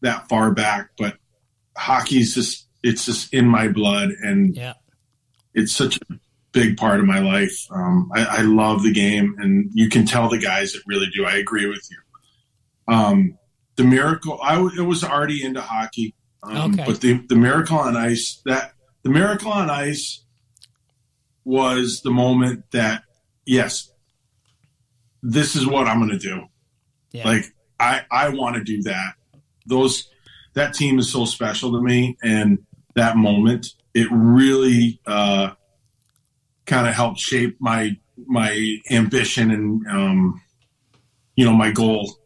that 0.00 0.28
far 0.28 0.52
back, 0.52 0.90
but 0.98 1.16
hockey's 1.76 2.34
just 2.34 2.68
it's 2.82 3.06
just 3.06 3.32
in 3.32 3.46
my 3.46 3.68
blood, 3.68 4.10
and 4.22 4.54
Yeah. 4.54 4.74
it's 5.54 5.72
such 5.72 5.96
a 6.10 6.14
big 6.52 6.76
part 6.76 7.00
of 7.00 7.06
my 7.06 7.18
life. 7.20 7.66
Um, 7.70 8.10
I, 8.14 8.24
I 8.24 8.40
love 8.42 8.82
the 8.82 8.92
game, 8.92 9.34
and 9.38 9.70
you 9.72 9.88
can 9.88 10.04
tell 10.06 10.28
the 10.28 10.38
guys 10.38 10.72
that 10.74 10.82
really 10.86 11.08
do. 11.14 11.24
I 11.24 11.36
agree 11.36 11.66
with 11.66 11.86
you. 11.90 12.94
Um, 12.94 13.38
the 13.76 13.84
miracle, 13.84 14.38
I 14.42 14.56
w- 14.56 14.84
was 14.84 15.02
already 15.02 15.42
into 15.44 15.60
hockey, 15.62 16.14
um, 16.42 16.74
Okay. 16.74 16.84
but 16.86 17.00
the 17.00 17.24
the 17.28 17.36
miracle 17.36 17.78
on 17.78 17.96
ice 17.96 18.42
that 18.44 18.72
the 19.02 19.10
miracle 19.10 19.50
on 19.50 19.70
ice 19.70 20.22
was 21.44 22.00
the 22.02 22.10
moment 22.10 22.64
that 22.72 23.03
yes, 23.46 23.90
this 25.22 25.56
is 25.56 25.66
what 25.66 25.86
I'm 25.86 25.98
going 25.98 26.10
to 26.10 26.18
do. 26.18 26.44
Yeah. 27.12 27.26
Like 27.26 27.44
I 27.78 28.02
I 28.10 28.28
want 28.30 28.56
to 28.56 28.64
do 28.64 28.82
that. 28.82 29.14
Those 29.66 30.08
that 30.54 30.74
team 30.74 30.98
is 30.98 31.10
so 31.10 31.24
special 31.24 31.72
to 31.72 31.80
me, 31.80 32.16
and 32.22 32.58
that 32.94 33.16
moment 33.16 33.68
it 33.94 34.08
really 34.10 35.00
uh, 35.06 35.50
kind 36.66 36.86
of 36.86 36.94
helped 36.94 37.20
shape 37.20 37.56
my 37.60 37.96
my 38.26 38.76
ambition 38.90 39.50
and 39.50 39.86
um, 39.88 40.42
you 41.36 41.44
know 41.44 41.52
my 41.52 41.70
goal. 41.70 42.16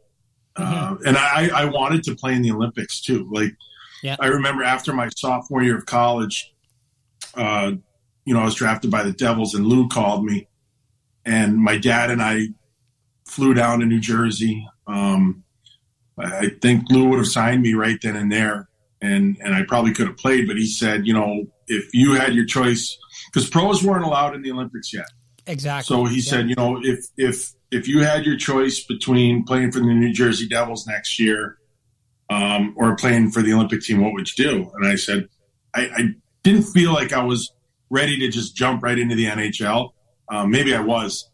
Uh, 0.56 0.96
and 1.06 1.16
I, 1.16 1.50
I 1.54 1.64
wanted 1.66 2.02
to 2.04 2.16
play 2.16 2.34
in 2.34 2.42
the 2.42 2.50
Olympics 2.50 3.00
too. 3.00 3.28
Like 3.32 3.54
Yeah. 4.02 4.16
I 4.18 4.26
remember 4.26 4.64
after 4.64 4.92
my 4.92 5.08
sophomore 5.16 5.62
year 5.62 5.76
of 5.76 5.86
college, 5.86 6.52
uh, 7.34 7.72
you 8.24 8.34
know, 8.34 8.40
I 8.40 8.44
was 8.44 8.56
drafted 8.56 8.90
by 8.90 9.04
the 9.04 9.12
Devils, 9.12 9.54
and 9.54 9.66
Lou 9.66 9.86
called 9.88 10.24
me, 10.24 10.48
and 11.29 11.57
my 11.59 11.76
dad 11.76 12.11
and 12.11 12.22
I 12.22 12.49
flew 13.26 13.53
down 13.53 13.81
to 13.81 13.87
New 13.87 14.01
Jersey. 14.01 14.66
Um, 14.87 15.45
I 16.18 16.49
think 16.62 16.91
Lou 16.91 17.09
would 17.11 17.18
have 17.18 17.29
signed 17.29 17.62
me 17.62 17.74
right 17.74 17.99
then 18.03 18.16
and 18.16 18.33
there, 18.33 18.68
and 19.01 19.37
and 19.41 19.55
I 19.55 19.62
probably 19.64 19.93
could 19.93 20.09
have 20.09 20.16
played. 20.16 20.49
But 20.49 20.57
he 20.57 20.66
said, 20.66 21.07
you 21.07 21.12
know, 21.12 21.45
if 21.68 21.95
you 21.95 22.14
had 22.14 22.35
your 22.35 22.47
choice, 22.47 22.97
because 23.33 23.49
pros 23.49 23.85
weren't 23.85 24.05
allowed 24.05 24.35
in 24.35 24.43
the 24.43 24.51
Olympics 24.51 24.93
yet. 24.93 25.07
Exactly. 25.47 25.95
So 25.95 26.05
he 26.07 26.16
Yeah. 26.16 26.31
said, 26.31 26.49
you 26.49 26.57
know, 26.57 26.81
if 26.83 26.99
if 27.16 27.53
if 27.70 27.87
you 27.87 28.01
had 28.01 28.24
your 28.24 28.37
choice 28.37 28.83
between 28.85 29.45
playing 29.45 29.72
for 29.72 29.81
the 29.81 29.87
New 29.87 30.12
Jersey 30.12 30.49
Devils 30.49 30.87
next 30.87 31.18
year 31.20 31.59
um, 32.31 32.74
or 32.76 32.97
playing 32.97 33.31
for 33.31 33.43
the 33.43 33.53
Olympic 33.53 33.83
team, 33.83 34.01
what 34.01 34.14
would 34.14 34.29
you 34.37 34.45
do? 34.45 34.70
And 34.74 34.87
I 34.87 34.97
said, 34.97 35.29
I, 35.74 35.83
I 35.83 36.03
didn't 36.43 36.62
feel 36.64 36.93
like 36.95 37.12
I 37.12 37.22
was 37.22 37.53
ready 37.91 38.18
to 38.20 38.29
just 38.29 38.57
jump 38.57 38.83
right 38.83 38.99
into 38.99 39.14
the 39.14 39.26
NHL. 39.26 39.91
Um, 40.31 40.51
maybe 40.51 40.74
I 40.74 40.81
was, 40.81 41.31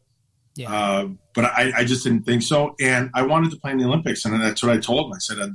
Yeah. 0.57 0.73
uh, 0.73 1.09
but 1.35 1.45
I, 1.47 1.73
I 1.79 1.85
just 1.85 2.05
didn't 2.05 2.25
think 2.25 2.43
so. 2.43 2.75
And 2.81 3.11
I 3.15 3.23
wanted 3.23 3.51
to 3.53 3.57
play 3.59 3.73
in 3.73 3.79
the 3.79 3.85
Olympics, 3.87 4.25
and 4.25 4.41
that's 4.41 4.63
what 4.63 4.73
I 4.73 4.79
told 4.79 5.07
him. 5.07 5.13
I 5.15 5.19
said, 5.19 5.39
I, 5.41 5.49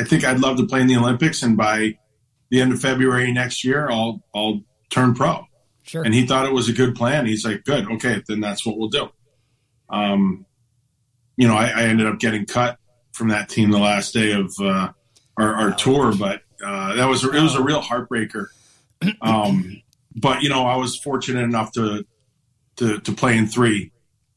I 0.00 0.04
think 0.04 0.24
I'd 0.24 0.40
love 0.40 0.56
to 0.56 0.66
play 0.66 0.80
in 0.80 0.86
the 0.86 0.96
Olympics, 0.96 1.42
and 1.42 1.56
by 1.56 1.98
the 2.50 2.60
end 2.60 2.72
of 2.72 2.80
February 2.80 3.32
next 3.32 3.64
year, 3.64 3.88
I'll 3.90 4.22
I'll 4.34 4.60
turn 4.90 5.14
pro 5.14 5.46
Sure. 5.82 6.02
and 6.04 6.14
he 6.14 6.24
thought 6.26 6.46
it 6.46 6.52
was 6.52 6.68
a 6.68 6.72
good 6.72 6.94
plan. 6.94 7.26
He's 7.26 7.44
like, 7.44 7.64
good, 7.64 7.90
okay, 7.92 8.22
then 8.28 8.40
that's 8.40 8.64
what 8.64 8.78
we'll 8.78 8.88
do. 8.88 9.08
Um, 9.90 10.46
you 11.36 11.46
know, 11.48 11.54
I, 11.56 11.66
I 11.66 11.82
ended 11.84 12.06
up 12.06 12.18
getting 12.18 12.46
cut 12.46 12.78
from 13.12 13.28
that 13.28 13.48
team 13.48 13.70
the 13.70 13.78
last 13.78 14.14
day 14.14 14.32
of 14.32 14.52
uh, 14.60 14.90
our, 15.36 15.54
our 15.54 15.72
tour, 15.74 16.14
but 16.16 16.42
uh, 16.64 16.94
that 16.94 17.06
was 17.06 17.24
it 17.24 17.32
was 17.42 17.54
a 17.54 17.62
real 17.62 17.80
heartbreaker. 17.82 18.46
Um, 19.20 19.82
but 20.16 20.42
you 20.42 20.48
know, 20.48 20.64
I 20.66 20.76
was 20.76 20.96
fortunate 20.96 21.42
enough 21.42 21.72
to 21.72 22.06
to, 22.76 22.98
to 23.00 23.12
play 23.12 23.36
in 23.36 23.46
three 23.46 23.92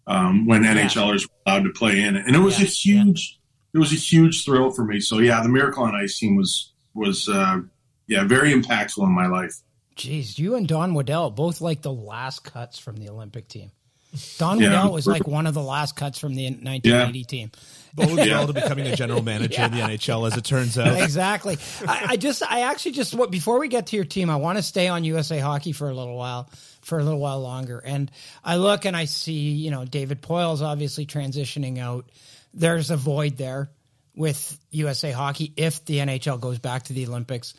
um, 0.06 0.46
when 0.48 0.64
NHLers 0.64 1.24
were 1.28 1.36
allowed 1.46 1.64
to 1.64 1.72
play 1.72 2.02
in 2.02 2.16
it, 2.16 2.26
and 2.26 2.36
it 2.36 2.40
was 2.40 2.60
Yeah, 2.60 2.66
a 2.66 2.70
huge 2.70 3.40
it 3.74 3.78
was 3.80 3.92
a 3.92 3.96
huge 3.96 4.44
thrill 4.46 4.72
for 4.72 4.84
me. 4.86 5.00
So 5.00 5.20
yeah, 5.20 5.42
the 5.44 5.50
Miracle 5.50 5.84
on 5.84 5.96
Ice 5.96 6.18
team 6.20 6.36
was 6.36 6.74
was 6.94 7.28
uh, 7.30 7.60
yeah 8.08 8.24
very 8.24 8.54
impactful 8.54 9.04
in 9.04 9.12
my 9.12 9.28
life. 9.28 9.54
Jeez, 9.96 10.38
you 10.38 10.56
and 10.56 10.68
Don 10.68 10.94
Waddell 10.94 11.32
both 11.32 11.60
like 11.62 11.82
the 11.82 11.92
last 11.92 12.44
cuts 12.44 12.78
from 12.80 12.98
the 12.98 13.10
Olympic 13.10 13.48
team. 13.48 13.72
Don 14.38 14.60
Yeah. 14.60 14.70
Waddell 14.70 14.94
was 14.94 15.08
like 15.08 15.28
one 15.28 15.48
of 15.48 15.54
the 15.54 15.62
last 15.62 15.96
cuts 15.96 16.18
from 16.20 16.34
the 16.36 16.46
1980 16.46 17.24
team. 17.26 17.52
Bodes 17.94 18.16
well 18.16 18.48
to 18.48 18.54
becoming 18.54 18.88
a 18.88 18.96
general 18.96 19.22
manager 19.24 19.62
in 19.64 19.72
the 19.72 19.78
NHL, 19.82 20.28
as 20.28 20.38
it 20.38 20.44
turns 20.46 20.78
out. 20.78 21.02
exactly. 21.02 21.58
I, 21.88 22.06
I 22.10 22.18
just, 22.18 22.44
I 22.44 22.62
actually 22.62 22.92
just, 22.92 23.16
what 23.16 23.32
before 23.32 23.60
we 23.60 23.68
get 23.68 23.88
to 23.88 23.96
your 23.96 24.06
team, 24.06 24.30
I 24.30 24.36
want 24.38 24.58
to 24.60 24.64
stay 24.64 24.88
on 24.88 25.04
USA 25.04 25.40
Hockey 25.40 25.72
for 25.72 25.90
a 25.90 25.94
little 25.96 26.16
while, 26.16 26.50
for 26.88 27.00
a 27.00 27.04
little 27.04 27.20
while 27.20 27.42
longer. 27.42 27.80
And 27.84 28.10
I 28.46 28.56
look 28.56 28.86
and 28.86 28.96
I 28.96 29.06
see, 29.06 29.34
you 29.34 29.72
know, 29.72 29.84
David 29.84 30.22
Poile's 30.22 30.62
obviously 30.62 31.06
transitioning 31.06 31.80
out. 31.80 32.10
There's 32.54 32.92
a 32.92 32.96
void 32.96 33.36
there 33.36 33.70
with 34.16 34.58
USA 34.72 35.12
Hockey 35.12 35.52
if 35.58 35.84
the 35.84 35.98
NHL 35.98 36.40
goes 36.40 36.60
back 36.60 36.84
to 36.84 36.94
the 36.94 37.06
Olympics. 37.06 37.56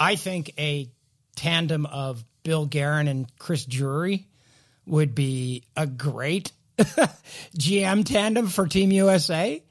I 0.00 0.16
think 0.16 0.54
a 0.58 0.90
tandem 1.36 1.84
of 1.84 2.24
Bill 2.44 2.64
Guerin 2.64 3.08
and 3.08 3.26
Chris 3.38 3.66
Drury 3.66 4.26
would 4.86 5.14
be 5.14 5.64
a 5.76 5.86
great 5.86 6.50
GM 6.78 8.06
tandem 8.06 8.46
for 8.46 8.66
Team 8.66 8.90
USA. 8.90 9.62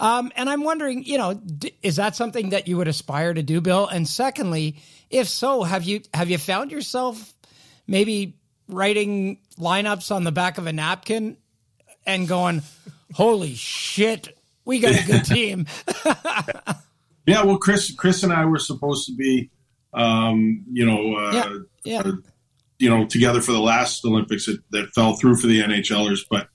Um, 0.00 0.32
and 0.34 0.50
I'm 0.50 0.64
wondering, 0.64 1.04
you 1.04 1.16
know, 1.16 1.34
d- 1.34 1.74
is 1.80 1.96
that 1.96 2.16
something 2.16 2.50
that 2.50 2.66
you 2.66 2.76
would 2.76 2.88
aspire 2.88 3.32
to 3.32 3.42
do, 3.42 3.60
Bill? 3.60 3.86
And 3.86 4.06
secondly, 4.06 4.78
if 5.10 5.28
so, 5.28 5.62
have 5.62 5.84
you 5.84 6.02
have 6.12 6.28
you 6.28 6.38
found 6.38 6.72
yourself 6.72 7.34
maybe 7.88 8.37
writing 8.68 9.38
lineups 9.58 10.14
on 10.14 10.24
the 10.24 10.32
back 10.32 10.58
of 10.58 10.66
a 10.66 10.72
napkin 10.72 11.36
and 12.06 12.28
going, 12.28 12.62
"Holy 13.14 13.54
shit, 13.54 14.36
we 14.64 14.78
got 14.80 14.94
a 14.94 15.06
good 15.06 15.24
team." 15.24 15.66
Yeah, 17.26 17.42
well, 17.44 17.58
Chris, 17.58 17.92
Chris 17.94 18.22
and 18.22 18.32
I 18.32 18.46
were 18.46 18.58
supposed 18.58 19.04
to 19.06 19.14
be, 19.14 19.50
um, 19.92 20.64
you 20.72 20.86
know, 20.86 21.14
uh, 21.14 21.32
Yeah, 21.84 22.02
yeah. 22.02 22.12
you 22.78 22.88
know, 22.88 23.04
together 23.04 23.42
for 23.42 23.52
the 23.52 23.60
last 23.60 24.02
Olympics 24.06 24.46
that, 24.46 24.62
that 24.70 24.88
fell 24.94 25.14
through 25.16 25.36
for 25.36 25.46
the 25.46 25.60
NHLers. 25.60 26.20
But 26.30 26.48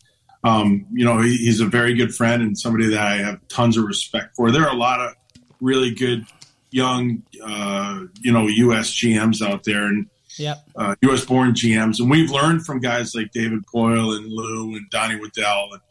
um, 0.44 0.88
you 0.92 1.06
know, 1.06 1.22
he, 1.22 1.38
he's 1.38 1.62
a 1.62 1.68
very 1.68 1.94
good 1.94 2.16
friend 2.16 2.42
and 2.42 2.58
somebody 2.58 2.88
that 2.88 3.00
I 3.00 3.18
have 3.18 3.48
tons 3.50 3.78
of 3.78 3.86
respect 3.86 4.36
for. 4.36 4.50
There 4.50 4.64
are 4.64 4.74
a 4.74 4.78
lot 4.78 5.00
of 5.00 5.14
really 5.62 5.94
good 5.94 6.26
young, 6.72 7.22
uh, 7.46 8.06
you 8.22 8.34
know, 8.34 8.48
U.S. 8.48 8.90
GMs 8.90 9.48
out 9.48 9.66
there 9.66 9.86
and 9.86 10.08
Yep. 10.38 10.58
uh, 10.76 10.96
U.S. 11.04 11.26
born 11.26 11.52
GMs, 11.54 12.00
and 12.00 12.10
we've 12.10 12.32
learned 12.32 12.66
from 12.66 12.80
guys 12.80 13.14
like 13.16 13.32
David 13.32 13.64
Poile 13.74 14.16
and 14.18 14.28
Lou 14.28 14.76
and 14.76 14.90
Donnie 14.90 15.20
Waddell. 15.20 15.70
And, 15.74 15.82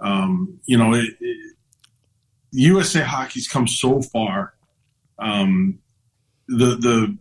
um, 0.00 0.60
you 0.66 0.76
know, 0.76 0.94
it, 0.94 1.10
it, 1.20 1.54
USA 2.52 3.00
hockey's 3.02 3.48
come 3.48 3.66
so 3.66 4.00
far. 4.02 4.54
Um, 5.18 5.78
the 6.48 6.76
the 6.76 7.18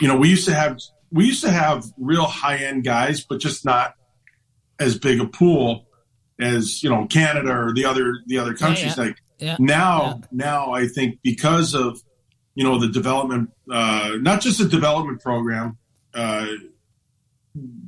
you 0.00 0.08
know 0.08 0.16
we 0.16 0.28
used 0.28 0.46
to 0.46 0.54
have 0.54 0.78
we 1.10 1.26
used 1.26 1.42
to 1.42 1.50
have 1.50 1.84
real 1.98 2.24
high 2.26 2.56
end 2.56 2.84
guys, 2.84 3.24
but 3.24 3.40
just 3.40 3.64
not 3.64 3.94
as 4.78 4.98
big 4.98 5.20
a 5.20 5.26
pool 5.26 5.86
as 6.40 6.82
you 6.82 6.90
know 6.90 7.06
Canada 7.06 7.50
or 7.50 7.72
the 7.74 7.84
other 7.84 8.14
the 8.26 8.38
other 8.38 8.54
countries. 8.54 8.96
yeah. 8.96 9.04
Like 9.04 9.16
Yeah. 9.38 9.56
now, 9.58 10.20
now 10.32 10.72
I 10.72 10.86
think 10.88 11.18
because 11.22 11.74
of 11.74 12.00
you 12.54 12.64
know 12.64 12.78
the 12.78 12.88
development, 12.88 13.50
uh, 13.70 14.12
not 14.20 14.40
just 14.40 14.58
the 14.58 14.68
development 14.68 15.20
program, 15.22 15.78
uh, 16.14 16.46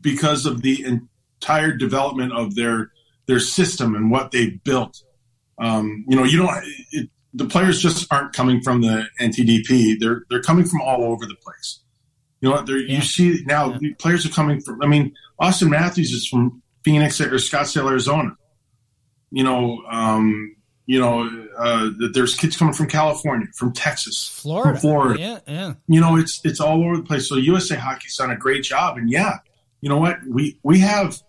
because 0.01 0.47
of 0.47 0.63
the 0.63 0.85
entire 0.85 1.73
development 1.73 2.33
of 2.33 2.55
their 2.55 2.91
their 3.27 3.41
system 3.41 3.95
and 3.95 4.11
what 4.11 4.31
they 4.31 4.51
built. 4.51 5.03
Um, 5.59 6.05
you 6.09 6.17
know, 6.17 6.25
you 6.25 6.39
don't. 6.39 6.51
It, 6.93 7.11
the 7.35 7.45
players 7.47 7.83
just 7.83 8.11
aren't 8.13 8.33
coming 8.33 8.63
from 8.63 8.81
the 8.81 9.07
NTDP. 9.21 9.99
They're 9.99 10.23
they're 10.31 10.43
coming 10.43 10.65
from 10.65 10.81
all 10.81 11.05
over 11.05 11.27
the 11.27 11.37
place. 11.37 11.81
You 12.41 12.49
know 12.51 12.57
what? 12.57 12.69
Yeah. 12.69 12.77
You 12.97 13.01
see 13.03 13.43
now, 13.47 13.73
Yeah. 13.73 13.79
the 13.81 13.95
players 13.95 14.25
are 14.27 14.31
coming 14.31 14.61
from. 14.61 14.83
I 14.83 14.87
mean, 14.87 15.15
Auston 15.41 15.71
Matthews 15.71 16.13
is 16.13 16.27
from 16.27 16.63
Phoenix 16.85 17.21
or 17.21 17.31
Scottsdale, 17.33 17.91
Arizona. 17.91 18.37
You 19.31 19.43
know, 19.45 19.83
um, 19.91 20.56
you 20.87 21.01
know, 21.01 21.29
uh, 21.59 21.91
there's 22.13 22.35
kids 22.37 22.57
coming 22.57 22.73
from 22.73 22.87
California, 22.89 23.49
from 23.57 23.73
Texas, 23.73 24.29
Florida. 24.29 24.71
from 24.73 24.81
Florida 24.81 25.21
Yeah, 25.21 25.39
yeah. 25.49 25.75
you 25.89 26.01
know 26.01 26.17
it's 26.17 26.41
it's 26.45 26.61
all 26.61 26.83
over 26.85 26.97
the 26.97 27.03
place 27.03 27.29
so 27.29 27.35
usa 27.37 27.75
hockey's 27.77 28.17
done 28.17 28.31
a 28.31 28.37
great 28.37 28.63
job 28.63 28.97
and 28.97 29.11
yeah 29.11 29.39
you 29.81 29.89
know 29.89 29.99
what 29.99 30.19
we 30.29 30.59
we 30.63 30.79
have 30.79 31.21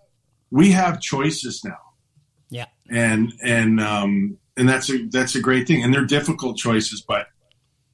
we 0.52 0.72
have 0.72 1.02
choices 1.02 1.64
now 1.66 1.80
Yeah. 2.50 2.66
and 2.90 3.34
and 3.44 3.80
um 3.82 4.38
and 4.56 4.70
that's 4.70 4.90
a 4.92 5.06
that's 5.08 5.36
a 5.36 5.42
great 5.42 5.68
thing 5.68 5.84
and 5.84 5.94
they're 5.94 6.06
difficult 6.06 6.58
choices 6.58 7.02
but 7.02 7.28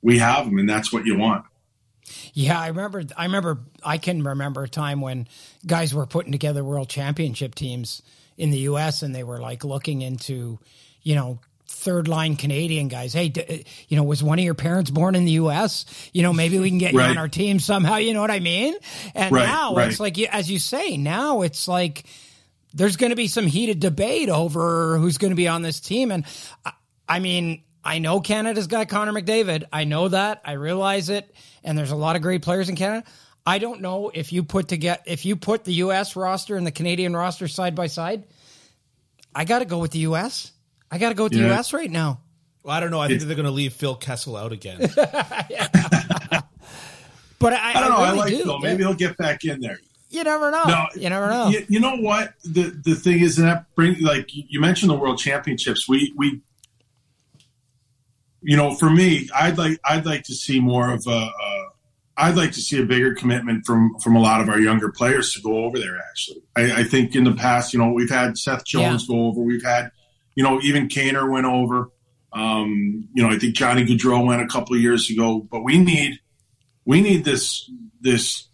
we 0.02 0.20
have 0.20 0.46
them 0.46 0.58
and 0.60 0.70
that's 0.70 0.92
what 0.92 1.06
you 1.06 1.18
want 1.18 1.46
Yeah, 2.34 2.60
I 2.60 2.68
remember. 2.68 3.04
I 3.16 3.24
remember. 3.26 3.60
I 3.84 3.98
can 3.98 4.22
remember 4.24 4.64
a 4.64 4.68
time 4.70 5.00
when 5.02 5.28
guys 5.66 5.94
were 5.94 6.06
putting 6.06 6.32
together 6.34 6.62
world 6.64 6.90
championship 6.90 7.56
teams 7.56 8.02
in 8.38 8.50
the 8.52 8.60
U.S. 8.72 9.02
and 9.04 9.16
they 9.16 9.24
were 9.24 9.40
like 9.40 9.64
looking 9.64 10.02
into, 10.02 10.60
you 11.04 11.16
know, 11.16 11.40
third 11.84 12.08
line 12.08 12.36
Canadian 12.36 12.88
guys. 12.88 13.14
Hey, 13.14 13.30
d- 13.30 13.44
uh, 13.48 13.58
you 13.88 13.98
know, 13.98 14.04
was 14.04 14.24
one 14.24 14.40
of 14.40 14.46
your 14.46 14.54
parents 14.54 14.90
born 14.90 15.16
in 15.16 15.26
the 15.26 15.32
U.S.? 15.34 15.86
You 16.14 16.24
know, 16.24 16.34
maybe 16.34 16.58
we 16.60 16.70
can 16.70 16.78
get 16.80 16.94
you 16.94 17.00
on 17.02 17.18
our 17.18 17.28
team 17.28 17.60
somehow. 17.60 17.98
You 17.98 18.14
know 18.14 18.22
what 18.22 18.32
I 18.32 18.40
mean? 18.40 18.76
And 19.14 19.32
Right, 19.34 19.46
now 19.46 19.76
right. 19.76 19.90
it's 19.90 20.00
like, 20.00 20.18
you- 20.18 20.28
as 20.32 20.50
you 20.50 20.60
say, 20.60 20.98
now 20.98 21.42
it's 21.42 21.68
like 21.68 22.06
there's 22.74 22.98
going 22.98 23.12
to 23.12 23.16
be 23.16 23.28
some 23.28 23.46
heated 23.46 23.80
debate 23.80 24.30
over 24.30 24.98
who's 24.98 25.18
going 25.18 25.32
to 25.32 25.36
be 25.36 25.48
on 25.48 25.62
this 25.62 25.80
team. 25.80 26.12
And 26.12 26.26
I, 26.66 26.72
I 27.08 27.20
mean, 27.20 27.64
I 27.84 28.00
know 28.00 28.22
Canada's 28.22 28.68
got 28.68 28.88
Connor 28.90 29.12
McDavid. 29.12 29.66
I 29.72 29.84
know 29.84 30.08
that. 30.08 30.42
I 30.46 30.54
realize 30.54 31.10
it. 31.10 31.30
And 31.66 31.78
there's 31.78 31.92
a 31.92 31.96
lot 31.98 32.16
of 32.16 32.22
great 32.22 32.42
players 32.42 32.70
in 32.70 32.76
Canada. 32.78 33.06
I 33.46 33.58
don't 33.60 33.82
know 33.82 34.10
if 34.14 34.32
you 34.32 34.44
put 34.44 34.70
to 34.70 34.78
get 34.78 35.04
if 35.06 35.26
you 35.26 35.36
put 35.36 35.66
the 35.66 35.74
U.S. 35.74 36.16
roster 36.16 36.56
and 36.56 36.66
the 36.66 36.72
Canadian 36.72 37.14
roster 37.14 37.50
side 37.50 37.76
by 37.76 37.88
side. 37.88 38.24
I 39.36 39.44
got 39.44 39.60
to 39.60 39.66
go 39.66 39.80
with 39.80 39.92
the 39.92 40.00
U.S. 40.00 40.53
I 40.94 40.98
got 41.00 41.10
to 41.10 41.16
go 41.16 41.24
with 41.24 41.34
the 41.34 41.40
U.S. 41.40 41.74
right 41.74 41.90
now. 41.90 42.22
Well, 42.62 42.76
I 42.76 42.80
don't 42.80 42.92
know. 42.92 43.02
I 43.02 43.08
think 43.08 43.22
they're 43.24 43.36
going 43.36 43.46
to 43.46 43.52
leave 43.52 43.74
Phil 43.74 43.96
Kessel 43.96 44.38
out 44.38 44.52
again. 44.52 44.90
But 47.40 47.52
I, 47.52 47.72
i 47.72 47.82
don't 47.82 47.90
know 47.90 47.98
i, 47.98 48.12
really 48.12 48.18
like 48.20 48.30
do. 48.30 48.44
phil 48.44 48.60
maybe 48.60 48.84
he'll 48.84 48.94
get 48.94 49.18
back 49.18 49.44
in 49.44 49.60
there 49.60 49.78
you 50.14 50.24
never 50.24 50.52
know. 50.52 50.64
No, 50.66 50.86
you 50.96 51.10
never 51.10 51.28
know. 51.28 51.48
You, 51.48 51.66
you 51.68 51.80
know 51.80 51.96
what 51.96 52.36
the 52.44 52.80
the 52.86 52.94
thing 52.94 53.20
is, 53.22 53.40
and 53.40 53.48
that 53.48 53.66
bring 53.74 54.00
like 54.00 54.34
you 54.34 54.44
you 54.48 54.62
mentioned 54.62 54.92
the 54.92 54.96
World 54.96 55.18
Championships. 55.18 55.90
We 55.90 56.14
we, 56.16 56.40
you 58.44 58.56
know, 58.56 58.76
for 58.76 58.92
me, 58.92 59.28
I'd 59.36 59.58
like 59.58 59.80
I'd 59.84 60.06
like 60.06 60.24
to 60.26 60.36
see 60.36 60.60
more 60.60 60.92
of 60.92 61.08
a. 61.08 61.10
a 61.10 61.70
I'd 62.16 62.36
like 62.36 62.52
to 62.52 62.62
see 62.62 62.80
a 62.80 62.86
bigger 62.86 63.16
commitment 63.16 63.66
from 63.66 63.98
from 63.98 64.16
a 64.16 64.22
lot 64.22 64.40
of 64.40 64.50
our 64.50 64.60
younger 64.60 64.92
players 64.92 65.34
to 65.34 65.42
go 65.42 65.66
over 65.66 65.80
there. 65.80 65.98
Actually, 65.98 66.44
I, 66.56 66.82
I 66.82 66.84
think 66.84 67.16
in 67.16 67.24
the 67.24 67.34
past, 67.34 67.74
you 67.74 67.80
know, 67.80 67.92
we've 67.92 68.12
had 68.12 68.38
Seth 68.38 68.66
Jones 68.66 69.08
go 69.08 69.26
over. 69.26 69.42
We've 69.42 69.66
had, 69.66 69.90
you 70.36 70.44
know, 70.44 70.60
even 70.62 70.88
Kaner 70.88 71.30
went 71.30 71.46
over. 71.46 71.90
Um, 72.32 73.08
you 73.14 73.22
know, 73.22 73.30
I 73.30 73.38
think 73.38 73.56
Johnny 73.56 73.86
Gaudreau 73.86 74.26
went 74.26 74.42
a 74.42 74.48
couple 74.48 74.76
of 74.76 74.82
years 74.82 75.10
ago. 75.10 75.48
But 75.52 75.62
we 75.62 75.78
need 75.78 76.20
we 76.86 77.02
need 77.02 77.26
this 77.26 77.70
this 78.02 78.48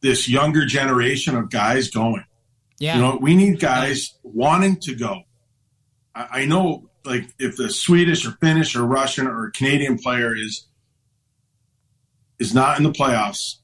this 0.00 0.28
younger 0.28 0.64
generation 0.66 1.36
of 1.36 1.50
guys 1.50 1.90
going. 1.90 2.24
yeah. 2.78 2.96
You 2.96 3.02
know, 3.02 3.18
we 3.20 3.34
need 3.34 3.60
guys 3.60 4.14
wanting 4.22 4.76
to 4.80 4.94
go. 4.94 5.22
I, 6.14 6.42
I 6.42 6.44
know, 6.44 6.88
like, 7.04 7.24
if 7.38 7.56
the 7.56 7.68
Swedish 7.70 8.24
or 8.26 8.32
Finnish 8.40 8.76
or 8.76 8.84
Russian 8.84 9.26
or 9.26 9.50
Canadian 9.50 9.98
player 9.98 10.34
is 10.36 10.66
is 12.38 12.54
not 12.54 12.78
in 12.78 12.84
the 12.84 12.92
playoffs, 12.92 13.56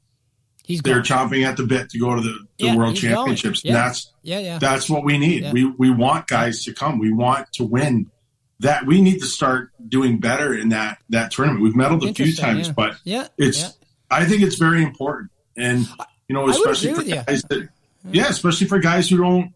He's 0.64 0.80
they're 0.82 1.02
gone. 1.02 1.30
chomping 1.30 1.44
at 1.46 1.56
the 1.56 1.64
bit 1.64 1.90
to 1.90 1.98
go 1.98 2.14
to 2.16 2.20
the, 2.20 2.43
the 2.58 2.66
Yeah, 2.66 2.76
World. 2.76 2.96
Championships. 2.96 3.64
Yeah. 3.64 3.74
That's 3.74 4.12
Yeah, 4.22 4.38
yeah. 4.38 4.58
that's 4.58 4.88
what 4.88 5.04
we 5.04 5.18
need. 5.18 5.42
Yeah. 5.42 5.52
We 5.52 5.66
we 5.66 5.90
want 5.90 6.26
guys 6.26 6.64
to 6.64 6.72
come. 6.72 6.98
We 6.98 7.12
want 7.12 7.52
to 7.54 7.64
win. 7.64 8.10
That 8.60 8.86
we 8.86 9.02
need 9.02 9.18
to 9.20 9.26
start 9.26 9.70
doing 9.86 10.18
better 10.20 10.54
in 10.54 10.68
that 10.70 10.98
that 11.10 11.32
tournament. 11.32 11.62
We've 11.62 11.74
medaled 11.74 12.08
a 12.08 12.14
few 12.14 12.34
times, 12.34 12.70
but 12.70 12.96
yeah. 13.04 13.28
it's. 13.36 13.76
I 14.10 14.26
think 14.26 14.42
it's 14.42 14.56
very 14.56 14.82
important, 14.82 15.32
and 15.56 15.86
you 16.28 16.34
know, 16.34 16.48
especially 16.48 16.94
for 16.94 17.02
guys 17.02 17.42
that, 17.42 17.68
yeah, 18.10 18.28
especially 18.28 18.68
for 18.68 18.78
guys 18.78 19.08
who 19.10 19.16
don't 19.16 19.52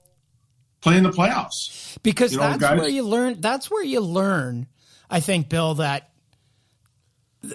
play 0.80 0.96
in 0.96 1.04
the 1.04 1.10
playoffs. 1.10 1.96
because 2.02 2.32
You 2.32 2.38
know, 2.38 2.44
that's 2.48 2.60
guys- 2.60 2.80
where 2.80 2.88
you 2.88 3.02
learn 3.04 3.40
that's 3.40 3.70
where 3.70 3.84
you 3.84 4.00
learn 4.00 4.66
i 5.10 5.20
think 5.20 5.48
bill 5.48 5.74
that 5.74 6.10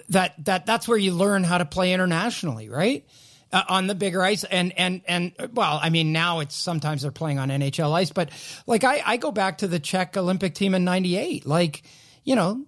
that 0.08 0.34
that 0.44 0.66
that's 0.66 0.88
where 0.88 0.98
you 0.98 1.12
learn 1.12 1.44
how 1.44 1.58
to 1.58 1.64
play 1.64 1.92
internationally 1.92 2.68
right 2.68 3.06
uh, 3.54 3.62
on 3.68 3.86
the 3.86 3.94
bigger 3.94 4.22
ice 4.22 4.44
and 4.44 4.72
and 4.78 5.00
and 5.06 5.32
well 5.54 5.78
i 5.82 5.88
mean 5.88 6.12
now 6.12 6.40
it's 6.40 6.54
sometimes 6.56 7.00
they're 7.02 7.10
playing 7.10 7.38
on 7.38 7.48
nhl 7.48 7.92
ice 7.92 8.10
but 8.10 8.30
like 8.66 8.84
i 8.84 9.02
i 9.06 9.16
go 9.16 9.30
back 9.32 9.58
to 9.58 9.68
the 9.68 9.78
czech 9.78 10.16
olympic 10.16 10.54
team 10.54 10.74
in 10.74 10.84
98 10.84 11.46
like 11.46 11.82
you 12.24 12.34
know 12.36 12.64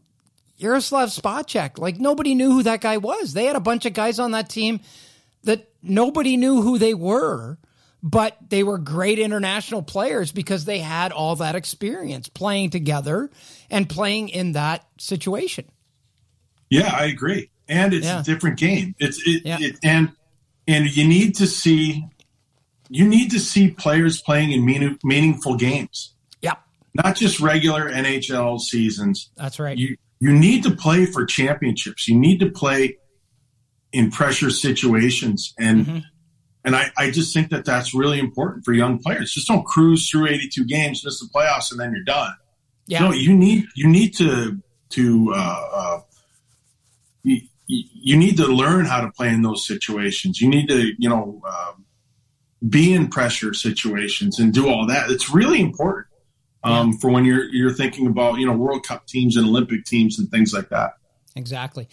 Jaroslav 0.59 1.14
Spacek, 1.14 1.76
like 1.78 1.99
nobody 2.01 2.34
knew 2.34 2.51
who 2.51 2.62
that 2.62 2.80
guy 2.80 2.97
was. 2.97 3.34
They 3.34 3.45
had 3.45 3.57
a 3.57 3.61
bunch 3.61 3.84
of 3.84 3.93
guys 3.93 4.18
on 4.18 4.30
that 4.30 4.49
team 4.49 4.80
that 5.45 5.68
nobody 5.82 6.39
knew 6.39 6.62
who 6.62 6.78
they 6.78 6.95
were, 6.95 7.59
but 8.03 8.39
they 8.49 8.62
were 8.62 8.78
great 8.78 9.18
international 9.18 9.82
players 9.82 10.32
because 10.32 10.64
they 10.64 10.78
had 10.78 11.12
all 11.12 11.37
that 11.37 11.57
experience 11.57 12.30
playing 12.30 12.70
together 12.70 13.28
and 13.70 13.87
playing 13.87 14.30
in 14.30 14.53
that 14.53 14.87
situation. 14.97 15.66
Yeah, 16.70 16.91
I 16.91 17.05
agree. 17.05 17.51
And 17.68 17.93
it's 17.93 18.07
Yeah. 18.07 18.20
a 18.20 18.22
different 18.22 18.59
game. 18.59 18.95
It's 18.99 19.20
it, 19.26 19.43
Yeah. 19.45 19.59
it 19.61 19.76
and 19.82 20.12
and 20.69 20.95
you 20.97 21.07
need 21.07 21.35
to 21.37 21.47
see 21.47 22.05
you 22.89 23.07
need 23.07 23.31
to 23.33 23.41
see 23.41 23.71
players 23.71 24.23
playing 24.23 24.53
in 24.53 24.64
meaning, 24.64 24.97
meaningful 25.03 25.57
games, 25.57 26.14
Yep, 26.43 26.59
not 26.95 27.17
just 27.17 27.41
regular 27.41 27.91
NHL 27.91 28.61
seasons. 28.61 29.31
that's 29.37 29.59
right. 29.59 29.77
You 29.77 29.97
you 30.21 30.33
need 30.33 30.62
to 30.62 30.71
play 30.71 31.05
for 31.07 31.27
championships. 31.27 32.09
You 32.09 32.19
need 32.19 32.39
to 32.41 32.51
play 32.51 32.97
in 33.93 34.11
pressure 34.11 34.51
situations 34.51 35.53
and 35.59 35.87
Mhm. 35.87 36.03
and 36.64 36.75
I, 36.77 36.91
I 36.99 37.11
just 37.11 37.33
think 37.35 37.51
that 37.51 37.64
that's 37.64 37.95
really 37.95 38.19
important 38.19 38.64
for 38.64 38.73
young 38.73 38.99
players. 38.99 39.33
Just 39.33 39.47
don't 39.49 39.64
cruise 39.64 40.09
through 40.11 40.27
82 40.29 40.64
games, 40.64 41.05
miss 41.05 41.21
the 41.21 41.29
playoffs, 41.35 41.71
and 41.71 41.79
then 41.79 41.93
you're 41.93 42.03
done. 42.05 42.35
yeah, 42.89 43.01
No, 43.01 43.12
you 43.12 43.35
need 43.37 43.67
you 43.75 43.89
need 43.89 44.14
to 44.17 44.61
to 44.91 45.33
uh, 45.35 45.69
uh, 45.75 46.01
you, 47.67 48.17
need 48.17 48.37
to 48.37 48.47
learn 48.47 48.85
how 48.85 49.01
to 49.01 49.11
play 49.11 49.29
in 49.29 49.43
those 49.43 49.67
situations. 49.67 50.41
You 50.41 50.49
need 50.49 50.69
to 50.69 50.93
you 50.99 51.09
know 51.09 51.43
uh, 51.47 51.73
be 52.69 52.93
in 52.93 53.09
pressure 53.09 53.55
situations 53.55 54.39
and 54.39 54.53
do 54.53 54.69
all 54.69 54.87
that. 54.87 55.11
It's 55.11 55.31
really 55.31 55.61
important 55.61 56.07
um, 56.62 56.93
for 56.93 57.11
when 57.11 57.25
you're 57.25 57.45
you're 57.45 57.73
thinking 57.73 58.07
about 58.07 58.39
you 58.39 58.47
know 58.47 58.53
World 58.53 58.87
Cup 58.87 59.07
teams 59.07 59.37
and 59.37 59.47
Olympic 59.47 59.85
teams 59.85 60.19
and 60.19 60.31
things 60.31 60.53
like 60.53 60.69
that. 60.71 60.95
exactly. 61.35 61.89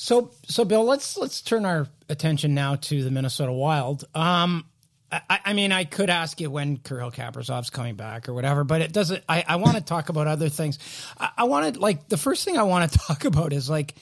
So, 0.00 0.30
so 0.46 0.64
Bill, 0.64 0.84
let's 0.84 1.16
let's 1.16 1.42
turn 1.42 1.64
our 1.64 1.88
attention 2.08 2.54
now 2.54 2.76
to 2.76 3.02
the 3.02 3.10
Minnesota 3.10 3.52
Wild. 3.52 4.04
Um, 4.14 4.64
I, 5.10 5.40
I 5.46 5.52
mean, 5.54 5.72
I 5.72 5.84
could 5.84 6.08
ask 6.08 6.40
you 6.40 6.50
when 6.50 6.76
Kirill 6.76 7.10
Kaprizov's 7.10 7.70
coming 7.70 7.96
back 7.96 8.28
or 8.28 8.34
whatever, 8.34 8.62
but 8.62 8.80
it 8.80 8.92
doesn't. 8.92 9.24
I, 9.28 9.44
I 9.48 9.56
want 9.56 9.76
to 9.76 9.82
talk 9.82 10.08
about 10.08 10.28
other 10.28 10.48
things. 10.50 10.78
I, 11.18 11.30
I 11.38 11.44
wanted 11.44 11.78
like 11.78 12.08
the 12.08 12.16
first 12.16 12.44
thing 12.44 12.56
I 12.56 12.62
want 12.62 12.92
to 12.92 12.98
talk 13.06 13.24
about 13.24 13.52
is 13.52 13.68
like 13.68 13.96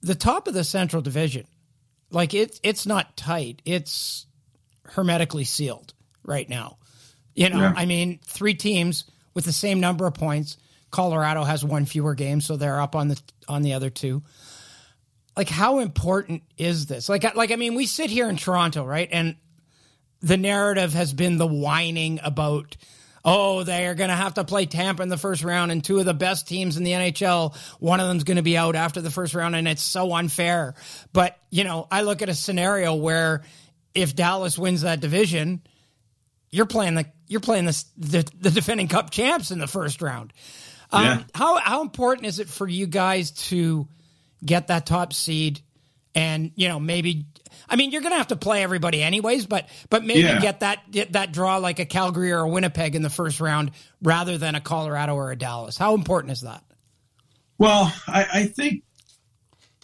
the 0.00 0.14
top 0.14 0.48
of 0.48 0.54
the 0.54 0.64
Central 0.64 1.02
Division. 1.02 1.46
Like 2.10 2.34
it's 2.34 2.60
it's 2.62 2.86
not 2.86 3.16
tight. 3.16 3.60
It's 3.64 4.26
hermetically 4.84 5.44
sealed 5.44 5.92
right 6.24 6.48
now. 6.48 6.78
You 7.34 7.50
know, 7.50 7.58
Yeah. 7.58 7.74
I 7.76 7.86
mean, 7.86 8.18
three 8.24 8.54
teams 8.54 9.04
with 9.34 9.44
the 9.44 9.52
same 9.52 9.80
number 9.80 10.06
of 10.06 10.14
points. 10.14 10.56
Colorado 10.90 11.44
has 11.44 11.64
one 11.64 11.84
fewer 11.84 12.14
game, 12.14 12.40
so 12.40 12.56
they're 12.56 12.80
up 12.80 12.96
on 12.96 13.08
the 13.08 13.20
on 13.46 13.62
the 13.62 13.74
other 13.74 13.90
two. 13.90 14.22
Like, 15.36 15.48
how 15.48 15.78
important 15.78 16.42
is 16.56 16.86
this? 16.86 17.08
Like, 17.08 17.34
like 17.36 17.52
I 17.52 17.56
mean, 17.56 17.74
we 17.74 17.86
sit 17.86 18.10
here 18.10 18.28
in 18.28 18.36
Toronto, 18.36 18.84
right, 18.84 19.08
and 19.12 19.36
the 20.20 20.36
narrative 20.36 20.94
has 20.94 21.12
been 21.12 21.36
the 21.36 21.46
whining 21.46 22.18
about, 22.24 22.76
oh, 23.24 23.62
they 23.62 23.86
are 23.86 23.94
going 23.94 24.10
to 24.10 24.16
have 24.16 24.34
to 24.34 24.44
play 24.44 24.66
Tampa 24.66 25.02
in 25.02 25.08
the 25.08 25.16
first 25.16 25.44
round, 25.44 25.72
and 25.72 25.82
two 25.82 25.98
of 25.98 26.04
the 26.04 26.14
best 26.14 26.48
teams 26.48 26.76
in 26.76 26.84
the 26.84 26.92
NHL, 26.92 27.56
one 27.80 28.00
of 28.00 28.08
them's 28.08 28.24
going 28.24 28.36
to 28.36 28.42
be 28.42 28.56
out 28.56 28.76
after 28.76 29.00
the 29.00 29.10
first 29.10 29.34
round, 29.34 29.56
and 29.56 29.66
it's 29.68 29.82
so 29.82 30.14
unfair. 30.14 30.74
But 31.12 31.38
you 31.50 31.64
know, 31.64 31.86
I 31.90 32.02
look 32.02 32.22
at 32.22 32.28
a 32.28 32.34
scenario 32.34 32.94
where 32.94 33.42
if 33.94 34.14
Dallas 34.14 34.58
wins 34.58 34.82
that 34.82 35.00
division, 35.00 35.62
you're 36.50 36.66
playing 36.66 36.94
the 36.94 37.06
you're 37.26 37.40
playing 37.40 37.66
the 37.66 37.84
the, 37.96 38.30
the 38.40 38.50
defending 38.50 38.88
Cup 38.88 39.10
champs 39.10 39.50
in 39.50 39.58
the 39.58 39.66
first 39.66 40.02
round. 40.02 40.32
Um, 40.90 41.04
Yeah. 41.04 41.22
How 41.34 41.56
how 41.58 41.82
important 41.82 42.26
is 42.26 42.38
it 42.38 42.48
for 42.48 42.66
you 42.66 42.86
guys 42.86 43.30
to 43.48 43.88
get 44.44 44.68
that 44.68 44.86
top 44.86 45.12
seed 45.12 45.60
and 46.14 46.52
you 46.54 46.68
know 46.68 46.80
maybe 46.80 47.26
I 47.68 47.76
mean 47.76 47.90
you're 47.90 48.00
going 48.02 48.12
to 48.12 48.18
have 48.18 48.28
to 48.28 48.36
play 48.36 48.62
everybody 48.62 49.02
anyways 49.02 49.46
but 49.46 49.68
but 49.90 50.04
maybe 50.04 50.20
Yeah. 50.20 50.40
get 50.40 50.60
that 50.60 50.90
get 50.90 51.12
that 51.12 51.32
draw 51.32 51.58
like 51.58 51.78
a 51.78 51.84
Calgary 51.86 52.32
or 52.32 52.40
a 52.40 52.48
Winnipeg 52.48 52.94
in 52.94 53.02
the 53.02 53.10
first 53.10 53.40
round 53.40 53.72
rather 54.02 54.38
than 54.38 54.54
a 54.54 54.60
Colorado 54.60 55.14
or 55.14 55.30
a 55.30 55.36
Dallas. 55.36 55.76
How 55.76 55.94
important 55.94 56.32
is 56.32 56.42
that? 56.42 56.62
Well, 57.58 57.92
I, 58.06 58.26
I 58.32 58.44
think 58.46 58.82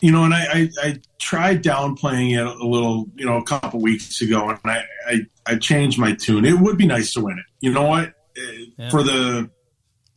you 0.00 0.12
know, 0.12 0.24
and 0.24 0.34
I, 0.34 0.44
I, 0.52 0.70
I 0.82 1.00
tried 1.18 1.62
downplaying 1.62 2.38
it 2.38 2.44
a 2.44 2.66
little, 2.66 3.06
you 3.16 3.24
know, 3.24 3.38
a 3.38 3.42
couple 3.44 3.80
weeks 3.80 4.20
ago, 4.20 4.50
and 4.50 4.58
I, 4.64 4.84
I, 5.06 5.20
I 5.46 5.56
changed 5.56 5.98
my 5.98 6.12
tune. 6.12 6.44
It 6.44 6.58
would 6.58 6.76
be 6.76 6.86
nice 6.86 7.14
to 7.14 7.22
win 7.22 7.38
it. 7.38 7.44
You 7.60 7.72
know 7.72 7.86
what? 7.86 8.12
Uh, 8.36 8.90
For 8.90 9.02
the, 9.02 9.48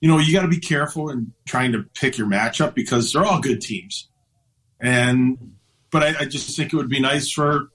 you 0.02 0.10
know, 0.10 0.18
you 0.18 0.34
got 0.34 0.42
to 0.42 0.50
be 0.50 0.60
careful 0.60 1.10
in 1.10 1.32
trying 1.46 1.72
to 1.72 1.84
pick 1.94 2.18
your 2.18 2.28
matchup 2.28 2.74
because 2.74 3.14
they're 3.14 3.24
all 3.24 3.40
good 3.40 3.62
teams, 3.62 4.10
and 4.82 5.54
but 5.92 6.04
I, 6.04 6.22
I 6.22 6.26
just 6.26 6.56
think 6.56 6.74
it 6.74 6.76
would 6.76 6.90
be 6.90 7.00
nice 7.00 7.32
for, 7.32 7.70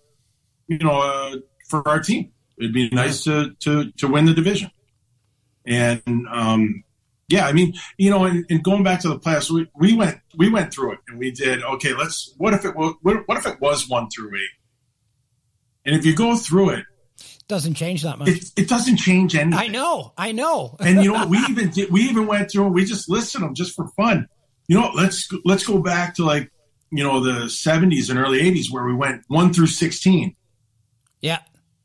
you 0.69 0.79
know, 0.79 1.01
uh, 1.01 1.37
for 1.69 1.87
our 1.89 2.01
team. 2.01 2.33
It'd 2.59 2.73
be 2.73 2.89
nice 2.91 3.25
to 3.25 3.55
to 3.61 3.91
to 3.93 4.09
win 4.09 4.27
the 4.27 4.35
division, 4.35 4.71
and 5.67 6.03
um, 6.31 6.85
yeah, 7.29 7.47
I 7.47 7.53
mean, 7.53 7.75
you 7.97 8.11
know, 8.11 8.25
and, 8.25 8.45
and 8.51 8.63
going 8.63 8.83
back 8.83 9.01
to 9.01 9.09
the 9.09 9.19
playoffs, 9.19 9.51
we, 9.51 9.67
we 9.75 9.95
went 9.97 10.19
we 10.37 10.51
went 10.51 10.73
through 10.73 10.93
it 10.93 10.99
and 11.09 11.19
we 11.19 11.31
did 11.31 11.63
okay. 11.63 11.95
Let's 11.95 12.35
what 12.37 12.53
if 12.53 12.65
it 12.65 12.77
was 12.77 12.95
what, 13.03 13.27
what 13.27 13.39
if 13.39 13.47
it 13.47 13.61
was 13.61 13.89
one 13.89 14.11
through 14.11 14.37
eight, 14.37 14.51
and 15.87 15.97
if 15.97 16.05
you 16.05 16.15
go 16.15 16.37
through 16.37 16.71
it, 16.71 16.85
Doesn't 17.49 17.75
change 17.75 18.03
that 18.03 18.19
much. 18.19 18.29
it, 18.29 18.45
it 18.57 18.69
doesn't 18.69 18.99
change 18.99 19.35
anything. 19.35 19.59
I 19.59 19.69
know, 19.69 20.13
I 20.17 20.33
know. 20.33 20.77
And 20.79 21.03
you 21.03 21.13
know, 21.17 21.27
we 21.27 21.39
even 21.39 21.71
did, 21.71 21.91
we 21.91 22.03
even 22.03 22.27
went 22.27 22.51
through 22.51 22.67
it. 22.67 22.71
We 22.75 22.85
just 22.85 23.09
listed 23.09 23.41
them 23.41 23.55
just 23.55 23.75
for 23.75 23.89
fun. 23.97 24.29
You 24.69 24.79
know, 24.79 24.91
let's 24.95 25.29
let's 25.45 25.67
go 25.67 25.79
back 25.81 26.15
to 26.17 26.25
like 26.25 26.53
you 26.93 27.03
know 27.03 27.21
the 27.21 27.47
'70s 27.47 28.11
and 28.11 28.19
early 28.19 28.41
'80s 28.41 28.71
where 28.71 28.85
we 28.85 28.95
went 28.95 29.23
one 29.29 29.53
through 29.53 29.67
16. 29.69 30.37
yeah, 31.21 31.39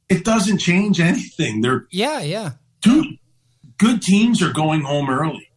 It 0.09 0.23
doesn't 0.25 0.59
change 0.59 0.99
anything. 0.99 1.61
They're 1.61 1.87
yeah, 1.91 2.19
yeah. 2.21 2.51
two 2.81 3.03
good 3.79 4.01
teams 4.01 4.41
are 4.41 4.51
going 4.53 4.81
home 4.81 5.09
early, 5.09 5.49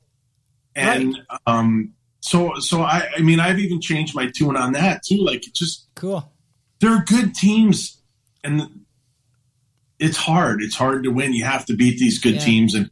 and 0.76 1.20
um, 1.46 1.92
so 2.20 2.54
so 2.60 2.82
I 2.82 3.08
I 3.16 3.20
mean 3.20 3.40
I've 3.40 3.58
even 3.58 3.80
changed 3.80 4.14
my 4.14 4.30
tune 4.34 4.56
on 4.56 4.72
that 4.72 5.02
too. 5.02 5.18
Like 5.24 5.46
it 5.46 5.54
just 5.54 5.86
Cool. 5.94 6.30
they're 6.80 7.02
good 7.04 7.34
teams, 7.34 8.00
and 8.44 8.84
it's 9.98 10.16
hard. 10.16 10.62
It's 10.62 10.76
hard 10.76 11.04
to 11.04 11.10
win. 11.10 11.32
You 11.34 11.44
have 11.44 11.66
to 11.66 11.74
beat 11.76 11.98
these 11.98 12.18
good 12.18 12.34
Yeah. 12.36 12.40
teams, 12.44 12.74
and 12.74 12.90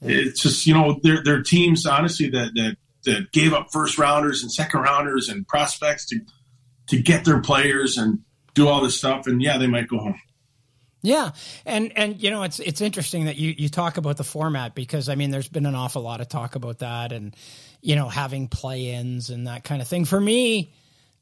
it's 0.00 0.40
just 0.42 0.66
you 0.66 0.74
know 0.74 1.00
they're 1.02 1.22
they're 1.24 1.42
teams 1.42 1.86
honestly 1.86 2.28
that 2.30 2.52
that 2.54 2.76
that 3.04 3.32
gave 3.32 3.52
up 3.52 3.68
first 3.72 3.98
rounders 3.98 4.42
and 4.42 4.52
second 4.52 4.80
rounders 4.80 5.28
and 5.28 5.46
prospects 5.46 6.06
to 6.06 6.20
to 6.88 7.00
get 7.00 7.24
their 7.24 7.40
players 7.40 7.98
and 7.98 8.20
do 8.54 8.66
all 8.68 8.82
this 8.82 8.96
stuff, 8.96 9.26
and 9.26 9.42
yeah, 9.42 9.58
they 9.58 9.66
might 9.66 9.88
go 9.88 9.98
home. 9.98 10.20
Yeah, 11.02 11.30
and 11.64 11.96
and 11.96 12.20
you 12.20 12.30
know 12.30 12.42
it's 12.42 12.58
it's 12.58 12.80
interesting 12.80 13.26
that 13.26 13.36
you 13.36 13.54
you 13.56 13.68
talk 13.68 13.98
about 13.98 14.16
the 14.16 14.24
format 14.24 14.74
because 14.74 15.08
I 15.08 15.14
mean 15.14 15.30
there's 15.30 15.48
been 15.48 15.66
an 15.66 15.76
awful 15.76 16.02
lot 16.02 16.20
of 16.20 16.28
talk 16.28 16.56
about 16.56 16.80
that 16.80 17.12
and 17.12 17.36
you 17.80 17.94
know 17.94 18.08
having 18.08 18.48
play-ins 18.48 19.30
and 19.30 19.46
that 19.46 19.62
kind 19.62 19.80
of 19.80 19.86
thing. 19.86 20.04
For 20.04 20.20
me, 20.20 20.74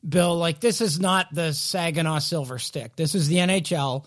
Bill, 0.06 0.36
like 0.36 0.60
this 0.60 0.80
is 0.80 0.98
not 0.98 1.32
the 1.32 1.52
Saginaw 1.52 2.20
Silver 2.20 2.58
Stick. 2.58 2.96
This 2.96 3.14
is 3.14 3.28
the 3.28 3.36
NHL. 3.36 4.06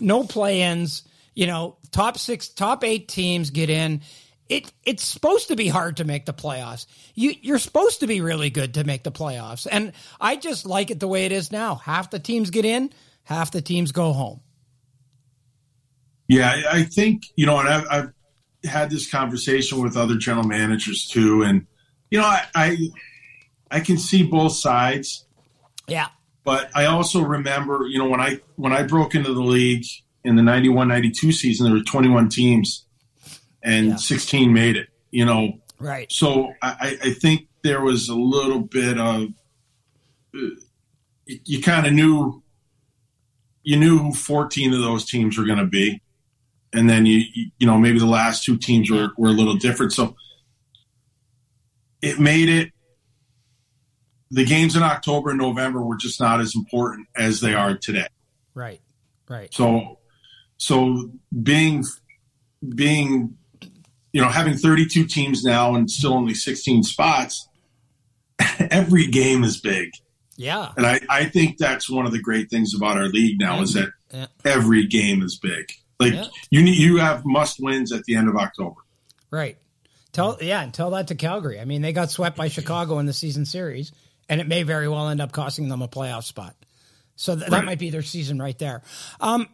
No 0.00 0.24
play-ins. 0.24 1.02
You 1.34 1.48
know, 1.48 1.76
top 1.90 2.16
six, 2.16 2.48
top 2.48 2.82
eight 2.84 3.08
teams 3.08 3.50
get 3.50 3.68
in. 3.68 4.00
It 4.48 4.70
it's 4.84 5.02
supposed 5.04 5.48
to 5.48 5.56
be 5.56 5.68
hard 5.68 5.96
to 5.98 6.04
make 6.04 6.26
the 6.26 6.34
playoffs. 6.34 6.86
You 7.14 7.34
you're 7.40 7.58
supposed 7.58 8.00
to 8.00 8.06
be 8.06 8.20
really 8.20 8.50
good 8.50 8.74
to 8.74 8.84
make 8.84 9.02
the 9.02 9.12
playoffs, 9.12 9.66
and 9.70 9.92
I 10.20 10.36
just 10.36 10.66
like 10.66 10.90
it 10.90 11.00
the 11.00 11.08
way 11.08 11.24
it 11.24 11.32
is 11.32 11.50
now. 11.50 11.76
Half 11.76 12.10
the 12.10 12.18
teams 12.18 12.50
get 12.50 12.64
in, 12.66 12.90
half 13.22 13.50
the 13.52 13.62
teams 13.62 13.90
go 13.92 14.12
home. 14.12 14.40
Yeah, 16.28 16.62
I- 16.70 16.82
think 16.84 17.24
you 17.36 17.46
know, 17.46 17.58
and 17.58 17.68
I've, 17.68 17.86
I've 17.90 18.12
had 18.70 18.90
this 18.90 19.10
conversation 19.10 19.82
with 19.82 19.96
other 19.96 20.16
general 20.16 20.46
managers 20.46 21.06
too, 21.06 21.42
and 21.42 21.66
you 22.10 22.18
know, 22.18 22.24
I 22.26 22.44
I, 22.54 22.76
I 23.70 23.80
can 23.80 23.98
see 23.98 24.22
both 24.24 24.52
sides, 24.52 25.26
Yeah. 25.88 26.08
but 26.44 26.70
I 26.74 26.84
also 26.86 27.22
remember, 27.22 27.86
you 27.88 27.98
know, 27.98 28.08
when 28.08 28.20
I 28.20 28.40
when 28.56 28.72
I 28.72 28.82
broke 28.84 29.14
into 29.14 29.32
the 29.34 29.42
league 29.42 29.84
in 30.22 30.36
the 30.36 30.42
91-92 30.42 31.32
season, 31.32 31.64
there 31.66 31.74
were 31.74 31.82
twenty 31.82 32.08
one 32.08 32.28
teams, 32.28 32.86
and 33.64 33.86
Yeah. 33.88 33.96
sixteen 33.96 34.52
made 34.52 34.76
it. 34.76 34.88
You 35.10 35.24
know, 35.24 35.60
Right. 35.78 36.10
so 36.12 36.52
I, 36.62 36.98
I- 37.02 37.10
think 37.14 37.48
there 37.62 37.80
was 37.82 38.08
a 38.08 38.14
little 38.14 38.60
bit 38.60 38.98
of 38.98 39.28
uh, 40.34 40.38
you, 41.26 41.62
kind 41.62 41.86
of 41.86 41.92
knew 41.92 42.42
you 43.62 43.76
knew 43.78 43.98
who 43.98 44.12
14 44.12 44.74
of 44.74 44.80
those 44.80 45.04
teams 45.06 45.38
were 45.38 45.44
going 45.46 45.58
to 45.58 45.64
be 45.66 46.02
and 46.74 46.90
then 46.90 47.06
you 47.06 47.22
you 47.32 47.50
you 47.58 47.66
know 47.66 47.78
maybe 47.78 47.98
the 47.98 48.04
last 48.06 48.44
two 48.44 48.56
teams 48.58 48.90
were, 48.90 49.10
were 49.16 49.28
a 49.28 49.32
little 49.32 49.54
different 49.54 49.92
so 49.92 50.14
it 52.02 52.18
made 52.18 52.48
it 52.50 52.72
the 54.30 54.44
games 54.44 54.76
in 54.76 54.82
october 54.82 55.30
and 55.30 55.38
november 55.38 55.80
were 55.82 55.96
just 55.96 56.20
not 56.20 56.40
as 56.40 56.54
important 56.54 57.06
as 57.16 57.40
they 57.40 57.54
are 57.54 57.76
today 57.76 58.06
Right. 58.54 58.80
Right. 59.28 59.52
so 59.54 59.98
so 60.58 61.10
being 61.42 61.84
being 62.74 63.36
you 64.14 64.22
know 64.22 64.28
having 64.28 64.56
32 64.56 65.04
teams 65.04 65.44
now 65.44 65.74
and 65.74 65.90
still 65.90 66.14
only 66.14 66.32
16 66.32 66.82
spots 66.84 67.48
every 68.58 69.06
game 69.08 69.44
is 69.44 69.60
big 69.60 69.90
Yeah. 70.36 70.72
and 70.76 70.86
I, 70.86 71.00
I 71.10 71.24
think 71.26 71.58
that's 71.58 71.90
one 71.90 72.06
of 72.06 72.12
the 72.12 72.20
great 72.20 72.48
things 72.50 72.74
about 72.74 72.96
our 72.96 73.06
league 73.08 73.38
now 73.38 73.60
is 73.60 73.74
that 73.74 73.90
Yeah. 74.10 74.26
every 74.44 74.86
game 74.86 75.22
is 75.22 75.36
big 75.38 75.70
like 76.00 76.12
Yeah. 76.14 76.26
you 76.50 76.62
need 76.62 76.78
you 76.78 76.96
have 76.98 77.24
must 77.26 77.58
wins 77.60 77.92
at 77.92 78.04
the 78.04 78.16
end 78.16 78.28
of 78.28 78.36
october 78.36 78.80
Right. 79.30 79.58
Tell 80.12 80.38
yeah, 80.40 80.62
and 80.62 80.72
tell 80.72 80.90
that 80.90 81.08
to 81.08 81.16
Calgary. 81.16 81.58
I 81.58 81.64
mean, 81.64 81.82
they 81.82 81.92
got 81.92 82.08
swept 82.08 82.36
by 82.36 82.46
Chicago 82.46 83.00
in 83.00 83.06
the 83.06 83.12
season 83.12 83.44
series, 83.44 83.90
and 84.28 84.40
it 84.40 84.46
may 84.46 84.62
very 84.62 84.86
well 84.86 85.08
end 85.08 85.20
up 85.20 85.32
costing 85.32 85.68
them 85.68 85.82
a 85.82 85.88
playoff 85.88 86.22
spot. 86.22 86.54
So 87.16 87.34
th- 87.34 87.50
that 87.50 87.64
might 87.64 87.80
be 87.80 87.90
their 87.90 88.02
season 88.02 88.38
right 88.38 88.56
there. 88.56 88.82
Um, 89.20 89.48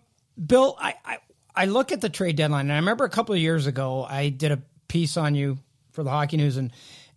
Bill, 0.44 0.76
I, 0.78 0.96
I 1.02 1.16
I 1.54 1.66
look 1.66 1.92
at 1.92 2.00
the 2.00 2.08
trade 2.08 2.36
deadline, 2.36 2.66
and 2.66 2.72
I 2.72 2.76
remember 2.76 3.04
a 3.04 3.10
couple 3.10 3.34
of 3.34 3.40
years 3.40 3.66
ago 3.66 4.06
I 4.08 4.28
did 4.28 4.52
a 4.52 4.62
piece 4.88 5.16
on 5.16 5.34
you 5.34 5.58
for 5.92 6.02
the 6.02 6.10
Hockey 6.10 6.36
News, 6.36 6.56
and 6.56 6.72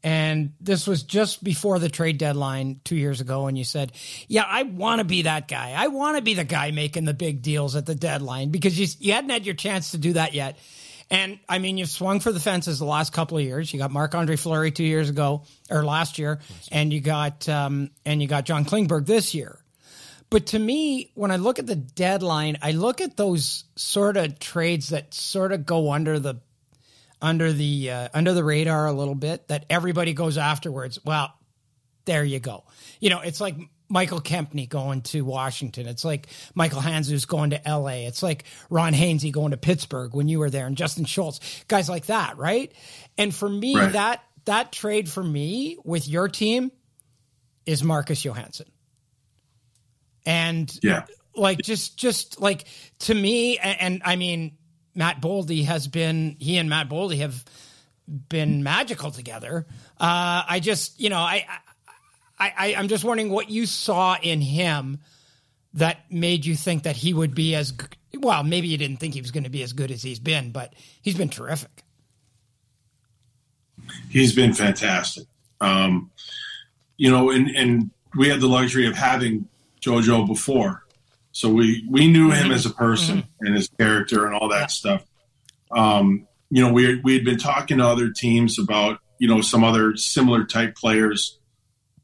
and 0.06 0.52
this 0.60 0.86
was 0.86 1.04
just 1.04 1.44
before 1.44 1.80
the 1.80 1.88
trade 1.88 2.18
deadline 2.18 2.82
two 2.84 2.98
years 2.98 3.22
ago, 3.22 3.48
and 3.48 3.58
you 3.58 3.64
said, 3.64 3.94
"Yeah, 4.28 4.44
I 4.46 4.64
want 4.64 5.00
to 5.00 5.06
be 5.06 5.24
that 5.24 5.48
guy. 5.48 5.74
I 5.76 5.88
want 5.88 6.18
to 6.18 6.22
be 6.22 6.34
the 6.34 6.44
guy 6.44 6.72
making 6.72 7.06
the 7.06 7.14
big 7.14 7.42
deals 7.42 7.76
at 7.76 7.86
the 7.86 7.96
deadline 7.96 8.50
because 8.50 8.78
you 8.78 8.88
you 9.00 9.14
hadn't 9.14 9.30
had 9.30 9.46
your 9.46 9.56
chance 9.56 9.92
to 9.92 9.98
do 9.98 10.14
that 10.14 10.34
yet." 10.34 10.58
And 11.10 11.40
I 11.48 11.60
mean, 11.60 11.78
you've 11.78 11.90
swung 11.90 12.20
for 12.20 12.32
the 12.32 12.40
fences 12.40 12.80
the 12.80 12.86
last 12.86 13.14
couple 13.14 13.38
of 13.38 13.44
years. 13.44 13.72
You 13.72 13.80
got 13.80 13.92
Marc 13.92 14.16
Andre 14.16 14.36
Fleury 14.36 14.72
two 14.72 14.84
years 14.84 15.10
ago 15.10 15.44
or 15.70 15.86
last 15.86 16.18
year, 16.18 16.40
and 16.72 16.92
you 16.92 17.02
got 17.02 17.48
um, 17.48 17.92
and 18.06 18.22
you 18.22 18.28
got 18.28 18.46
John 18.46 18.66
Klingberg 18.66 19.06
this 19.06 19.34
year. 19.34 19.63
But 20.34 20.48
to 20.48 20.60
me, 20.60 21.12
when 21.14 21.30
I 21.30 21.36
look 21.36 21.60
at 21.60 21.68
the 21.68 21.76
deadline, 21.76 22.58
I 22.62 22.72
look 22.72 23.02
at 23.02 23.16
those 23.16 23.66
sort 23.76 24.18
of 24.18 24.40
trades 24.40 24.90
that 24.90 25.14
sort 25.14 25.52
of 25.52 25.66
go 25.66 25.92
under 25.92 26.18
the 26.20 26.42
under 27.22 27.54
the 27.54 27.92
uh, 27.92 28.10
under 28.16 28.34
the 28.34 28.44
radar 28.44 28.88
a 28.88 28.94
little 28.94 29.14
bit 29.16 29.48
that 29.50 29.66
everybody 29.70 30.14
goes 30.14 30.38
afterwards. 30.40 30.98
Well, 31.06 31.32
there 32.06 32.24
you 32.24 32.40
go. 32.40 32.64
You 33.00 33.12
know, 33.12 33.20
it's 33.22 33.40
like 33.40 33.56
Michael 33.90 34.22
Kempny 34.22 34.68
going 34.68 35.04
to 35.04 35.22
Washington. 35.22 35.88
It's 35.88 36.04
like 36.04 36.28
Michael 36.56 36.82
Handzus 36.82 37.28
going 37.28 37.52
to 37.52 37.62
LA. 37.66 38.08
It's 38.08 38.24
like 38.24 38.46
Ron 38.72 38.94
Hainsey 38.94 39.32
going 39.32 39.52
to 39.52 39.58
Pittsburgh 39.58 40.16
when 40.16 40.28
you 40.28 40.40
were 40.40 40.50
there 40.50 40.66
and 40.66 40.76
Justin 40.76 41.06
Schultz, 41.06 41.64
guys 41.68 41.88
like 41.88 42.08
that, 42.08 42.38
right? 42.40 42.72
And 43.20 43.34
for 43.34 43.48
me, 43.48 43.76
Right. 43.78 43.94
that 43.94 44.24
that 44.46 44.72
trade 44.72 45.08
for 45.08 45.24
me 45.24 45.78
with 45.86 46.08
your 46.08 46.28
team 46.28 46.72
is 47.68 47.84
Marcus 47.84 48.26
Johansson. 48.26 48.66
And 50.26 50.72
yeah 50.82 51.06
like 51.36 51.60
just 51.60 51.98
just 51.98 52.40
like 52.40 52.66
to 53.00 53.14
me, 53.14 53.58
and, 53.58 53.82
and 53.82 54.02
I 54.06 54.16
mean 54.16 54.58
Matt 54.96 55.22
Boldy 55.22 55.66
has 55.66 55.88
been 55.88 56.36
he 56.40 56.58
and 56.58 56.70
Matt 56.70 56.90
Boldy 56.90 57.18
have 57.18 57.44
been 58.08 58.64
magical 58.64 59.12
together. 59.12 59.66
Uh, 60.00 60.44
I 60.48 60.60
just 60.62 61.00
you 61.00 61.10
know 61.10 61.20
I, 61.20 61.46
I 62.40 62.54
I 62.58 62.76
I'm 62.76 62.88
just 62.88 63.04
wondering 63.04 63.30
what 63.30 63.50
you 63.50 63.66
saw 63.66 64.16
in 64.22 64.42
him 64.42 65.00
that 65.76 66.12
made 66.12 66.46
you 66.46 66.56
think 66.56 66.84
that 66.84 66.96
he 66.96 67.14
would 67.14 67.34
be 67.34 67.56
as 67.56 67.74
well. 68.14 68.44
Maybe 68.44 68.68
you 68.68 68.78
didn't 68.78 68.98
think 68.98 69.16
he 69.16 69.22
was 69.22 69.32
going 69.32 69.46
to 69.46 69.50
be 69.50 69.64
as 69.64 69.74
good 69.74 69.90
as 69.90 70.04
he's 70.04 70.20
been, 70.20 70.52
but 70.52 70.74
he's 71.02 71.18
been 71.18 71.30
terrific. 71.30 71.84
He's 74.10 74.36
been 74.36 74.54
fantastic. 74.54 75.26
Um, 75.60 76.12
you 76.98 77.10
know, 77.10 77.32
and 77.32 77.50
and 77.50 77.90
we 78.16 78.30
had 78.30 78.40
the 78.40 78.48
luxury 78.48 78.86
of 78.86 78.96
having 78.96 79.48
JoJo 79.84 80.28
before, 80.28 80.84
so 81.32 81.50
we 81.50 81.86
we 81.90 82.08
knew 82.08 82.32
him 82.32 82.52
as 82.52 82.66
a 82.66 82.70
person 82.70 83.24
and 83.42 83.56
his 83.56 83.70
character 83.70 84.26
and 84.26 84.36
all 84.36 84.50
that 84.50 84.72
stuff. 84.72 85.04
Um, 85.72 86.28
you 86.50 86.62
know, 86.62 86.72
we 86.72 87.00
we 87.02 87.16
had 87.16 87.26
been 87.26 87.38
talking 87.38 87.80
to 87.80 87.88
other 87.88 88.12
teams 88.12 88.60
about 88.60 89.00
you 89.20 89.28
know 89.28 89.42
some 89.42 89.64
other 89.64 89.96
similar 89.98 90.46
type 90.46 90.76
players 90.76 91.40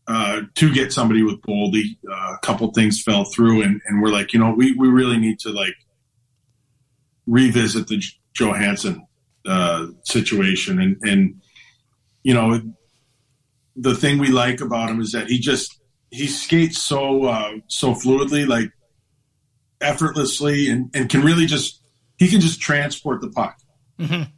uh, 0.09 0.41
to 0.55 0.73
get 0.73 0.91
somebody 0.91 1.21
with 1.21 1.39
Boldy. 1.41 1.97
Uh, 2.09 2.33
a 2.33 2.39
couple 2.41 2.69
things 2.71 3.01
fell 3.01 3.25
through, 3.25 3.61
and, 3.61 3.79
and 3.85 4.01
we're 4.01 4.09
like, 4.09 4.33
you 4.33 4.39
know, 4.39 4.51
we 4.51 4.73
we 4.73 4.87
really 4.87 5.17
need 5.17 5.39
to 5.39 5.51
like 5.51 5.75
revisit 7.27 7.87
the 7.87 7.97
J- 7.97 8.17
Johansson 8.33 9.05
uh, 9.45 9.87
situation, 10.03 10.81
and 10.81 10.97
and 11.03 11.41
you 12.23 12.33
know, 12.33 12.59
the 13.75 13.93
thing 13.95 14.17
we 14.17 14.29
like 14.29 14.61
about 14.61 14.89
him 14.89 14.99
is 14.99 15.11
that 15.11 15.27
he 15.27 15.37
just 15.37 15.78
he 16.11 16.27
skates 16.27 16.81
so 16.81 17.25
uh, 17.25 17.51
so 17.67 17.93
fluidly, 17.93 18.47
like 18.47 18.71
effortlessly, 19.81 20.69
and, 20.69 20.89
and 20.93 21.09
can 21.09 21.21
really 21.21 21.45
just 21.45 21.81
he 22.17 22.27
can 22.27 22.41
just 22.41 22.59
transport 22.61 23.21
the 23.21 23.29
puck, 23.29 23.57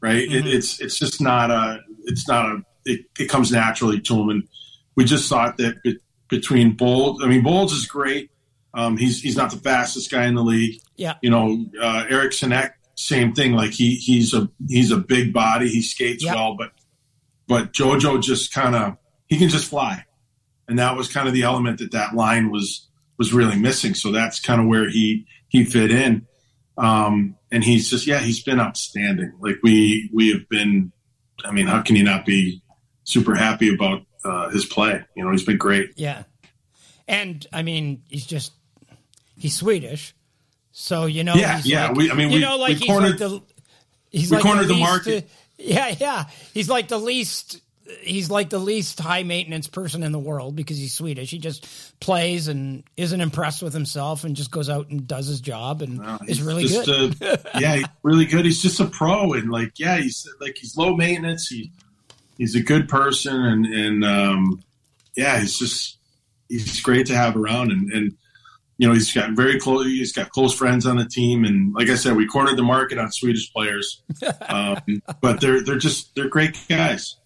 right? 0.02 0.18
It, 0.24 0.48
it's 0.48 0.80
it's 0.80 0.98
just 1.00 1.22
not 1.22 1.52
a 1.52 1.80
it's 2.06 2.28
not 2.28 2.46
a 2.46 2.62
it, 2.86 3.02
it 3.20 3.30
comes 3.30 3.52
naturally 3.52 4.00
to 4.02 4.22
him, 4.22 4.30
and 4.30 4.48
we 4.96 5.06
just 5.06 5.30
thought 5.30 5.58
that 5.58 5.82
be, 5.84 5.98
between 6.30 6.74
Bold, 6.76 7.22
I 7.24 7.28
mean, 7.28 7.44
Bolds 7.44 7.74
is 7.74 7.86
great. 7.86 8.32
Um, 8.74 8.98
he's 8.98 9.22
he's 9.22 9.36
not 9.36 9.52
the 9.52 9.58
fastest 9.58 10.10
guy 10.10 10.26
in 10.26 10.36
the 10.36 10.44
league. 10.44 10.80
Yeah. 10.96 11.16
You 11.22 11.30
know, 11.30 11.66
uh, 11.82 12.06
Eriksson 12.10 12.54
Ek, 12.54 12.74
same 12.96 13.34
thing. 13.34 13.54
Like 13.54 13.72
he 13.72 13.96
he's 13.96 14.34
a 14.34 14.50
he's 14.68 14.92
a 14.92 14.98
big 14.98 15.34
body. 15.34 15.68
He 15.68 15.82
skates 15.82 16.24
Yeah. 16.24 16.36
well, 16.36 16.56
but 16.56 16.72
but 17.48 17.74
JoJo 17.74 18.22
just 18.22 18.54
kind 18.54 18.76
of 18.76 18.98
he 19.28 19.38
can 19.38 19.50
just 19.50 19.70
fly, 19.70 20.06
and 20.72 20.80
that 20.80 20.96
was 20.98 21.08
kind 21.12 21.28
of 21.28 21.34
the 21.36 21.44
element 21.44 21.78
that 21.80 21.92
that 21.92 22.16
line 22.16 22.50
was 22.50 22.88
was 23.20 23.32
really 23.34 23.60
missing. 23.60 23.94
So 23.94 24.12
that's 24.12 24.40
kind 24.40 24.60
of 24.60 24.66
where 24.68 24.90
he 24.90 25.28
he 25.50 25.64
fit 25.66 25.92
in. 25.92 26.26
Um, 26.78 27.36
and 27.52 27.64
he's 27.64 27.90
just 27.90 28.08
yeah, 28.08 28.20
he's 28.20 28.42
been 28.42 28.60
outstanding. 28.60 29.34
Like 29.40 29.58
we 29.62 30.10
we 30.14 30.32
have 30.32 30.48
been. 30.50 30.92
I 31.46 31.52
mean, 31.52 31.68
how 31.68 31.82
can 31.82 31.96
you 31.96 32.04
not 32.04 32.26
be 32.26 32.62
super 33.04 33.36
happy 33.36 33.74
about 33.74 34.04
uh, 34.24 34.50
his 34.50 34.66
play? 34.66 35.04
You 35.16 35.24
know, 35.26 35.32
he's 35.32 35.44
been 35.44 35.58
great. 35.58 35.92
Yeah. 35.98 36.24
And 37.08 37.46
I 37.52 37.62
mean, 37.64 38.04
he's 38.08 38.26
just 38.26 38.54
he's 39.38 39.56
Swedish. 39.56 40.14
So, 40.72 41.06
you 41.06 41.24
know, 41.26 41.34
Yeah, 41.36 41.58
he's 41.58 41.66
yeah, 41.68 41.88
like- 41.90 41.98
we- 41.98 42.12
I 42.12 42.14
mean, 42.14 42.30
you 42.30 42.36
we- 42.36 42.42
know, 42.42 42.58
like 42.58 42.78
he's 42.78 42.88
cornered- 42.88 43.20
like 43.20 43.20
the 43.20 43.42
he's 44.10 44.32
we 44.32 44.38
like 44.38 44.44
cornered 44.46 44.68
the 44.68 44.74
least, 44.76 44.82
market. 44.90 45.30
yeah, 45.58 45.94
yeah. 46.00 46.26
He's 46.54 46.70
like 46.70 46.88
the 46.88 46.98
least 47.00 47.60
he's 48.02 48.30
like 48.30 48.50
the 48.50 48.60
least 48.60 49.00
high 49.00 49.24
maintenance 49.24 49.68
person 49.68 50.04
in 50.04 50.12
the 50.12 50.20
world 50.20 50.56
because 50.56 50.78
he's 50.78 50.94
Swedish. 50.94 51.32
He 51.32 51.40
just 51.40 51.68
plays 52.00 52.48
and 52.48 52.84
isn't 52.98 53.20
impressed 53.20 53.62
with 53.62 53.74
himself 53.74 54.24
and 54.24 54.36
just 54.36 54.52
goes 54.52 54.70
out 54.70 54.90
and 54.90 55.08
does 55.08 55.28
his 55.28 55.42
job 55.42 55.82
and 55.82 55.98
No, 55.98 56.20
is 56.28 56.42
really 56.42 56.66
just 56.66 56.86
good. 56.86 57.16
Yeah, 57.60 57.76
he's 57.76 57.86
really 58.04 58.26
good. 58.26 58.46
He's 58.46 58.62
just 58.62 58.80
a 58.80 58.86
pro, 58.86 59.34
and 59.34 59.52
like, 59.52 59.78
yeah, 59.78 59.98
he's 59.98 60.28
like 60.40 60.58
he's 60.58 60.78
low 60.78 60.96
maintenance. 60.96 61.48
He 61.48 61.72
he's 62.38 62.56
a 62.56 62.62
good 62.62 62.90
person, 62.90 63.36
and 63.36 63.66
and 63.66 64.06
um, 64.06 64.64
yeah, 65.16 65.40
he's 65.40 65.58
just 65.60 65.98
he's 66.50 66.82
great 66.82 67.06
to 67.08 67.16
have 67.16 67.36
around, 67.36 67.72
and 67.72 67.92
and 67.92 68.14
you 68.78 68.88
know 68.88 68.94
he's 68.94 69.14
got 69.14 69.32
very 69.32 69.60
close. 69.60 69.86
He's 69.86 70.14
got 70.14 70.30
close 70.32 70.54
friends 70.54 70.86
on 70.86 70.98
the 70.98 71.06
team, 71.06 71.46
and 71.46 71.74
like 71.74 71.90
I 71.90 71.96
said, 71.96 72.16
we 72.16 72.28
cornered 72.28 72.58
the 72.58 72.64
market 72.64 72.98
on 72.98 73.12
Swedish 73.12 73.52
players, 73.54 74.02
um, 74.48 74.80
but 75.22 75.40
they're 75.42 75.64
they're 75.64 75.78
just 75.78 76.16
they're 76.16 76.30
great 76.30 76.58
guys. 76.68 77.18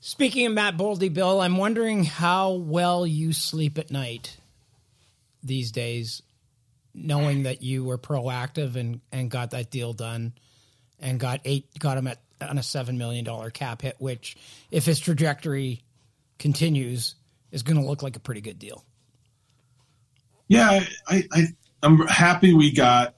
Speaking 0.00 0.46
of 0.46 0.52
Matt 0.52 0.76
Boldy, 0.76 1.12
Bill, 1.12 1.40
I'm 1.40 1.56
wondering 1.56 2.04
how 2.04 2.52
well 2.52 3.06
you 3.06 3.32
sleep 3.32 3.78
at 3.78 3.90
night 3.90 4.36
these 5.42 5.72
days, 5.72 6.22
knowing 6.94 7.44
that 7.44 7.62
you 7.62 7.84
were 7.84 7.98
proactive 7.98 8.76
and, 8.76 9.00
and 9.10 9.30
got 9.30 9.50
that 9.50 9.70
deal 9.70 9.92
done 9.92 10.32
and 11.00 11.18
got 11.18 11.40
eight 11.44 11.66
got 11.78 11.98
him 11.98 12.06
at 12.06 12.18
on 12.40 12.58
a 12.58 12.62
seven 12.62 12.98
million 12.98 13.24
dollar 13.24 13.50
cap 13.50 13.82
hit, 13.82 13.96
which 13.98 14.36
if 14.70 14.84
his 14.84 15.00
trajectory 15.00 15.82
continues, 16.38 17.14
is 17.50 17.62
gonna 17.62 17.84
look 17.84 18.02
like 18.02 18.16
a 18.16 18.20
pretty 18.20 18.40
good 18.40 18.58
deal. 18.58 18.84
yeah, 20.46 20.84
I, 21.08 21.24
I 21.32 21.44
I'm 21.82 22.06
happy 22.06 22.52
we 22.52 22.72
got 22.72 23.14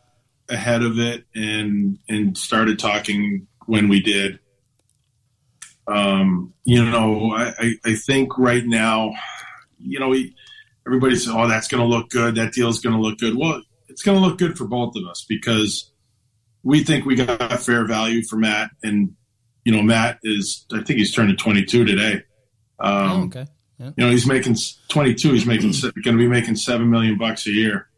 ahead 0.48 0.82
of 0.82 0.98
it 0.98 1.24
and 1.34 1.98
and 2.08 2.36
started 2.36 2.78
talking 2.78 3.46
when 3.66 3.88
we 3.88 4.00
did. 4.00 4.38
Um, 5.90 6.54
you 6.64 6.84
know, 6.84 7.32
I, 7.34 7.74
I, 7.84 7.94
think 7.94 8.38
right 8.38 8.64
now, 8.64 9.12
you 9.78 9.98
know, 9.98 10.14
everybody 10.86 11.16
says, 11.16 11.32
"Oh, 11.34 11.48
that's 11.48 11.66
going 11.66 11.82
to 11.82 11.88
look 11.88 12.10
good. 12.10 12.36
That 12.36 12.52
deal 12.52 12.68
is 12.68 12.78
going 12.78 12.94
to 12.94 13.02
look 13.02 13.18
good." 13.18 13.36
Well, 13.36 13.62
it's 13.88 14.02
going 14.02 14.20
to 14.20 14.24
look 14.24 14.38
good 14.38 14.56
for 14.56 14.66
both 14.66 14.94
of 14.94 15.04
us 15.08 15.26
because 15.28 15.90
we 16.62 16.84
think 16.84 17.06
we 17.06 17.16
got 17.16 17.40
a 17.40 17.58
fair 17.58 17.86
value 17.86 18.22
for 18.22 18.36
Matt, 18.36 18.70
and 18.84 19.16
you 19.64 19.72
know, 19.72 19.82
Matt 19.82 20.20
is 20.22 20.64
I 20.72 20.82
think 20.82 21.00
he's 21.00 21.12
turning 21.12 21.36
22 21.36 21.84
today. 21.84 22.22
Um, 22.78 23.10
oh, 23.10 23.24
okay. 23.24 23.46
Yeah. 23.78 23.90
you 23.96 24.04
know, 24.04 24.10
he's 24.10 24.26
making 24.26 24.56
22. 24.88 25.32
He's 25.32 25.46
making 25.46 25.72
going 25.80 26.16
to 26.16 26.16
be 26.16 26.28
making 26.28 26.56
seven 26.56 26.90
million 26.90 27.18
bucks 27.18 27.46
a 27.46 27.50
year. 27.50 27.89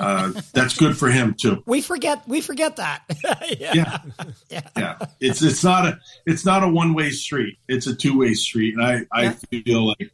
Uh, 0.00 0.32
that's 0.54 0.76
good 0.78 0.96
for 0.96 1.10
him 1.10 1.34
too. 1.34 1.62
We 1.66 1.82
forget 1.82 2.26
we 2.26 2.40
forget 2.40 2.76
that. 2.76 3.02
yeah. 3.58 3.98
Yeah, 4.48 4.60
yeah. 4.76 4.98
It's 5.20 5.42
it's 5.42 5.62
not 5.62 5.86
a 5.86 6.00
it's 6.26 6.46
not 6.46 6.62
a 6.62 6.68
one 6.68 6.94
way 6.94 7.10
street. 7.10 7.58
It's 7.68 7.86
a 7.86 7.94
two 7.94 8.18
way 8.18 8.32
street, 8.32 8.74
and 8.74 8.82
I 8.82 9.06
I 9.12 9.30
feel 9.32 9.88
like 9.88 10.10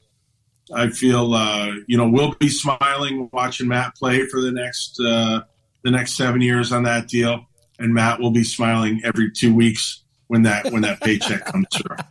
I 0.75 0.91
feel 0.91 1.35
uh, 1.35 1.73
you 1.87 1.97
know 1.97 2.09
we'll 2.09 2.35
be 2.35 2.49
smiling 2.49 3.31
watching 3.33 3.69
Matt 3.69 3.95
play 3.95 4.27
for 4.27 4.41
the 4.41 4.51
next 4.51 5.01
uh, 5.01 5.43
the 5.83 5.93
next 5.93 6.15
seven 6.15 6.41
years 6.41 6.73
on 6.73 6.83
that 6.83 7.07
deal, 7.07 7.47
and 7.79 7.95
Matt 7.95 8.19
will 8.19 8.33
be 8.33 8.43
smiling 8.43 9.01
every 9.05 9.31
two 9.31 9.55
weeks 9.55 10.03
when 10.27 10.43
that 10.43 10.73
when 10.73 10.83
that 10.83 11.01
paycheck 11.01 11.45
comes 11.47 11.67
through. 11.73 11.97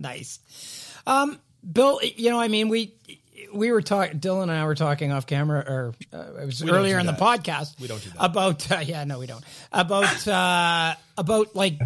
Nice. 0.00 0.38
Um, 1.08 1.40
Bill, 1.72 1.98
you 2.02 2.30
know, 2.30 2.38
I 2.38 2.46
mean, 2.46 2.68
we 2.68 2.94
we 3.52 3.72
were 3.72 3.82
talking. 3.82 4.20
Dylan 4.20 4.44
and 4.44 4.52
I 4.52 4.64
were 4.64 4.74
talking 4.74 5.12
off 5.12 5.26
camera, 5.26 5.60
or 5.60 5.94
uh, 6.12 6.42
it 6.42 6.46
was 6.46 6.60
don't 6.60 6.70
earlier 6.70 6.98
in 6.98 7.06
the 7.06 7.12
podcast. 7.12 7.80
We 7.80 7.88
don't 7.88 8.02
do 8.02 8.10
that. 8.10 8.24
about. 8.24 8.70
Uh, 8.70 8.80
yeah, 8.84 9.04
no, 9.04 9.18
we 9.18 9.26
don't. 9.26 9.44
About 9.72 10.26
uh, 10.28 10.94
about 11.16 11.54
like 11.54 11.78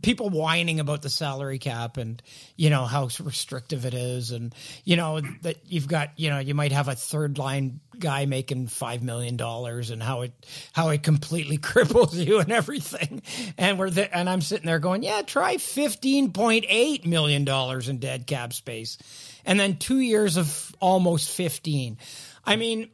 people 0.00 0.30
whining 0.30 0.80
about 0.80 1.02
the 1.02 1.10
salary 1.10 1.58
cap 1.58 1.96
and 1.98 2.22
you 2.56 2.70
know 2.70 2.84
how 2.84 3.08
restrictive 3.20 3.84
it 3.84 3.94
is, 3.94 4.30
and 4.30 4.54
you 4.84 4.96
know 4.96 5.20
that 5.42 5.58
you've 5.66 5.88
got 5.88 6.10
you 6.16 6.30
know 6.30 6.38
you 6.38 6.54
might 6.54 6.72
have 6.72 6.88
a 6.88 6.94
third 6.94 7.38
line 7.38 7.80
guy 7.98 8.24
making 8.24 8.68
five 8.68 9.02
million 9.02 9.36
dollars, 9.36 9.90
and 9.90 10.02
how 10.02 10.22
it 10.22 10.32
how 10.72 10.88
it 10.88 11.02
completely 11.02 11.58
cripples 11.58 12.14
you 12.14 12.40
and 12.40 12.50
everything. 12.50 13.22
And 13.58 13.78
we're 13.78 13.90
there, 13.90 14.08
and 14.12 14.28
I'm 14.28 14.40
sitting 14.40 14.66
there 14.66 14.78
going, 14.78 15.02
yeah, 15.02 15.22
try 15.22 15.58
fifteen 15.58 16.32
point 16.32 16.64
eight 16.68 17.06
million 17.06 17.44
dollars 17.44 17.88
in 17.88 17.98
dead 17.98 18.26
cap 18.26 18.52
space, 18.52 18.98
and 19.44 19.58
then 19.58 19.76
two 19.76 20.00
years 20.00 20.36
of 20.36 20.74
almost 20.80 21.30
fifteen. 21.30 21.98
I 22.44 22.56
mean, 22.56 22.90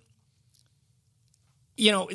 you 1.78 1.92
know 1.92 2.10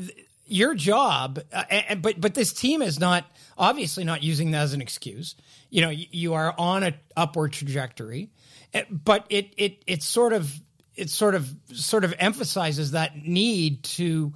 your 0.45 0.75
job 0.75 1.39
uh, 1.51 1.63
and, 1.69 2.01
but 2.01 2.19
but 2.19 2.35
this 2.35 2.53
team 2.53 2.81
is 2.81 2.99
not 2.99 3.25
obviously 3.57 4.03
not 4.03 4.21
using 4.21 4.51
that 4.51 4.61
as 4.61 4.73
an 4.73 4.81
excuse 4.81 5.35
you 5.69 5.81
know 5.81 5.89
you, 5.89 6.05
you 6.11 6.33
are 6.33 6.53
on 6.57 6.83
an 6.83 6.93
upward 7.15 7.53
trajectory 7.53 8.29
eh, 8.73 8.83
but 8.91 9.25
it 9.29 9.53
it 9.57 9.83
it 9.87 10.03
sort 10.03 10.33
of 10.33 10.53
it 10.95 11.09
sort 11.09 11.33
of 11.33 11.51
sort 11.73 12.03
of 12.03 12.13
emphasizes 12.19 12.91
that 12.91 13.15
need 13.15 13.83
to 13.83 14.33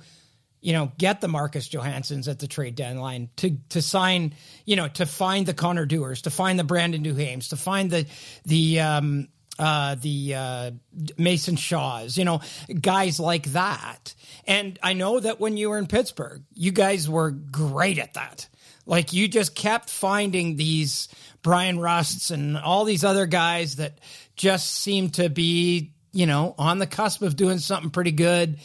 you 0.61 0.73
know 0.73 0.91
get 0.97 1.21
the 1.21 1.27
Marcus 1.27 1.69
Johanssons 1.69 2.27
at 2.27 2.39
the 2.39 2.47
trade 2.47 2.75
deadline 2.75 3.29
to 3.37 3.57
to 3.69 3.81
sign 3.81 4.33
you 4.65 4.75
know 4.75 4.87
to 4.87 5.05
find 5.05 5.45
the 5.45 5.53
Connor 5.53 5.85
Dewars, 5.85 6.23
to 6.23 6.31
find 6.31 6.57
the 6.57 6.63
Brandon 6.63 7.03
Duhaimes 7.03 7.49
to 7.49 7.57
find 7.57 7.91
the 7.91 8.07
the 8.45 8.79
um 8.79 9.27
uh, 9.59 9.95
the 9.95 10.35
uh, 10.35 10.71
Mason 11.17 11.55
Shaws, 11.55 12.17
you 12.17 12.25
know, 12.25 12.41
guys 12.79 13.19
like 13.19 13.45
that. 13.53 14.13
And 14.45 14.77
I 14.81 14.93
know 14.93 15.19
that 15.19 15.39
when 15.39 15.57
you 15.57 15.69
were 15.69 15.77
in 15.77 15.87
Pittsburgh, 15.87 16.43
you 16.53 16.71
guys 16.71 17.09
were 17.09 17.31
great 17.31 17.97
at 17.99 18.13
that. 18.13 18.47
Like 18.85 19.13
you 19.13 19.27
just 19.27 19.55
kept 19.55 19.89
finding 19.89 20.55
these 20.55 21.09
Bryan 21.41 21.79
Rusts 21.79 22.31
and 22.31 22.57
all 22.57 22.85
these 22.85 23.03
other 23.03 23.25
guys 23.25 23.77
that 23.77 23.99
just 24.35 24.73
seemed 24.73 25.15
to 25.15 25.29
be, 25.29 25.91
you 26.13 26.25
know, 26.25 26.55
on 26.57 26.79
the 26.79 26.87
cusp 26.87 27.21
of 27.21 27.35
doing 27.35 27.59
something 27.59 27.89
pretty 27.89 28.11
good. 28.11 28.59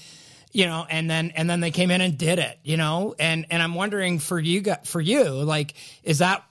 you 0.53 0.67
know, 0.67 0.87
and 0.89 1.11
then 1.11 1.33
and 1.35 1.49
then 1.49 1.61
they 1.61 1.71
came 1.71 1.91
in 1.91 2.01
and 2.01 2.19
did 2.19 2.39
it, 2.39 2.59
you 2.63 2.77
know, 2.77 3.15
and 3.19 3.47
and 3.51 3.63
I'm 3.63 3.75
wondering 3.75 4.19
for 4.19 4.39
you 4.39 4.63
for 4.85 5.01
you, 5.01 5.25
like, 5.25 5.75
is 6.03 6.19
that 6.19 6.45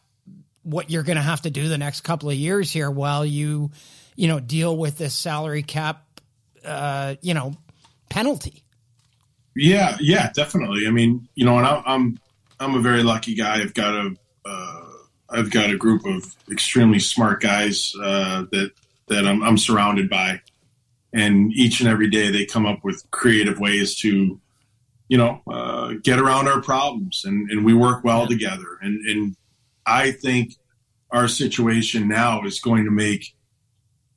what 0.64 0.89
you're 0.89 1.04
going 1.04 1.18
to 1.18 1.22
have 1.22 1.42
to 1.42 1.52
do 1.52 1.68
the 1.68 1.78
next 1.78 2.02
couple 2.02 2.30
of 2.30 2.36
years 2.36 2.72
here 2.72 2.89
while 2.89 3.26
you, 3.26 3.72
you 4.16 4.28
know, 4.28 4.39
deal 4.39 4.76
with 4.78 4.97
this 4.97 5.16
salary 5.16 5.64
cap, 5.64 6.05
uh, 6.66 7.16
you 7.22 7.34
know, 7.34 7.53
penalty? 8.09 8.64
Yeah, 9.55 9.97
yeah, 9.99 10.32
definitely. 10.34 10.88
I 10.88 10.91
mean, 10.91 11.28
you 11.36 11.45
know, 11.45 11.57
and 11.57 11.68
I, 11.68 11.82
I'm 11.86 12.20
I'm 12.59 12.76
a 12.76 12.82
very 12.82 13.03
lucky 13.03 13.36
guy. 13.36 13.62
I've 13.62 13.74
got 13.74 13.93
a 13.93 14.16
uh, 14.45 14.84
I've 15.30 15.49
got 15.49 15.72
a 15.72 15.78
group 15.78 16.05
of 16.05 16.36
extremely 16.51 16.99
smart 16.99 17.41
guys 17.41 17.93
uh, 18.01 18.45
that 18.51 18.72
that 19.07 19.28
I'm, 19.28 19.43
I'm 19.43 19.57
surrounded 19.57 20.09
by, 20.09 20.41
and 21.14 21.51
each 21.53 21.82
and 21.82 21.89
every 21.89 22.09
day 22.09 22.30
they 22.32 22.45
come 22.45 22.66
up 22.66 22.84
with 22.84 23.03
creative 23.12 23.59
ways 23.59 23.95
to, 23.99 24.39
you 25.09 25.18
know, 25.18 25.41
uh, 25.51 25.93
get 26.01 26.20
around 26.20 26.47
our 26.47 26.62
problems, 26.62 27.24
and, 27.26 27.49
and 27.51 27.66
we 27.66 27.74
work 27.74 28.03
well 28.03 28.28
together. 28.28 28.78
And 28.82 29.05
and 29.05 29.36
I 29.86 30.12
think 30.12 30.55
our 31.12 31.28
situation 31.28 32.07
now 32.07 32.43
is 32.43 32.62
going 32.62 32.86
to 32.86 32.91
make 32.91 33.34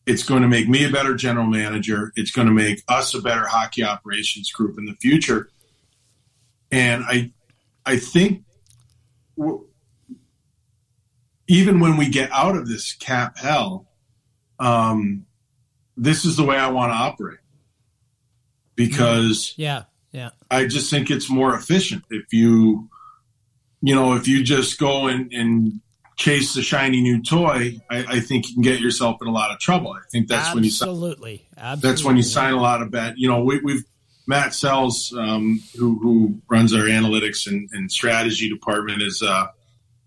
it's 0.07 0.22
going 0.22 0.42
to 0.42 0.48
make 0.48 0.68
me 0.68 0.84
a 0.84 0.90
better 0.90 1.14
general 1.14 1.46
manager. 1.46 2.12
It's 2.16 2.30
going 2.30 2.46
to 2.46 2.52
make 2.52 2.82
us 2.88 3.14
a 3.14 3.22
better 3.22 3.46
hockey 3.46 3.82
operations 3.82 4.50
group 4.52 4.78
in 4.78 4.84
the 4.84 4.94
future. 4.94 5.48
And 6.70 7.05
I, 7.05 7.32
I 7.86 7.98
think 7.98 8.42
even 11.46 11.80
when 11.80 11.96
we 11.96 12.09
get 12.09 12.30
out 12.32 12.57
of 12.57 12.68
this 12.68 12.92
cap 12.92 13.38
hell, 13.38 13.86
um, 14.59 15.26
this 15.96 16.24
is 16.24 16.36
the 16.36 16.44
way 16.44 16.57
I 16.57 16.68
want 16.68 16.92
to 16.92 16.96
operate 16.96 17.38
because 18.74 19.55
Yeah, 19.57 19.84
yeah, 20.12 20.30
I 20.50 20.66
just 20.66 20.90
think 20.90 21.11
it's 21.11 21.30
more 21.30 21.55
efficient 21.55 22.05
if 22.11 22.32
you, 22.32 22.88
you 23.80 23.94
know, 23.94 24.14
if 24.14 24.26
you 24.26 24.42
just 24.42 24.78
go 24.78 25.07
and, 25.07 25.32
and 25.32 25.80
chase 26.16 26.54
the 26.54 26.62
shiny 26.62 27.00
new 27.00 27.22
toy, 27.22 27.80
I, 27.90 28.04
I 28.08 28.20
think 28.20 28.48
you 28.48 28.54
can 28.54 28.62
get 28.62 28.80
yourself 28.80 29.18
in 29.20 29.28
a 29.28 29.32
lot 29.32 29.50
of 29.50 29.58
trouble. 29.58 29.92
I 29.92 30.00
think 30.10 30.28
that's 30.28 30.54
when 30.54 30.64
you 30.64 30.70
sign, 30.70 30.88
absolutely, 30.88 31.46
absolutely. 31.56 31.90
that's 31.90 32.04
when 32.04 32.16
you 32.16 32.22
sign 32.22 32.52
a 32.54 32.60
lot 32.60 32.82
of 32.82 32.90
bad. 32.90 33.14
You 33.16 33.28
know, 33.28 33.42
we, 33.42 33.60
we've 33.60 33.84
Matt 34.26 34.54
Sells, 34.54 35.12
um, 35.18 35.60
who 35.76 35.98
who 35.98 36.40
runs 36.48 36.72
our 36.72 36.84
analytics 36.84 37.46
and, 37.46 37.68
and 37.72 37.90
strategy 37.90 38.48
department, 38.48 39.02
is 39.02 39.22
uh, 39.22 39.46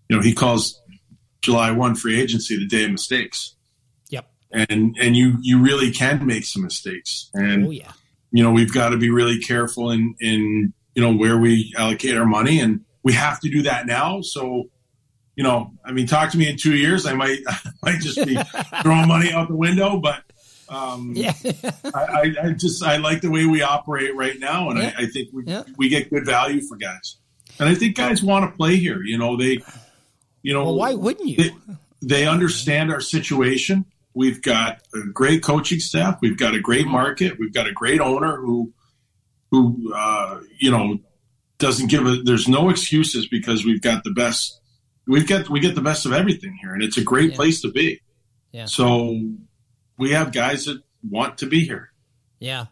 you 0.08 0.16
know 0.16 0.22
he 0.22 0.34
calls 0.34 0.80
July 1.40 1.70
one 1.70 1.94
free 1.94 2.20
agency 2.20 2.56
the 2.58 2.66
day 2.66 2.84
of 2.84 2.90
mistakes, 2.90 3.54
Yep. 4.10 4.28
and 4.50 4.96
and 5.00 5.16
you 5.16 5.36
you 5.40 5.62
really 5.62 5.92
can 5.92 6.26
make 6.26 6.44
some 6.44 6.62
mistakes, 6.62 7.30
and 7.34 7.66
Oh 7.66 7.70
yeah. 7.70 7.92
you 8.32 8.42
know 8.42 8.50
we've 8.50 8.72
got 8.72 8.88
to 8.88 8.96
be 8.96 9.10
really 9.10 9.38
careful 9.38 9.90
in 9.90 10.14
in 10.20 10.72
you 10.94 11.02
know 11.02 11.14
where 11.14 11.38
we 11.38 11.72
allocate 11.78 12.16
our 12.16 12.26
money 12.26 12.58
and 12.58 12.80
we 13.04 13.12
have 13.12 13.38
to 13.40 13.48
do 13.48 13.62
that 13.62 13.86
now 13.86 14.20
so 14.20 14.64
you 15.38 15.44
know 15.44 15.72
i 15.84 15.92
mean 15.92 16.06
talk 16.06 16.30
to 16.32 16.36
me 16.38 16.48
in 16.48 16.56
two 16.56 16.74
years 16.76 17.06
i 17.06 17.14
might 17.14 17.38
I 17.48 17.58
might 17.82 18.00
just 18.00 18.18
be 18.26 18.36
throwing 18.82 19.06
money 19.08 19.32
out 19.32 19.48
the 19.48 19.56
window 19.56 19.98
but 19.98 20.22
um 20.68 21.12
Yeah. 21.16 21.32
I, 21.94 22.34
I, 22.42 22.50
just 22.64 22.82
i 22.82 22.96
like 22.96 23.20
the 23.22 23.30
way 23.30 23.46
we 23.46 23.62
operate 23.62 24.14
right 24.16 24.38
now 24.38 24.68
and 24.70 24.78
Yeah. 24.80 24.92
I, 24.98 25.02
I 25.02 25.06
think 25.06 25.28
we, 25.32 25.44
Yeah. 25.46 25.62
we 25.76 25.88
get 25.88 26.10
good 26.10 26.26
value 26.26 26.60
for 26.60 26.76
guys 26.76 27.16
and 27.58 27.68
i 27.68 27.74
think 27.74 27.96
guys 27.96 28.22
want 28.22 28.50
to 28.50 28.56
play 28.56 28.76
here 28.76 29.00
you 29.02 29.16
know 29.16 29.36
they 29.36 29.58
you 30.42 30.52
know 30.54 30.64
well, 30.64 30.76
why 30.76 30.94
wouldn't 30.94 31.28
you? 31.28 31.36
they, 31.36 31.50
they 32.00 32.26
understand 32.28 32.92
our 32.92 33.00
situation. 33.00 33.84
We've 34.14 34.40
got 34.40 34.80
a 34.94 35.00
great 35.12 35.42
coaching 35.42 35.80
staff. 35.80 36.18
We've 36.22 36.38
got 36.38 36.54
a 36.54 36.60
great 36.60 36.86
market. 36.86 37.38
We've 37.40 37.52
got 37.52 37.66
a 37.66 37.72
great 37.72 38.00
owner 38.00 38.36
who, 38.36 38.72
who 39.50 39.92
uh, 39.94 40.40
you 40.58 40.70
know, 40.70 40.98
doesn't 41.58 41.88
give 41.90 42.06
a. 42.06 42.22
There's 42.22 42.46
no 42.48 42.70
excuses 42.70 43.26
because 43.28 43.64
we've 43.64 43.82
got 43.82 44.04
the 44.04 44.12
best. 44.12 44.60
We've 45.08 45.26
got 45.26 45.48
we 45.48 45.58
get 45.60 45.74
the 45.74 45.80
best 45.80 46.06
of 46.06 46.12
everything 46.12 46.56
here, 46.60 46.72
and 46.74 46.82
it's 46.82 46.96
a 46.98 47.02
great 47.02 47.30
Yeah. 47.30 47.36
place 47.36 47.60
to 47.62 47.72
be. 47.72 48.00
Yeah. 48.52 48.66
So 48.66 49.18
we 49.98 50.12
have 50.12 50.32
guys 50.32 50.66
that 50.66 50.80
want 51.08 51.38
to 51.38 51.46
be 51.46 51.60
here. 51.64 51.90
yeah. 52.38 52.66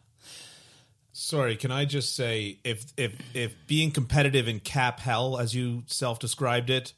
Sorry, 1.12 1.57
can 1.57 1.70
I 1.70 1.87
just 1.87 2.14
say 2.14 2.59
if 2.62 2.84
if 2.99 3.14
if 3.34 3.55
being 3.66 3.91
competitive 3.91 4.49
in 4.49 4.61
cap 4.61 5.01
hell, 5.01 5.39
as 5.39 5.55
you 5.55 5.82
self 5.87 6.18
described 6.18 6.68
it, 6.68 6.93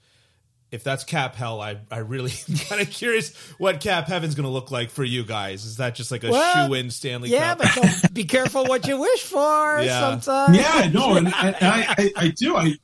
if 0.72 0.82
that's 0.82 1.05
cap 1.05 1.36
hell, 1.36 1.61
I 1.61 1.78
I 1.89 1.99
really 1.99 2.32
kind 2.68 2.82
of 2.82 2.91
curious 2.91 3.32
what 3.59 3.78
cap 3.80 4.09
heaven's 4.09 4.34
going 4.34 4.45
to 4.45 4.51
look 4.51 4.72
like 4.72 4.91
for 4.91 5.05
you 5.05 5.22
guys. 5.22 5.64
Is 5.64 5.76
that 5.76 5.95
just 5.95 6.11
like 6.11 6.24
a 6.24 6.30
Well, 6.32 6.66
shoe 6.66 6.74
in 6.74 6.91
Stanley 6.91 7.30
Yeah, 7.30 7.55
Cup? 7.55 7.59
but 7.59 7.74
don't 7.76 8.12
be 8.14 8.24
careful 8.24 8.64
what 8.66 8.89
you 8.89 8.99
wish 9.01 9.22
for. 9.22 9.80
Yeah. 9.82 10.18
Sometimes. 10.20 10.57
Yeah, 10.59 10.91
no, 10.93 11.14
and 11.14 11.28
I, 11.28 11.55
I, 11.61 11.95
I, 11.97 12.12
I 12.16 12.28
do. 12.36 12.57
I, 12.57 12.74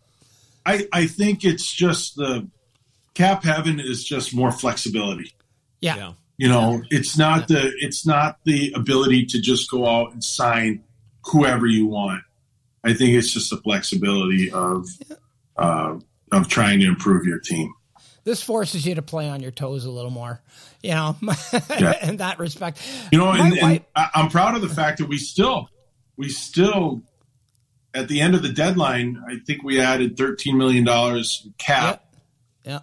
I, 0.66 0.86
I 0.92 1.06
think 1.06 1.44
it's 1.44 1.70
just 1.72 2.16
the 2.16 2.48
cap 3.14 3.44
heaven 3.44 3.80
is 3.80 4.04
just 4.04 4.34
more 4.34 4.50
flexibility. 4.52 5.32
Yeah. 5.80 5.96
yeah. 5.96 6.12
You 6.36 6.48
know, 6.48 6.82
it's 6.90 7.16
not 7.16 7.46
the 7.48 7.72
it's 7.78 8.04
not 8.04 8.38
the 8.44 8.72
ability 8.74 9.26
to 9.26 9.40
just 9.40 9.70
go 9.70 9.86
out 9.86 10.12
and 10.12 10.24
sign 10.24 10.82
whoever 11.26 11.66
you 11.66 11.86
want. 11.86 12.22
I 12.82 12.92
think 12.92 13.14
it's 13.14 13.30
just 13.32 13.50
the 13.50 13.56
flexibility 13.58 14.50
of 14.50 14.88
uh, 15.56 15.98
of 16.32 16.48
trying 16.48 16.80
to 16.80 16.86
improve 16.86 17.24
your 17.24 17.38
team. 17.38 17.72
This 18.24 18.42
forces 18.42 18.84
you 18.86 18.94
to 18.96 19.02
play 19.02 19.28
on 19.28 19.40
your 19.42 19.50
toes 19.52 19.84
a 19.84 19.90
little 19.90 20.10
more, 20.10 20.40
you 20.82 20.90
know, 20.90 21.14
Yeah. 21.70 22.08
in 22.08 22.16
that 22.16 22.38
respect. 22.40 22.80
You 23.12 23.18
know, 23.18 23.26
My 23.26 23.38
and, 23.38 23.52
and 23.58 23.62
wife- 23.62 23.82
I, 23.94 24.08
I'm 24.14 24.28
proud 24.30 24.56
of 24.56 24.62
the 24.62 24.68
fact 24.68 24.98
that 24.98 25.06
we 25.08 25.18
still 25.18 25.68
we 26.16 26.30
still 26.30 27.02
at 27.94 28.08
the 28.08 28.20
end 28.20 28.34
of 28.34 28.42
the 28.42 28.48
deadline, 28.52 29.22
I 29.28 29.36
think 29.46 29.62
we 29.62 29.80
added 29.80 30.16
13 30.16 30.58
million 30.58 30.84
dollars 30.84 31.46
cap 31.58 32.04
Yeah. 32.64 32.80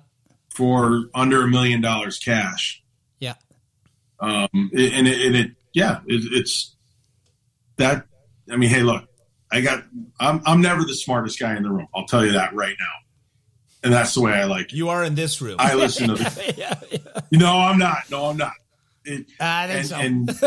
for 0.49 1.03
under 1.13 1.43
a 1.43 1.47
million 1.47 1.81
dollars 1.81 2.17
cash. 2.17 2.81
Yeah. 3.19 3.35
Um, 4.19 4.47
and 4.53 5.07
it, 5.07 5.25
and 5.25 5.35
it 5.35 5.51
yeah, 5.73 5.99
it, 6.05 6.21
it's 6.31 6.75
that. 7.77 8.05
I 8.51 8.55
mean, 8.57 8.69
hey, 8.69 8.81
look, 8.83 9.05
I 9.51 9.61
got. 9.61 9.83
I'm 10.19 10.41
I'm 10.45 10.61
never 10.61 10.83
the 10.83 10.93
smartest 10.95 11.39
guy 11.39 11.55
in 11.55 11.63
the 11.63 11.69
room. 11.69 11.87
I'll 11.95 12.05
tell 12.05 12.25
you 12.25 12.33
that 12.33 12.53
right 12.53 12.75
now, 12.79 12.93
and 13.83 13.93
that's 13.93 14.13
the 14.13 14.21
way 14.21 14.33
I 14.33 14.43
like 14.45 14.65
it. 14.71 14.73
You 14.73 14.89
are 14.89 15.03
in 15.03 15.15
this 15.15 15.41
room. 15.41 15.55
I 15.59 15.73
listen 15.75 16.07
to 16.09 16.13
the. 16.15 16.53
yeah. 16.57 16.79
yeah. 16.91 16.99
No, 17.31 17.57
I'm 17.57 17.77
not. 17.79 18.09
No, 18.09 18.25
I'm 18.25 18.37
not. 18.37 18.53
It, 19.05 19.25
I 19.39 19.67
think 19.67 19.79
and, 19.79 19.87
so. 19.87 19.95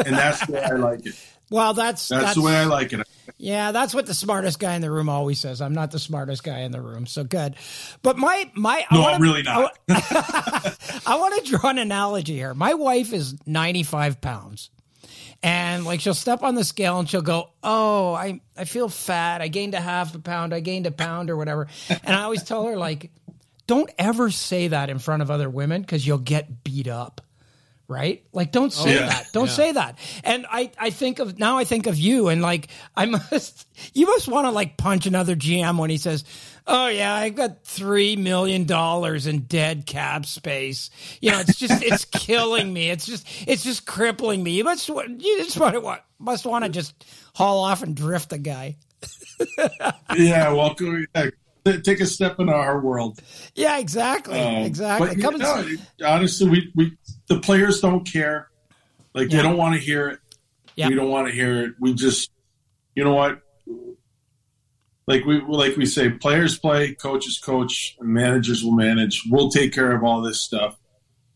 and 0.01 0.07
and 0.09 0.17
that's 0.17 0.47
the 0.47 0.53
way 0.53 0.63
I 0.63 0.73
like 0.75 1.07
it. 1.07 1.15
Well, 1.51 1.75
that's, 1.75 2.09
That's, 2.09 2.35
the 2.35 2.43
way 2.43 2.57
I 2.57 2.65
like 2.65 2.93
it. 2.93 3.07
Yeah, 3.39 3.73
that's 3.73 3.95
what 3.95 4.07
the 4.07 4.15
smartest 4.15 4.59
guy 4.59 4.75
in 4.75 4.83
the 4.83 4.91
room 4.91 5.09
always 5.09 5.41
says. 5.41 5.61
I'm 5.61 5.75
not 5.75 5.91
the 5.91 5.99
smartest 5.99 6.45
guy 6.45 6.61
in 6.61 6.73
the 6.73 6.81
room, 6.81 7.07
so 7.07 7.25
good. 7.25 7.55
But 8.03 8.17
my 8.19 8.51
my 8.55 8.85
I 8.91 8.95
No, 8.95 9.01
wanna- 9.03 9.15
I'm 9.17 9.23
really 9.23 9.43
not. 9.43 9.77
I 9.89 11.17
want 11.19 11.45
to 11.45 11.51
draw 11.51 11.71
an 11.71 11.79
analogy 11.79 12.35
here. 12.35 12.55
My 12.55 12.75
wife 12.75 13.13
is 13.13 13.35
95 13.47 14.21
pounds. 14.21 14.71
And 15.43 15.85
like 15.85 16.01
she'll 16.01 16.15
step 16.15 16.43
on 16.43 16.55
the 16.55 16.65
scale 16.65 16.99
and 16.99 17.09
she'll 17.09 17.21
go, 17.21 17.51
"Oh, 17.63 18.15
I 18.15 18.41
I 18.57 18.65
feel 18.65 18.89
fat. 18.89 19.43
I 19.43 19.49
gained 19.49 19.75
a 19.75 19.81
half 19.81 20.15
a 20.15 20.19
pound. 20.19 20.55
I 20.55 20.61
gained 20.61 20.87
a 20.87 20.91
pound 20.91 21.29
or 21.29 21.37
whatever." 21.37 21.67
And 21.91 22.17
I 22.17 22.23
always 22.23 22.43
tell 22.45 22.65
her 22.67 22.77
like, 22.79 23.11
"Don't 23.67 23.91
ever 23.99 24.31
say 24.31 24.69
that 24.69 24.89
in 24.89 24.99
front 24.99 25.21
of 25.23 25.31
other 25.31 25.51
women 25.51 25.85
cuz 25.85 26.07
you'll 26.07 26.17
get 26.19 26.65
beat 26.65 26.89
up." 26.89 27.21
Right? 27.87 28.25
Like 28.33 28.51
don't 28.51 28.73
say 28.73 28.95
yeah. 28.95 29.07
that. 29.09 29.27
Don't 29.33 29.47
Yeah. 29.47 29.53
say 29.53 29.73
that. 29.73 29.99
And 30.25 30.47
I 30.51 30.71
I 30.79 30.89
think 30.91 31.19
of 31.19 31.39
now 31.39 31.59
I 31.59 31.65
think 31.65 31.87
of 31.87 31.99
you 31.99 32.29
and 32.29 32.41
like 32.41 32.69
I 32.97 33.05
must 33.07 33.69
you 33.93 34.07
must 34.07 34.27
want 34.27 34.47
to 34.47 34.51
like 34.53 34.77
punch 34.79 35.05
another 35.07 35.37
GM 35.37 35.79
when 35.79 35.91
he 35.91 35.99
says, 35.99 36.25
"Oh 36.67 36.87
yeah, 36.87 37.13
I 37.15 37.29
got 37.29 37.65
3 37.65 38.17
million 38.17 38.65
dollars 38.65 39.27
in 39.27 39.41
dead 39.41 39.85
cap 39.85 40.25
space." 40.25 40.89
You 41.21 41.33
know, 41.33 41.41
it's 41.41 41.59
just 41.59 41.83
it's 41.83 42.05
killing 42.11 42.73
me. 42.73 42.89
It's 42.89 43.05
just 43.05 43.27
it's 43.47 43.63
just 43.65 43.85
crippling 43.87 44.43
me. 44.43 44.53
You 44.53 44.65
must 44.65 44.89
you 44.89 45.37
just 45.45 45.59
want 45.59 45.75
to 45.75 45.81
what 45.81 46.07
must 46.19 46.47
want 46.47 46.65
to 46.65 46.71
just 46.71 47.05
haul 47.35 47.65
off 47.65 47.83
and 47.83 47.95
drift 47.95 48.31
the 48.31 48.39
guy. 48.39 48.77
yeah, 50.17 50.53
well, 50.53 50.73
go- 50.75 51.03
yeah, 51.15 51.77
take 51.83 52.01
a 52.01 52.07
step 52.07 52.39
into 52.39 52.53
our 52.53 52.81
world. 52.81 53.21
Yeah, 53.55 53.79
exactly. 53.79 54.39
Um, 54.41 54.63
exactly. 54.65 55.09
But, 55.09 55.21
Come 55.21 55.41
and- 55.41 55.79
honestly, 56.05 56.49
we, 56.49 56.73
we 56.75 56.93
the 57.29 57.39
players 57.41 57.81
don't 57.81 58.05
care. 58.11 58.49
Like 59.15 59.31
Yeah. 59.31 59.39
they 59.39 59.43
don't 59.45 59.57
want 59.57 59.75
to 59.75 59.81
hear 59.81 60.09
it. 60.09 60.19
Yeah. 60.77 60.89
We 60.89 60.95
don't 60.95 61.11
want 61.11 61.29
to 61.29 61.33
hear 61.33 61.65
it. 61.65 61.75
We 61.79 61.95
just, 61.95 62.31
you 62.95 63.05
know 63.05 63.15
what? 63.15 63.41
Like 65.07 65.25
we 65.27 65.41
like 65.43 65.77
we 65.77 65.85
say, 65.87 66.09
players 66.11 66.59
play, 66.59 66.95
coaches 66.95 67.39
coach, 67.39 67.97
and 68.01 68.09
managers 68.09 68.65
will 68.65 68.73
manage. 68.73 69.23
We'll 69.31 69.51
take 69.51 69.73
care 69.75 69.93
of 69.95 70.03
all 70.03 70.23
this 70.23 70.41
stuff. 70.41 70.79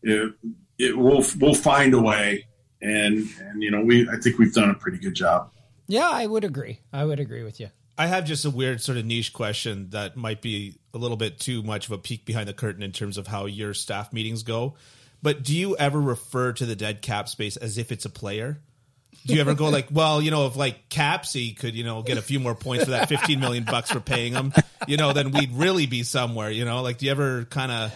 It, 0.01 0.33
it 0.79 0.97
we'll 0.97 1.23
we'll 1.39 1.53
find 1.53 1.93
a 1.93 2.01
way, 2.01 2.47
and 2.81 3.27
and 3.39 3.61
you 3.61 3.69
know 3.69 3.81
we 3.81 4.09
I 4.09 4.17
think 4.17 4.39
we've 4.39 4.53
done 4.53 4.71
a 4.71 4.73
pretty 4.73 4.97
good 4.97 5.13
job. 5.13 5.51
yeah, 5.87 6.09
I 6.09 6.25
would 6.25 6.43
agree. 6.43 6.79
I 6.91 7.05
would 7.05 7.19
agree 7.19 7.43
with 7.43 7.59
you. 7.59 7.69
I 7.95 8.07
have 8.07 8.25
just 8.25 8.43
a 8.45 8.49
weird 8.49 8.81
sort 8.81 8.97
of 8.97 9.05
niche 9.05 9.33
question 9.33 9.89
that 9.91 10.17
might 10.17 10.41
be 10.41 10.79
a 10.93 10.97
little 10.97 11.17
bit 11.17 11.39
too 11.39 11.61
much 11.61 11.85
of 11.85 11.91
a 11.91 11.97
peek 11.99 12.25
behind 12.25 12.47
the 12.47 12.53
curtain 12.53 12.81
in 12.81 12.91
terms 12.91 13.17
of 13.17 13.27
how 13.27 13.45
your 13.45 13.73
staff 13.75 14.11
meetings 14.13 14.41
go. 14.41 14.75
But 15.21 15.43
do 15.43 15.55
you 15.55 15.75
ever 15.77 15.99
refer 15.99 16.53
to 16.53 16.65
the 16.65 16.75
dead 16.75 17.01
cap 17.01 17.27
space 17.29 17.57
as 17.57 17.77
if 17.77 17.91
it's 17.91 18.05
a 18.05 18.09
player? 18.09 18.59
Do 19.25 19.35
you 19.35 19.41
ever 19.41 19.53
go 19.53 19.67
like, 19.67 19.87
well, 19.91 20.21
you 20.21 20.31
know, 20.31 20.47
if 20.47 20.55
like 20.55 20.87
Capsy 20.89 21.55
could, 21.57 21.75
you 21.75 21.83
know, 21.83 22.01
get 22.01 22.17
a 22.17 22.21
few 22.21 22.39
more 22.39 22.55
points 22.55 22.85
for 22.85 22.91
that 22.91 23.09
15 23.09 23.39
million 23.39 23.65
bucks 23.65 23.91
for 23.91 23.99
paying 23.99 24.33
him, 24.33 24.53
you 24.87 24.95
know, 24.95 25.11
then 25.11 25.31
we'd 25.31 25.51
really 25.51 25.87
be 25.87 26.03
somewhere, 26.03 26.49
you 26.49 26.63
know? 26.63 26.81
Like, 26.81 26.99
do 26.99 27.05
you 27.05 27.11
ever 27.11 27.43
kind 27.45 27.71
of 27.71 27.93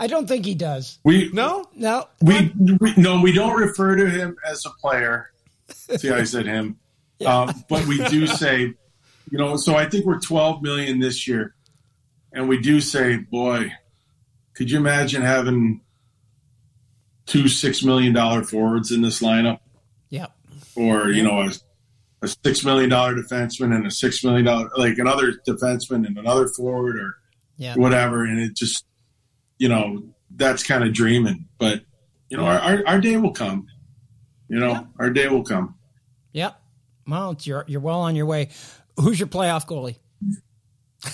I 0.00 0.06
don't 0.06 0.26
think 0.26 0.46
he 0.46 0.54
does. 0.54 0.98
We 1.04 1.30
no? 1.30 1.66
No, 1.74 2.08
we, 2.22 2.50
we 2.80 2.94
no 2.96 3.20
we 3.20 3.32
don't 3.32 3.54
refer 3.60 3.96
to 3.96 4.08
him 4.08 4.34
as 4.48 4.64
a 4.64 4.70
player. 4.70 5.30
See 5.68 6.08
how 6.08 6.16
I 6.16 6.24
said 6.24 6.46
him, 6.46 6.78
um, 7.26 7.52
but 7.68 7.86
we 7.86 8.02
do 8.08 8.26
say, 8.26 8.60
you 8.60 9.38
know. 9.38 9.56
So 9.56 9.76
I 9.76 9.86
think 9.90 10.06
we're 10.06 10.18
12 10.18 10.62
million 10.62 11.00
this 11.00 11.28
year, 11.28 11.54
and 12.32 12.48
we 12.48 12.62
do 12.62 12.80
say, 12.80 13.18
boy, 13.18 13.74
could 14.54 14.70
you 14.70 14.78
imagine 14.78 15.20
having 15.20 15.82
two 17.30 17.46
six 17.46 17.84
million 17.84 18.12
dollar 18.12 18.42
forwards 18.42 18.90
in 18.90 19.02
this 19.02 19.20
lineup, 19.22 19.60
yeah, 20.08 20.26
or 20.74 21.10
you 21.10 21.22
know 21.22 21.40
a, 21.40 21.50
a 22.22 22.28
six 22.28 22.64
million 22.64 22.90
dollar 22.90 23.14
defenseman 23.14 23.74
and 23.74 23.86
a 23.86 23.90
six 23.90 24.24
million 24.24 24.44
dollar 24.44 24.68
like 24.76 24.98
another 24.98 25.34
defenseman 25.46 26.06
and 26.06 26.18
another 26.18 26.48
forward 26.48 26.98
or 26.98 27.14
yeah. 27.56 27.76
whatever, 27.76 28.24
and 28.24 28.40
it 28.40 28.54
just 28.56 28.84
you 29.58 29.68
know 29.68 30.02
that's 30.34 30.64
kind 30.64 30.82
of 30.82 30.92
dreaming, 30.92 31.46
but 31.58 31.82
you 32.28 32.36
know 32.36 32.44
our, 32.44 32.58
our, 32.58 32.82
our 32.86 33.00
day 33.00 33.16
will 33.16 33.32
come. 33.32 33.66
You 34.48 34.58
know, 34.58 34.70
Yeah. 34.70 34.82
our 34.98 35.10
day 35.10 35.28
will 35.28 35.44
come. 35.44 35.76
Yep. 36.32 36.60
Well, 37.06 37.36
you're 37.42 37.64
you're 37.68 37.80
well 37.80 38.00
on 38.00 38.16
your 38.16 38.26
way. 38.26 38.48
Who's 38.96 39.20
your 39.20 39.28
playoff 39.28 39.66
goalie? 39.66 39.96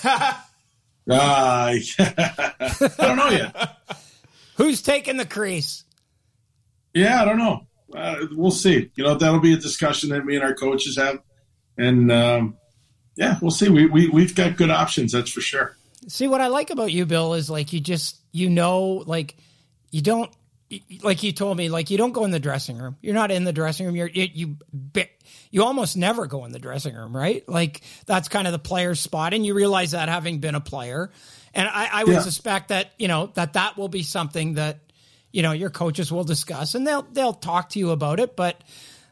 Uh, 1.09 1.71
I 1.99 2.89
don't 2.97 3.15
know 3.15 3.29
yet. 3.29 3.77
Who's 4.57 4.81
taking 4.81 5.15
the 5.15 5.25
crease? 5.25 5.85
Yeah, 6.97 7.21
I 7.21 7.25
don't 7.25 7.37
know. 7.37 7.67
Uh, 7.95 8.25
we'll 8.31 8.51
see. 8.51 8.91
You 8.95 9.03
know, 9.03 9.15
that'll 9.15 9.39
be 9.39 9.53
a 9.53 9.57
discussion 9.57 10.09
that 10.09 10.25
me 10.25 10.35
and 10.35 10.43
our 10.43 10.53
coaches 10.53 10.97
have, 10.97 11.19
and 11.77 12.11
um, 12.11 12.57
yeah, 13.15 13.37
we'll 13.41 13.51
see. 13.51 13.69
We, 13.69 13.85
we 13.85 14.09
we've 14.09 14.35
got 14.35 14.57
good 14.57 14.69
options, 14.71 15.11
that's 15.11 15.31
for 15.31 15.41
sure. 15.41 15.75
See 16.07 16.27
what 16.27 16.41
I 16.41 16.47
like 16.47 16.69
about 16.69 16.91
you, 16.91 17.05
Bill, 17.05 17.33
is 17.33 17.49
like 17.49 17.71
you 17.73 17.79
just 17.79 18.17
you 18.31 18.49
know 18.49 19.03
like 19.05 19.37
you 19.91 20.01
don't 20.01 20.31
like 21.01 21.23
you 21.23 21.31
told 21.31 21.55
me 21.57 21.69
like 21.69 21.89
you 21.89 21.97
don't 21.97 22.11
go 22.11 22.25
in 22.25 22.31
the 22.31 22.39
dressing 22.39 22.77
room. 22.77 22.97
You're 23.01 23.13
not 23.13 23.31
in 23.31 23.43
the 23.45 23.53
dressing 23.53 23.85
room. 23.85 23.95
You're 23.95 24.09
you 24.09 24.27
you, 24.33 24.57
you 25.51 25.63
almost 25.63 25.95
never 25.95 26.25
go 26.27 26.43
in 26.45 26.51
the 26.51 26.59
dressing 26.59 26.95
room, 26.95 27.15
right? 27.15 27.47
Like 27.47 27.81
that's 28.05 28.27
kind 28.27 28.47
of 28.47 28.53
the 28.53 28.59
player's 28.59 28.99
spot, 28.99 29.33
and 29.33 29.45
you 29.45 29.53
realize 29.53 29.91
that 29.91 30.09
having 30.09 30.39
been 30.39 30.55
a 30.55 30.61
player. 30.61 31.11
And 31.53 31.67
I, 31.67 31.89
I 31.91 32.03
would 32.03 32.13
Yeah. 32.15 32.19
suspect 32.21 32.69
that 32.69 32.91
you 32.97 33.07
know 33.07 33.31
that 33.35 33.53
that 33.53 33.77
will 33.77 33.87
be 33.87 34.03
something 34.03 34.55
that 34.55 34.79
you 35.37 35.43
know 35.43 35.51
your 35.51 35.69
coaches 35.69 36.11
will 36.11 36.23
discuss, 36.23 36.73
and 36.73 36.87
they'll 36.87 37.03
they'll 37.03 37.31
talk 37.31 37.69
to 37.69 37.79
you 37.79 37.91
about 37.91 38.19
it. 38.19 38.35
But 38.35 38.59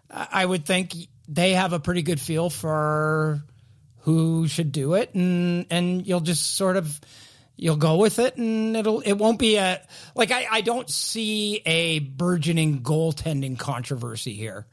I 0.09 0.43
would 0.43 0.65
think 0.65 0.95
they 1.28 1.53
have 1.53 1.71
a 1.71 1.80
pretty 1.80 2.01
good 2.01 2.19
feel 2.19 2.49
for 2.49 3.43
who 3.99 4.47
should 4.47 4.71
do 4.71 4.95
it 4.95 5.13
and 5.13 5.67
and 5.69 6.05
you'll 6.05 6.19
just 6.19 6.55
sort 6.57 6.78
of 6.78 6.99
you'll 7.55 7.76
go 7.76 7.97
with 7.97 8.17
it 8.17 8.38
and 8.38 8.76
it'll 8.76 9.01
it 9.01 9.13
won't 9.13 9.38
be 9.38 9.57
a 9.57 9.80
like 10.15 10.32
I, 10.32 10.47
I 10.51 10.61
don't 10.61 10.89
see 10.89 11.61
a 11.63 11.99
burgeoning 11.99 12.82
goaltending 12.82 13.57
controversy 13.59 14.34
here. 14.34 14.65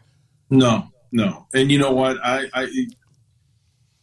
No, 0.48 0.88
no. 1.12 1.48
And 1.53 1.70
you 1.70 1.78
know 1.78 1.92
what? 1.92 2.16
I, 2.24 2.48
I 2.55 2.86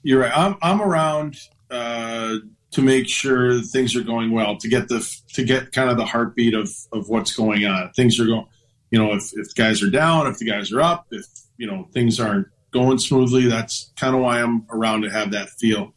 you're 0.03 0.21
right. 0.21 0.35
I'm 0.35 0.55
I'm 0.61 0.81
around 0.83 1.35
uh, 1.71 2.35
to 2.71 2.81
make 2.81 3.07
sure 3.07 3.61
things 3.61 3.95
are 3.95 4.03
going 4.03 4.31
well, 4.31 4.57
to 4.57 4.67
get 4.67 4.87
the 4.87 5.05
to 5.33 5.43
get 5.43 5.71
kind 5.71 5.89
of 5.89 5.97
the 5.97 6.05
heartbeat 6.05 6.53
of 6.53 6.69
of 6.91 7.09
what's 7.09 7.35
going 7.35 7.65
on. 7.65 7.91
Things 7.95 8.19
are 8.19 8.25
going, 8.25 8.47
you 8.91 8.99
know, 8.99 9.13
if 9.13 9.31
if 9.33 9.55
guys 9.55 9.81
are 9.83 9.89
down, 9.89 10.27
if 10.27 10.37
the 10.37 10.45
guys 10.45 10.71
are 10.71 10.81
up, 10.81 11.07
if 11.11 11.25
you 11.57 11.67
know 11.67 11.87
things 11.93 12.19
aren't 12.19 12.47
going 12.71 12.99
smoothly. 12.99 13.47
That's 13.47 13.91
kind 13.97 14.15
of 14.15 14.21
why 14.21 14.41
I'm 14.41 14.65
around 14.69 15.01
to 15.01 15.09
have 15.09 15.31
that 15.31 15.49
feel. 15.49 15.93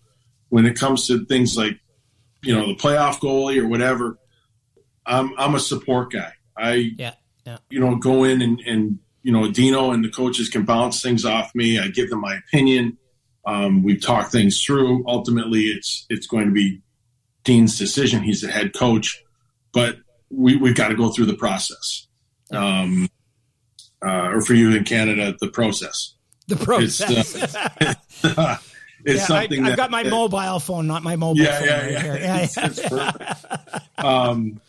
When 0.49 0.67
it 0.67 0.79
comes 0.79 1.07
to 1.07 1.25
things 1.25 1.57
like, 1.57 1.79
you 2.43 2.55
know, 2.55 2.67
the 2.67 2.77
playoff 2.77 3.21
goalie 3.21 3.61
or 3.61 3.67
whatever, 3.67 4.19
I'm 5.07 5.33
I'm 5.39 5.55
a 5.55 5.61
support 5.61 6.13
guy. 6.13 6.33
I 6.57 6.93
Yeah. 6.99 7.15
Yeah. 7.45 7.59
you 7.71 7.81
know, 7.81 7.97
go 7.97 8.23
in 8.23 8.41
and, 8.41 8.61
and 8.61 8.99
you 9.23 9.33
know, 9.33 9.51
Dino 9.51 9.91
and 9.91 10.05
the 10.05 10.11
coaches 10.11 10.49
can 10.49 10.65
bounce 10.65 11.03
things 11.03 11.25
off 11.25 11.55
me. 11.55 11.79
I 11.79 11.89
give 11.89 12.09
them 12.11 12.21
my 12.21 12.37
opinion. 12.37 12.99
Um, 13.45 13.83
we 13.83 13.97
talk 13.97 14.31
things 14.31 14.63
through. 14.63 15.05
Ultimately, 15.07 15.65
it's 15.67 16.07
it's 16.09 16.27
going 16.27 16.47
to 16.47 16.53
be 16.53 16.81
Dean's 17.45 17.79
decision. 17.79 18.23
He's 18.23 18.41
the 18.43 18.51
head 18.51 18.73
coach, 18.75 19.23
but 19.73 19.97
we, 20.31 20.57
we've 20.57 20.77
got 20.77 20.89
to 20.89 20.95
go 20.95 21.11
through 21.11 21.27
the 21.27 21.35
process. 21.35 22.07
Um, 22.53 23.09
uh, 24.05 24.31
or 24.31 24.43
for 24.43 24.55
you 24.55 24.75
in 24.75 24.85
Canada, 24.85 25.35
the 25.41 25.49
process. 25.49 26.15
The 26.49 26.57
process. 26.57 27.35
it's 27.35 27.55
yeah, 28.25 28.59
I, 29.07 29.17
something 29.17 29.65
I've 29.65 29.71
that, 29.71 29.77
got 29.77 29.91
my 29.91 30.03
that- 30.03 30.11
mobile 30.11 30.59
phone, 30.59 30.87
not 30.87 31.03
my 31.03 31.17
mobile 31.17 31.43
yeah, 31.43 31.59
phone 31.59 31.69
yeah, 31.69 31.81
right 31.81 31.91
yeah. 31.93 32.03
here. 32.03 32.17
Yeah, 32.17 32.39
It's, 32.39 32.57
it's 32.59 32.93
um, 33.99 34.61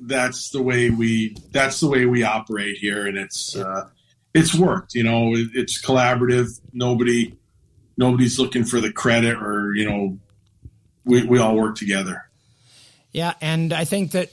that's 0.00 0.50
the 0.50 0.62
way 0.62 0.90
we. 0.90 1.36
That's 1.52 1.80
the 1.80 1.88
way 1.88 2.04
we 2.06 2.24
operate 2.24 2.76
here, 2.78 3.06
and 3.06 3.16
it's 3.16 3.56
uh, 3.56 3.88
it's 4.34 4.54
worked. 4.54 4.94
You 4.94 5.04
know, 5.04 5.34
it, 5.34 5.48
it's 5.54 5.80
collaborative. 5.82 6.60
Nobody, 6.72 7.36
nobody's 7.96 8.38
looking 8.38 8.64
for 8.64 8.80
the 8.80 8.92
credit, 8.92 9.36
or 9.36 9.72
you 9.74 9.88
know, 9.88 10.18
we 11.04 11.24
we 11.24 11.38
all 11.38 11.56
work 11.56 11.76
together. 11.76 12.28
Yeah, 13.12 13.34
and 13.40 13.72
I 13.72 13.84
think 13.84 14.12
that 14.12 14.30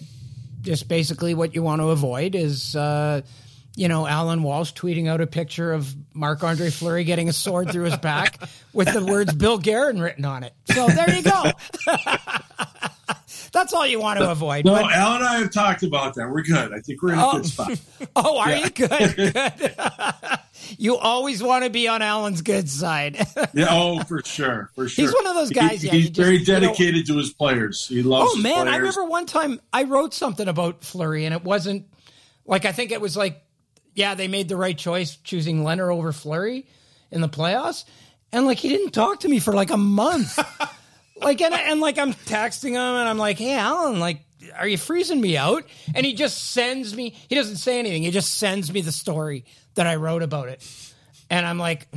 just 0.61 0.87
basically 0.87 1.33
what 1.33 1.53
you 1.55 1.63
want 1.63 1.81
to 1.81 1.89
avoid 1.89 2.35
is, 2.35 2.75
uh, 2.75 3.21
you 3.75 3.87
know, 3.87 4.05
Alan 4.07 4.43
Walsh 4.43 4.73
tweeting 4.73 5.07
out 5.07 5.21
a 5.21 5.27
picture 5.27 5.71
of 5.73 5.93
Marc 6.13 6.43
Andre 6.43 6.69
Fleury 6.69 7.03
getting 7.03 7.29
a 7.29 7.33
sword 7.33 7.71
through 7.71 7.85
his 7.85 7.97
back 7.97 8.39
with 8.73 8.91
the 8.93 9.03
words 9.05 9.33
Bill 9.33 9.57
Guerin 9.57 9.99
written 10.01 10.25
on 10.25 10.43
it. 10.43 10.53
So 10.65 10.87
there 10.87 11.09
you 11.15 11.23
go. 11.23 11.43
That's 13.53 13.73
all 13.73 13.85
you 13.85 13.99
want 13.99 14.17
to 14.19 14.31
avoid. 14.31 14.63
No, 14.65 14.73
But- 14.75 14.93
Al 14.93 15.15
and 15.15 15.23
I 15.25 15.39
have 15.39 15.51
talked 15.51 15.83
about 15.83 16.13
that. 16.15 16.29
We're 16.29 16.41
good. 16.41 16.73
I 16.73 16.79
think 16.79 17.01
we're 17.01 17.13
in 17.13 17.19
a 17.19 17.27
Oh. 17.27 17.31
good 17.33 17.45
spot. 17.47 17.81
oh, 18.15 18.37
are 18.39 18.49
Yeah. 18.49 18.63
you 18.65 18.69
good? 18.69 19.15
Good. 19.15 19.33
You 20.77 20.97
always 20.97 21.41
want 21.43 21.63
to 21.63 21.69
be 21.69 21.87
on 21.87 22.01
Alan's 22.01 22.41
good 22.41 22.69
side. 22.69 23.17
Yeah. 23.53 23.67
Oh, 23.69 24.01
for 24.03 24.21
sure. 24.23 24.69
For 24.75 24.87
sure. 24.87 25.05
He's 25.05 25.13
one 25.13 25.27
of 25.27 25.35
those 25.35 25.49
guys, 25.49 25.81
He- 25.81 25.87
yeah, 25.87 25.93
he's 25.93 26.09
just- 26.09 26.17
very 26.19 26.37
you 26.37 26.45
know- 26.45 26.59
dedicated 26.59 27.05
to 27.07 27.17
his 27.17 27.31
players. 27.33 27.85
He 27.87 28.01
loves. 28.03 28.31
Oh 28.33 28.37
man, 28.41 28.67
I 28.67 28.77
remember 28.77 29.03
one 29.05 29.25
time 29.25 29.59
I 29.73 29.83
wrote 29.83 30.13
something 30.13 30.47
about 30.47 30.83
Fleury, 30.83 31.25
and 31.25 31.33
it 31.35 31.43
wasn't 31.43 31.87
like 32.45 32.65
I 32.65 32.71
think 32.71 32.91
it 32.91 33.01
was 33.01 33.17
like, 33.17 33.41
yeah, 33.93 34.15
they 34.15 34.27
made 34.27 34.47
the 34.47 34.55
right 34.55 34.77
choice 34.77 35.17
choosing 35.17 35.63
Lehner 35.63 35.93
over 35.93 36.11
Fleury 36.13 36.65
in 37.11 37.19
the 37.21 37.29
playoffs, 37.29 37.83
and 38.31 38.45
like 38.45 38.57
he 38.57 38.69
didn't 38.69 38.91
talk 38.91 39.21
to 39.21 39.27
me 39.29 39.39
for 39.39 39.53
like 39.53 39.69
a 39.71 39.77
month. 39.77 40.37
like 41.21 41.41
and 41.41 41.53
and 41.53 41.81
like 41.81 41.97
I'm 41.97 42.13
texting 42.13 42.69
him, 42.71 42.77
and 42.77 43.09
I'm 43.09 43.17
like, 43.17 43.37
hey 43.37 43.55
Alan, 43.57 43.99
like. 43.99 44.21
Are 44.57 44.67
you 44.67 44.77
freezing 44.77 45.21
me 45.21 45.37
out? 45.37 45.65
And 45.93 46.03
he 46.03 46.13
just 46.15 46.49
sends 46.51 46.95
me. 46.95 47.11
He 47.29 47.35
doesn't 47.35 47.57
say 47.57 47.77
anything. 47.77 48.01
He 48.01 48.09
just 48.09 48.39
sends 48.39 48.73
me 48.73 48.81
the 48.81 48.91
story 48.91 49.45
that 49.75 49.87
I 49.87 49.95
wrote 49.95 50.23
about 50.23 50.49
it. 50.49 50.63
And 51.29 51.45
I'm 51.45 51.57
like, 51.57 51.87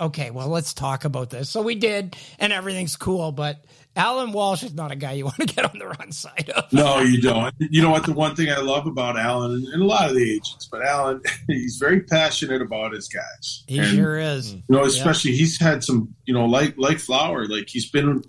okay, 0.00 0.30
well, 0.30 0.48
let's 0.48 0.74
talk 0.74 1.04
about 1.06 1.30
this. 1.30 1.48
So 1.48 1.62
we 1.62 1.74
did, 1.76 2.14
and 2.38 2.52
everything's 2.52 2.94
cool. 2.96 3.32
But 3.32 3.64
Alan 3.96 4.32
Walsh 4.32 4.62
is 4.62 4.74
not 4.74 4.92
a 4.92 4.96
guy 4.96 5.12
you 5.12 5.24
want 5.26 5.36
to 5.38 5.46
get 5.46 5.64
on 5.64 5.78
the 5.78 5.86
wrun 5.86 6.12
side 6.12 6.50
of. 6.54 6.70
No, 6.74 7.00
you 7.00 7.20
don't. 7.20 7.54
You 7.58 7.80
know 7.80 7.90
what? 7.90 8.04
The 8.04 8.12
one 8.12 8.36
thing 8.36 8.50
I 8.50 8.58
love 8.58 8.86
about 8.86 9.18
Alan 9.18 9.66
and 9.72 9.82
a 9.82 9.86
lot 9.86 10.10
of 10.10 10.14
the 10.14 10.30
agents, 10.30 10.68
but 10.70 10.82
Alan, 10.84 11.22
he's 11.46 11.78
very 11.78 12.00
passionate 12.00 12.60
about 12.60 12.92
his 12.92 13.08
guys. 13.08 13.64
He 13.66 13.78
And, 13.78 13.88
sure 13.88 14.18
is. 14.18 14.52
You 14.54 14.62
know, 14.68 14.84
especially 14.84 15.32
he's 15.32 15.58
had 15.58 15.82
some, 15.82 16.14
you 16.26 16.34
know, 16.34 16.44
like 16.44 16.74
like 16.76 16.98
Flower, 16.98 17.46
like 17.46 17.70
he's 17.70 17.90
been 17.90 18.22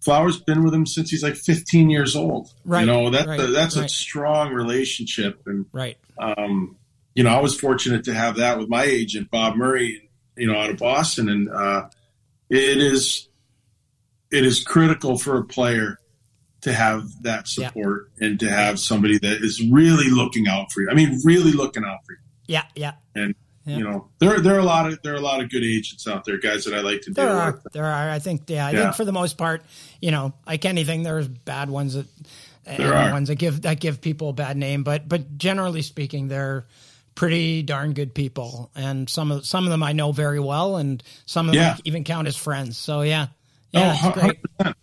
Flower's 0.00 0.40
been 0.40 0.64
with 0.64 0.74
him 0.74 0.86
since 0.86 1.10
he's 1.10 1.22
like 1.22 1.36
15 1.36 1.90
years 1.90 2.16
old. 2.16 2.52
Right, 2.64 2.80
You 2.80 2.86
know, 2.86 3.10
that's 3.10 3.26
right, 3.28 3.38
a, 3.38 3.46
that's 3.48 3.76
a 3.76 3.86
strong 3.88 4.52
relationship, 4.52 5.42
and 5.46 5.66
Right. 5.72 5.98
um, 6.18 6.76
you 7.20 7.24
know, 7.24 7.36
I 7.36 7.40
was 7.42 7.54
fortunate 7.60 8.04
to 8.04 8.14
have 8.14 8.36
that 8.36 8.58
with 8.58 8.70
my 8.70 8.84
agent 8.84 9.30
Bob 9.30 9.54
Murray, 9.54 10.08
you 10.38 10.46
know, 10.50 10.58
out 10.58 10.70
of 10.70 10.78
Boston, 10.78 11.28
and 11.28 11.50
uh, 11.50 11.90
it 12.48 12.78
is 12.78 13.28
it 14.30 14.46
is 14.46 14.64
critical 14.64 15.18
for 15.18 15.36
a 15.36 15.44
player 15.44 15.98
to 16.62 16.72
have 16.72 17.02
that 17.24 17.44
Yeah. 17.58 17.66
support 17.68 18.10
and 18.20 18.40
to 18.40 18.48
have 18.48 18.80
somebody 18.80 19.18
that 19.18 19.42
is 19.44 19.60
really 19.70 20.08
looking 20.08 20.48
out 20.48 20.72
for 20.72 20.80
you. 20.80 20.88
I 20.90 20.94
mean, 20.94 21.20
really 21.22 21.52
looking 21.52 21.84
out 21.84 21.98
for 22.06 22.12
you. 22.12 22.18
Yeah, 22.46 22.62
yeah. 22.74 22.92
And 23.14 23.34
Yeah. 23.66 23.76
you 23.76 23.84
know, 23.84 24.08
there 24.18 24.40
there 24.40 24.54
are 24.54 24.60
a 24.60 24.64
lot 24.64 24.90
of 24.90 24.98
there 25.02 25.12
are 25.12 25.16
a 25.18 25.20
lot 25.20 25.42
of 25.42 25.50
good 25.50 25.62
agents 25.62 26.08
out 26.08 26.24
there, 26.24 26.38
guys 26.38 26.64
that 26.64 26.72
I 26.72 26.80
like 26.80 27.02
to 27.02 27.10
There 27.10 27.26
deal 27.28 27.36
are. 27.36 27.52
with. 27.52 27.72
There 27.74 27.84
are. 27.84 28.08
I 28.08 28.18
think, 28.18 28.44
yeah, 28.48 28.66
I 28.66 28.70
Yeah. 28.70 28.82
think 28.84 28.94
for 28.94 29.04
the 29.04 29.12
most 29.12 29.36
part, 29.36 29.62
you 30.00 30.10
know, 30.10 30.32
like 30.46 30.64
anything, 30.64 31.02
there's 31.02 31.28
bad 31.28 31.68
ones 31.68 31.92
that, 31.92 32.06
There 32.64 32.94
are. 32.94 33.12
ones 33.12 33.28
that 33.28 33.34
give, 33.36 33.60
that 33.60 33.78
give 33.78 34.00
people 34.00 34.30
a 34.30 34.32
bad 34.32 34.56
name. 34.56 34.84
But, 34.84 35.06
but 35.06 35.36
generally 35.36 35.82
speaking, 35.82 36.28
they're 36.28 36.64
pretty 37.20 37.62
darn 37.62 37.92
good 37.92 38.14
people. 38.14 38.70
And 38.74 39.06
some 39.06 39.30
of, 39.30 39.44
some 39.44 39.64
of 39.64 39.70
them 39.70 39.82
I 39.82 39.92
know 39.92 40.10
very 40.10 40.40
well, 40.40 40.76
and 40.76 41.02
some 41.26 41.50
of 41.50 41.54
them 41.54 41.62
Yeah. 41.62 41.74
I 41.76 41.80
even 41.84 42.02
count 42.02 42.26
as 42.26 42.34
friends. 42.34 42.78
So 42.78 43.02
yeah. 43.02 43.26
Yeah, 43.72 43.94
oh, 44.02 44.08
it's 44.08 44.18
great. 44.18 44.38
100%. 44.58 44.74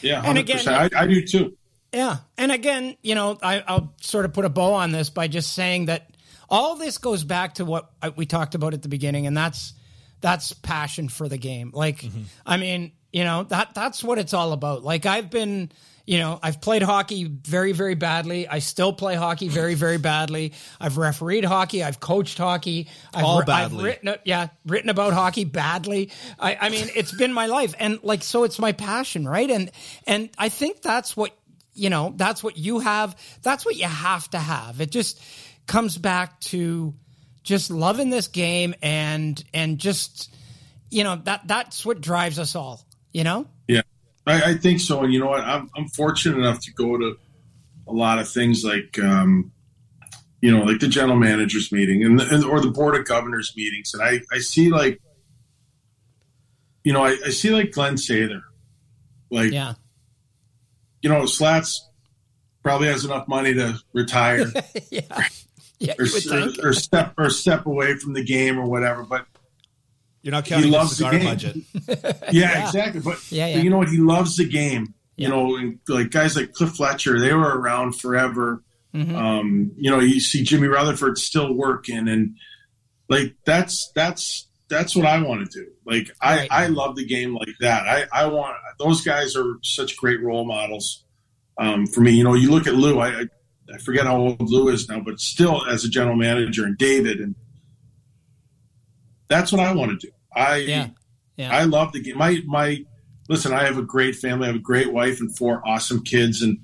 Yeah, 0.00 0.22
And 0.24 0.38
again- 0.38 0.68
I, 0.68 0.88
I 0.96 1.06
do 1.08 1.26
too. 1.26 1.56
Yeah. 1.92 2.18
And 2.38 2.52
again, 2.52 2.96
you 3.02 3.16
know, 3.16 3.36
I, 3.42 3.64
I'll 3.66 3.92
sort 4.00 4.26
of 4.26 4.32
put 4.32 4.44
a 4.44 4.48
bow 4.48 4.74
on 4.74 4.92
this 4.92 5.10
by 5.10 5.26
just 5.26 5.54
saying 5.54 5.86
that 5.86 6.08
all 6.48 6.76
this 6.76 6.98
goes 6.98 7.24
back 7.24 7.54
to 7.54 7.64
what 7.64 7.90
we 8.16 8.26
talked 8.26 8.54
about 8.54 8.74
at 8.74 8.82
the 8.82 8.88
beginning, 8.88 9.26
and 9.26 9.36
that's 9.36 9.72
that's 10.20 10.52
passion 10.52 11.08
for 11.08 11.28
the 11.28 11.36
game. 11.36 11.72
Like, 11.74 12.02
mm-hmm. 12.02 12.22
I 12.46 12.58
mean, 12.58 12.92
you 13.12 13.24
know 13.24 13.42
that 13.44 13.74
that's 13.74 14.04
what 14.04 14.18
it's 14.18 14.32
all 14.32 14.52
about. 14.52 14.82
Like, 14.84 15.04
I've 15.04 15.30
been 15.30 15.72
you 16.04 16.18
know, 16.18 16.38
I've 16.42 16.60
played 16.60 16.82
hockey 16.82 17.24
very, 17.24 17.72
very 17.72 17.94
badly. 17.94 18.48
I 18.48 18.58
still 18.58 18.92
play 18.92 19.14
hockey 19.14 19.48
very, 19.48 19.74
very 19.74 19.98
badly. 19.98 20.52
I've 20.80 20.98
refereed 20.98 21.44
hockey. 21.44 21.84
I've 21.84 22.00
coached 22.00 22.38
hockey. 22.38 22.88
I've, 23.14 23.24
All 23.24 23.44
badly. 23.44 23.78
I've 23.78 23.84
written, 23.84 24.14
yeah, 24.24 24.48
written 24.66 24.90
about 24.90 25.12
hockey 25.12 25.44
badly. 25.44 26.10
I, 26.38 26.56
I 26.60 26.68
mean, 26.70 26.88
it's 26.96 27.12
been 27.12 27.32
my 27.32 27.46
life, 27.46 27.74
and 27.78 28.02
like, 28.02 28.22
so 28.22 28.44
it's 28.44 28.58
my 28.58 28.72
passion, 28.72 29.26
right? 29.28 29.48
And 29.48 29.70
and 30.06 30.30
I 30.36 30.48
think 30.48 30.82
that's 30.82 31.16
what 31.16 31.36
you 31.74 31.88
know. 31.88 32.12
That's 32.16 32.42
what 32.42 32.56
you 32.56 32.80
have. 32.80 33.16
That's 33.42 33.64
what 33.64 33.76
you 33.76 33.86
have 33.86 34.28
to 34.30 34.38
have. 34.38 34.80
It 34.80 34.90
just 34.90 35.22
comes 35.66 35.96
back 35.96 36.40
to 36.40 36.94
just 37.44 37.70
loving 37.70 38.10
this 38.10 38.28
game 38.28 38.74
and 38.82 39.42
and 39.54 39.78
just 39.78 40.34
you 40.90 41.04
know 41.04 41.16
that 41.24 41.42
that's 41.46 41.86
what 41.86 42.00
drives 42.00 42.40
us 42.40 42.56
all. 42.56 42.84
You 43.12 43.22
know. 43.22 43.46
Yeah. 43.68 43.82
I, 44.26 44.50
I, 44.50 44.54
think 44.54 44.80
so. 44.80 45.02
And 45.02 45.12
you 45.12 45.18
know 45.18 45.28
what? 45.28 45.40
I'm, 45.40 45.68
I'm 45.76 45.88
fortunate 45.88 46.38
enough 46.38 46.60
to 46.60 46.72
go 46.72 46.96
to 46.96 47.16
a 47.88 47.92
lot 47.92 48.18
of 48.18 48.28
things 48.28 48.64
like, 48.64 48.98
um, 48.98 49.52
you 50.40 50.56
know, 50.56 50.64
like 50.64 50.80
the 50.80 50.88
general 50.88 51.18
managers 51.18 51.72
meeting 51.72 52.04
and, 52.04 52.18
the, 52.18 52.34
and, 52.34 52.44
or 52.44 52.60
the 52.60 52.70
board 52.70 52.96
of 52.96 53.04
governors 53.04 53.52
meetings. 53.56 53.94
And 53.94 54.02
I, 54.02 54.20
I 54.32 54.38
see 54.38 54.70
like, 54.70 55.00
you 56.84 56.92
know, 56.92 57.04
I, 57.04 57.16
I 57.24 57.30
see 57.30 57.50
like 57.50 57.72
Glen 57.72 57.94
Sather, 57.94 58.42
like, 59.30 59.52
yeah. 59.52 59.74
you 61.00 61.08
know, 61.08 61.26
Slats 61.26 61.88
probably 62.62 62.88
has 62.88 63.04
enough 63.04 63.28
money 63.28 63.54
to 63.54 63.78
retire, 63.92 64.46
yeah, 64.90 65.00
yeah, 65.78 65.94
or, 65.98 66.04
or, 66.04 66.68
or, 66.68 66.72
step 66.72 67.14
or 67.18 67.30
step 67.30 67.66
away 67.66 67.96
from 67.96 68.12
the 68.12 68.24
game 68.24 68.58
or 68.58 68.66
whatever. 68.66 69.04
But 69.04 69.26
you're 70.22 70.32
not 70.32 70.44
counting 70.44 70.70
the 70.70 70.86
cigar 70.86 71.18
the 71.18 71.24
budget. 71.24 71.56
yeah, 71.88 72.22
yeah, 72.32 72.66
exactly. 72.66 73.00
But, 73.00 73.30
yeah, 73.30 73.46
yeah. 73.48 73.56
but 73.56 73.64
you 73.64 73.70
know 73.70 73.78
what? 73.78 73.88
He 73.88 73.98
loves 73.98 74.36
the 74.36 74.48
game. 74.48 74.94
You 75.16 75.28
know, 75.28 75.76
like 75.88 76.10
guys 76.10 76.34
like 76.34 76.52
Cliff 76.52 76.70
Fletcher, 76.70 77.20
they 77.20 77.32
were 77.32 77.60
around 77.60 77.92
forever. 77.92 78.62
Mm-hmm. 78.94 79.14
Um, 79.14 79.72
you 79.76 79.90
know, 79.90 80.00
you 80.00 80.20
see 80.20 80.42
Jimmy 80.42 80.68
Rutherford 80.68 81.18
still 81.18 81.52
working, 81.54 82.08
and 82.08 82.36
like 83.08 83.34
that's 83.44 83.92
that's 83.94 84.48
that's 84.68 84.96
what 84.96 85.06
I 85.06 85.22
want 85.22 85.48
to 85.48 85.60
do. 85.60 85.70
Like 85.84 86.10
right. 86.22 86.48
I 86.50 86.64
I 86.64 86.66
love 86.68 86.96
the 86.96 87.04
game 87.04 87.34
like 87.34 87.54
that. 87.60 87.86
I 87.86 88.06
I 88.12 88.26
want 88.26 88.56
those 88.78 89.02
guys 89.02 89.36
are 89.36 89.58
such 89.62 89.96
great 89.96 90.20
role 90.22 90.44
models 90.44 91.04
um, 91.58 91.86
for 91.86 92.00
me. 92.00 92.12
You 92.12 92.24
know, 92.24 92.34
you 92.34 92.50
look 92.50 92.66
at 92.66 92.74
Lou. 92.74 92.98
I 92.98 93.26
I 93.72 93.78
forget 93.78 94.06
how 94.06 94.16
old 94.16 94.50
Lou 94.50 94.68
is 94.68 94.88
now, 94.88 95.00
but 95.00 95.20
still 95.20 95.64
as 95.66 95.84
a 95.84 95.88
general 95.88 96.16
manager, 96.16 96.64
and 96.64 96.76
David 96.76 97.20
and 97.20 97.34
that's 99.32 99.50
what 99.52 99.60
I 99.60 99.72
want 99.72 100.00
to 100.00 100.06
do. 100.06 100.12
I 100.34 100.56
yeah. 100.56 100.88
Yeah. 101.36 101.56
I 101.56 101.64
love 101.64 101.92
the 101.92 102.00
game. 102.00 102.18
My 102.18 102.40
my 102.46 102.84
listen, 103.28 103.52
I 103.52 103.64
have 103.64 103.78
a 103.78 103.82
great 103.82 104.16
family. 104.16 104.44
I 104.44 104.48
have 104.48 104.56
a 104.56 104.60
great 104.60 104.92
wife 104.92 105.20
and 105.20 105.34
four 105.36 105.66
awesome 105.66 106.02
kids, 106.04 106.42
and 106.42 106.58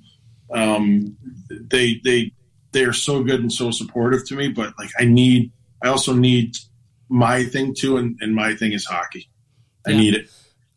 um, 0.53 1.17
they 1.49 1.99
they 2.03 2.31
they 2.71 2.83
are 2.83 2.93
so 2.93 3.23
good 3.23 3.39
and 3.39 3.51
so 3.51 3.71
supportive 3.71 4.27
to 4.27 4.35
me. 4.35 4.49
But 4.49 4.73
like, 4.77 4.91
I 4.99 5.05
need, 5.05 5.51
I 5.83 5.87
also 5.87 6.13
need 6.13 6.55
my 7.09 7.43
thing 7.45 7.73
too, 7.73 7.97
and, 7.97 8.17
and 8.21 8.35
my 8.35 8.55
thing 8.55 8.73
is 8.73 8.85
hockey. 8.85 9.29
I 9.87 9.91
yeah. 9.91 9.97
need 9.97 10.13
it. 10.13 10.29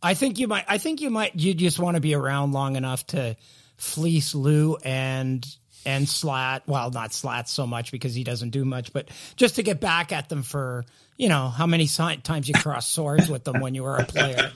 I 0.03 0.15
think 0.15 0.39
you 0.39 0.49
might. 0.49 0.65
I 0.67 0.79
think 0.79 1.01
you 1.01 1.11
might. 1.11 1.37
You 1.37 1.55
just 1.55 1.79
want 1.79 1.97
to 1.97 2.01
be 2.01 2.15
around 2.15 2.53
long 2.53 2.77
enough 2.77 3.07
to 3.09 3.37
fleece 3.77 4.35
Lou 4.35 4.77
and 4.77 5.47
and 5.85 6.09
Slat. 6.09 6.63
Well, 6.67 6.91
not 6.91 7.13
Slat 7.13 7.49
so 7.49 7.67
much 7.67 7.93
because 7.93 8.15
he 8.15 8.25
doesn't 8.25 8.51
do 8.51 8.65
much, 8.65 8.93
but 8.93 9.09
just 9.37 9.57
to 9.57 9.63
get 9.63 9.81
back 9.81 10.13
at 10.13 10.29
them 10.29 10.43
for 10.43 10.85
you 11.17 11.29
know 11.29 11.49
how 11.49 11.67
many 11.67 11.87
times 11.87 12.49
you 12.49 12.55
cross 12.55 12.87
swords 12.91 13.29
with 13.29 13.45
them 13.45 13.61
when 13.61 13.75
you 13.75 13.83
were 13.83 13.97
a 13.97 14.05
player. 14.05 14.53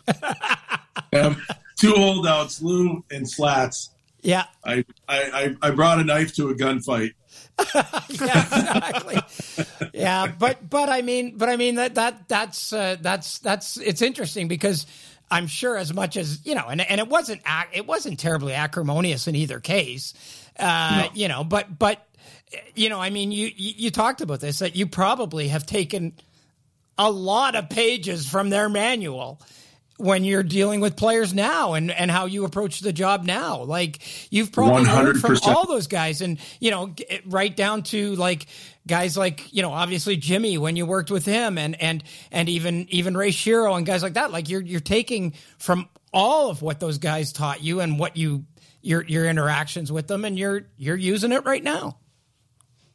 um, 1.12 1.40
two 1.78 1.92
holdouts, 1.92 2.62
Lou 2.62 3.04
and 3.10 3.28
Slats. 3.28 3.90
Yeah, 4.22 4.46
I, 4.64 4.84
I 5.08 5.54
I 5.62 5.70
brought 5.70 6.00
a 6.00 6.04
knife 6.04 6.34
to 6.36 6.48
a 6.48 6.54
gunfight. 6.54 7.12
yeah, 7.74 8.02
exactly. 8.08 9.18
yeah, 9.94 10.26
but 10.26 10.68
but 10.68 10.88
I 10.88 11.02
mean, 11.02 11.36
but 11.36 11.48
I 11.48 11.56
mean 11.56 11.76
that 11.76 11.94
that 11.94 12.28
that's 12.28 12.72
uh, 12.72 12.96
that's 13.00 13.38
that's 13.38 13.76
it's 13.76 14.02
interesting 14.02 14.48
because 14.48 14.86
I'm 15.30 15.46
sure 15.46 15.76
as 15.76 15.92
much 15.92 16.16
as 16.16 16.40
you 16.44 16.54
know, 16.54 16.66
and 16.68 16.80
and 16.80 17.00
it 17.00 17.08
wasn't 17.08 17.42
it 17.72 17.86
wasn't 17.86 18.18
terribly 18.18 18.52
acrimonious 18.52 19.26
in 19.26 19.34
either 19.34 19.58
case, 19.60 20.14
uh, 20.58 21.04
no. 21.06 21.10
you 21.14 21.28
know, 21.28 21.44
but 21.44 21.78
but 21.78 22.06
you 22.74 22.88
know, 22.88 23.00
I 23.00 23.10
mean, 23.10 23.32
you 23.32 23.50
you 23.54 23.90
talked 23.90 24.20
about 24.20 24.40
this 24.40 24.60
that 24.60 24.76
you 24.76 24.86
probably 24.86 25.48
have 25.48 25.66
taken 25.66 26.14
a 26.98 27.10
lot 27.10 27.54
of 27.54 27.68
pages 27.68 28.28
from 28.28 28.50
their 28.50 28.68
manual 28.68 29.40
when 29.98 30.24
you're 30.24 30.42
dealing 30.42 30.80
with 30.80 30.96
players 30.96 31.32
now 31.32 31.72
and, 31.72 31.90
and 31.90 32.10
how 32.10 32.26
you 32.26 32.44
approach 32.44 32.80
the 32.80 32.92
job 32.92 33.24
now. 33.24 33.62
Like 33.62 34.00
you've 34.30 34.52
probably 34.52 34.84
100%. 34.84 35.04
learned 35.04 35.20
from 35.20 35.36
all 35.44 35.66
those 35.66 35.86
guys 35.86 36.20
and, 36.20 36.38
you 36.60 36.70
know, 36.70 36.94
right 37.24 37.54
down 37.54 37.82
to 37.84 38.14
like 38.16 38.46
guys 38.86 39.16
like, 39.16 39.52
you 39.54 39.62
know, 39.62 39.72
obviously 39.72 40.16
Jimmy 40.16 40.58
when 40.58 40.76
you 40.76 40.84
worked 40.84 41.10
with 41.10 41.24
him 41.24 41.56
and, 41.56 41.80
and, 41.80 42.02
and 42.30 42.48
even, 42.48 42.86
even 42.90 43.16
Ray 43.16 43.30
Shero 43.30 43.76
and 43.76 43.86
guys 43.86 44.02
like 44.02 44.14
that. 44.14 44.30
Like 44.30 44.50
you're, 44.50 44.60
you're 44.60 44.80
taking 44.80 45.32
from 45.58 45.88
all 46.12 46.50
of 46.50 46.60
what 46.60 46.78
those 46.78 46.98
guys 46.98 47.32
taught 47.32 47.62
you 47.62 47.80
and 47.80 47.98
what 47.98 48.18
you, 48.18 48.44
your, 48.86 49.04
your 49.04 49.26
interactions 49.26 49.90
with 49.90 50.06
them 50.06 50.24
and 50.24 50.38
you're, 50.38 50.62
you're 50.76 50.96
using 50.96 51.32
it 51.32 51.44
right 51.44 51.62
now. 51.62 51.98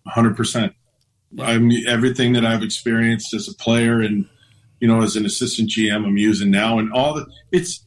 hundred 0.08 0.38
percent. 0.38 0.74
I'm 1.40 1.72
everything 1.88 2.34
that 2.34 2.46
I've 2.46 2.64
experienced 2.64 3.34
as 3.34 3.48
a 3.48 3.54
player 3.54 4.02
and 4.02 4.28
you 4.80 4.88
know 4.88 5.02
as 5.02 5.16
an 5.16 5.26
assistant 5.26 5.70
GM 5.70 6.06
I'm 6.06 6.18
using 6.18 6.52
now 6.52 6.80
and 6.80 6.92
all 6.92 7.14
the 7.14 7.26
it's 7.52 7.86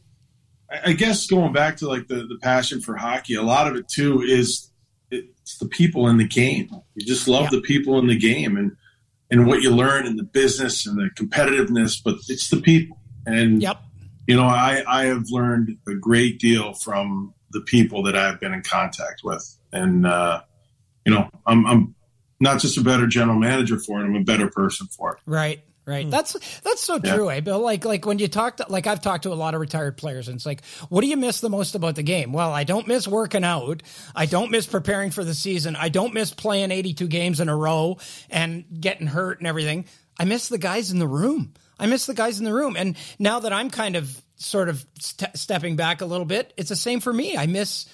I 0.85 0.93
guess 0.93 1.27
going 1.27 1.53
back 1.53 1.77
to 1.79 1.89
like 1.89 2.09
the 2.09 2.27
the 2.27 2.39
passion 2.41 2.81
for 2.81 2.97
hockey 2.97 3.35
a 3.35 3.43
lot 3.43 3.67
of 3.67 3.77
it 3.77 3.89
too 3.89 4.23
is 4.23 4.71
it's 5.11 5.59
the 5.59 5.69
people 5.69 6.09
in 6.09 6.17
the 6.17 6.27
game 6.27 6.71
you 6.95 7.07
just 7.07 7.29
love 7.29 7.45
yeah. 7.45 7.59
the 7.59 7.61
people 7.61 7.99
in 7.99 8.07
the 8.07 8.19
game 8.19 8.57
and 8.57 8.77
and 9.31 9.47
what 9.47 9.63
you 9.63 9.71
learn 9.71 10.07
in 10.07 10.17
the 10.17 10.25
business 10.25 10.87
and 10.87 10.97
the 10.97 11.11
competitiveness 11.11 12.01
but 12.03 12.17
it's 12.29 12.49
the 12.49 12.61
people 12.61 12.99
and 13.27 13.63
yep 13.63 13.79
you 14.27 14.37
know 14.37 14.45
I 14.45 14.83
I 14.87 15.05
have 15.07 15.25
learned 15.31 15.77
a 15.87 15.95
great 15.95 16.39
deal 16.39 16.73
from 16.73 17.35
the 17.55 17.63
people 17.63 18.03
that 18.03 18.15
I've 18.17 18.39
been 18.41 18.53
in 18.53 18.63
contact 18.63 19.23
with 19.25 19.59
and 19.73 20.07
uh 20.07 20.43
you 21.07 21.15
know 21.15 21.31
I'm 21.47 21.67
I'm 21.67 21.95
not 22.41 22.61
just 22.61 22.77
a 22.77 22.83
better 22.83 23.07
general 23.07 23.39
manager 23.39 23.79
for 23.79 24.01
it, 24.01 24.05
I'm 24.05 24.17
a 24.17 24.25
better 24.25 24.49
person 24.49 24.87
for 24.89 25.15
it. 25.15 25.21
Right. 25.25 25.63
Right. 25.87 26.07
Mm. 26.07 26.11
That's 26.11 26.61
that's 26.61 26.83
so 26.83 26.99
true, 26.99 27.29
yeah. 27.29 27.37
eh, 27.37 27.41
Bill? 27.41 27.61
Like 27.61 27.85
like 27.85 28.07
when 28.07 28.19
you 28.19 28.27
talk 28.27 28.57
to 28.57 28.67
like 28.71 28.87
I've 28.87 29.03
talked 29.03 29.25
to 29.25 29.33
a 29.33 29.35
lot 29.35 29.53
of 29.53 29.61
retired 29.61 29.99
players 29.99 30.29
and 30.29 30.37
it's 30.37 30.47
like, 30.47 30.65
what 30.89 31.03
do 31.03 31.09
you 31.09 31.17
miss 31.19 31.41
the 31.41 31.51
most 31.51 31.75
about 31.75 31.95
the 31.95 32.03
game? 32.03 32.33
Well, 32.33 32.53
I 32.53 32.65
don't 32.65 32.89
miss 32.89 33.07
working 33.07 33.45
out. 33.45 33.83
I 34.15 34.25
don't 34.25 34.51
miss 34.51 34.67
preparing 34.67 35.11
for 35.11 35.25
the 35.25 35.35
season. 35.35 35.77
I 35.77 35.91
don't 35.91 36.15
miss 36.15 36.33
playing 36.33 36.71
82 36.71 37.07
games 37.09 37.39
in 37.39 37.51
a 37.51 37.57
row 37.57 37.99
and 38.31 38.65
getting 38.81 39.07
hurt 39.07 39.41
and 39.41 39.47
everything. 39.47 39.85
I 40.19 40.25
miss 40.25 40.49
the 40.49 40.57
guys 40.57 40.91
in 40.91 40.99
the 40.99 41.09
room. 41.09 41.53
I 41.79 41.85
miss 41.87 42.07
the 42.07 42.15
guys 42.15 42.39
in 42.39 42.47
the 42.47 42.55
room. 42.55 42.77
And 42.77 42.97
now 43.19 43.41
that 43.41 43.53
I'm 43.53 43.69
kind 43.69 43.97
of 43.97 44.24
sort 44.37 44.69
of 44.69 44.85
st- 44.99 45.37
stepping 45.37 45.77
back 45.77 46.01
a 46.01 46.07
little 46.07 46.27
bit, 46.27 46.53
it's 46.57 46.69
the 46.69 46.77
same 46.77 47.01
for 47.01 47.13
me. 47.13 47.37
I 47.37 47.47
miss 47.47 47.87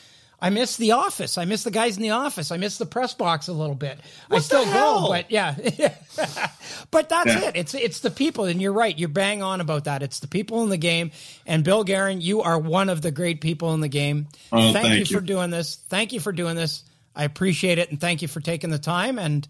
I 0.43 0.51
miss 0.51 0.77
the 0.77 0.93
office. 0.93 1.37
I 1.37 1.45
miss 1.45 1.65
the 1.65 1.71
guys 1.71 1.97
in 1.97 2.03
the 2.03 2.11
office. 2.11 2.51
I 2.51 2.57
miss 2.57 2.79
the 2.79 2.87
press 2.87 3.13
box 3.13 3.49
a 3.49 3.53
little 3.53 3.75
bit. 3.75 3.99
What 4.29 4.39
I 4.39 4.41
still 4.41 4.65
go, 4.65 5.09
but 5.09 5.31
yeah. 5.31 5.55
but 6.91 7.09
that's 7.11 7.27
yeah. 7.27 7.49
it. 7.49 7.57
It's 7.57 7.75
it's 7.75 8.01
the 8.01 8.11
people, 8.11 8.47
and 8.47 8.61
you're 8.61 8.73
right. 8.73 8.99
You're 8.99 9.11
bang 9.11 9.43
on 9.43 9.61
about 9.61 9.85
that. 9.85 10.03
It's 10.03 10.21
the 10.21 10.29
people 10.29 10.63
in 10.63 10.71
the 10.71 10.79
game. 10.79 11.11
And 11.47 11.63
Bill 11.63 11.85
Guerin, 11.85 12.23
you 12.23 12.41
are 12.41 12.59
one 12.59 12.89
of 12.89 13.03
the 13.03 13.11
great 13.11 13.43
people 13.43 13.75
in 13.75 13.81
the 13.81 13.89
game. 13.89 14.29
Oh, 14.51 14.73
thank, 14.73 14.87
thank 14.87 14.93
you, 14.95 14.99
you 15.01 15.21
for 15.21 15.21
doing 15.21 15.51
this. 15.51 15.77
Thank 15.89 16.13
you 16.13 16.21
for 16.21 16.33
doing 16.33 16.57
this. 16.57 16.85
I 17.15 17.25
appreciate 17.25 17.79
it, 17.79 17.91
and 17.91 18.01
thank 18.01 18.23
you 18.23 18.29
for 18.29 18.41
taking 18.41 18.71
the 18.71 18.79
time. 18.79 19.19
And 19.19 19.47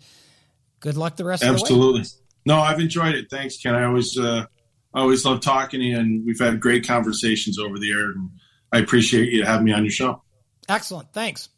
good 0.81 0.97
luck 0.97 1.17
the 1.17 1.25
rest 1.25 1.45
Absolutely. 1.45 1.63
of 1.63 1.69
the 1.69 1.93
way. 1.93 2.01
Absolutely. 2.01 2.27
No, 2.47 2.61
I've 2.61 2.81
enjoyed 2.81 3.15
it. 3.15 3.31
Thanks, 3.31 3.59
Ken. 3.59 3.77
I 3.77 3.85
always 3.85 4.19
uh, 4.19 4.47
I 4.93 5.01
always 5.01 5.25
love 5.25 5.41
talking 5.41 5.81
to 5.81 5.87
you, 5.87 5.99
and 5.99 6.25
we've 6.27 6.39
had 6.39 6.61
great 6.61 6.87
conversations 6.87 7.59
over 7.59 7.79
the 7.79 7.93
air. 7.93 8.11
And 8.11 8.31
I 8.73 8.79
appreciate 8.79 9.33
you 9.33 9.45
having 9.45 9.65
me 9.65 9.73
on 9.73 9.85
your 9.85 9.93
show. 9.93 10.23
Excellent. 10.69 11.13
Thanks. 11.13 11.49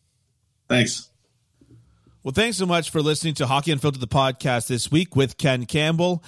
Thanks. 0.69 1.09
Well, 2.23 2.33
thanks 2.33 2.57
so 2.57 2.67
much 2.67 2.91
for 2.91 3.03
listening 3.03 3.35
to 3.35 3.47
Hockey 3.47 3.73
Unfiltered, 3.73 4.01
the 4.01 4.07
podcast 4.07 4.69
this 4.69 4.91
week 4.91 5.17
with 5.17 5.37
Ken 5.39 5.67
Campbell. 5.67 6.23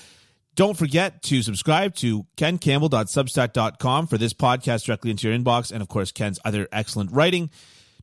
Don't 0.56 0.76
forget 0.76 1.22
to 1.24 1.42
subscribe 1.42 1.94
to 1.96 2.26
kencampbell.substack.com 2.36 4.06
for 4.06 4.18
this 4.18 4.32
podcast 4.32 4.84
directly 4.84 5.10
into 5.10 5.28
your 5.28 5.38
inbox, 5.38 5.72
and 5.72 5.82
of 5.82 5.88
course, 5.88 6.12
Ken's 6.12 6.38
other 6.44 6.68
excellent 6.72 7.10
writing. 7.12 7.50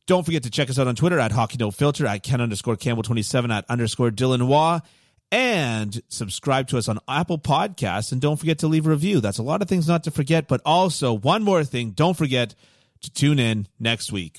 Don't 0.06 0.24
forget 0.24 0.42
to 0.42 0.50
check 0.50 0.68
us 0.68 0.78
out 0.78 0.88
on 0.88 0.94
Twitter 0.94 1.18
at 1.18 1.32
Hockey 1.32 1.56
No 1.58 1.70
Filter, 1.70 2.06
at 2.06 2.22
Ken 2.22 2.40
underscore 2.40 2.76
Campbell 2.76 3.02
27, 3.02 3.50
at 3.50 3.64
underscore 3.68 4.10
Dylan 4.10 4.46
Waugh, 4.46 4.80
and 5.32 6.02
subscribe 6.08 6.68
to 6.68 6.78
us 6.78 6.88
on 6.88 6.98
Apple 7.08 7.38
Podcasts. 7.38 8.12
And 8.12 8.20
don't 8.20 8.36
forget 8.36 8.58
to 8.58 8.68
leave 8.68 8.86
a 8.86 8.90
review. 8.90 9.20
That's 9.20 9.38
a 9.38 9.42
lot 9.42 9.62
of 9.62 9.68
things 9.68 9.88
not 9.88 10.04
to 10.04 10.10
forget, 10.10 10.46
but 10.46 10.60
also 10.66 11.14
one 11.14 11.42
more 11.42 11.64
thing. 11.64 11.92
Don't 11.92 12.16
forget 12.16 12.54
to 13.00 13.10
tune 13.10 13.38
in 13.38 13.66
next 13.80 14.12
week. 14.12 14.38